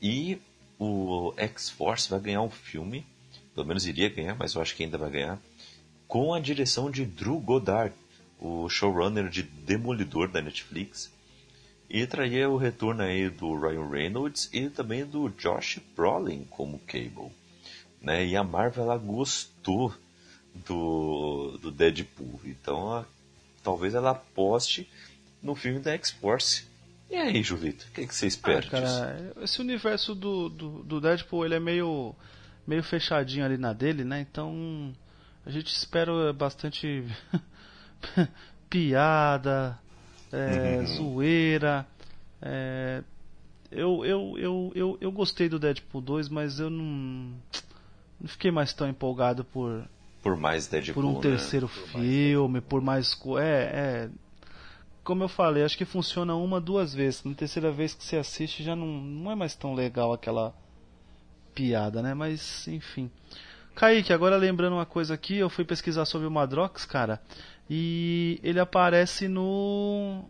E 0.00 0.38
o 0.78 1.32
X-Force 1.36 2.10
vai 2.10 2.20
ganhar 2.20 2.42
um 2.42 2.50
filme, 2.50 3.06
pelo 3.54 3.66
menos 3.66 3.86
iria 3.86 4.08
ganhar, 4.08 4.34
mas 4.34 4.54
eu 4.54 4.62
acho 4.62 4.74
que 4.74 4.84
ainda 4.84 4.98
vai 4.98 5.10
ganhar, 5.10 5.38
com 6.06 6.34
a 6.34 6.40
direção 6.40 6.90
de 6.90 7.04
Drew 7.04 7.40
Goddard, 7.40 7.94
o 8.38 8.68
showrunner 8.68 9.28
de 9.28 9.42
Demolidor 9.42 10.28
da 10.28 10.42
Netflix. 10.42 11.10
E 11.88 12.06
traria 12.06 12.50
o 12.50 12.56
retorno 12.56 13.02
aí 13.02 13.30
do 13.30 13.54
Ryan 13.54 13.88
Reynolds 13.88 14.50
e 14.52 14.68
também 14.68 15.04
do 15.04 15.28
Josh 15.30 15.78
Brolin 15.94 16.44
como 16.50 16.80
Cable. 16.80 17.30
Né? 18.00 18.26
E 18.26 18.36
a 18.36 18.42
Marvel 18.42 18.84
ela 18.84 18.98
gostou 18.98 19.94
do, 20.64 21.58
do 21.58 21.70
Deadpool, 21.70 22.40
então 22.44 23.04
talvez 23.62 23.94
ela 23.94 24.12
aposte 24.12 24.88
no 25.42 25.54
filme 25.54 25.80
da 25.80 25.92
X-Force. 25.92 26.64
E 27.10 27.14
aí, 27.14 27.42
Julito, 27.42 27.86
o 27.88 27.92
que, 27.92 28.06
que 28.06 28.14
você 28.14 28.26
espera 28.26 28.64
ah, 28.66 28.70
cara, 28.70 28.86
disso? 28.86 29.40
Esse 29.40 29.60
universo 29.60 30.14
do, 30.14 30.48
do, 30.48 30.82
do, 30.82 31.00
Deadpool, 31.00 31.44
ele 31.44 31.54
é 31.54 31.60
meio, 31.60 32.14
meio 32.66 32.82
fechadinho 32.82 33.44
ali 33.44 33.56
na 33.56 33.72
dele, 33.72 34.04
né? 34.04 34.20
Então, 34.20 34.92
a 35.44 35.50
gente 35.50 35.68
espera 35.68 36.32
bastante 36.32 37.04
piada, 38.68 39.78
é, 40.32 40.78
uhum. 40.78 40.86
zoeira. 40.86 41.86
É, 42.42 43.02
eu, 43.70 44.04
eu, 44.04 44.34
eu, 44.38 44.72
eu, 44.74 44.98
eu 45.00 45.12
gostei 45.12 45.48
do 45.48 45.58
Deadpool 45.58 46.00
2, 46.00 46.28
mas 46.28 46.58
eu 46.58 46.70
não, 46.70 47.32
não 48.20 48.28
fiquei 48.28 48.50
mais 48.50 48.72
tão 48.72 48.88
empolgado 48.88 49.44
por... 49.44 49.88
Por 50.26 50.36
mais 50.36 50.66
Deadpool, 50.66 50.94
Por 50.94 51.04
um 51.04 51.20
terceiro 51.20 51.70
né? 51.94 52.02
filme, 52.02 52.60
por 52.60 52.82
mais... 52.82 53.16
É, 53.38 53.44
é 53.44 54.10
como 55.04 55.22
eu 55.22 55.28
falei, 55.28 55.62
acho 55.62 55.78
que 55.78 55.84
funciona 55.84 56.34
uma, 56.34 56.60
duas 56.60 56.92
vezes. 56.92 57.22
Na 57.22 57.32
terceira 57.32 57.70
vez 57.70 57.94
que 57.94 58.02
você 58.02 58.16
assiste 58.16 58.64
já 58.64 58.74
não, 58.74 58.88
não 58.88 59.30
é 59.30 59.36
mais 59.36 59.54
tão 59.54 59.72
legal 59.72 60.12
aquela 60.12 60.52
piada, 61.54 62.02
né? 62.02 62.12
Mas, 62.12 62.66
enfim. 62.66 63.08
Kaique, 63.76 64.12
agora 64.12 64.36
lembrando 64.36 64.72
uma 64.72 64.84
coisa 64.84 65.14
aqui, 65.14 65.36
eu 65.36 65.48
fui 65.48 65.64
pesquisar 65.64 66.06
sobre 66.06 66.26
o 66.26 66.30
Madrox, 66.30 66.84
cara, 66.84 67.22
e 67.70 68.40
ele 68.42 68.58
aparece 68.58 69.28
no. 69.28 70.24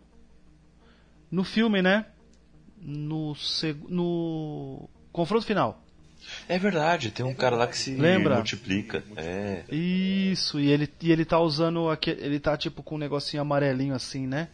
no 1.31 1.43
filme, 1.43 1.81
né? 1.81 2.05
No, 2.79 3.35
no 3.89 4.91
confronto 5.11 5.47
final. 5.47 5.86
É 6.49 6.59
verdade, 6.59 7.11
tem 7.11 7.25
um 7.25 7.35
cara 7.35 7.57
lá 7.57 7.67
que 7.67 7.77
se 7.77 7.95
Lembra? 7.95 8.37
multiplica. 8.37 9.03
É. 9.17 9.65
Isso, 9.71 10.61
e 10.61 10.71
ele, 10.71 10.89
e 11.01 11.11
ele 11.11 11.25
tá 11.25 11.41
usando 11.41 11.89
aquele, 11.89 12.25
ele 12.25 12.41
tá 12.41 12.57
tipo 12.57 12.83
com 12.83 12.95
um 12.95 12.99
negocinho 12.99 13.43
amarelinho 13.43 13.95
assim, 13.95 14.27
né? 14.27 14.49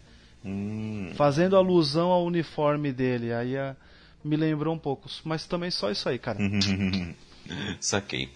Hum. 0.44 1.12
Fazendo 1.14 1.56
alusão 1.56 2.10
ao 2.10 2.24
uniforme 2.24 2.92
dele. 2.92 3.32
Aí 3.32 3.56
a, 3.56 3.76
me 4.24 4.36
lembrou 4.36 4.74
um 4.74 4.78
pouco. 4.78 5.08
Mas 5.24 5.46
também 5.46 5.70
só 5.70 5.90
isso 5.90 6.08
aí, 6.08 6.18
cara. 6.18 6.38
Saquei. 7.80 8.28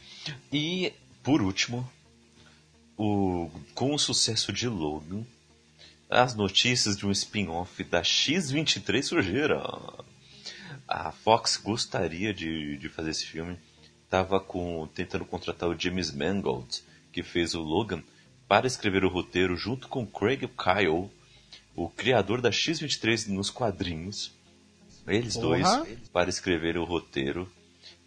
E, 0.53 0.93
por 1.23 1.41
último, 1.41 1.89
o, 2.97 3.51
com 3.75 3.95
o 3.95 3.99
sucesso 3.99 4.53
de 4.53 4.69
Logan, 4.69 5.25
as 6.09 6.35
notícias 6.35 6.97
de 6.97 7.07
um 7.07 7.11
spin-off 7.11 7.83
da 7.85 8.03
X-23 8.03 9.03
surgiram. 9.03 10.05
A 10.87 11.11
Fox 11.11 11.57
gostaria 11.57 12.33
de, 12.33 12.77
de 12.77 12.89
fazer 12.89 13.11
esse 13.11 13.27
filme. 13.27 13.59
Tava 14.09 14.39
com, 14.39 14.89
tentando 14.95 15.25
contratar 15.25 15.69
o 15.69 15.79
James 15.79 16.13
Mangold, 16.13 16.83
que 17.13 17.23
fez 17.23 17.55
o 17.55 17.61
Logan, 17.61 18.03
para 18.47 18.67
escrever 18.67 19.05
o 19.05 19.09
roteiro 19.09 19.57
junto 19.57 19.89
com 19.89 20.07
Craig 20.07 20.49
Kyle, 20.49 21.11
o 21.75 21.89
criador 21.89 22.41
da 22.41 22.53
X-23 22.53 23.29
nos 23.29 23.51
quadrinhos. 23.51 24.33
Eles 25.07 25.37
dois, 25.37 25.67
para 26.13 26.31
escrever 26.31 26.77
o 26.77 26.85
roteiro, 26.85 27.51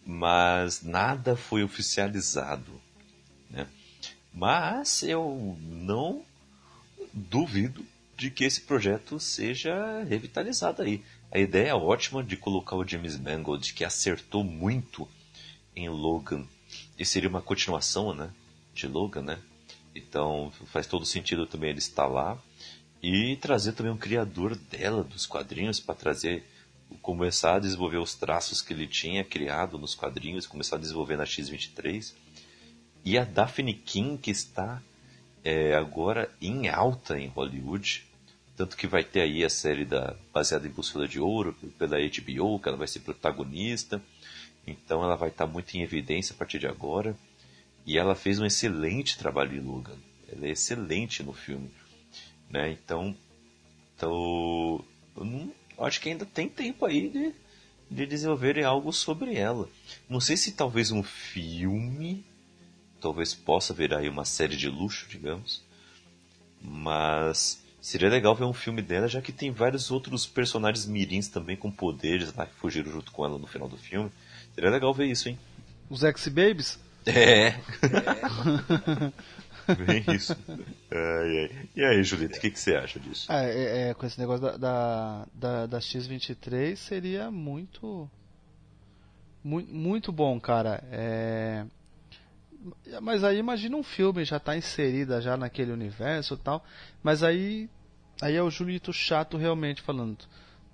mas 0.04 0.82
nada 0.82 1.36
foi 1.36 1.62
oficializado. 1.62 2.80
Né? 3.48 3.66
Mas 4.32 5.02
eu 5.02 5.56
não 5.60 6.22
duvido 7.12 7.84
de 8.16 8.30
que 8.30 8.44
esse 8.44 8.60
projeto 8.62 9.18
seja 9.18 10.04
revitalizado 10.04 10.82
aí. 10.82 11.02
A 11.32 11.38
ideia 11.38 11.76
ótima 11.76 12.22
de 12.22 12.36
colocar 12.36 12.76
o 12.76 12.86
James 12.86 13.18
Mangold, 13.18 13.72
que 13.72 13.84
acertou 13.84 14.42
muito 14.42 15.08
em 15.76 15.88
Logan, 15.88 16.44
e 16.98 17.04
seria 17.04 17.28
uma 17.28 17.40
continuação, 17.40 18.12
né, 18.12 18.30
de 18.74 18.86
Logan, 18.86 19.22
né? 19.22 19.38
Então 19.94 20.52
faz 20.66 20.86
todo 20.86 21.04
sentido 21.04 21.46
também 21.46 21.70
ele 21.70 21.78
estar 21.78 22.06
lá 22.06 22.38
e 23.02 23.36
trazer 23.36 23.72
também 23.72 23.92
um 23.92 23.96
criador 23.96 24.56
dela 24.56 25.02
dos 25.02 25.26
quadrinhos 25.26 25.80
para 25.80 25.94
trazer 25.94 26.44
começar 27.02 27.56
a 27.56 27.58
desenvolver 27.60 27.98
os 27.98 28.14
traços 28.14 28.60
que 28.60 28.72
ele 28.72 28.86
tinha 28.86 29.24
criado 29.24 29.78
nos 29.78 29.94
quadrinhos, 29.94 30.46
começar 30.46 30.76
a 30.76 30.80
desenvolver 30.80 31.16
na 31.16 31.24
X23. 31.24 32.12
E 33.04 33.16
a 33.16 33.24
Daphne 33.24 33.72
King, 33.72 34.18
que 34.18 34.30
está 34.30 34.82
é, 35.42 35.74
agora 35.74 36.30
em 36.40 36.68
alta 36.68 37.18
em 37.18 37.28
Hollywood. 37.28 38.04
Tanto 38.60 38.76
que 38.76 38.86
vai 38.86 39.02
ter 39.02 39.22
aí 39.22 39.42
a 39.42 39.48
série 39.48 39.86
da, 39.86 40.14
baseada 40.34 40.68
em 40.68 40.70
Bússola 40.70 41.08
de 41.08 41.18
Ouro, 41.18 41.54
pela 41.78 41.96
HBO, 41.96 42.58
que 42.58 42.68
ela 42.68 42.76
vai 42.76 42.86
ser 42.86 43.00
protagonista. 43.00 44.02
Então 44.66 45.02
ela 45.02 45.16
vai 45.16 45.30
estar 45.30 45.46
muito 45.46 45.74
em 45.74 45.80
evidência 45.80 46.34
a 46.34 46.36
partir 46.36 46.58
de 46.58 46.66
agora. 46.66 47.16
E 47.86 47.96
ela 47.96 48.14
fez 48.14 48.38
um 48.38 48.44
excelente 48.44 49.16
trabalho 49.16 49.56
em 49.56 49.60
Logan. 49.60 49.96
Ela 50.30 50.46
é 50.46 50.50
excelente 50.50 51.22
no 51.22 51.32
filme. 51.32 51.70
Né? 52.50 52.72
Então, 52.72 53.16
então 53.96 54.84
eu 55.16 55.24
não, 55.24 55.54
acho 55.78 55.98
que 55.98 56.10
ainda 56.10 56.26
tem 56.26 56.46
tempo 56.46 56.84
aí 56.84 57.08
de, 57.08 57.32
de 57.90 58.04
desenvolverem 58.04 58.62
algo 58.62 58.92
sobre 58.92 59.36
ela. 59.36 59.70
Não 60.06 60.20
sei 60.20 60.36
se 60.36 60.52
talvez 60.52 60.90
um 60.90 61.02
filme, 61.02 62.22
talvez 63.00 63.32
possa 63.34 63.72
virar 63.72 64.00
aí 64.00 64.08
uma 64.10 64.26
série 64.26 64.54
de 64.54 64.68
luxo, 64.68 65.08
digamos. 65.08 65.62
Mas 66.60 67.58
seria 67.80 68.08
legal 68.08 68.34
ver 68.34 68.44
um 68.44 68.52
filme 68.52 68.82
dela, 68.82 69.08
já 69.08 69.20
que 69.20 69.32
tem 69.32 69.50
vários 69.50 69.90
outros 69.90 70.26
personagens 70.26 70.86
mirins 70.86 71.28
também 71.28 71.56
com 71.56 71.70
poderes 71.70 72.34
lá 72.34 72.46
que 72.46 72.54
fugiram 72.54 72.92
junto 72.92 73.10
com 73.12 73.24
ela 73.24 73.38
no 73.38 73.46
final 73.46 73.68
do 73.68 73.76
filme. 73.76 74.10
Seria 74.54 74.70
legal 74.70 74.92
ver 74.92 75.06
isso, 75.06 75.28
hein? 75.28 75.38
Os 75.88 76.04
X-Babies? 76.04 76.78
É. 77.06 77.48
é. 77.48 77.54
Bem 79.74 80.04
isso. 80.14 80.36
Ai, 80.90 81.38
ai. 81.38 81.68
E 81.76 81.84
aí, 81.84 82.02
Julito, 82.02 82.36
o 82.36 82.40
que, 82.40 82.50
que 82.50 82.58
você 82.58 82.74
acha 82.74 82.98
disso? 82.98 83.30
É, 83.30 83.50
é, 83.50 83.90
é, 83.90 83.94
com 83.94 84.04
esse 84.04 84.18
negócio 84.18 84.42
da, 84.42 84.56
da, 84.56 85.26
da, 85.32 85.66
da 85.66 85.78
X23 85.78 86.76
seria 86.76 87.30
muito. 87.30 88.10
Muito, 89.42 89.72
muito 89.72 90.12
bom, 90.12 90.38
cara. 90.40 90.82
É... 90.90 91.64
Mas 93.00 93.24
aí 93.24 93.38
imagina 93.38 93.76
um 93.76 93.82
filme, 93.82 94.24
já 94.24 94.36
está 94.36 94.56
inserida 94.56 95.20
já 95.20 95.36
naquele 95.36 95.72
universo 95.72 96.34
e 96.34 96.38
tal. 96.38 96.64
Mas 97.02 97.22
aí. 97.22 97.68
Aí 98.20 98.36
é 98.36 98.42
o 98.42 98.50
Julito 98.50 98.92
chato 98.92 99.38
realmente 99.38 99.80
falando. 99.80 100.18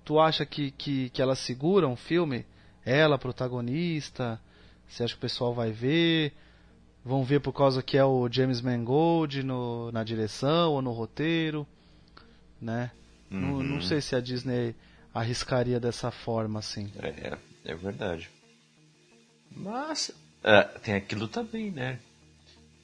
Tu 0.03 0.19
acha 0.19 0.45
que, 0.45 0.71
que, 0.71 1.09
que 1.09 1.21
ela 1.21 1.35
segura 1.35 1.87
um 1.87 1.95
filme? 1.95 2.45
Ela, 2.85 3.17
protagonista? 3.17 4.39
Você 4.87 5.03
acha 5.03 5.13
que 5.13 5.17
o 5.17 5.21
pessoal 5.21 5.53
vai 5.53 5.71
ver? 5.71 6.33
vão 7.07 7.23
ver 7.23 7.39
por 7.39 7.53
causa 7.53 7.81
que 7.81 7.97
é 7.97 8.03
o 8.03 8.27
James 8.29 8.59
Mangold 8.59 9.41
no, 9.41 9.89
na 9.93 10.03
direção 10.03 10.73
ou 10.73 10.81
no 10.81 10.91
roteiro, 10.91 11.65
né? 12.61 12.91
Uhum. 13.31 13.39
Não, 13.39 13.63
não, 13.63 13.81
sei 13.81 14.01
se 14.01 14.13
a 14.13 14.19
Disney 14.19 14.75
arriscaria 15.13 15.79
dessa 15.79 16.11
forma 16.11 16.59
assim. 16.59 16.91
É, 16.99 17.37
é 17.63 17.75
verdade. 17.75 18.29
Mas 19.49 20.11
é, 20.47 20.63
tem 20.79 20.93
aquilo 20.93 21.27
também, 21.27 21.71
né? 21.71 21.99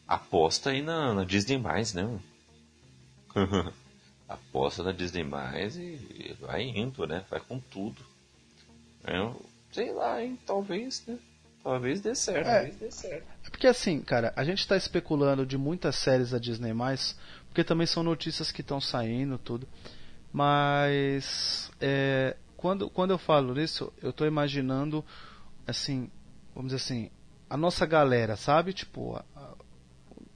Aposta 0.05 0.71
aí 0.71 0.81
na, 0.81 1.13
na 1.13 1.23
Disney 1.23 1.57
mais, 1.57 1.93
né? 1.93 2.19
Aposta 4.27 4.83
na 4.83 4.91
Disney 4.91 5.23
mais 5.23 5.77
e 5.77 6.35
vai 6.41 6.63
indo, 6.63 7.07
né? 7.07 7.23
Vai 7.29 7.39
com 7.39 7.59
tudo. 7.59 8.01
Eu, 9.05 9.41
sei 9.71 9.93
lá, 9.93 10.21
hein? 10.21 10.37
Talvez, 10.45 11.05
né? 11.07 11.17
Talvez 11.63 12.01
dê 12.01 12.13
certo. 12.13 12.47
É, 12.47 12.53
talvez 12.53 12.75
dê 12.75 12.91
certo. 12.91 13.25
é 13.45 13.49
porque 13.49 13.67
assim, 13.67 14.01
cara, 14.01 14.33
a 14.35 14.43
gente 14.43 14.59
está 14.59 14.75
especulando 14.75 15.45
de 15.45 15.57
muitas 15.57 15.95
séries 15.95 16.31
da 16.31 16.39
Disney+, 16.39 16.73
porque 17.47 17.63
também 17.63 17.87
são 17.87 18.03
notícias 18.03 18.51
que 18.51 18.59
estão 18.59 18.81
saindo, 18.81 19.37
tudo. 19.37 19.65
Mas 20.33 21.71
é, 21.79 22.35
quando, 22.57 22.89
quando 22.89 23.11
eu 23.11 23.17
falo 23.17 23.53
nisso, 23.53 23.93
eu 24.01 24.09
estou 24.09 24.27
imaginando, 24.27 25.05
assim, 25.65 26.11
vamos 26.53 26.73
dizer 26.73 26.83
assim, 26.83 27.09
a 27.49 27.57
nossa 27.57 27.85
galera, 27.85 28.35
sabe? 28.35 28.73
Tipo, 28.73 29.15
a, 29.15 29.25
a, 29.35 29.53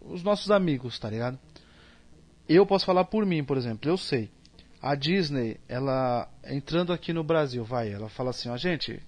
os 0.01 0.23
nossos 0.23 0.51
amigos, 0.51 0.97
tá 0.99 1.09
ligado? 1.09 1.39
Eu 2.47 2.65
posso 2.65 2.85
falar 2.85 3.05
por 3.05 3.25
mim, 3.25 3.43
por 3.43 3.57
exemplo, 3.57 3.89
eu 3.89 3.97
sei. 3.97 4.29
A 4.81 4.95
Disney, 4.95 5.59
ela 5.67 6.29
entrando 6.45 6.93
aqui 6.93 7.11
no 7.11 7.23
Brasil, 7.23 7.63
vai, 7.63 7.91
ela 7.91 8.07
fala 8.09 8.29
assim, 8.29 8.47
ó, 8.49 8.55
gente, 8.55 9.01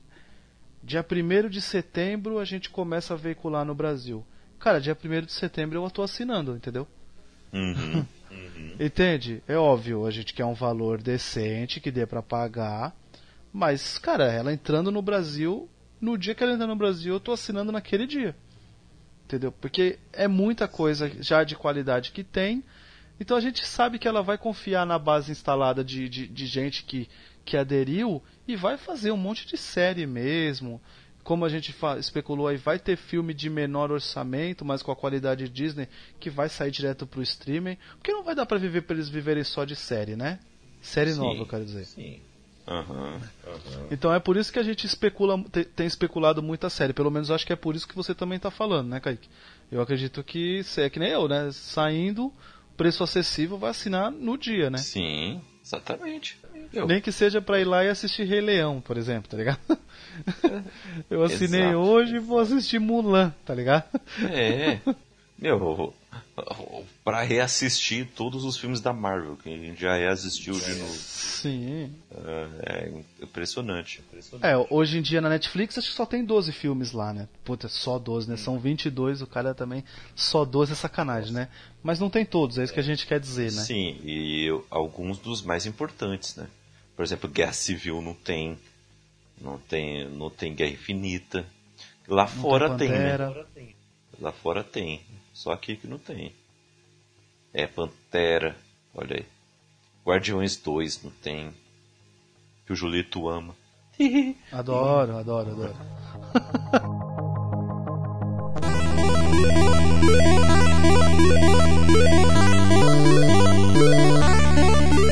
Dia 0.82 1.06
1 1.06 1.50
de 1.50 1.62
setembro 1.62 2.40
a 2.40 2.46
gente 2.46 2.70
começa 2.70 3.14
a 3.14 3.18
veicular 3.18 3.66
no 3.66 3.76
Brasil. 3.76 4.26
Cara, 4.60 4.80
dia 4.80 4.98
1 4.98 5.26
de 5.26 5.32
setembro 5.32 5.78
eu 5.78 5.88
estou 5.88 6.04
assinando, 6.04 6.56
entendeu? 6.56 6.88
Uhum, 7.54 8.06
uhum. 8.32 8.76
Entende? 8.80 9.44
É 9.48 9.56
óbvio, 9.56 10.06
a 10.06 10.12
gente 10.12 10.34
quer 10.34 10.46
um 10.46 10.54
valor 10.54 11.02
decente 11.02 11.80
que 11.80 11.92
dê 11.92 12.06
para 12.06 12.22
pagar. 12.22 12.96
Mas, 13.52 13.98
cara, 13.98 14.32
ela 14.32 14.54
entrando 14.54 14.92
no 14.92 15.02
Brasil, 15.02 15.70
no 16.02 16.18
dia 16.18 16.34
que 16.34 16.44
ela 16.44 16.54
entrar 16.54 16.68
no 16.68 16.76
Brasil, 16.76 17.14
eu 17.14 17.18
estou 17.18 17.34
assinando 17.34 17.72
naquele 17.72 18.08
dia. 18.08 18.36
Entendeu? 19.26 19.52
Porque 19.52 20.00
é 20.12 20.28
muita 20.28 20.68
coisa 20.68 21.12
já 21.22 21.44
de 21.44 21.56
qualidade 21.56 22.12
que 22.12 22.24
tem. 22.24 22.64
Então 23.20 23.36
a 23.36 23.42
gente 23.42 23.66
sabe 23.66 24.00
que 24.00 24.08
ela 24.08 24.24
vai 24.24 24.38
confiar 24.38 24.86
na 24.86 24.98
base 24.98 25.32
instalada 25.32 25.84
de, 25.84 26.08
de, 26.08 26.28
de 26.28 26.46
gente 26.46 26.84
que, 26.84 27.08
que 27.44 27.58
aderiu 27.58 28.24
e 28.48 28.56
vai 28.56 28.78
fazer 28.78 29.12
um 29.12 29.18
monte 29.18 29.46
de 29.46 29.58
série 29.58 30.08
mesmo. 30.08 30.82
Como 31.22 31.46
a 31.46 31.50
gente 31.50 31.76
especulou 32.00 32.48
aí, 32.48 32.58
vai 32.58 32.80
ter 32.80 32.96
filme 32.96 33.34
de 33.34 33.50
menor 33.50 33.92
orçamento, 33.92 34.66
mas 34.66 34.82
com 34.82 34.92
a 34.92 34.96
qualidade 34.96 35.50
Disney, 35.50 35.88
que 36.20 36.30
vai 36.30 36.50
sair 36.50 36.72
direto 36.72 37.06
pro 37.06 37.22
streaming. 37.22 37.78
Porque 37.98 38.12
não 38.12 38.24
vai 38.24 38.34
dar 38.34 38.46
para 38.46 38.58
viver 38.58 38.82
para 38.82 38.96
eles 38.96 39.10
viverem 39.10 39.44
só 39.44 39.66
de 39.66 39.76
série, 39.76 40.16
né? 40.16 40.40
Série 40.82 41.12
sim, 41.12 41.20
nova, 41.20 41.42
eu 41.42 41.46
quero 41.46 41.66
dizer. 41.66 41.86
Sim. 41.86 42.22
Uhum, 42.70 43.14
uhum. 43.14 43.88
Então 43.90 44.14
é 44.14 44.20
por 44.20 44.38
isso 44.38 44.54
que 44.54 44.60
a 44.60 44.64
gente 44.64 44.86
especula, 44.86 45.44
tem 45.76 45.88
especulado 45.88 46.44
muita 46.44 46.70
série. 46.70 46.94
Pelo 46.94 47.10
menos 47.10 47.32
acho 47.32 47.46
que 47.46 47.52
é 47.52 47.56
por 47.56 47.76
isso 47.76 47.88
que 47.88 47.96
você 47.96 48.14
também 48.14 48.38
está 48.38 48.52
falando, 48.52 48.90
né, 48.90 49.00
Kaique? 49.00 49.28
Eu 49.72 49.82
acredito 49.82 50.24
que 50.24 50.62
é 50.78 50.90
que 50.90 51.00
nem 51.00 51.10
eu, 51.10 51.28
né? 51.28 51.50
Saindo, 51.52 52.32
preço 52.78 53.04
acessível, 53.04 53.58
vai 53.58 53.72
assinar 53.72 54.12
no 54.12 54.38
dia, 54.38 54.70
né? 54.70 54.78
Sim, 54.78 55.42
exatamente. 55.66 56.40
Eu... 56.72 56.86
Nem 56.86 57.02
que 57.02 57.12
seja 57.12 57.42
pra 57.42 57.60
ir 57.60 57.66
lá 57.66 57.84
e 57.84 57.90
assistir 57.90 58.26
Rei 58.26 58.42
Leão, 58.42 58.80
por 58.80 58.98
exemplo, 58.98 59.30
tá 59.30 59.38
ligado? 59.38 59.60
Eu 61.10 61.24
assinei 61.24 61.62
Exato. 61.62 61.78
hoje 61.78 62.16
e 62.16 62.20
vou 62.20 62.40
assistir 62.40 62.80
Mulan, 62.80 63.34
tá 63.44 63.56
ligado? 63.56 63.86
É. 64.32 64.80
Meu, 65.38 65.94
para 67.04 67.22
reassistir 67.22 68.08
todos 68.16 68.44
os 68.44 68.58
filmes 68.58 68.80
da 68.80 68.94
Marvel, 68.94 69.38
que 69.38 69.54
a 69.54 69.58
gente 69.58 69.82
já 69.82 69.96
reassistiu 69.96 70.54
de 70.54 70.76
novo. 70.76 70.94
Sim. 70.94 71.94
É, 72.12 72.50
é 72.64 73.24
impressionante, 73.24 74.00
impressionante. 74.00 74.46
É, 74.46 74.58
hoje 74.74 74.98
em 74.98 75.02
dia 75.02 75.22
na 75.22 75.30
Netflix 75.30 75.78
acho 75.78 75.90
que 75.90 75.96
só 75.96 76.06
tem 76.06 76.24
12 76.24 76.52
filmes 76.52 76.92
lá, 76.92 77.14
né? 77.14 77.28
Puta, 77.44 77.68
só 77.68 77.98
12, 77.98 78.30
né? 78.30 78.38
São 78.38 78.60
22, 78.60 79.22
o 79.22 79.28
cara 79.28 79.54
também. 79.54 79.84
Só 80.16 80.46
12 80.46 80.74
é 80.74 80.76
sacanagem, 80.76 81.34
né? 81.34 81.50
Mas 81.82 82.00
não 82.00 82.10
tem 82.10 82.26
todos, 82.26 82.58
é 82.58 82.64
isso 82.64 82.74
que 82.74 82.80
a 82.80 82.84
gente 82.84 83.08
quer 83.08 83.20
dizer, 83.20 83.52
né? 83.52 83.64
Sim, 83.64 84.00
e 84.04 84.48
alguns 84.70 85.18
dos 85.18 85.42
mais 85.42 85.66
importantes, 85.66 86.36
né? 86.36 86.48
Por 87.00 87.04
exemplo, 87.04 87.30
Guerra 87.30 87.54
Civil 87.54 88.02
não 88.02 88.14
tem. 88.14 88.58
Não 89.40 89.58
tem, 89.58 90.10
não 90.10 90.30
tem 90.30 90.54
Guerra 90.54 90.74
Infinita. 90.74 91.46
Lá 92.06 92.24
não 92.24 92.42
fora 92.42 92.76
tem, 92.76 92.90
tem, 92.90 93.00
né? 93.00 93.18
Lá 94.20 94.34
fora 94.34 94.66
tem. 94.66 95.02
Só 95.40 95.54
aqui 95.54 95.78
que 95.78 95.88
não 95.88 95.98
tem. 95.98 96.36
É 97.54 97.66
Pantera, 97.66 98.58
olha 98.94 99.16
aí. 99.16 99.26
Guardiões 100.06 100.58
2, 100.58 101.04
não 101.04 101.12
tem. 101.12 101.54
Que 102.66 102.74
o 102.74 102.76
Julito 102.76 103.30
ama. 103.30 103.56
adoro, 104.52 105.16
adoro, 105.16 105.52
adoro. 105.52 105.76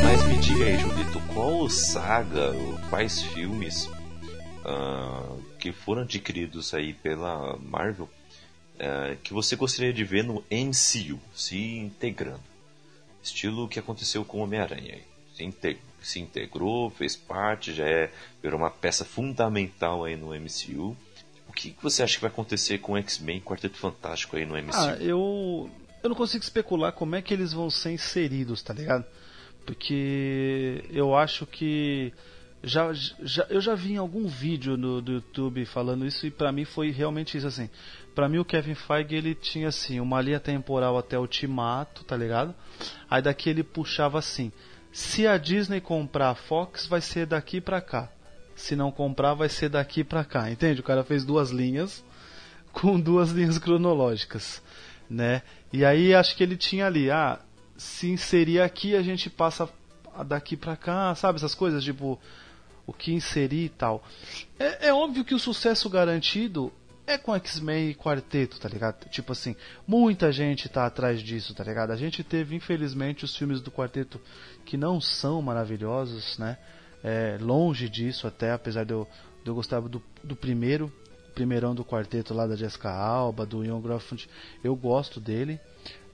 Mas 0.04 0.24
me 0.26 0.38
diga 0.40 0.66
aí, 0.66 0.78
Julito, 0.78 1.22
qual 1.34 1.70
saga, 1.70 2.52
quais 2.90 3.22
filmes 3.22 3.86
uh, 4.66 5.42
que 5.58 5.72
foram 5.72 6.02
adquiridos 6.02 6.74
aí 6.74 6.94
pela 6.94 7.56
Marvel 7.60 8.10
uh, 8.78 9.16
que 9.24 9.34
você 9.34 9.56
gostaria 9.56 9.94
de 9.94 10.04
ver 10.04 10.24
no 10.24 10.44
MCU 10.52 11.20
se 11.36 11.78
integrando? 11.78 12.44
Estilo 13.22 13.68
que 13.68 13.80
aconteceu 13.80 14.24
com 14.24 14.40
Homem-Aranha. 14.40 15.00
Se, 15.34 15.78
se 16.02 16.20
integrou, 16.20 16.90
fez 16.90 17.16
parte, 17.16 17.74
já 17.74 17.86
é 17.86 18.12
virou 18.42 18.60
uma 18.60 18.72
peça 18.72 19.04
fundamental 19.04 20.06
aí 20.06 20.16
no 20.16 20.28
MCU. 20.28 20.96
O 21.48 21.54
que 21.54 21.76
você 21.82 22.04
acha 22.04 22.16
que 22.16 22.22
vai 22.22 22.30
acontecer 22.30 22.78
com 22.80 22.98
X-Men 22.98 23.42
Quarteto 23.42 23.78
Fantástico 23.78 24.36
aí 24.36 24.46
no 24.46 24.56
MCU? 24.56 24.74
Ah, 24.74 24.98
eu 25.00 25.70
eu 26.04 26.10
não 26.10 26.16
consigo 26.16 26.44
especular 26.44 26.94
como 26.94 27.16
é 27.16 27.22
que 27.22 27.34
eles 27.34 27.52
vão 27.52 27.70
ser 27.70 27.92
inseridos, 27.92 28.62
tá 28.62 28.74
ligado? 28.74 29.06
Porque 29.66 30.86
eu 30.90 31.16
acho 31.16 31.46
que 31.46 32.14
já, 32.64 32.92
já 32.94 33.46
eu 33.50 33.60
já 33.60 33.76
vi 33.76 33.94
em 33.94 33.98
algum 33.98 34.28
vídeo 34.28 34.78
no 34.78 35.02
do 35.02 35.14
YouTube 35.14 35.66
falando 35.66 36.06
isso 36.06 36.26
e 36.26 36.32
para 36.32 36.52
mim 36.52 36.66
foi 36.66 36.92
realmente 36.92 37.38
isso 37.38 37.48
assim. 37.48 37.70
Para 38.18 38.28
mim 38.28 38.40
o 38.40 38.46
Kevin 38.46 38.74
Feige 38.74 39.14
ele 39.14 39.36
tinha 39.36 39.68
assim 39.68 40.00
uma 40.00 40.20
linha 40.20 40.40
temporal 40.40 40.98
até 40.98 41.20
o 41.20 41.22
Ultimato, 41.22 42.04
tá 42.04 42.18
ligado? 42.18 42.52
Aí 43.08 43.22
daqui 43.22 43.48
ele 43.48 43.62
puxava 43.62 44.18
assim: 44.18 44.52
se 44.92 45.28
a 45.28 45.38
Disney 45.38 45.80
comprar 45.80 46.32
a 46.32 46.34
Fox 46.34 46.88
vai 46.88 47.00
ser 47.00 47.28
daqui 47.28 47.62
para 47.62 47.80
cá. 47.80 48.10
Se 48.56 48.76
não 48.76 48.92
comprar 48.92 49.36
vai 49.36 49.50
ser 49.50 49.70
daqui 49.70 50.04
para 50.04 50.26
cá. 50.26 50.50
Entende? 50.50 50.82
O 50.82 50.84
cara 50.84 51.04
fez 51.04 51.24
duas 51.24 51.52
linhas 51.52 52.04
com 52.74 53.00
duas 53.00 53.30
linhas 53.30 53.60
cronológicas, 53.60 54.64
né? 55.08 55.44
E 55.72 55.86
aí 55.86 56.16
acho 56.16 56.36
que 56.36 56.42
ele 56.42 56.58
tinha 56.58 56.88
ali, 56.88 57.12
ah, 57.12 57.40
se 57.78 58.10
inserir 58.10 58.62
aqui 58.62 58.96
a 58.96 59.04
gente 59.04 59.30
passa 59.30 59.70
daqui 60.26 60.58
para 60.58 60.76
cá, 60.76 61.14
sabe 61.14 61.36
essas 61.36 61.54
coisas 61.54 61.84
tipo 61.84 62.20
o 62.84 62.92
que 62.92 63.14
inserir 63.14 63.66
e 63.66 63.70
tal. 63.70 64.04
É, 64.58 64.88
é 64.88 64.92
óbvio 64.92 65.24
que 65.24 65.36
o 65.36 65.40
sucesso 65.40 65.88
garantido 65.88 66.74
é 67.08 67.18
com 67.18 67.34
X-Men 67.34 67.90
e 67.90 67.96
Quarteto, 67.96 68.60
tá 68.60 68.68
ligado? 68.68 69.10
Tipo 69.10 69.32
assim, 69.32 69.56
muita 69.88 70.32
gente 70.32 70.68
tá 70.68 70.86
atrás 70.86 71.22
disso, 71.22 71.56
tá 71.56 71.64
ligado? 71.64 71.92
A 71.92 71.96
gente 71.96 72.22
teve, 72.24 72.54
infelizmente, 72.54 73.24
os 73.24 73.36
filmes 73.36 73.62
do 73.62 73.72
Quarteto 73.72 74.20
que 74.66 74.76
não 74.76 75.00
são 75.00 75.42
maravilhosos, 75.42 76.38
né? 76.38 76.58
É, 77.04 77.38
longe 77.40 77.88
disso 77.88 78.28
até, 78.28 78.52
apesar 78.52 78.84
de 78.84 78.94
eu, 78.94 79.08
de 79.44 79.50
eu 79.50 79.56
gostar 79.56 79.80
do, 79.80 80.04
do 80.24 80.36
primeiro, 80.36 80.92
primeirão 81.34 81.76
do 81.76 81.86
quarteto 81.86 82.34
lá 82.34 82.48
da 82.48 82.56
Jessica 82.56 82.90
Alba, 82.90 83.46
do 83.46 83.64
Ian 83.64 83.80
Groffund, 83.80 84.26
eu 84.64 84.76
gosto 84.76 85.20
dele. 85.22 85.60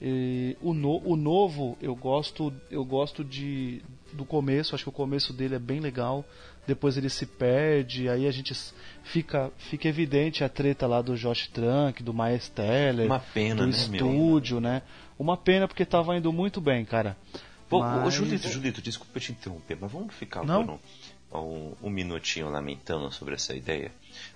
E 0.00 0.54
o, 0.60 0.74
no, 0.74 1.00
o 1.02 1.16
novo 1.16 1.78
eu 1.80 1.96
gosto 1.96 2.52
eu 2.70 2.84
gosto 2.84 3.24
de 3.24 3.82
do 4.14 4.24
começo, 4.24 4.74
acho 4.74 4.84
que 4.84 4.88
o 4.90 4.92
começo 4.92 5.32
dele 5.32 5.54
é 5.56 5.58
bem 5.58 5.80
legal. 5.80 6.24
Depois 6.66 6.96
ele 6.96 7.10
se 7.10 7.26
perde, 7.26 8.08
aí 8.08 8.26
a 8.26 8.30
gente 8.30 8.54
fica 9.02 9.50
fica 9.58 9.86
evidente 9.86 10.42
a 10.42 10.48
treta 10.48 10.86
lá 10.86 11.02
do 11.02 11.14
Josh 11.16 11.48
Trank, 11.48 12.02
do 12.02 12.14
Miles 12.14 12.48
Teller, 12.48 13.04
Uma 13.06 13.20
pena, 13.20 13.56
do 13.56 13.66
né, 13.66 13.70
estúdio, 13.70 14.60
né? 14.60 14.80
Uma 15.18 15.36
pena 15.36 15.68
porque 15.68 15.84
tava 15.84 16.16
indo 16.16 16.32
muito 16.32 16.60
bem, 16.62 16.84
cara. 16.84 17.16
Pô, 17.68 17.80
Mas- 17.80 18.06
ô, 18.06 18.10
Julito, 18.10 18.48
Julito, 18.48 18.80
desculpa 18.80 19.20
te 19.20 19.32
interromper, 19.32 19.76
mas 19.80 19.92
vamos 19.92 20.14
ficar 20.14 20.44
Não. 20.44 20.78
por 21.30 21.38
um, 21.38 21.38
um, 21.38 21.72
um 21.84 21.90
minutinho 21.90 22.48
lamentando 22.48 23.10
sobre 23.12 23.34
essa 23.34 23.54
ideia? 23.54 23.92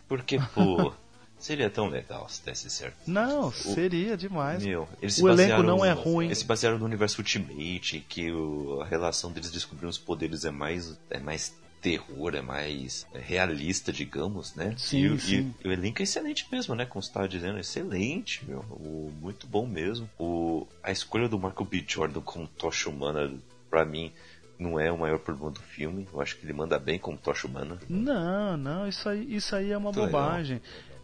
Porque, 0.07 0.39
pô, 0.55 0.93
seria 1.39 1.71
tão 1.71 1.89
legal 1.89 2.29
se 2.29 2.45
desse 2.45 2.69
certo. 2.71 2.97
Não, 3.07 3.51
seria 3.53 4.17
demais. 4.17 4.65
Meu, 4.65 4.89
O 5.23 5.29
elenco 5.29 5.63
não 5.63 5.85
é 5.85 5.93
ruim. 5.93 6.27
Eles 6.27 6.39
se 6.39 6.45
basearam 6.45 6.79
no 6.79 6.85
universo 6.85 7.21
Ultimate, 7.21 8.05
que 8.09 8.31
o- 8.33 8.81
a 8.83 8.87
relação 8.87 9.31
deles 9.33 9.51
descobrindo 9.51 9.89
os 9.91 9.99
poderes 9.99 10.45
é 10.45 10.51
mais, 10.51 10.99
é 11.11 11.19
mais 11.19 11.55
terror, 11.81 12.35
é 12.35 12.43
mais 12.43 13.07
realista, 13.15 13.93
digamos, 13.93 14.55
né? 14.57 14.75
Sim, 14.77 14.99
e, 14.99 15.09
o- 15.11 15.21
sim. 15.21 15.55
e 15.65 15.69
o 15.69 15.73
elenco 15.73 16.01
é 16.01 16.03
excelente 16.03 16.45
mesmo, 16.51 16.75
né? 16.75 16.85
Como 16.85 17.01
você 17.01 17.09
estava 17.09 17.29
dizendo, 17.29 17.57
excelente, 17.59 18.45
meu. 18.45 18.61
O- 18.71 19.13
muito 19.21 19.47
bom 19.47 19.65
mesmo. 19.65 20.11
O, 20.19 20.67
a 20.83 20.91
escolha 20.91 21.29
do 21.29 21.39
Michael 21.39 21.65
B. 21.71 21.85
Jordan 21.87 22.21
como 22.21 22.49
Tocha 22.49 22.91
Humana, 22.91 23.33
pra 23.71 23.85
mim, 23.85 24.13
não 24.59 24.79
é 24.81 24.91
o 24.91 24.99
maior 24.99 25.21
problema 25.21 25.53
do 25.53 25.61
filme. 25.61 26.09
Eu 26.13 26.21
acho 26.21 26.37
que 26.37 26.45
ele 26.45 26.53
manda 26.53 26.77
bem 26.81 26.99
como 26.99 27.17
Tocha 27.17 27.47
Humana. 27.47 27.79
Não, 27.89 28.57
não, 28.57 28.89
isso 28.89 29.09
aí, 29.09 29.37
isso 29.37 29.55
aí 29.55 29.71
é 29.71 29.79
uma 29.79 29.91
legal. 29.91 30.11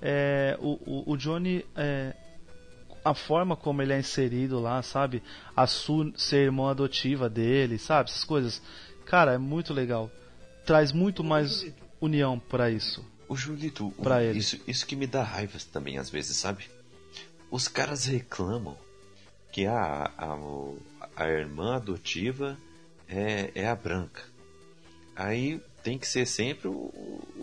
É, 0.06 0.56
o, 0.60 0.72
o, 0.85 1.12
o 1.12 1.16
Johnny, 1.16 1.64
é, 1.74 2.14
a 3.02 3.14
forma 3.14 3.56
como 3.56 3.81
ele 3.81 3.94
é 3.94 3.98
inserido 3.98 4.60
lá, 4.60 4.82
sabe? 4.82 5.22
A 5.56 5.66
Su 5.66 6.12
ser 6.16 6.44
irmã 6.44 6.70
adotiva 6.70 7.28
dele, 7.28 7.78
sabe? 7.78 8.10
Essas 8.10 8.22
coisas. 8.24 8.60
Cara, 9.06 9.32
é 9.32 9.39
muito 9.39 9.72
legal. 9.72 10.10
Traz 10.66 10.93
muito 10.93 11.24
mais 11.24 11.66
união 12.01 12.39
pra 12.39 12.70
isso. 12.70 13.02
O 13.28 13.35
Julito, 13.36 13.89
o- 13.89 13.93
Pra 14.02 14.22
ele. 14.22 14.39
Isso, 14.39 14.60
isso 14.68 14.86
que 14.86 14.94
me 14.94 15.06
dá 15.06 15.22
raiva 15.22 15.59
também 15.72 15.97
às 15.97 16.10
vezes, 16.10 16.36
sabe? 16.36 16.66
Os 17.51 17.66
caras 17.68 18.05
reclamam 18.05 18.76
que 19.51 19.64
a, 19.66 20.10
a, 20.18 20.35
o- 20.35 20.78
a 21.16 21.26
irmã 21.28 21.76
adotiva 21.76 22.59
é, 23.09 23.51
é 23.55 23.68
a 23.68 23.74
branca. 23.74 24.22
Aí 25.16 25.60
tem 25.85 25.97
que 25.98 26.09
ser 26.09 26.27
sempre 26.27 26.66
o, 26.66 26.90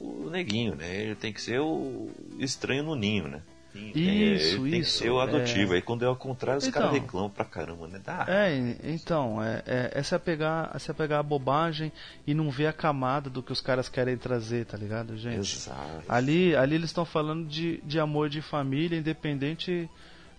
o 0.02 0.30
neguinho, 0.30 0.76
né? 0.76 0.94
Ele 0.94 1.16
tem 1.16 1.32
que 1.32 1.40
ser 1.42 1.60
o 1.60 2.10
estranho 2.40 2.84
no 2.84 2.96
ninho, 2.96 3.28
né? 3.28 3.42
Isso, 3.74 4.58
Ele 4.58 4.70
tem 4.72 4.72
que 4.72 4.78
isso, 4.80 4.98
ser 4.98 5.10
o 5.10 5.22
adotivo. 5.22 5.72
é. 5.72 5.76
Aí 5.78 5.82
quando 5.82 6.04
é 6.04 6.06
ao 6.06 6.16
contrário, 6.16 6.58
os 6.60 6.68
Então. 6.68 6.82
caras 6.82 7.00
reclamam 7.00 7.30
pra 7.30 7.46
caramba, 7.46 7.88
né? 7.88 8.02
Dá. 8.04 8.26
É, 8.28 8.76
então, 8.84 9.42
é, 9.42 9.64
é, 9.66 9.92
é 9.96 10.04
se 10.04 10.14
apegar, 10.14 10.70
é 10.76 10.80
se 10.80 10.92
apegar 10.92 11.20
a 11.20 11.24
bobagem 11.24 11.90
e 12.28 12.34
não 12.34 12.50
ver 12.50 12.68
a 12.68 12.74
camada 12.74 13.30
do 13.30 13.42
que 13.42 13.54
os 13.54 13.62
caras 13.62 13.88
querem 13.88 14.18
trazer, 14.18 14.66
tá 14.66 14.76
ligado, 14.78 15.16
gente? 15.18 15.56
Exato. 15.56 16.04
Ali, 16.10 16.54
ali 16.54 16.76
eles 16.76 16.90
estão 16.90 17.06
falando 17.06 17.48
de, 17.48 17.80
de 17.86 17.98
amor 17.98 18.28
de 18.28 18.42
família, 18.42 18.98
independente 19.00 19.90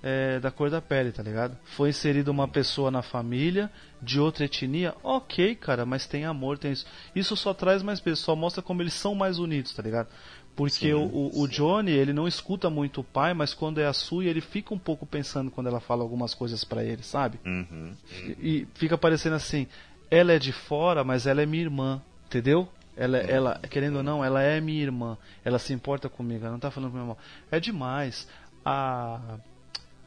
é, 0.02 0.40
da 0.40 0.50
cor 0.50 0.68
da 0.68 0.80
pele, 0.80 1.12
tá 1.12 1.22
ligado? 1.22 1.56
Foi 1.64 1.90
inserida 1.90 2.30
uma 2.30 2.48
pessoa 2.48 2.90
na 2.90 3.02
família 3.02 3.70
de 4.00 4.18
outra 4.18 4.44
etnia, 4.44 4.94
ok, 5.02 5.54
cara, 5.54 5.86
mas 5.86 6.06
tem 6.06 6.24
amor, 6.24 6.58
tem 6.58 6.72
isso. 6.72 6.86
Isso 7.14 7.36
só 7.36 7.54
traz 7.54 7.82
mais 7.82 8.00
peso, 8.00 8.20
só 8.20 8.34
mostra 8.34 8.62
como 8.62 8.82
eles 8.82 8.94
são 8.94 9.14
mais 9.14 9.38
unidos, 9.38 9.72
tá 9.72 9.82
ligado? 9.82 10.08
Porque 10.56 10.88
Sim, 10.88 10.92
o, 10.92 11.04
o, 11.04 11.42
o 11.42 11.48
Johnny, 11.48 11.92
ele 11.92 12.12
não 12.12 12.28
escuta 12.28 12.68
muito 12.68 13.00
o 13.00 13.04
pai, 13.04 13.32
mas 13.32 13.54
quando 13.54 13.80
é 13.80 13.86
a 13.86 13.92
Sue, 13.92 14.26
ele 14.26 14.40
fica 14.40 14.74
um 14.74 14.78
pouco 14.78 15.06
pensando 15.06 15.50
quando 15.50 15.68
ela 15.68 15.80
fala 15.80 16.02
algumas 16.02 16.34
coisas 16.34 16.62
pra 16.62 16.84
ele, 16.84 17.02
sabe? 17.02 17.38
Uhum. 17.46 17.94
E, 18.38 18.58
e 18.58 18.68
fica 18.74 18.98
parecendo 18.98 19.36
assim, 19.36 19.66
ela 20.10 20.32
é 20.32 20.38
de 20.38 20.52
fora, 20.52 21.02
mas 21.02 21.26
ela 21.26 21.40
é 21.40 21.46
minha 21.46 21.62
irmã, 21.62 22.02
entendeu? 22.26 22.68
Ela, 22.94 23.16
ela, 23.18 23.60
querendo 23.70 23.96
ou 23.96 24.02
não, 24.02 24.22
ela 24.22 24.42
é 24.42 24.60
minha 24.60 24.82
irmã. 24.82 25.16
Ela 25.42 25.58
se 25.58 25.72
importa 25.72 26.10
comigo, 26.10 26.44
ela 26.44 26.52
não 26.52 26.58
tá 26.58 26.70
falando 26.70 26.90
com 26.90 26.96
meu 26.96 27.04
irmão. 27.04 27.16
É 27.50 27.58
demais. 27.58 28.28
A, 28.62 29.38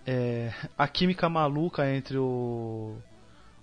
é, 0.06 0.54
a 0.78 0.88
química 0.88 1.28
maluca 1.30 1.90
entre 1.94 2.18
o. 2.18 2.96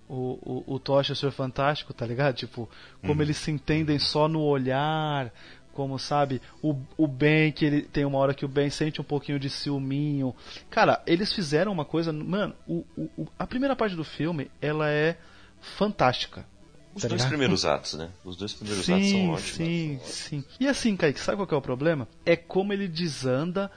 O, 0.09 0.63
o, 0.67 0.73
o 0.75 0.79
Tocha 0.79 1.11
e 1.11 1.13
o 1.13 1.15
Senhor 1.15 1.31
Fantástico, 1.31 1.93
tá 1.93 2.05
ligado? 2.05 2.35
Tipo, 2.35 2.69
como 3.01 3.21
eles 3.23 3.37
se 3.37 3.49
entendem 3.49 3.97
só 3.97 4.27
no 4.27 4.41
olhar, 4.41 5.31
como 5.71 5.97
sabe, 5.97 6.41
o, 6.61 6.75
o 6.97 7.07
Ben, 7.07 7.51
que 7.51 7.65
ele 7.65 7.81
tem 7.83 8.05
uma 8.05 8.17
hora 8.19 8.33
que 8.33 8.45
o 8.45 8.47
Ben 8.47 8.69
sente 8.69 8.99
um 9.01 9.03
pouquinho 9.03 9.39
de 9.39 9.49
ciúminho. 9.49 10.35
Cara, 10.69 11.01
eles 11.07 11.31
fizeram 11.33 11.71
uma 11.71 11.85
coisa. 11.85 12.11
Mano, 12.13 12.53
o, 12.67 12.85
o, 12.97 13.27
a 13.39 13.47
primeira 13.47 13.75
parte 13.75 13.95
do 13.95 14.03
filme, 14.03 14.51
ela 14.61 14.89
é 14.89 15.17
fantástica. 15.61 16.45
Os 16.93 17.01
Tá 17.01 17.07
dois 17.07 17.21
ligado? 17.21 17.29
primeiros 17.29 17.65
atos, 17.65 17.93
né? 17.95 18.09
Os 18.23 18.35
dois 18.35 18.53
primeiros 18.53 18.87
atos 18.87 19.09
são 19.09 19.19
Sim, 19.19 19.29
ótimos. 19.31 19.49
sim, 19.51 19.99
sim. 20.03 20.43
E 20.59 20.67
assim, 20.67 20.95
Kaique, 20.95 21.19
sabe 21.19 21.37
qual 21.37 21.47
que 21.47 21.53
é 21.55 21.57
o 21.57 21.61
problema? 21.61 22.07
É 22.25 22.35
como 22.35 22.71
ele 22.71 22.87
desanda 22.87 23.71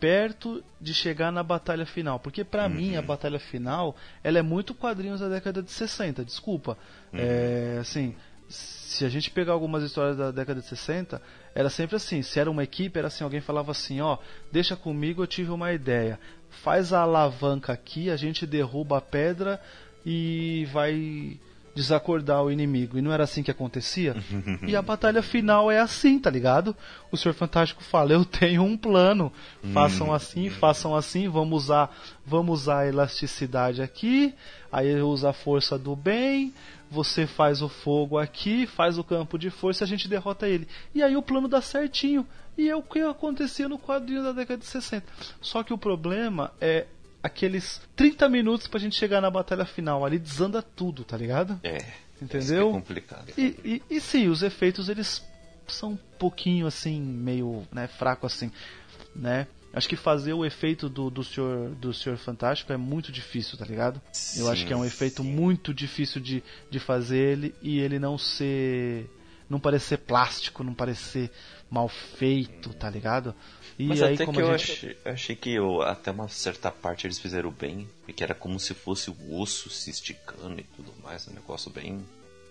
perto 0.00 0.64
de 0.80 0.94
chegar 0.94 1.30
na 1.30 1.42
batalha 1.42 1.84
final. 1.84 2.18
Porque 2.18 2.42
pra 2.42 2.68
mim, 2.68 2.96
a 2.96 3.02
batalha 3.02 3.38
final, 3.38 3.94
ela 4.24 4.38
é 4.38 4.42
muito 4.42 4.74
quadrinhos 4.74 5.20
da 5.20 5.28
década 5.28 5.62
de 5.62 5.70
60, 5.70 6.24
desculpa. 6.24 6.76
É, 7.12 7.76
assim, 7.78 8.16
se 8.48 9.04
a 9.04 9.08
gente 9.08 9.30
pegar 9.30 9.52
algumas 9.52 9.82
histórias 9.82 10.16
da 10.16 10.30
década 10.30 10.60
de 10.60 10.66
60, 10.66 11.20
era 11.54 11.68
sempre 11.68 11.96
assim, 11.96 12.22
se 12.22 12.40
era 12.40 12.50
uma 12.50 12.64
equipe, 12.64 12.98
era 12.98 13.08
assim, 13.08 13.22
alguém 13.22 13.40
falava 13.40 13.70
assim, 13.70 14.00
ó, 14.00 14.18
deixa 14.50 14.74
comigo, 14.74 15.22
eu 15.22 15.26
tive 15.26 15.50
uma 15.50 15.72
ideia. 15.72 16.18
Faz 16.48 16.92
a 16.92 17.02
alavanca 17.02 17.72
aqui, 17.72 18.10
a 18.10 18.16
gente 18.16 18.46
derruba 18.46 18.98
a 18.98 19.00
pedra 19.00 19.60
e 20.04 20.66
vai 20.72 21.38
desacordar 21.74 22.42
o 22.42 22.50
inimigo. 22.50 22.98
E 22.98 23.02
não 23.02 23.12
era 23.12 23.24
assim 23.24 23.42
que 23.42 23.50
acontecia? 23.50 24.16
e 24.66 24.74
a 24.74 24.82
batalha 24.82 25.22
final 25.22 25.70
é 25.70 25.78
assim, 25.78 26.18
tá 26.18 26.30
ligado? 26.30 26.76
O 27.10 27.16
Senhor 27.16 27.34
Fantástico 27.34 27.82
fala: 27.82 28.12
"Eu 28.12 28.24
tenho 28.24 28.62
um 28.62 28.76
plano. 28.76 29.32
Façam 29.72 30.12
assim, 30.12 30.50
façam 30.50 30.94
assim, 30.94 31.28
vamos 31.28 31.64
usar, 31.64 31.94
vamos 32.26 32.60
usar 32.60 32.80
a 32.80 32.88
elasticidade 32.88 33.82
aqui, 33.82 34.34
aí 34.70 35.00
usa 35.00 35.30
a 35.30 35.32
força 35.32 35.78
do 35.78 35.94
bem, 35.94 36.52
você 36.90 37.26
faz 37.26 37.62
o 37.62 37.68
fogo 37.68 38.18
aqui, 38.18 38.66
faz 38.66 38.98
o 38.98 39.04
campo 39.04 39.38
de 39.38 39.48
força, 39.48 39.84
a 39.84 39.86
gente 39.86 40.08
derrota 40.08 40.48
ele. 40.48 40.66
E 40.94 41.02
aí 41.02 41.16
o 41.16 41.22
plano 41.22 41.46
dá 41.46 41.60
certinho. 41.60 42.26
E 42.58 42.68
é 42.68 42.76
o 42.76 42.82
que 42.82 42.98
acontecia 43.00 43.68
no 43.68 43.78
quadrinho 43.78 44.22
da 44.22 44.32
década 44.32 44.58
de 44.58 44.66
60. 44.66 45.06
Só 45.40 45.62
que 45.62 45.72
o 45.72 45.78
problema 45.78 46.52
é 46.60 46.86
aqueles 47.22 47.80
30 47.96 48.28
minutos 48.28 48.66
pra 48.66 48.80
gente 48.80 48.96
chegar 48.96 49.20
na 49.20 49.30
batalha 49.30 49.64
final. 49.64 50.04
Ali 50.04 50.18
desanda 50.18 50.62
tudo, 50.62 51.04
tá 51.04 51.16
ligado? 51.16 51.58
É, 51.62 51.84
Entendeu? 52.20 52.68
É 52.68 52.72
complicado. 52.72 53.32
E, 53.36 53.56
e, 53.64 53.96
e 53.96 54.00
sim, 54.00 54.28
os 54.28 54.42
efeitos 54.42 54.88
eles 54.88 55.24
são 55.66 55.92
um 55.92 55.98
pouquinho 56.18 56.66
assim, 56.66 57.00
meio 57.00 57.66
né, 57.72 57.86
fraco 57.86 58.26
assim, 58.26 58.50
né? 59.14 59.46
Acho 59.72 59.88
que 59.88 59.94
fazer 59.94 60.32
o 60.32 60.44
efeito 60.44 60.88
do, 60.88 61.08
do, 61.08 61.22
senhor, 61.22 61.70
do 61.76 61.94
Senhor 61.94 62.18
Fantástico 62.18 62.72
é 62.72 62.76
muito 62.76 63.12
difícil, 63.12 63.56
tá 63.56 63.64
ligado? 63.64 64.02
Sim, 64.12 64.40
Eu 64.40 64.50
acho 64.50 64.66
que 64.66 64.72
é 64.72 64.76
um 64.76 64.84
efeito 64.84 65.22
sim. 65.22 65.30
muito 65.30 65.72
difícil 65.72 66.20
de, 66.20 66.42
de 66.68 66.80
fazer 66.80 67.16
ele 67.16 67.54
e 67.62 67.78
ele 67.78 68.00
não 68.00 68.18
ser. 68.18 69.08
não 69.48 69.60
parecer 69.60 69.98
plástico, 69.98 70.64
não 70.64 70.74
parecer 70.74 71.30
mal 71.70 71.88
feito, 71.88 72.74
tá 72.74 72.90
ligado? 72.90 73.32
E 73.80 73.86
Mas 73.86 74.02
aí, 74.02 74.12
até 74.12 74.26
que 74.26 74.38
eu, 74.38 74.58
gente... 74.58 74.72
achei, 74.72 74.96
achei 75.06 75.34
que 75.34 75.54
eu, 75.54 75.80
até 75.80 76.10
uma 76.10 76.28
certa 76.28 76.70
parte 76.70 77.06
eles 77.06 77.18
fizeram 77.18 77.50
bem, 77.50 77.88
que 78.14 78.22
era 78.22 78.34
como 78.34 78.60
se 78.60 78.74
fosse 78.74 79.08
o 79.10 79.40
osso 79.40 79.70
se 79.70 79.88
esticando 79.88 80.60
e 80.60 80.64
tudo 80.76 80.92
mais, 81.02 81.26
um 81.26 81.32
negócio 81.32 81.70
bem 81.70 82.04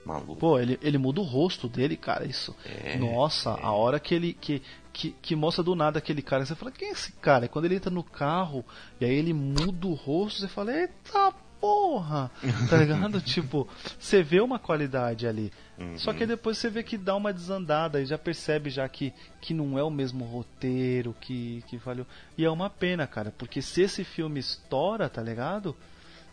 maluco. 0.03 0.37
Pô, 0.37 0.57
ele, 0.57 0.79
ele 0.81 0.97
muda 0.97 1.21
o 1.21 1.23
rosto 1.23 1.69
dele, 1.69 1.95
cara, 1.95 2.25
isso. 2.25 2.55
É, 2.65 2.97
Nossa, 2.97 3.51
é. 3.51 3.63
a 3.63 3.71
hora 3.71 3.99
que 3.99 4.15
ele 4.15 4.33
que, 4.33 4.59
que, 4.91 5.11
que 5.21 5.35
mostra 5.35 5.63
do 5.63 5.75
nada 5.75 5.99
aquele 5.99 6.23
cara, 6.23 6.43
você 6.43 6.55
fala, 6.55 6.71
quem 6.71 6.87
é 6.87 6.93
esse 6.93 7.11
cara? 7.11 7.45
E 7.45 7.47
quando 7.47 7.65
ele 7.65 7.75
entra 7.75 7.91
no 7.91 8.03
carro, 8.03 8.65
e 8.99 9.05
aí 9.05 9.13
ele 9.13 9.31
muda 9.31 9.85
o 9.85 9.93
rosto, 9.93 10.39
você 10.39 10.47
fala, 10.47 10.75
eita 10.75 11.31
porra! 11.59 12.31
Tá 12.69 12.77
ligado? 12.77 13.21
tipo, 13.21 13.67
você 13.97 14.23
vê 14.23 14.41
uma 14.41 14.59
qualidade 14.59 15.27
ali. 15.27 15.51
Uhum. 15.77 15.97
Só 15.97 16.13
que 16.13 16.25
depois 16.25 16.57
você 16.57 16.69
vê 16.69 16.83
que 16.83 16.97
dá 16.97 17.15
uma 17.15 17.33
desandada 17.33 18.01
e 18.01 18.05
já 18.05 18.17
percebe 18.17 18.69
já 18.69 18.87
que, 18.87 19.13
que 19.41 19.53
não 19.53 19.77
é 19.77 19.83
o 19.83 19.89
mesmo 19.89 20.25
roteiro 20.25 21.15
que, 21.19 21.63
que 21.67 21.79
falhou. 21.79 22.05
E 22.37 22.43
é 22.43 22.49
uma 22.49 22.69
pena, 22.69 23.07
cara, 23.07 23.33
porque 23.37 23.61
se 23.61 23.81
esse 23.81 24.03
filme 24.03 24.39
estoura, 24.39 25.09
tá 25.09 25.21
ligado? 25.21 25.75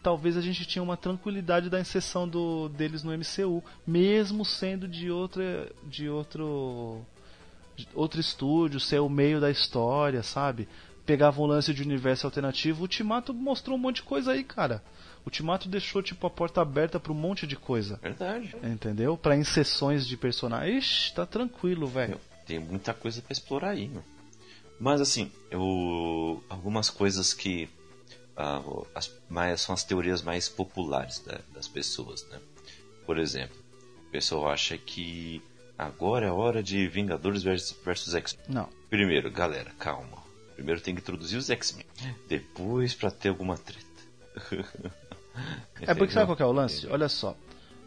talvez 0.06 0.36
a 0.36 0.40
gente 0.40 0.64
tinha 0.64 0.84
uma 0.84 0.96
tranquilidade 0.96 1.68
da 1.68 1.80
inserção 1.80 2.28
do, 2.28 2.68
deles 2.68 3.02
no 3.02 3.10
MCU, 3.10 3.60
mesmo 3.84 4.44
sendo 4.44 4.86
de 4.86 5.10
outra 5.10 5.68
de 5.82 6.08
outro 6.08 7.04
de 7.74 7.88
outro 7.92 8.20
estúdio, 8.20 8.78
ser 8.78 9.00
o 9.00 9.08
meio 9.08 9.40
da 9.40 9.50
história, 9.50 10.22
sabe? 10.22 10.68
Pegava 11.04 11.42
um 11.42 11.46
lance 11.46 11.74
de 11.74 11.82
universo 11.82 12.24
alternativo, 12.24 12.78
o 12.78 12.82
Ultimato 12.82 13.34
mostrou 13.34 13.76
um 13.76 13.80
monte 13.80 13.96
de 13.96 14.04
coisa 14.04 14.30
aí, 14.30 14.44
cara. 14.44 14.80
O 15.26 15.28
Ultimato 15.28 15.68
deixou 15.68 16.00
tipo 16.04 16.24
a 16.24 16.30
porta 16.30 16.62
aberta 16.62 17.00
para 17.00 17.10
um 17.10 17.16
monte 17.16 17.48
de 17.48 17.56
coisa. 17.56 17.98
Verdade. 18.00 18.54
Entendeu? 18.62 19.16
Para 19.16 19.36
inserções 19.36 20.06
de 20.06 20.16
personagens. 20.16 20.84
Ixi, 20.84 21.14
tá 21.14 21.26
tranquilo, 21.26 21.88
velho. 21.88 22.20
Tem 22.46 22.60
muita 22.60 22.94
coisa 22.94 23.20
para 23.20 23.32
explorar 23.32 23.70
aí, 23.70 23.88
mano. 23.88 24.04
Mas 24.78 25.00
assim, 25.00 25.32
eu 25.50 26.44
algumas 26.48 26.88
coisas 26.88 27.34
que 27.34 27.68
uh, 28.38 28.86
as, 28.94 29.12
mais, 29.28 29.62
são 29.62 29.74
as 29.74 29.82
teorias 29.82 30.22
mais 30.22 30.48
populares 30.48 31.18
da, 31.18 31.40
das 31.52 31.66
pessoas, 31.66 32.24
né? 32.28 32.38
Por 33.04 33.18
exemplo, 33.18 33.56
o 34.06 34.10
pessoal 34.12 34.48
acha 34.48 34.78
que 34.78 35.42
agora 35.76 36.26
é 36.26 36.30
hora 36.30 36.62
de 36.62 36.86
Vingadores 36.86 37.42
versus 37.42 38.14
X-Men. 38.14 38.44
Não. 38.48 38.68
Primeiro, 38.88 39.28
galera, 39.28 39.72
calma. 39.76 40.22
Primeiro 40.54 40.80
tem 40.80 40.94
que 40.94 41.00
introduzir 41.00 41.36
os 41.36 41.50
X-Men. 41.50 41.84
Depois 42.28 42.94
para 42.94 43.10
ter 43.10 43.30
alguma 43.30 43.58
treta. 43.58 43.84
é 45.80 45.94
porque 45.94 46.12
sabe 46.12 46.26
qual 46.26 46.38
é 46.38 46.44
o 46.44 46.54
lance? 46.54 46.86
Olha 46.86 47.08
só. 47.08 47.36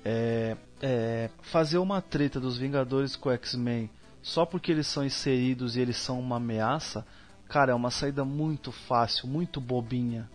É, 0.04 0.56
é, 0.82 1.30
fazer 1.42 1.78
uma 1.78 2.02
treta 2.02 2.40
dos 2.40 2.58
Vingadores 2.58 3.16
com 3.16 3.30
o 3.30 3.32
X-Men 3.34 3.90
só 4.22 4.46
porque 4.46 4.72
eles 4.72 4.88
são 4.88 5.06
inseridos 5.06 5.76
e 5.76 5.82
eles 5.82 5.98
são 5.98 6.20
uma 6.20 6.38
ameaça, 6.38 7.06
cara, 7.48 7.72
é 7.72 7.76
uma 7.76 7.92
saída 7.92 8.24
muito 8.24 8.72
fácil, 8.72 9.28
muito 9.28 9.60
bobinha 9.62 10.30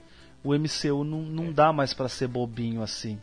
o 0.45 0.55
MCU 0.55 1.03
não, 1.03 1.23
não 1.23 1.51
dá 1.51 1.73
mais 1.73 1.95
para 1.95 2.09
ser 2.09 2.28
bobinho 2.28 2.82
assim, 2.82 3.19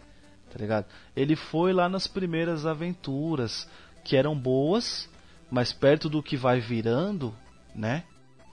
tá 0.51 0.57
ligado? 0.57 0.87
Ele 1.15 1.35
foi 1.35 1.71
lá 1.71 1.87
nas 1.87 2.07
primeiras 2.07 2.65
aventuras, 2.65 3.69
que 4.03 4.17
eram 4.17 4.35
boas, 4.35 5.07
mas 5.49 5.71
perto 5.71 6.09
do 6.09 6.23
que 6.23 6.35
vai 6.35 6.59
virando, 6.59 7.33
né? 7.75 8.03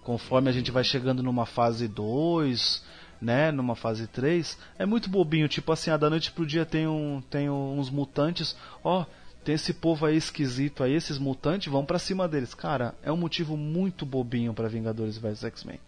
Conforme 0.05 0.51
a 0.51 0.53
gente 0.53 0.71
vai 0.71 0.85
chegando 0.85 1.23
numa 1.23 1.47
fase 1.47 1.89
2, 1.89 2.85
né, 3.21 3.51
numa 3.51 3.75
fase 3.75 4.07
3, 4.07 4.57
é 4.79 4.87
muito 4.87 5.11
bobinho, 5.11 5.49
tipo 5.49 5.73
assim, 5.73 5.91
a 5.91 5.97
da 5.97 6.09
noite 6.09 6.31
pro 6.31 6.47
dia 6.47 6.65
tem 6.65 6.87
um 6.87 7.23
tem 7.29 7.51
uns 7.51 7.91
mutantes, 7.91 8.57
ó, 8.83 9.05
tem 9.45 9.55
esse 9.55 9.73
povo 9.73 10.05
aí 10.05 10.17
esquisito 10.17 10.83
aí, 10.83 10.93
esses 10.93 11.19
mutantes, 11.19 11.73
vão 11.73 11.85
para 11.85 11.99
cima 11.99 12.29
deles. 12.29 12.53
Cara, 12.53 12.95
é 13.03 13.11
um 13.11 13.17
motivo 13.17 13.57
muito 13.57 14.05
bobinho 14.05 14.53
para 14.53 14.69
Vingadores 14.69 15.17
vs 15.17 15.45
X-Men. 15.45 15.81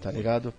Tá 0.00 0.10
ligado? 0.10 0.52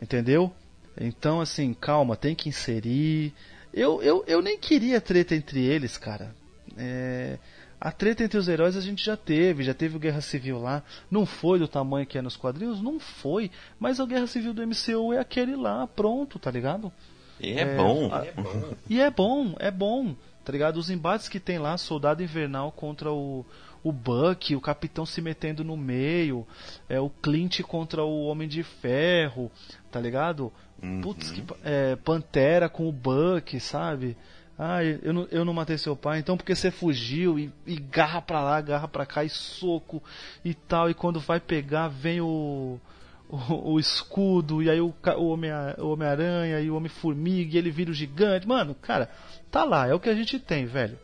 Entendeu? 0.00 0.52
Então, 1.00 1.40
assim, 1.40 1.72
calma, 1.72 2.16
tem 2.16 2.34
que 2.34 2.50
inserir. 2.50 3.32
Eu, 3.72 4.02
eu, 4.02 4.22
eu 4.26 4.42
nem 4.42 4.58
queria 4.58 5.00
treta 5.00 5.34
entre 5.34 5.64
eles, 5.64 5.96
cara. 5.96 6.34
É, 6.76 7.38
a 7.80 7.90
treta 7.90 8.22
entre 8.22 8.38
os 8.38 8.46
heróis 8.46 8.76
a 8.76 8.80
gente 8.80 9.02
já 9.02 9.16
teve, 9.16 9.64
já 9.64 9.72
teve 9.72 9.96
o 9.96 10.00
Guerra 10.00 10.20
Civil 10.20 10.60
lá. 10.60 10.82
Não 11.10 11.24
foi 11.24 11.58
do 11.58 11.66
tamanho 11.66 12.06
que 12.06 12.18
é 12.18 12.22
nos 12.22 12.36
quadrinhos? 12.36 12.82
Não 12.82 13.00
foi. 13.00 13.50
Mas 13.78 13.98
a 13.98 14.04
Guerra 14.04 14.26
Civil 14.26 14.52
do 14.52 14.66
MCU 14.66 15.14
é 15.14 15.18
aquele 15.18 15.56
lá, 15.56 15.86
pronto, 15.86 16.38
tá 16.38 16.50
ligado? 16.50 16.92
E 17.40 17.52
é, 17.52 17.60
é 17.60 17.76
bom. 17.76 18.12
A, 18.12 18.26
é 18.26 18.32
bom. 18.32 18.74
E 18.88 19.00
é 19.00 19.10
bom, 19.10 19.54
é 19.58 19.70
bom. 19.70 20.14
Tá 20.44 20.52
ligado? 20.52 20.76
Os 20.76 20.90
embates 20.90 21.28
que 21.28 21.40
tem 21.40 21.58
lá, 21.58 21.78
Soldado 21.78 22.22
Invernal 22.22 22.70
contra 22.72 23.10
o, 23.10 23.46
o 23.82 23.92
Buck, 23.92 24.54
o 24.54 24.60
Capitão 24.60 25.06
se 25.06 25.22
metendo 25.22 25.64
no 25.64 25.76
meio, 25.76 26.46
é 26.88 27.00
o 27.00 27.08
Clint 27.08 27.60
contra 27.62 28.04
o 28.04 28.26
Homem 28.26 28.48
de 28.48 28.62
Ferro, 28.62 29.50
tá 29.90 29.98
ligado? 29.98 30.52
Uhum. 30.82 31.00
Putz, 31.00 31.30
que, 31.30 31.42
é, 31.64 31.96
Pantera 31.96 32.68
com 32.68 32.88
o 32.88 32.92
Buck, 32.92 33.58
sabe? 33.60 34.16
Ah, 34.62 34.84
eu 34.84 35.14
não, 35.14 35.26
eu 35.30 35.42
não 35.42 35.54
matei 35.54 35.78
seu 35.78 35.96
pai, 35.96 36.18
então 36.18 36.36
porque 36.36 36.54
você 36.54 36.70
fugiu 36.70 37.38
e, 37.38 37.50
e 37.66 37.76
garra 37.76 38.20
pra 38.20 38.42
lá, 38.42 38.60
garra 38.60 38.86
pra 38.86 39.06
cá 39.06 39.24
e 39.24 39.30
soco 39.30 40.02
e 40.44 40.52
tal, 40.52 40.90
e 40.90 40.92
quando 40.92 41.18
vai 41.18 41.40
pegar 41.40 41.88
vem 41.88 42.20
o, 42.20 42.78
o, 43.26 43.72
o 43.72 43.80
escudo, 43.80 44.62
e 44.62 44.68
aí 44.68 44.78
o, 44.78 44.94
o 45.16 45.26
Homem-Aranha 45.28 46.56
Homem 46.58 46.66
e 46.66 46.70
o 46.70 46.76
Homem-Formiga, 46.76 47.54
e 47.54 47.56
ele 47.56 47.70
vira 47.70 47.90
o 47.90 47.94
gigante. 47.94 48.46
Mano, 48.46 48.74
cara, 48.74 49.10
tá 49.50 49.64
lá, 49.64 49.88
é 49.88 49.94
o 49.94 50.00
que 50.00 50.10
a 50.10 50.14
gente 50.14 50.38
tem, 50.38 50.66
velho. 50.66 50.98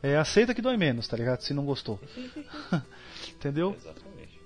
É, 0.00 0.16
aceita 0.16 0.54
que 0.54 0.62
dói 0.62 0.76
menos, 0.76 1.08
tá 1.08 1.16
ligado? 1.16 1.40
Se 1.40 1.52
não 1.52 1.64
gostou. 1.64 1.98
Entendeu? 3.34 3.74
Exatamente. 3.76 4.40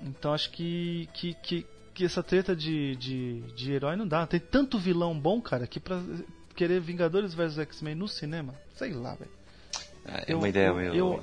Então 0.00 0.32
acho 0.32 0.50
que, 0.50 1.10
que, 1.12 1.34
que, 1.42 1.66
que 1.92 2.04
essa 2.06 2.22
treta 2.22 2.56
de, 2.56 2.96
de, 2.96 3.42
de 3.54 3.72
herói 3.72 3.96
não 3.96 4.08
dá. 4.08 4.26
Tem 4.26 4.40
tanto 4.40 4.78
vilão 4.78 5.18
bom, 5.18 5.42
cara, 5.42 5.66
que 5.66 5.78
pra 5.78 6.00
querer 6.56 6.80
Vingadores 6.80 7.34
vs 7.34 7.58
X-Men 7.58 7.94
no 7.94 8.08
cinema, 8.08 8.54
sei 8.74 8.92
lá, 8.92 9.14
velho. 9.14 9.30
É, 10.04 10.32
é 10.32 10.34
uma 10.34 10.48
ideia 10.48 10.72
meio. 10.72 10.94
Eu, 10.94 11.22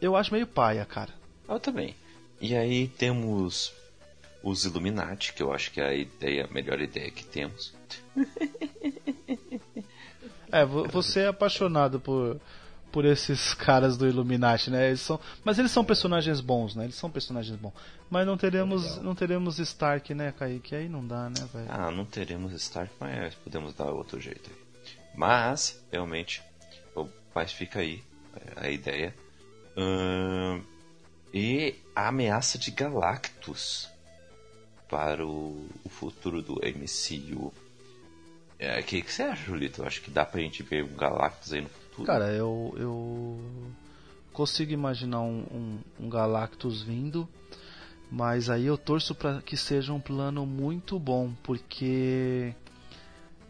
eu 0.00 0.16
acho 0.16 0.32
meio 0.32 0.46
paia, 0.46 0.84
cara. 0.84 1.12
Eu 1.48 1.60
também. 1.60 1.94
E 2.40 2.56
aí 2.56 2.88
temos 2.88 3.72
os 4.42 4.64
Illuminati, 4.64 5.32
que 5.32 5.42
eu 5.42 5.52
acho 5.52 5.70
que 5.70 5.80
é 5.80 5.86
a 5.88 5.94
ideia, 5.94 6.44
a 6.44 6.52
melhor 6.52 6.80
ideia 6.80 7.10
que 7.10 7.24
temos. 7.24 7.74
é, 10.50 10.64
você 10.64 11.20
é 11.20 11.26
apaixonado 11.28 12.00
por 12.00 12.40
por 12.98 13.04
esses 13.04 13.54
caras 13.54 13.96
do 13.96 14.08
Illuminati, 14.08 14.72
né? 14.72 14.88
Eles 14.88 15.02
são, 15.02 15.20
mas 15.44 15.56
eles 15.56 15.70
são 15.70 15.84
personagens 15.84 16.40
bons, 16.40 16.74
né? 16.74 16.82
Eles 16.82 16.96
são 16.96 17.08
personagens 17.08 17.56
bons. 17.56 17.72
Mas 18.10 18.26
não 18.26 18.36
teremos, 18.36 19.00
não 19.00 19.14
teremos 19.14 19.60
Stark, 19.60 20.12
né, 20.14 20.32
Kaique? 20.36 20.74
Aí 20.74 20.88
não 20.88 21.06
dá, 21.06 21.30
né, 21.30 21.48
velho? 21.54 21.66
Ah, 21.68 21.92
não 21.92 22.04
teremos 22.04 22.52
Stark, 22.54 22.92
mas 22.98 23.36
podemos 23.36 23.72
dar 23.72 23.92
outro 23.92 24.18
jeito. 24.18 24.50
Mas, 25.14 25.80
realmente, 25.92 26.42
mas 27.32 27.52
fica 27.52 27.78
aí 27.78 28.02
a 28.56 28.68
ideia. 28.68 29.14
Hum, 29.76 30.60
e 31.32 31.76
a 31.94 32.08
ameaça 32.08 32.58
de 32.58 32.72
Galactus 32.72 33.88
para 34.88 35.24
o, 35.24 35.68
o 35.84 35.88
futuro 35.88 36.42
do 36.42 36.54
MCU. 36.54 37.46
O 37.46 37.54
é, 38.58 38.82
que, 38.82 39.02
que 39.02 39.12
você 39.12 39.22
acha, 39.22 39.44
Julito? 39.44 39.84
Acho 39.84 40.02
que 40.02 40.10
dá 40.10 40.24
pra 40.24 40.40
gente 40.40 40.64
ver 40.64 40.82
um 40.82 40.96
Galactus 40.96 41.52
aí 41.52 41.60
no 41.60 41.68
futuro 41.68 41.77
Cara, 42.04 42.32
eu, 42.32 42.74
eu 42.76 43.38
consigo 44.32 44.72
imaginar 44.72 45.20
um, 45.20 45.44
um, 45.50 45.78
um 46.04 46.08
Galactus 46.08 46.82
vindo, 46.82 47.28
mas 48.10 48.48
aí 48.48 48.66
eu 48.66 48.78
torço 48.78 49.14
para 49.14 49.42
que 49.42 49.56
seja 49.56 49.92
um 49.92 50.00
plano 50.00 50.46
muito 50.46 50.98
bom, 50.98 51.32
porque 51.42 52.54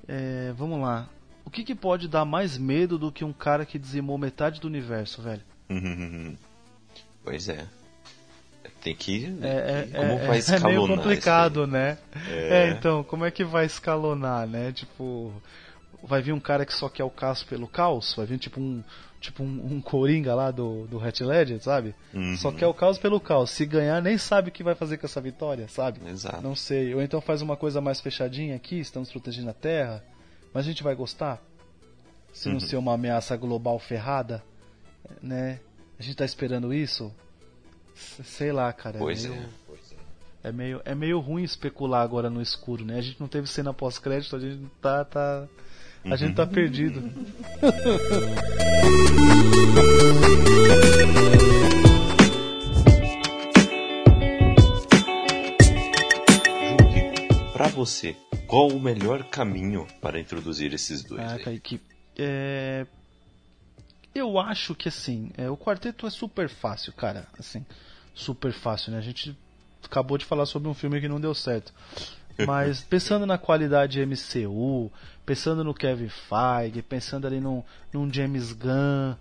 é, 0.07 0.53
vamos 0.57 0.81
lá, 0.81 1.09
o 1.45 1.51
que, 1.51 1.65
que 1.65 1.75
pode 1.75 2.09
dar 2.09 2.25
mais 2.25 2.59
medo 2.59 2.99
do 2.99 3.13
que 3.13 3.25
um 3.25 3.33
cara 3.33 3.65
que 3.65 3.79
dizimou 3.79 4.19
metade 4.19 4.61
do 4.61 4.67
universo, 4.67 5.23
velho? 5.23 5.43
pois 7.25 7.49
é. 7.49 7.67
Tem 8.83 8.95
que. 8.95 9.27
É, 9.43 9.89
é, 9.93 9.97
como 9.97 10.13
é, 10.13 10.27
vai 10.27 10.39
escalonar? 10.39 10.71
É 10.71 10.77
meio 10.77 10.87
complicado, 10.87 11.67
né? 11.67 11.99
É. 12.31 12.49
é, 12.49 12.71
então, 12.71 13.03
como 13.03 13.25
é 13.25 13.31
que 13.31 13.45
vai 13.45 13.67
escalonar, 13.67 14.47
né? 14.47 14.73
Tipo, 14.73 15.33
vai 16.03 16.23
vir 16.23 16.33
um 16.33 16.41
cara 16.41 16.65
que 16.65 16.73
só 16.73 16.89
quer 16.89 17.05
o 17.05 17.11
caos 17.11 17.43
pelo 17.43 17.67
caos, 17.67 18.15
vai 18.15 18.27
vir 18.27 18.39
tipo 18.39 18.61
um 18.61 18.83
tipo 19.21 19.43
um, 19.43 19.75
um 19.75 19.81
coringa 19.81 20.35
lá 20.35 20.51
do, 20.51 20.87
do 20.87 21.03
Hat 21.03 21.23
Ledger, 21.23 21.61
sabe? 21.61 21.95
Uhum. 22.15 22.37
Só 22.37 22.53
quer 22.53 22.67
o 22.67 22.75
caos 22.75 22.99
pelo 22.99 23.21
caos. 23.21 23.51
Se 23.51 23.67
ganhar, 23.67 24.01
nem 24.01 24.17
sabe 24.17 24.49
o 24.49 24.53
que 24.53 24.63
vai 24.63 24.75
fazer 24.75 24.97
com 24.97 25.07
essa 25.07 25.21
vitória, 25.21 25.69
sabe? 25.69 26.01
Exato. 26.09 26.41
Não 26.41 26.55
sei. 26.55 26.95
Ou 26.95 27.03
então 27.03 27.21
faz 27.21 27.43
uma 27.43 27.57
coisa 27.57 27.81
mais 27.81 28.01
fechadinha 28.01 28.55
aqui, 28.55 28.79
estamos 28.79 29.11
protegendo 29.11 29.51
a 29.51 29.55
Terra, 29.55 30.05
mas 30.55 30.65
a 30.65 30.69
gente 30.69 30.83
vai 30.83 30.95
gostar? 30.95 31.43
Se 32.33 32.49
não 32.49 32.55
uhum. 32.55 32.61
ser 32.61 32.77
uma 32.77 32.95
ameaça 32.95 33.37
global 33.37 33.79
ferrada, 33.79 34.43
né? 35.21 35.61
A 35.99 36.03
gente 36.03 36.17
tá 36.17 36.25
esperando 36.25 36.73
isso? 36.73 37.13
Sei 37.95 38.53
lá, 38.53 38.73
cara. 38.73 38.99
É 38.99 39.01
pois 39.01 39.25
é. 39.25 39.29
Meio, 39.29 39.43
é. 40.45 40.49
é. 40.49 40.53
meio, 40.53 40.83
é 40.85 40.95
meio 40.95 41.19
ruim 41.19 41.43
especular 41.43 42.03
agora 42.03 42.31
no 42.31 42.41
escuro, 42.41 42.85
né? 42.85 42.99
A 42.99 43.03
gente 43.03 43.19
não 43.19 43.27
teve 43.27 43.49
cena 43.49 43.75
pós-crédito, 43.75 44.37
a 44.37 44.39
gente 44.39 44.65
tá. 44.81 45.05
tá 45.05 45.49
a 46.05 46.17
gente 46.17 46.35
tá 46.35 46.47
perdido. 46.47 47.03
para 57.53 57.69
você, 57.69 58.17
qual 58.47 58.69
o 58.69 58.81
melhor 58.81 59.25
caminho 59.25 59.87
para 60.01 60.21
introduzir 60.21 60.73
esses 60.73 61.03
dois? 61.03 61.21
Ah, 61.21 61.39
Kaique, 61.39 61.81
é... 62.17 62.87
eu 64.15 64.39
acho 64.39 64.75
que 64.75 64.89
assim, 64.89 65.33
é, 65.37 65.51
o 65.51 65.57
quarteto 65.57 66.07
é 66.07 66.11
super 66.11 66.49
fácil, 66.49 66.93
cara, 66.93 67.27
assim, 67.39 67.67
super 68.15 68.53
fácil, 68.53 68.93
né? 68.93 68.99
A 68.99 69.03
gente 69.03 69.37
acabou 69.85 70.17
de 70.17 70.25
falar 70.25 70.47
sobre 70.47 70.69
um 70.69 70.75
filme 70.75 71.01
que 71.01 71.09
não 71.09 71.21
deu 71.21 71.35
certo. 71.35 71.73
Mas 72.47 72.81
pensando 72.81 73.27
na 73.27 73.37
qualidade 73.37 74.05
MCU, 74.05 74.93
pensando 75.27 75.65
no 75.65 75.75
Kevin 75.75 76.09
Feige, 76.09 76.83
pensando 76.83 77.27
ali 77.27 77.41
num, 77.41 77.63
num 77.93 78.13
James 78.13 78.53
Gunn, 78.53 79.17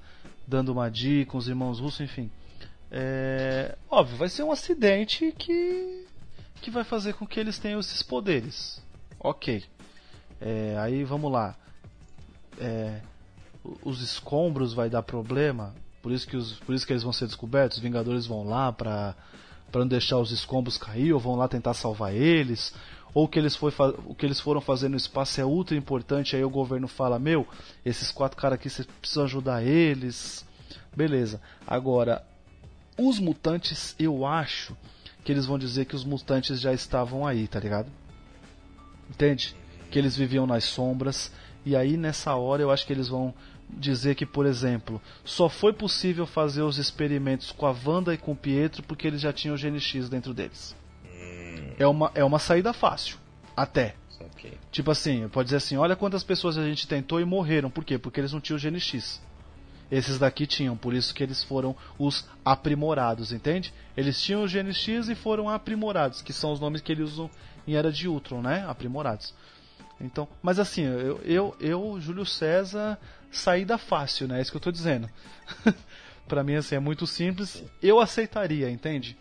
dando 0.45 0.69
uma 0.69 0.89
dica, 0.89 1.31
com 1.31 1.38
os 1.38 1.48
irmãos 1.48 1.80
russos, 1.80 2.02
enfim. 2.02 2.30
É, 2.91 3.76
óbvio, 3.89 4.18
vai 4.18 4.30
ser 4.30 4.44
um 4.44 4.52
acidente 4.52 5.34
que 5.38 6.06
que 6.61 6.72
vai 6.72 6.84
fazer 6.84 7.14
com 7.14 7.26
que 7.26 7.39
eles 7.39 7.60
tenham 7.60 7.80
esses 7.80 8.02
poderes. 8.02 8.81
Ok. 9.19 9.64
É, 10.41 10.76
aí 10.80 11.03
vamos 11.03 11.31
lá. 11.31 11.56
É, 12.60 13.02
os 13.84 14.02
escombros 14.02 14.73
vai 14.73 14.89
dar 14.89 15.03
problema. 15.03 15.76
Por 16.02 16.11
isso, 16.11 16.27
que 16.27 16.35
os, 16.35 16.53
por 16.53 16.73
isso 16.73 16.85
que 16.85 16.94
eles 16.94 17.03
vão 17.03 17.14
ser 17.14 17.26
descobertos. 17.26 17.77
Os 17.77 17.84
Vingadores 17.84 18.26
vão 18.26 18.44
lá 18.44 18.72
para 18.72 19.15
para 19.72 19.81
não 19.81 19.88
deixar 19.88 20.18
os 20.18 20.31
escombros 20.31 20.77
cair, 20.77 21.14
ou 21.14 21.19
vão 21.19 21.35
lá 21.35 21.48
tentar 21.48 21.73
salvar 21.73 22.14
eles, 22.14 22.73
ou 23.18 23.23
o 23.23 23.27
que 23.27 23.39
eles, 23.39 23.56
foi, 23.56 23.73
o 24.06 24.14
que 24.14 24.27
eles 24.27 24.39
foram 24.39 24.61
fazer 24.61 24.89
no 24.89 24.95
espaço 24.95 25.41
é 25.41 25.44
ultra 25.44 25.76
importante, 25.76 26.35
aí 26.35 26.44
o 26.44 26.49
governo 26.52 26.88
fala, 26.88 27.18
meu, 27.18 27.48
esses 27.84 28.11
quatro 28.11 28.38
caras 28.38 28.60
aqui, 28.60 28.69
você 28.69 28.84
precisa 28.84 29.23
ajudar 29.23 29.64
eles. 29.64 30.45
Beleza. 30.95 31.41
Agora, 31.65 32.23
os 32.95 33.19
mutantes, 33.19 33.95
eu 33.98 34.23
acho 34.23 34.77
que 35.23 35.31
eles 35.31 35.48
vão 35.48 35.57
dizer 35.57 35.85
que 35.85 35.95
os 35.95 36.06
mutantes 36.06 36.61
já 36.61 36.72
estavam 36.72 37.26
aí, 37.26 37.48
tá 37.48 37.60
ligado? 37.60 37.91
Entende? 39.10 39.56
Que 39.89 39.98
eles 39.98 40.15
viviam 40.15 40.45
nas 40.45 40.65
sombras. 40.65 41.31
E 41.65 41.76
aí 41.76 41.98
nessa 41.98 42.35
hora 42.35 42.61
eu 42.61 42.69
acho 42.69 42.85
que 42.85 42.94
eles 42.94 43.07
vão 43.07 43.34
dizer 43.68 44.14
que, 44.14 44.27
por 44.27 44.45
exemplo, 44.45 45.02
só 45.26 45.49
foi 45.49 45.73
possível 45.73 46.27
fazer 46.27 46.61
os 46.61 46.77
experimentos 46.77 47.52
com 47.52 47.65
a 47.65 47.76
Wanda 47.84 48.14
e 48.14 48.18
com 48.19 48.34
o 48.34 48.35
Pietro 48.35 48.84
porque 48.84 49.07
eles 49.07 49.22
já 49.22 49.34
tinham 49.34 49.56
o 49.56 49.57
GNX 49.57 50.07
dentro 50.07 50.35
deles. 50.35 50.76
Hum. 51.27 51.73
É, 51.77 51.87
uma, 51.87 52.11
é 52.15 52.23
uma 52.23 52.39
saída 52.39 52.73
fácil. 52.73 53.17
Até. 53.55 53.95
Okay. 54.33 54.57
Tipo 54.71 54.91
assim, 54.91 55.27
pode 55.29 55.47
dizer 55.47 55.57
assim, 55.57 55.77
olha 55.77 55.95
quantas 55.95 56.23
pessoas 56.23 56.57
a 56.57 56.63
gente 56.63 56.87
tentou 56.87 57.19
e 57.19 57.25
morreram. 57.25 57.69
Por 57.69 57.83
quê? 57.83 57.97
Porque 57.97 58.19
eles 58.19 58.33
não 58.33 58.41
tinham 58.41 58.57
o 58.57 58.61
GNX. 58.61 59.21
Esses 59.89 60.19
daqui 60.19 60.45
tinham, 60.45 60.75
por 60.75 60.93
isso 60.93 61.13
que 61.13 61.23
eles 61.23 61.43
foram 61.43 61.75
os 61.97 62.25
aprimorados, 62.43 63.31
entende? 63.31 63.73
Eles 63.95 64.21
tinham 64.21 64.43
o 64.43 64.47
GNX 64.47 65.07
e 65.07 65.15
foram 65.15 65.49
aprimorados, 65.49 66.21
que 66.21 66.33
são 66.33 66.51
os 66.51 66.59
nomes 66.59 66.81
que 66.81 66.91
eles 66.91 67.11
usam 67.11 67.29
em 67.65 67.75
Era 67.75 67.91
de 67.91 68.07
Ultron, 68.07 68.41
né? 68.41 68.65
Aprimorados. 68.67 69.33
Então, 69.99 70.27
mas 70.41 70.59
assim, 70.59 70.83
eu, 70.83 71.21
eu, 71.23 71.55
eu 71.59 71.97
Júlio 72.01 72.25
César, 72.25 72.99
saída 73.31 73.77
fácil, 73.77 74.27
né? 74.27 74.39
É 74.39 74.41
isso 74.41 74.51
que 74.51 74.57
eu 74.57 74.61
tô 74.61 74.71
dizendo. 74.71 75.09
para 76.27 76.43
mim, 76.43 76.55
assim, 76.55 76.75
é 76.75 76.79
muito 76.79 77.07
simples. 77.07 77.63
Eu 77.81 77.99
aceitaria, 77.99 78.69
entende? 78.69 79.17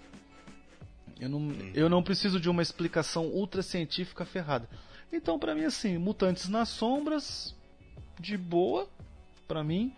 Eu 1.18 1.28
não, 1.28 1.52
eu 1.74 1.88
não 1.88 2.02
preciso 2.02 2.38
de 2.38 2.48
uma 2.48 2.62
explicação 2.62 3.26
ultra 3.26 3.62
científica 3.62 4.24
ferrada. 4.24 4.68
Então, 5.12 5.38
para 5.38 5.54
mim, 5.54 5.64
assim, 5.64 5.96
mutantes 5.96 6.48
nas 6.48 6.68
sombras, 6.68 7.54
de 8.18 8.36
boa, 8.36 8.88
para 9.46 9.62
mim 9.62 9.92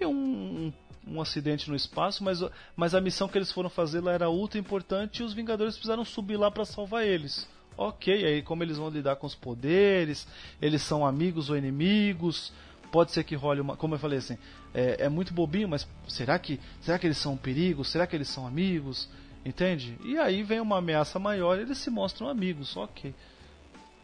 e 0.00 0.06
um, 0.06 0.12
um, 0.12 0.72
um, 1.06 1.20
acidente 1.20 1.68
no 1.68 1.76
espaço, 1.76 2.22
mas, 2.22 2.40
mas 2.76 2.94
a 2.94 3.00
missão 3.00 3.28
que 3.28 3.38
eles 3.38 3.52
foram 3.52 3.70
fazer 3.70 4.00
lá 4.00 4.12
era 4.12 4.30
ultra 4.30 4.58
importante 4.58 5.20
e 5.20 5.22
os 5.22 5.32
Vingadores 5.32 5.74
precisaram 5.74 6.04
subir 6.04 6.36
lá 6.36 6.50
para 6.50 6.64
salvar 6.64 7.06
eles. 7.06 7.48
Ok, 7.76 8.24
aí 8.24 8.42
como 8.42 8.62
eles 8.62 8.76
vão 8.76 8.88
lidar 8.88 9.16
com 9.16 9.26
os 9.26 9.34
poderes, 9.34 10.26
eles 10.60 10.82
são 10.82 11.06
amigos 11.06 11.48
ou 11.48 11.56
inimigos, 11.56 12.52
pode 12.90 13.12
ser 13.12 13.22
que 13.22 13.36
role 13.36 13.60
uma. 13.60 13.76
Como 13.76 13.94
eu 13.94 13.98
falei 13.98 14.18
assim, 14.18 14.36
é, 14.74 15.04
é, 15.04 15.08
muito 15.08 15.32
bobinho, 15.32 15.68
mas 15.68 15.86
será 16.08 16.38
que, 16.38 16.58
será 16.80 16.98
que 16.98 17.06
eles 17.06 17.18
são 17.18 17.34
um 17.34 17.36
perigo? 17.36 17.84
Será 17.84 18.06
que 18.06 18.16
eles 18.16 18.28
são 18.28 18.46
amigos? 18.46 19.08
Entende? 19.44 19.96
E 20.04 20.18
aí 20.18 20.42
vem 20.42 20.60
uma 20.60 20.78
ameaça 20.78 21.18
maior 21.18 21.58
e 21.58 21.62
eles 21.62 21.78
se 21.78 21.90
mostram 21.90 22.28
amigos, 22.28 22.76
ok. 22.76 23.14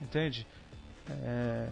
Entende? 0.00 0.46
É, 1.08 1.68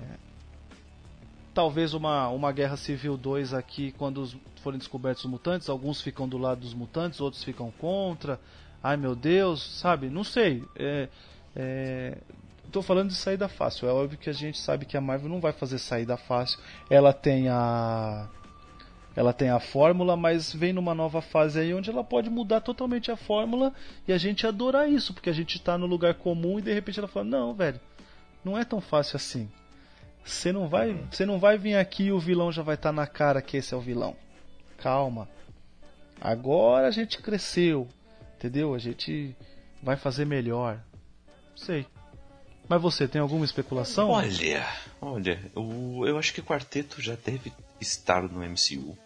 talvez 1.55 1.95
uma, 1.95 2.29
uma 2.29 2.53
Guerra 2.53 2.77
Civil 2.77 3.17
2 3.17 3.55
aqui, 3.55 3.93
quando 3.93 4.29
forem 4.63 4.79
descobertos 4.79 5.25
os 5.25 5.31
mutantes, 5.31 5.69
alguns 5.69 6.01
ficam 6.01 6.29
do 6.29 6.39
lado 6.39 6.61
dos 6.61 6.75
mutantes, 6.75 7.21
outros 7.21 7.43
ficam 7.43 7.71
contra. 7.71 8.39
Ai 8.83 8.97
meu 8.97 9.15
Deus, 9.15 9.79
sabe? 9.79 10.09
Não 10.11 10.25
sei. 10.25 10.65
É, 10.77 11.09
é, 11.55 12.19
tô 12.73 12.83
falando 12.83 13.11
de 13.11 13.15
saída 13.15 13.49
fácil. 13.49 13.87
É 13.87 13.93
óbvio 13.93 14.19
que 14.19 14.31
a 14.31 14.33
gente 14.33 14.59
sabe 14.59 14.87
que 14.87 14.97
a 14.97 15.01
Marvel 15.01 15.29
não 15.29 15.41
vai 15.41 15.53
fazer 15.53 15.79
saída 15.79 16.17
fácil. 16.17 16.59
Ela 16.91 17.13
tem 17.13 17.49
a. 17.49 18.29
Ela 19.15 19.33
tem 19.33 19.51
a 19.51 19.61
fórmula, 19.61 20.17
mas 20.17 20.53
vem 20.53 20.73
numa 20.73 20.95
nova 20.95 21.21
fase 21.21 21.61
aí 21.61 21.75
onde 21.75 21.91
ela 21.91 22.03
pode 22.03 22.31
mudar 22.31 22.61
totalmente 22.61 23.11
a 23.11 23.17
fórmula 23.17 23.73
e 24.09 24.13
a 24.13 24.19
gente 24.19 24.47
adorar 24.47 24.89
isso, 24.89 25.13
porque 25.13 25.29
a 25.29 25.35
gente 25.35 25.57
está 25.57 25.77
no 25.77 25.87
lugar 25.87 26.15
comum 26.15 26.59
e 26.59 26.63
de 26.63 26.73
repente 26.73 26.99
ela 26.99 27.09
fala: 27.09 27.27
Não, 27.27 27.55
velho, 27.55 27.81
não 28.45 28.59
é 28.59 28.65
tão 28.65 28.81
fácil 28.81 29.17
assim. 29.17 29.51
Você 30.25 30.53
não 30.53 30.69
vai, 30.69 30.95
você 31.11 31.27
não 31.27 31.39
vai 31.39 31.59
vir 31.59 31.77
aqui 31.77 32.05
e 32.05 32.13
o 32.13 32.19
vilão 32.19 32.51
já 32.53 32.63
vai 32.63 32.77
estar 32.77 32.91
tá 32.91 32.93
na 32.93 33.07
cara 33.07 33.43
que 33.43 33.57
esse 33.57 33.75
é 33.75 33.77
o 33.77 33.81
vilão. 33.81 34.17
Calma. 34.79 35.29
Agora 36.21 36.87
a 36.87 36.91
gente 36.91 37.19
cresceu, 37.19 37.89
entendeu? 38.37 38.75
A 38.75 38.79
gente 38.79 39.37
vai 39.83 39.97
fazer 39.97 40.25
melhor. 40.25 40.81
Sei. 41.57 41.87
Mas 42.69 42.81
você 42.81 43.09
tem 43.09 43.21
alguma 43.21 43.45
especulação? 43.45 44.09
Olha, 44.11 44.67
olha, 45.01 45.41
eu, 45.55 46.05
eu 46.07 46.17
acho 46.17 46.33
que 46.33 46.41
o 46.41 46.45
quarteto 46.45 47.03
já 47.03 47.17
deve 47.17 47.53
estar 47.83 48.23
no 48.23 48.41
MCU. 48.41 48.97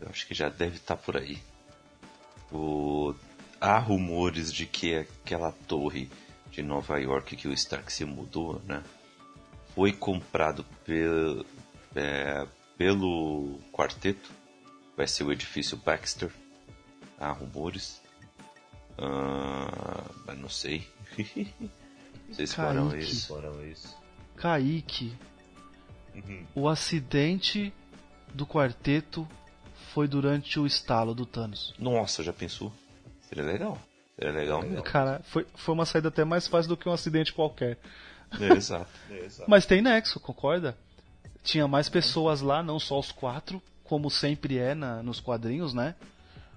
Eu 0.00 0.08
acho 0.08 0.26
que 0.26 0.34
já 0.34 0.48
deve 0.48 0.76
estar 0.76 0.96
por 0.96 1.16
aí. 1.16 1.38
O, 2.50 3.14
há 3.60 3.78
rumores 3.78 4.52
de 4.52 4.66
que 4.66 4.96
aquela 4.96 5.52
torre 5.52 6.10
de 6.50 6.62
Nova 6.62 6.98
York 6.98 7.36
que 7.36 7.48
o 7.48 7.52
Stark 7.52 7.92
se 7.92 8.04
mudou, 8.04 8.60
né? 8.66 8.82
foi 9.74 9.92
comprado 9.92 10.64
pel, 10.84 11.44
é, 11.94 12.46
pelo 12.76 13.58
quarteto. 13.72 14.30
Vai 14.96 15.06
ser 15.06 15.24
o 15.24 15.32
edifício 15.32 15.76
Baxter. 15.76 16.30
Há 17.18 17.30
rumores. 17.30 18.00
Mas 20.26 20.38
não 20.38 20.48
sei. 20.48 20.86
Vocês 22.28 22.54
foram 22.54 22.96
isso. 22.96 23.28
foram 23.28 23.64
isso. 23.66 23.96
Kaique. 24.36 25.16
Uhum. 26.14 26.46
O 26.54 26.68
acidente 26.68 27.72
do 28.34 28.46
quarteto 28.46 29.26
foi 29.92 30.08
durante 30.08 30.58
o 30.58 30.66
estalo 30.66 31.14
do 31.14 31.26
Thanos. 31.26 31.74
Nossa, 31.78 32.22
já 32.22 32.32
pensou? 32.32 32.72
Seria 33.28 33.44
legal. 33.44 33.78
Seria 34.16 34.32
legal 34.32 34.62
mesmo. 34.62 34.82
Cara, 34.82 35.20
foi, 35.24 35.46
foi 35.54 35.74
uma 35.74 35.86
saída 35.86 36.08
até 36.08 36.24
mais 36.24 36.46
fácil 36.46 36.70
do 36.70 36.76
que 36.76 36.88
um 36.88 36.92
acidente 36.92 37.32
qualquer. 37.32 37.78
É, 38.40 38.52
exato. 38.52 38.90
É, 39.10 39.24
exato. 39.24 39.50
Mas 39.50 39.66
tem 39.66 39.82
nexo, 39.82 40.20
concorda? 40.20 40.76
Tinha 41.42 41.66
mais 41.66 41.88
pessoas 41.88 42.40
lá, 42.40 42.62
não 42.62 42.78
só 42.78 42.98
os 42.98 43.10
quatro, 43.10 43.62
como 43.84 44.10
sempre 44.10 44.58
é 44.58 44.74
na, 44.74 45.02
nos 45.02 45.20
quadrinhos, 45.20 45.74
né? 45.74 45.94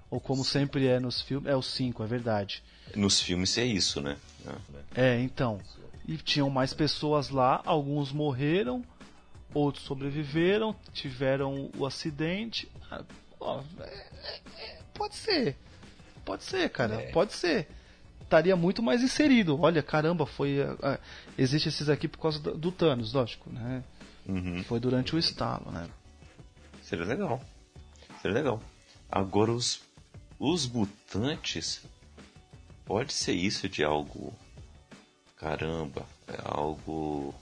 Ou 0.08 0.20
como 0.20 0.44
Sim. 0.44 0.50
sempre 0.50 0.86
é 0.86 1.00
nos 1.00 1.20
filmes. 1.20 1.50
É 1.50 1.56
os 1.56 1.66
cinco, 1.66 2.02
é 2.02 2.06
verdade. 2.06 2.62
Nos 2.94 3.20
filmes 3.20 3.58
é 3.58 3.64
isso, 3.64 4.00
né? 4.00 4.16
É, 4.94 5.20
então. 5.20 5.60
E 6.06 6.16
tinham 6.16 6.48
mais 6.48 6.72
pessoas 6.72 7.30
lá, 7.30 7.60
alguns 7.66 8.12
morreram, 8.12 8.84
outros 9.54 9.84
sobreviveram, 9.84 10.74
tiveram 10.92 11.70
o 11.76 11.86
acidente. 11.86 12.70
Ah, 12.90 13.04
ó, 13.40 13.62
é, 13.80 14.10
é, 14.58 14.78
pode 14.94 15.14
ser. 15.14 15.56
Pode 16.24 16.44
ser, 16.44 16.68
cara. 16.70 17.00
É. 17.00 17.10
Pode 17.12 17.32
ser 17.32 17.68
estaria 18.26 18.56
muito 18.56 18.82
mais 18.82 19.02
inserido. 19.02 19.58
Olha, 19.60 19.82
caramba, 19.82 20.26
foi. 20.26 20.60
Uh, 20.60 20.98
existe 21.38 21.68
esses 21.68 21.88
aqui 21.88 22.06
por 22.06 22.18
causa 22.18 22.38
do, 22.38 22.56
do 22.56 22.72
Thanos, 22.72 23.12
lógico, 23.12 23.48
né? 23.50 23.82
Uhum. 24.28 24.62
Foi 24.64 24.78
durante 24.78 25.14
o 25.14 25.18
estalo, 25.18 25.70
né? 25.70 25.88
Seria 26.82 27.04
legal. 27.04 27.40
Seria 28.20 28.36
legal. 28.36 28.60
Agora 29.10 29.52
os, 29.52 29.80
os 30.38 30.66
mutantes. 30.66 31.82
Pode 32.84 33.12
ser 33.12 33.32
isso 33.32 33.68
de 33.68 33.82
algo. 33.82 34.34
Caramba, 35.36 36.04
é 36.28 36.38
algo. 36.44 37.34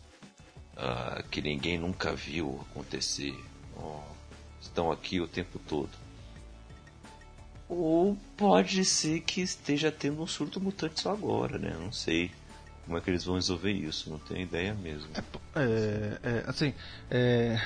Uh, 0.76 1.22
que 1.30 1.40
ninguém 1.40 1.78
nunca 1.78 2.14
viu 2.14 2.64
acontecer. 2.70 3.34
Oh, 3.76 4.00
estão 4.60 4.90
aqui 4.90 5.20
o 5.20 5.28
tempo 5.28 5.58
todo. 5.58 5.90
Ou 7.68 8.16
pode 8.36 8.84
ser 8.84 9.20
que 9.20 9.40
esteja 9.40 9.90
tendo 9.90 10.22
um 10.22 10.26
surto 10.26 10.60
mutante 10.60 11.00
só 11.00 11.12
agora, 11.12 11.58
né? 11.58 11.76
Não 11.78 11.92
sei 11.92 12.30
como 12.84 12.98
é 12.98 13.00
que 13.00 13.10
eles 13.10 13.24
vão 13.24 13.36
resolver 13.36 13.72
isso, 13.72 14.10
não 14.10 14.18
tenho 14.18 14.42
ideia 14.42 14.74
mesmo. 14.74 15.08
É, 15.56 16.18
é 16.22 16.44
assim, 16.46 16.74
é, 17.10 17.58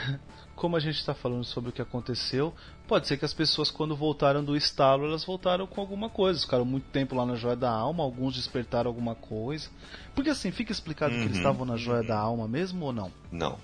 como 0.59 0.76
a 0.76 0.80
gente 0.80 0.97
está 0.97 1.14
falando 1.14 1.44
sobre 1.44 1.70
o 1.70 1.72
que 1.72 1.80
aconteceu, 1.80 2.52
pode 2.89 3.06
ser 3.06 3.16
que 3.16 3.24
as 3.24 3.32
pessoas, 3.32 3.70
quando 3.70 3.94
voltaram 3.94 4.44
do 4.44 4.56
estalo, 4.56 5.05
elas 5.06 5.24
voltaram 5.24 5.66
com 5.66 5.80
alguma 5.80 6.10
coisa. 6.10 6.40
Ficaram 6.40 6.64
muito 6.64 6.90
tempo 6.90 7.14
lá 7.14 7.24
na 7.24 7.36
Joia 7.36 7.55
da 7.55 7.70
Alma, 7.70 8.02
alguns 8.02 8.35
despertaram 8.35 8.89
alguma 8.89 9.14
coisa. 9.14 9.70
Porque 10.14 10.30
assim, 10.30 10.51
fica 10.51 10.72
explicado 10.72 11.14
uhum, 11.14 11.20
que 11.20 11.26
eles 11.26 11.36
uhum. 11.36 11.43
estavam 11.43 11.64
na 11.64 11.76
Joia 11.76 12.01
uhum. 12.01 12.06
da 12.06 12.18
Alma 12.18 12.48
mesmo 12.48 12.86
ou 12.86 12.93
não? 12.93 13.12
Não. 13.30 13.56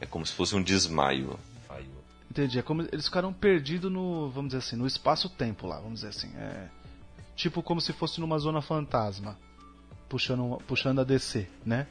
É 0.00 0.06
como 0.06 0.26
se 0.26 0.32
fosse 0.32 0.56
um 0.56 0.62
desmaio. 0.62 1.38
Entendi. 2.28 2.58
É 2.58 2.62
como 2.62 2.82
eles 2.82 3.04
ficaram 3.04 3.32
perdidos 3.32 3.90
no, 3.90 4.28
vamos 4.28 4.48
dizer 4.48 4.58
assim, 4.58 4.74
no 4.74 4.88
espaço-tempo 4.88 5.68
lá, 5.68 5.76
vamos 5.76 6.00
dizer 6.00 6.08
assim. 6.08 6.34
É, 6.36 6.68
tipo 7.36 7.62
como 7.62 7.80
se 7.80 7.92
fosse 7.92 8.20
numa 8.20 8.38
zona 8.38 8.60
fantasma. 8.60 9.38
Puxando, 10.08 10.60
puxando 10.66 11.00
a 11.00 11.04
DC, 11.04 11.48
né? 11.64 11.86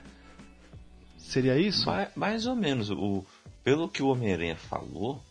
Seria 1.17 1.57
isso? 1.57 1.85
Mais, 1.85 2.09
mais 2.13 2.45
ou 2.45 2.55
menos. 2.55 2.89
O, 2.89 3.25
pelo 3.63 3.89
que 3.89 4.03
o 4.03 4.07
Homem-Aranha 4.07 4.55
falou, 4.55 5.23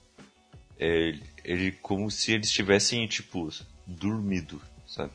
é, 0.78 1.18
ele 1.44 1.72
como 1.72 2.10
se 2.10 2.32
eles 2.32 2.50
tivessem, 2.50 3.06
tipo, 3.06 3.48
dormido, 3.86 4.60
sabe? 4.86 5.12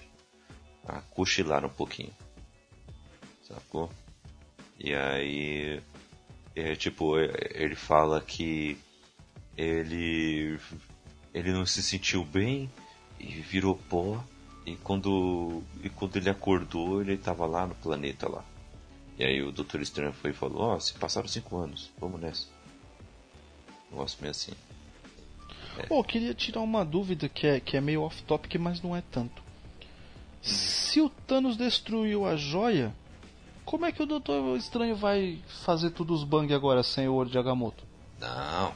Ah, 0.85 1.01
cochilaram 1.09 1.67
um 1.67 1.73
pouquinho. 1.73 2.13
Sacou? 3.41 3.91
E 4.79 4.93
aí. 4.93 5.81
É, 6.55 6.75
tipo, 6.75 7.17
é, 7.19 7.31
ele 7.51 7.75
fala 7.75 8.21
que 8.21 8.77
ele. 9.57 10.59
Ele 11.33 11.51
não 11.51 11.65
se 11.65 11.83
sentiu 11.83 12.23
bem 12.23 12.69
e 13.19 13.25
virou 13.25 13.75
pó. 13.89 14.23
E 14.65 14.75
quando, 14.75 15.63
e 15.81 15.89
quando 15.89 16.17
ele 16.17 16.29
acordou, 16.29 17.01
ele 17.01 17.13
estava 17.13 17.45
lá 17.45 17.65
no 17.65 17.75
planeta 17.75 18.29
lá. 18.29 18.43
E 19.17 19.23
aí 19.23 19.41
o 19.41 19.51
Dr. 19.51 19.81
Estranho 19.81 20.13
foi 20.13 20.31
e 20.31 20.33
falou: 20.33 20.61
Ó, 20.61 20.75
oh, 20.75 20.79
se 20.79 20.93
passaram 20.93 21.27
cinco 21.27 21.57
anos, 21.57 21.91
vamos 21.99 22.19
nessa. 22.19 22.56
Um 23.89 23.95
negócio 23.95 24.17
meio 24.21 24.31
assim. 24.31 24.53
É. 25.77 25.85
Oh, 25.89 26.03
queria 26.03 26.33
tirar 26.33 26.61
uma 26.61 26.83
dúvida 26.83 27.29
que 27.29 27.45
é, 27.45 27.59
que 27.59 27.77
é 27.77 27.81
meio 27.81 28.01
off-topic, 28.01 28.55
mas 28.55 28.81
não 28.81 28.95
é 28.95 29.01
tanto. 29.11 29.41
Hum. 29.41 29.85
Se 30.41 31.01
o 31.01 31.09
Thanos 31.09 31.55
destruiu 31.57 32.25
a 32.25 32.35
joia, 32.35 32.93
como 33.65 33.85
é 33.85 33.91
que 33.91 34.01
o 34.01 34.05
Doutor 34.05 34.57
Estranho 34.57 34.95
vai 34.95 35.41
fazer 35.65 35.91
tudo 35.91 36.13
os 36.13 36.23
bang 36.23 36.53
agora 36.53 36.83
sem 36.83 37.07
o 37.07 37.13
olho 37.13 37.29
de 37.29 37.37
Agamotto? 37.37 37.85
Não, 38.19 38.73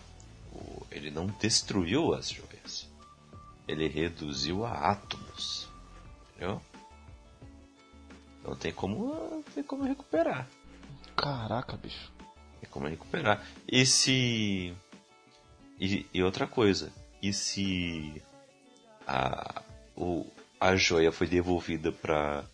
ele 0.91 1.09
não 1.09 1.27
destruiu 1.39 2.13
as 2.13 2.29
joias. 2.29 2.89
Ele 3.67 3.87
reduziu 3.87 4.65
a 4.65 4.91
átomos. 4.91 5.69
Entendeu? 6.35 6.61
Não 8.43 8.55
tem 8.55 8.71
como, 8.71 9.43
tem 9.53 9.63
como 9.63 9.83
recuperar. 9.83 10.47
Caraca, 11.15 11.77
bicho. 11.77 12.11
Tem 12.59 12.69
como 12.69 12.87
recuperar. 12.87 13.45
E 13.67 13.85
se 13.85 14.75
e, 15.81 16.05
e 16.13 16.21
outra 16.21 16.45
coisa, 16.45 16.93
e 17.19 17.33
se 17.33 18.21
a, 19.07 19.63
o, 19.97 20.27
a 20.59 20.75
joia 20.75 21.11
foi 21.11 21.25
devolvida 21.25 21.91
para 21.91 22.45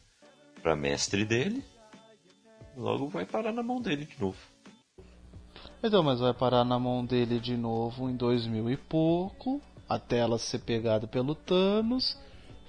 para 0.61 0.75
mestre 0.75 1.23
dele, 1.23 1.63
logo 2.75 3.07
vai 3.07 3.25
parar 3.25 3.51
na 3.51 3.61
mão 3.61 3.79
dele 3.79 4.05
de 4.05 4.19
novo. 4.19 4.37
Então, 5.83 6.01
mas 6.01 6.19
vai 6.19 6.33
parar 6.33 6.65
na 6.65 6.79
mão 6.79 7.05
dele 7.05 7.39
de 7.39 7.55
novo 7.55 8.09
em 8.09 8.15
dois 8.15 8.47
mil 8.47 8.69
e 8.69 8.75
pouco, 8.75 9.61
até 9.87 10.17
ela 10.17 10.39
ser 10.39 10.59
pegada 10.59 11.05
pelo 11.05 11.35
Thanos, 11.35 12.17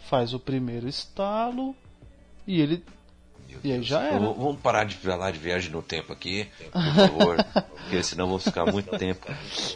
faz 0.08 0.34
o 0.34 0.38
primeiro 0.38 0.86
estalo 0.86 1.74
e 2.46 2.60
ele 2.60 2.84
meu 3.62 3.72
e 3.72 3.72
aí 3.72 3.82
já 3.82 4.02
era. 4.02 4.18
Vamos 4.18 4.60
parar 4.60 4.84
de 4.84 4.94
falar 4.96 5.30
de 5.30 5.38
viagem 5.38 5.70
no 5.70 5.82
tempo 5.82 6.12
aqui, 6.12 6.48
por 6.72 6.94
favor, 6.94 7.44
porque 7.82 8.02
senão 8.02 8.26
vamos 8.26 8.44
ficar 8.44 8.66
muito 8.66 8.96
tempo 8.98 9.26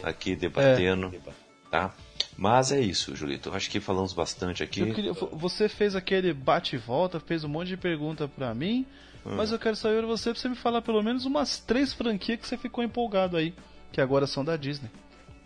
aqui 0.03 0.35
debatendo, 0.35 1.13
é. 1.13 1.31
tá? 1.69 1.93
Mas 2.37 2.71
é 2.71 2.79
isso, 2.79 3.15
Julito. 3.15 3.53
Acho 3.53 3.69
que 3.69 3.79
falamos 3.79 4.13
bastante 4.13 4.63
aqui. 4.63 4.91
Queria, 4.91 5.13
você 5.13 5.69
fez 5.69 5.95
aquele 5.95 6.33
bate 6.33 6.75
e 6.75 6.79
volta, 6.79 7.19
fez 7.19 7.43
um 7.43 7.49
monte 7.49 7.67
de 7.67 7.77
pergunta 7.77 8.27
para 8.27 8.53
mim, 8.53 8.85
hum. 9.25 9.35
mas 9.35 9.51
eu 9.51 9.59
quero 9.59 9.75
saber 9.75 10.03
você 10.05 10.31
pra 10.31 10.39
você 10.39 10.49
me 10.49 10.55
falar 10.55 10.81
pelo 10.81 11.01
menos 11.01 11.25
umas 11.25 11.59
três 11.59 11.93
franquias 11.93 12.39
que 12.39 12.47
você 12.47 12.57
ficou 12.57 12.83
empolgado 12.83 13.37
aí, 13.37 13.53
que 13.91 14.01
agora 14.01 14.25
são 14.25 14.43
da 14.43 14.57
Disney. 14.57 14.89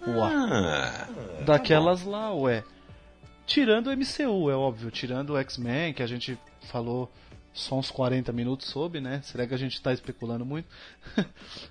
Uau. 0.05 0.30
Ah, 0.31 1.07
Daquelas 1.45 2.03
tá 2.03 2.09
lá, 2.09 2.34
ué. 2.34 2.64
Tirando 3.45 3.88
o 3.88 3.91
MCU, 3.95 4.51
é 4.51 4.55
óbvio, 4.55 4.91
tirando 4.91 5.31
o 5.31 5.38
X-Men, 5.38 5.93
que 5.93 6.03
a 6.03 6.07
gente 6.07 6.38
falou 6.69 7.11
só 7.58 7.76
uns 7.76 7.90
40 7.90 8.32
minutos 8.32 8.68
sobre, 8.68 9.02
né? 9.02 9.22
Será 9.24 9.48
que 9.48 9.54
a 9.54 9.58
gente 9.58 9.74
está 9.74 9.92
especulando 9.92 10.46
muito? 10.46 10.68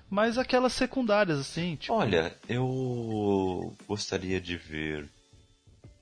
Mas 0.09 0.37
aquelas 0.37 0.73
secundárias, 0.73 1.39
assim, 1.39 1.75
tipo... 1.75 1.93
Olha, 1.93 2.35
eu 2.47 3.75
gostaria 3.87 4.39
de 4.39 4.57
ver. 4.57 5.09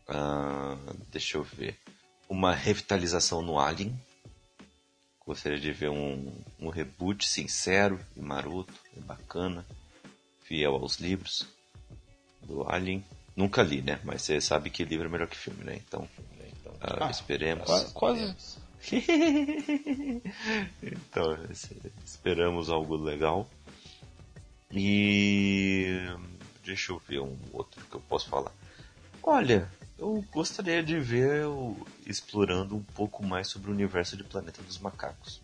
Uh, 0.10 0.98
deixa 1.12 1.38
eu 1.38 1.44
ver. 1.44 1.78
Uma 2.28 2.54
revitalização 2.54 3.42
no 3.42 3.60
Alien. 3.60 3.96
Gostaria 5.26 5.60
de 5.60 5.72
ver 5.72 5.90
um, 5.90 6.32
um 6.60 6.70
reboot 6.70 7.28
sincero 7.28 8.00
e 8.16 8.22
maroto, 8.22 8.74
e 8.96 9.00
bacana, 9.00 9.66
fiel 10.44 10.76
aos 10.76 10.98
livros 10.98 11.48
do 12.42 12.68
Alien. 12.70 13.04
Nunca 13.36 13.62
li, 13.64 13.82
né? 13.82 14.00
Mas 14.04 14.22
você 14.22 14.40
sabe 14.40 14.70
que 14.70 14.84
livro 14.84 15.08
é 15.08 15.10
melhor 15.10 15.28
que 15.28 15.36
filme, 15.36 15.64
né? 15.64 15.82
Então, 15.88 16.02
uh, 16.02 17.04
ah, 17.04 17.10
esperemos. 17.10 17.66
Quase, 17.66 18.58
então, 20.82 21.38
esperamos 22.06 22.70
algo 22.70 22.96
legal. 22.96 23.50
E. 24.72 25.98
Deixa 26.64 26.92
eu 26.92 27.02
ver 27.08 27.20
um 27.20 27.38
outro 27.54 27.84
que 27.86 27.96
eu 27.96 28.02
posso 28.02 28.28
falar. 28.28 28.52
Olha, 29.22 29.70
eu 29.98 30.26
gostaria 30.32 30.84
de 30.84 31.00
ver 31.00 31.44
eu 31.44 31.86
explorando 32.06 32.76
um 32.76 32.84
pouco 32.84 33.24
mais 33.24 33.48
sobre 33.48 33.70
o 33.70 33.74
universo 33.74 34.18
de 34.18 34.24
Planeta 34.24 34.62
dos 34.64 34.80
Macacos. 34.80 35.42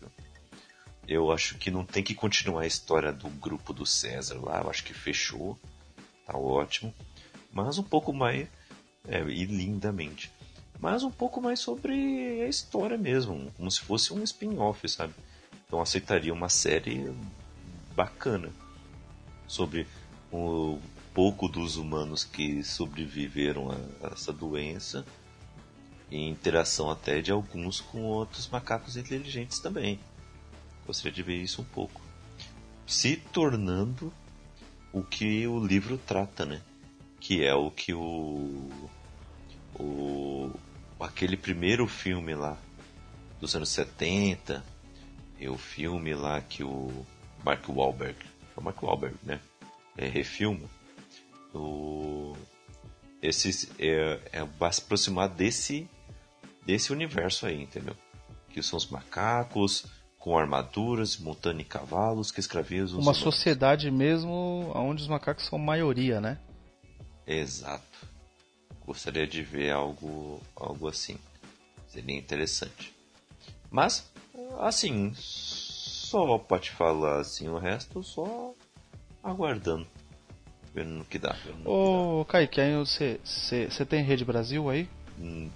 Eu 1.06 1.32
acho 1.32 1.56
que 1.58 1.70
não 1.70 1.84
tem 1.84 2.02
que 2.02 2.14
continuar 2.14 2.62
a 2.62 2.66
história 2.66 3.12
do 3.12 3.28
grupo 3.28 3.72
do 3.72 3.86
César 3.86 4.40
lá, 4.40 4.60
eu 4.60 4.70
acho 4.70 4.84
que 4.84 4.94
fechou, 4.94 5.58
tá 6.26 6.36
ótimo. 6.36 6.94
Mas 7.52 7.78
um 7.78 7.82
pouco 7.82 8.12
mais. 8.12 8.48
É, 9.08 9.20
e 9.20 9.44
lindamente 9.46 10.30
mas 10.82 11.04
um 11.04 11.12
pouco 11.12 11.40
mais 11.40 11.60
sobre 11.60 12.42
a 12.42 12.48
história 12.48 12.98
mesmo, 12.98 13.52
como 13.56 13.70
se 13.70 13.80
fosse 13.80 14.12
um 14.12 14.20
spin-off, 14.24 14.88
sabe? 14.88 15.14
Então 15.64 15.80
aceitaria 15.80 16.34
uma 16.34 16.48
série 16.48 17.14
bacana 17.94 18.50
sobre 19.46 19.86
o 20.32 20.80
pouco 21.14 21.46
dos 21.46 21.76
humanos 21.76 22.24
que 22.24 22.64
sobreviveram 22.64 23.70
a 23.70 24.08
essa 24.08 24.32
doença 24.32 25.06
e 26.10 26.28
interação 26.28 26.90
até 26.90 27.22
de 27.22 27.30
alguns 27.30 27.80
com 27.80 28.02
outros 28.02 28.48
macacos 28.48 28.96
inteligentes 28.96 29.60
também. 29.60 30.00
Gostaria 30.84 31.12
de 31.12 31.22
ver 31.22 31.36
isso 31.36 31.62
um 31.62 31.66
pouco. 31.66 32.00
Se 32.88 33.16
tornando 33.32 34.12
o 34.92 35.00
que 35.00 35.46
o 35.46 35.64
livro 35.64 35.96
trata, 35.96 36.44
né? 36.44 36.60
Que 37.20 37.44
é 37.44 37.54
o 37.54 37.70
que 37.70 37.94
o, 37.94 38.68
o 39.78 40.50
aquele 41.04 41.36
primeiro 41.36 41.86
filme 41.86 42.34
lá 42.34 42.56
dos 43.40 43.56
anos 43.56 43.70
70, 43.70 44.64
e 45.38 45.48
o 45.48 45.58
filme 45.58 46.14
lá 46.14 46.40
que 46.40 46.62
o 46.62 47.04
Mark 47.44 47.68
Wahlberg, 47.68 48.16
é 48.56 48.60
o 48.60 48.62
Mark 48.62 48.80
Wahlberg, 48.80 49.16
né? 49.24 49.40
É, 49.96 50.06
refilma. 50.06 50.68
O, 51.52 52.36
esse 53.20 53.68
é, 53.78 54.20
é 54.32 54.70
se 54.70 54.80
aproximar 54.80 55.28
desse 55.28 55.88
desse 56.64 56.92
universo 56.92 57.46
aí, 57.46 57.60
entendeu? 57.60 57.96
Que 58.50 58.62
são 58.62 58.76
os 58.76 58.86
macacos 58.86 59.84
com 60.18 60.38
armaduras, 60.38 61.16
montando 61.18 61.60
em 61.60 61.64
cavalos 61.64 62.30
que 62.30 62.38
escravizam 62.38 63.00
Uma 63.00 63.12
sociedade 63.12 63.90
mesmo 63.90 64.70
onde 64.72 65.02
os 65.02 65.08
macacos 65.08 65.46
são 65.46 65.58
maioria, 65.58 66.20
né? 66.20 66.38
Exato 67.26 68.11
gostaria 68.86 69.26
de 69.26 69.42
ver 69.42 69.70
algo, 69.70 70.40
algo 70.56 70.88
assim. 70.88 71.18
Seria 71.88 72.16
interessante. 72.16 72.92
Mas, 73.70 74.10
assim, 74.58 75.12
só 75.14 76.38
pode 76.38 76.70
falar 76.70 77.20
assim, 77.20 77.48
o 77.48 77.58
resto 77.58 78.02
só 78.02 78.54
aguardando. 79.22 79.86
Vendo 80.74 80.90
no 80.90 81.04
que 81.04 81.18
dá. 81.18 81.36
Ô, 81.66 82.24
Kaique, 82.26 82.60
aí 82.60 82.74
você, 82.76 83.20
você, 83.22 83.66
você 83.70 83.84
tem 83.84 84.02
Rede 84.02 84.24
Brasil 84.24 84.70
aí? 84.70 84.88
Hum, 85.18 85.50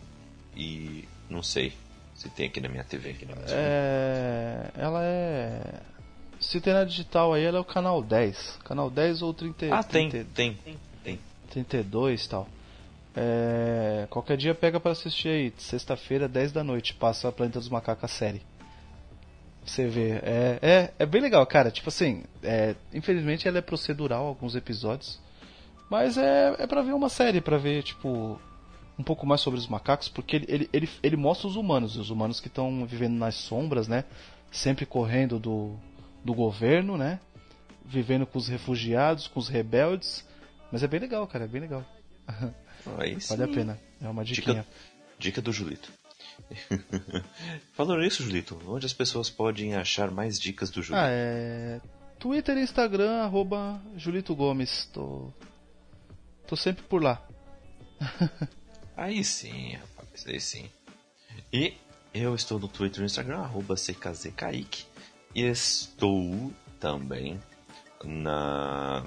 e 0.55 1.09
não 1.28 1.43
sei 1.43 1.73
se 2.15 2.28
tem 2.28 2.47
aqui 2.47 2.61
na 2.61 2.69
minha 2.69 2.85
TV. 2.85 3.11
Aqui 3.11 3.24
na 3.24 3.35
minha 3.35 3.47
é... 3.48 4.70
Ela 4.77 5.03
é 5.03 5.81
se 6.40 6.61
tem 6.61 6.73
na 6.73 6.85
digital 6.85 7.32
aí, 7.32 7.44
ela 7.44 7.59
é 7.59 7.61
o 7.61 7.65
canal 7.65 8.03
10. 8.03 8.59
Canal 8.65 8.90
10 8.90 9.23
ou 9.23 9.32
30, 9.32 9.74
ah, 9.74 9.82
30, 9.82 10.27
tem, 10.35 10.55
tem, 10.55 10.78
tem. 11.03 11.19
32 11.51 12.24
e 12.24 12.28
tal. 12.28 12.48
É, 13.16 14.06
qualquer 14.10 14.36
dia 14.36 14.55
pega 14.55 14.78
para 14.78 14.93
assistir 14.93 15.28
aí. 15.28 15.52
Sexta-feira, 15.56 16.28
10 16.28 16.52
da 16.52 16.62
noite, 16.62 16.94
passa 16.94 17.28
a 17.28 17.32
Planeta 17.32 17.59
dos 17.59 17.70
Macacos 17.70 18.10
série. 18.10 18.43
Você 19.64 19.88
vê. 19.88 20.20
É, 20.22 20.59
é, 20.62 20.93
é 20.98 21.06
bem 21.06 21.22
legal, 21.22 21.44
cara. 21.47 21.70
Tipo 21.70 21.88
assim, 21.88 22.24
é, 22.43 22.76
infelizmente 22.93 23.48
ela 23.48 23.59
é 23.59 23.62
procedural, 23.62 24.26
alguns 24.26 24.55
episódios. 24.55 25.18
Mas 25.90 26.18
é, 26.18 26.55
é 26.59 26.66
pra 26.66 26.82
ver 26.82 26.93
uma 26.93 27.09
série, 27.09 27.40
pra 27.40 27.56
ver, 27.56 27.82
tipo, 27.82 28.38
um 28.98 29.02
pouco 29.02 29.26
mais 29.26 29.40
sobre 29.40 29.59
os 29.59 29.66
macacos, 29.66 30.09
porque 30.09 30.36
ele, 30.36 30.47
ele, 30.48 30.70
ele, 30.72 30.90
ele 31.02 31.16
mostra 31.16 31.48
os 31.48 31.56
humanos, 31.56 31.97
os 31.97 32.10
humanos 32.10 32.38
que 32.40 32.48
estão 32.48 32.84
vivendo 32.84 33.16
nas 33.16 33.34
sombras, 33.34 33.88
né? 33.88 34.05
Sempre 34.51 34.84
correndo 34.84 35.38
do, 35.38 35.74
do 36.24 36.34
governo, 36.34 36.97
né? 36.97 37.18
Vivendo 37.84 38.26
com 38.26 38.38
os 38.38 38.48
refugiados, 38.48 39.26
com 39.26 39.38
os 39.40 39.48
rebeldes. 39.48 40.26
Mas 40.70 40.82
é 40.82 40.86
bem 40.88 41.01
legal, 41.01 41.26
cara, 41.26 41.44
é 41.44 41.48
bem 41.48 41.60
legal. 41.62 41.84
Aí 42.99 43.17
vale 43.29 43.43
a 43.43 43.49
pena. 43.49 43.81
É 44.01 44.09
uma 44.09 44.25
diquinha. 44.25 44.63
Dica, 44.63 44.67
dica 45.19 45.43
do 45.43 45.53
Julito. 45.53 45.91
Falando 47.73 48.01
nisso, 48.01 48.23
Julito, 48.23 48.61
onde 48.67 48.87
as 48.87 48.93
pessoas 48.93 49.31
podem 49.31 49.75
achar 49.75 50.11
mais 50.11 50.39
dicas 50.39 50.71
do 50.71 50.83
Julito? 50.83 51.05
Ah, 51.05 51.09
é. 51.11 51.81
Twitter 52.19 52.57
e 52.57 52.63
Instagram, 52.63 53.23
arroba 53.23 53.81
Julito 53.97 54.35
Gomes. 54.35 54.87
Tô. 54.93 55.33
Tô 56.47 56.57
sempre 56.57 56.85
por 56.85 57.03
lá. 57.03 57.27
aí 58.97 59.25
sim, 59.25 59.75
rapaz, 59.75 60.27
aí 60.27 60.41
sim. 60.41 60.71
E 61.53 61.75
eu 62.15 62.35
estou 62.35 62.59
no 62.59 62.69
Twitter 62.69 62.99
e 62.99 63.01
no 63.01 63.07
Instagram, 63.07 63.39
arroba 63.39 63.75
CKZKaique. 63.75 64.87
E 65.35 65.43
estou 65.43 66.53
também 66.81 67.41
na, 68.05 69.05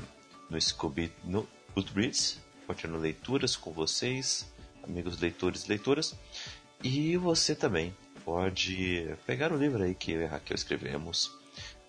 no 0.50 0.62
Scooby 0.62 1.12
no 1.24 1.48
Goodreads, 1.74 2.40
continuando 2.70 3.02
leituras 3.02 3.56
com 3.56 3.72
vocês, 3.72 4.48
amigos 4.84 5.20
leitores 5.20 5.66
e 5.66 5.70
leitoras. 5.70 6.16
E 6.84 7.18
você 7.18 7.56
também 7.56 7.96
pode 8.24 9.12
pegar 9.26 9.52
o 9.52 9.58
livro 9.58 9.82
aí 9.82 9.96
que 9.96 10.12
eu 10.12 10.22
e 10.22 10.26
a 10.26 10.30
Raquel 10.30 10.54
escrevemos, 10.54 11.36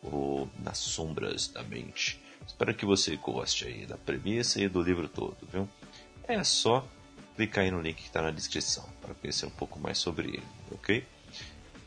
o 0.03 0.49
Nas 0.59 0.79
Sombras 0.79 1.49
da 1.49 1.63
Mente. 1.63 2.19
Espero 2.47 2.75
que 2.75 2.87
você 2.87 3.15
goste 3.17 3.67
aí 3.67 3.85
da 3.85 3.99
premissa 3.99 4.59
e 4.59 4.71
do 4.71 4.81
livro 4.81 5.07
todo, 5.07 5.37
viu? 5.53 5.69
É 6.25 6.43
só 6.43 6.89
clicar 7.37 7.65
aí 7.65 7.71
no 7.71 7.83
link 7.83 7.97
que 7.97 8.07
está 8.07 8.23
na 8.23 8.31
descrição 8.31 8.89
para 9.03 9.13
conhecer 9.13 9.45
um 9.45 9.51
pouco 9.51 9.79
mais 9.79 9.99
sobre 9.99 10.29
ele, 10.29 10.43
ok? 10.71 11.07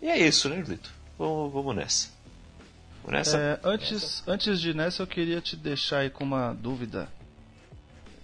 E 0.03 0.07
é 0.07 0.20
isso, 0.20 0.48
né, 0.49 0.61
Lito? 0.61 0.94
Vamos, 1.18 1.52
vamos 1.52 1.76
nessa. 1.76 2.10
Vamos 3.03 3.18
nessa? 3.18 3.40
É, 3.40 3.60
antes, 3.64 4.24
antes 4.28 4.61
de 4.61 4.72
nessa, 4.72 5.02
eu 5.02 5.07
queria 5.07 5.41
te 5.41 5.56
deixar 5.56 5.99
aí 6.02 6.11
com 6.11 6.24
uma 6.24 6.53
dúvida. 6.53 7.10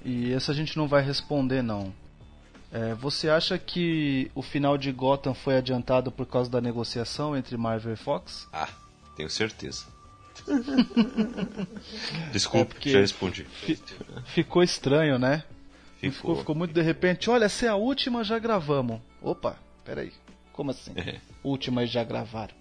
E 0.04 0.32
essa 0.34 0.52
a 0.52 0.56
gente 0.56 0.78
não 0.78 0.88
vai 0.88 1.02
responder, 1.02 1.62
não. 1.62 1.94
É, 2.72 2.94
você 2.94 3.30
acha 3.30 3.58
que 3.58 4.32
o 4.36 4.42
final 4.42 4.78
de 4.78 4.92
Gotham 4.92 5.34
foi 5.34 5.58
adiantado 5.58 6.12
por 6.12 6.26
causa 6.26 6.50
da 6.50 6.62
negociação 6.62 7.36
entre 7.36 7.58
Marvel 7.58 7.94
e 7.94 7.98
Fox? 7.98 8.48
Ah, 8.54 8.70
tenho 9.16 9.30
certeza. 9.30 9.86
Desculpe, 12.32 12.90
é 12.90 12.92
já 12.92 13.00
respondi. 13.00 13.46
Ficou 14.26 14.64
estranho, 14.64 15.18
né? 15.18 15.44
Ficou. 15.98 16.12
ficou. 16.12 16.36
ficou. 16.38 16.56
muito 16.56 16.74
de 16.74 16.82
repente. 16.82 17.30
Olha, 17.30 17.50
se 17.50 17.66
é 17.66 17.70
a 17.70 17.76
última, 17.76 18.24
já 18.24 18.40
gravamos. 18.40 19.02
Opa, 19.22 19.58
peraí. 19.84 20.14
Como 20.54 20.72
assim? 20.72 20.94
É. 20.96 21.20
Última 21.44 21.84
e 21.84 21.88
já 21.88 22.04
gravaram. 22.04 22.54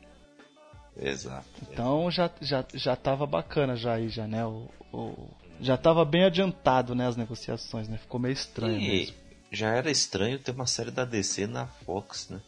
Exato. 0.96 1.46
Então 1.62 2.10
já, 2.10 2.30
já, 2.40 2.64
já 2.74 2.96
tava 2.96 3.26
bacana 3.26 3.76
já 3.76 3.94
aí, 3.94 4.08
já, 4.08 4.26
né? 4.26 4.44
O, 4.44 4.68
o, 4.92 5.28
já 5.60 5.76
tava 5.76 6.04
bem 6.04 6.24
adiantado, 6.24 6.94
né, 6.94 7.06
as 7.06 7.16
negociações, 7.16 7.88
né? 7.88 7.98
Ficou 7.98 8.20
meio 8.20 8.32
estranho 8.32 8.80
e... 8.80 8.88
mesmo 8.88 9.28
já 9.50 9.70
era 9.70 9.90
estranho 9.90 10.38
ter 10.38 10.52
uma 10.52 10.66
série 10.66 10.90
da 10.90 11.04
DC 11.04 11.46
na 11.46 11.66
Fox, 11.66 12.28
né? 12.28 12.40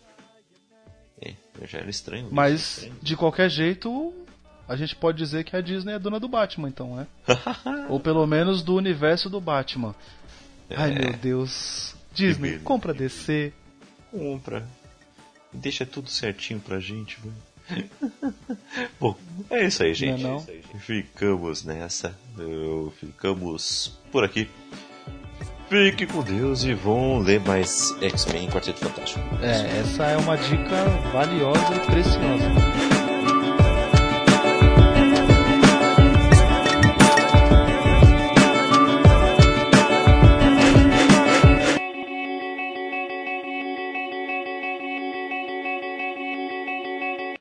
É, 1.20 1.34
já 1.66 1.78
era 1.78 1.90
estranho. 1.90 2.28
Mas, 2.30 2.78
estranho. 2.78 2.96
de 3.02 3.16
qualquer 3.16 3.48
jeito, 3.50 4.12
a 4.68 4.76
gente 4.76 4.94
pode 4.96 5.18
dizer 5.18 5.44
que 5.44 5.56
a 5.56 5.60
Disney 5.60 5.94
é 5.94 5.98
dona 5.98 6.20
do 6.20 6.28
Batman, 6.28 6.68
então, 6.68 6.96
né? 6.96 7.06
Ou 7.88 7.98
pelo 7.98 8.26
menos 8.26 8.62
do 8.62 8.74
universo 8.74 9.28
do 9.28 9.40
Batman. 9.40 9.94
É. 10.68 10.76
Ai 10.76 10.90
meu 10.92 11.12
Deus. 11.14 11.94
Disney, 12.12 12.58
compra 12.58 12.92
DC. 12.92 13.52
Compra. 14.10 14.66
Deixa 15.52 15.84
tudo 15.86 16.08
certinho 16.08 16.60
pra 16.60 16.78
gente, 16.78 17.18
velho. 17.20 17.34
Bom, 19.00 19.16
é 19.50 19.66
isso 19.66 19.82
aí, 19.82 19.94
gente. 19.94 20.22
Não, 20.22 20.44
é 20.48 20.52
não. 20.72 20.80
Ficamos 20.80 21.64
nessa. 21.64 22.16
Ficamos 22.98 23.98
por 24.10 24.24
aqui. 24.24 24.48
Fique 25.68 26.04
com 26.04 26.22
Deus 26.22 26.64
e 26.64 26.74
vão 26.74 27.20
ler 27.20 27.40
mais 27.40 27.96
X-Men 28.00 28.50
Quarteto 28.50 28.80
Fantástico. 28.80 29.20
É, 29.40 29.78
essa 29.78 30.04
é 30.04 30.16
uma 30.16 30.36
dica 30.36 30.84
valiosa 31.12 31.74
e 31.76 31.86
preciosa. 31.86 32.99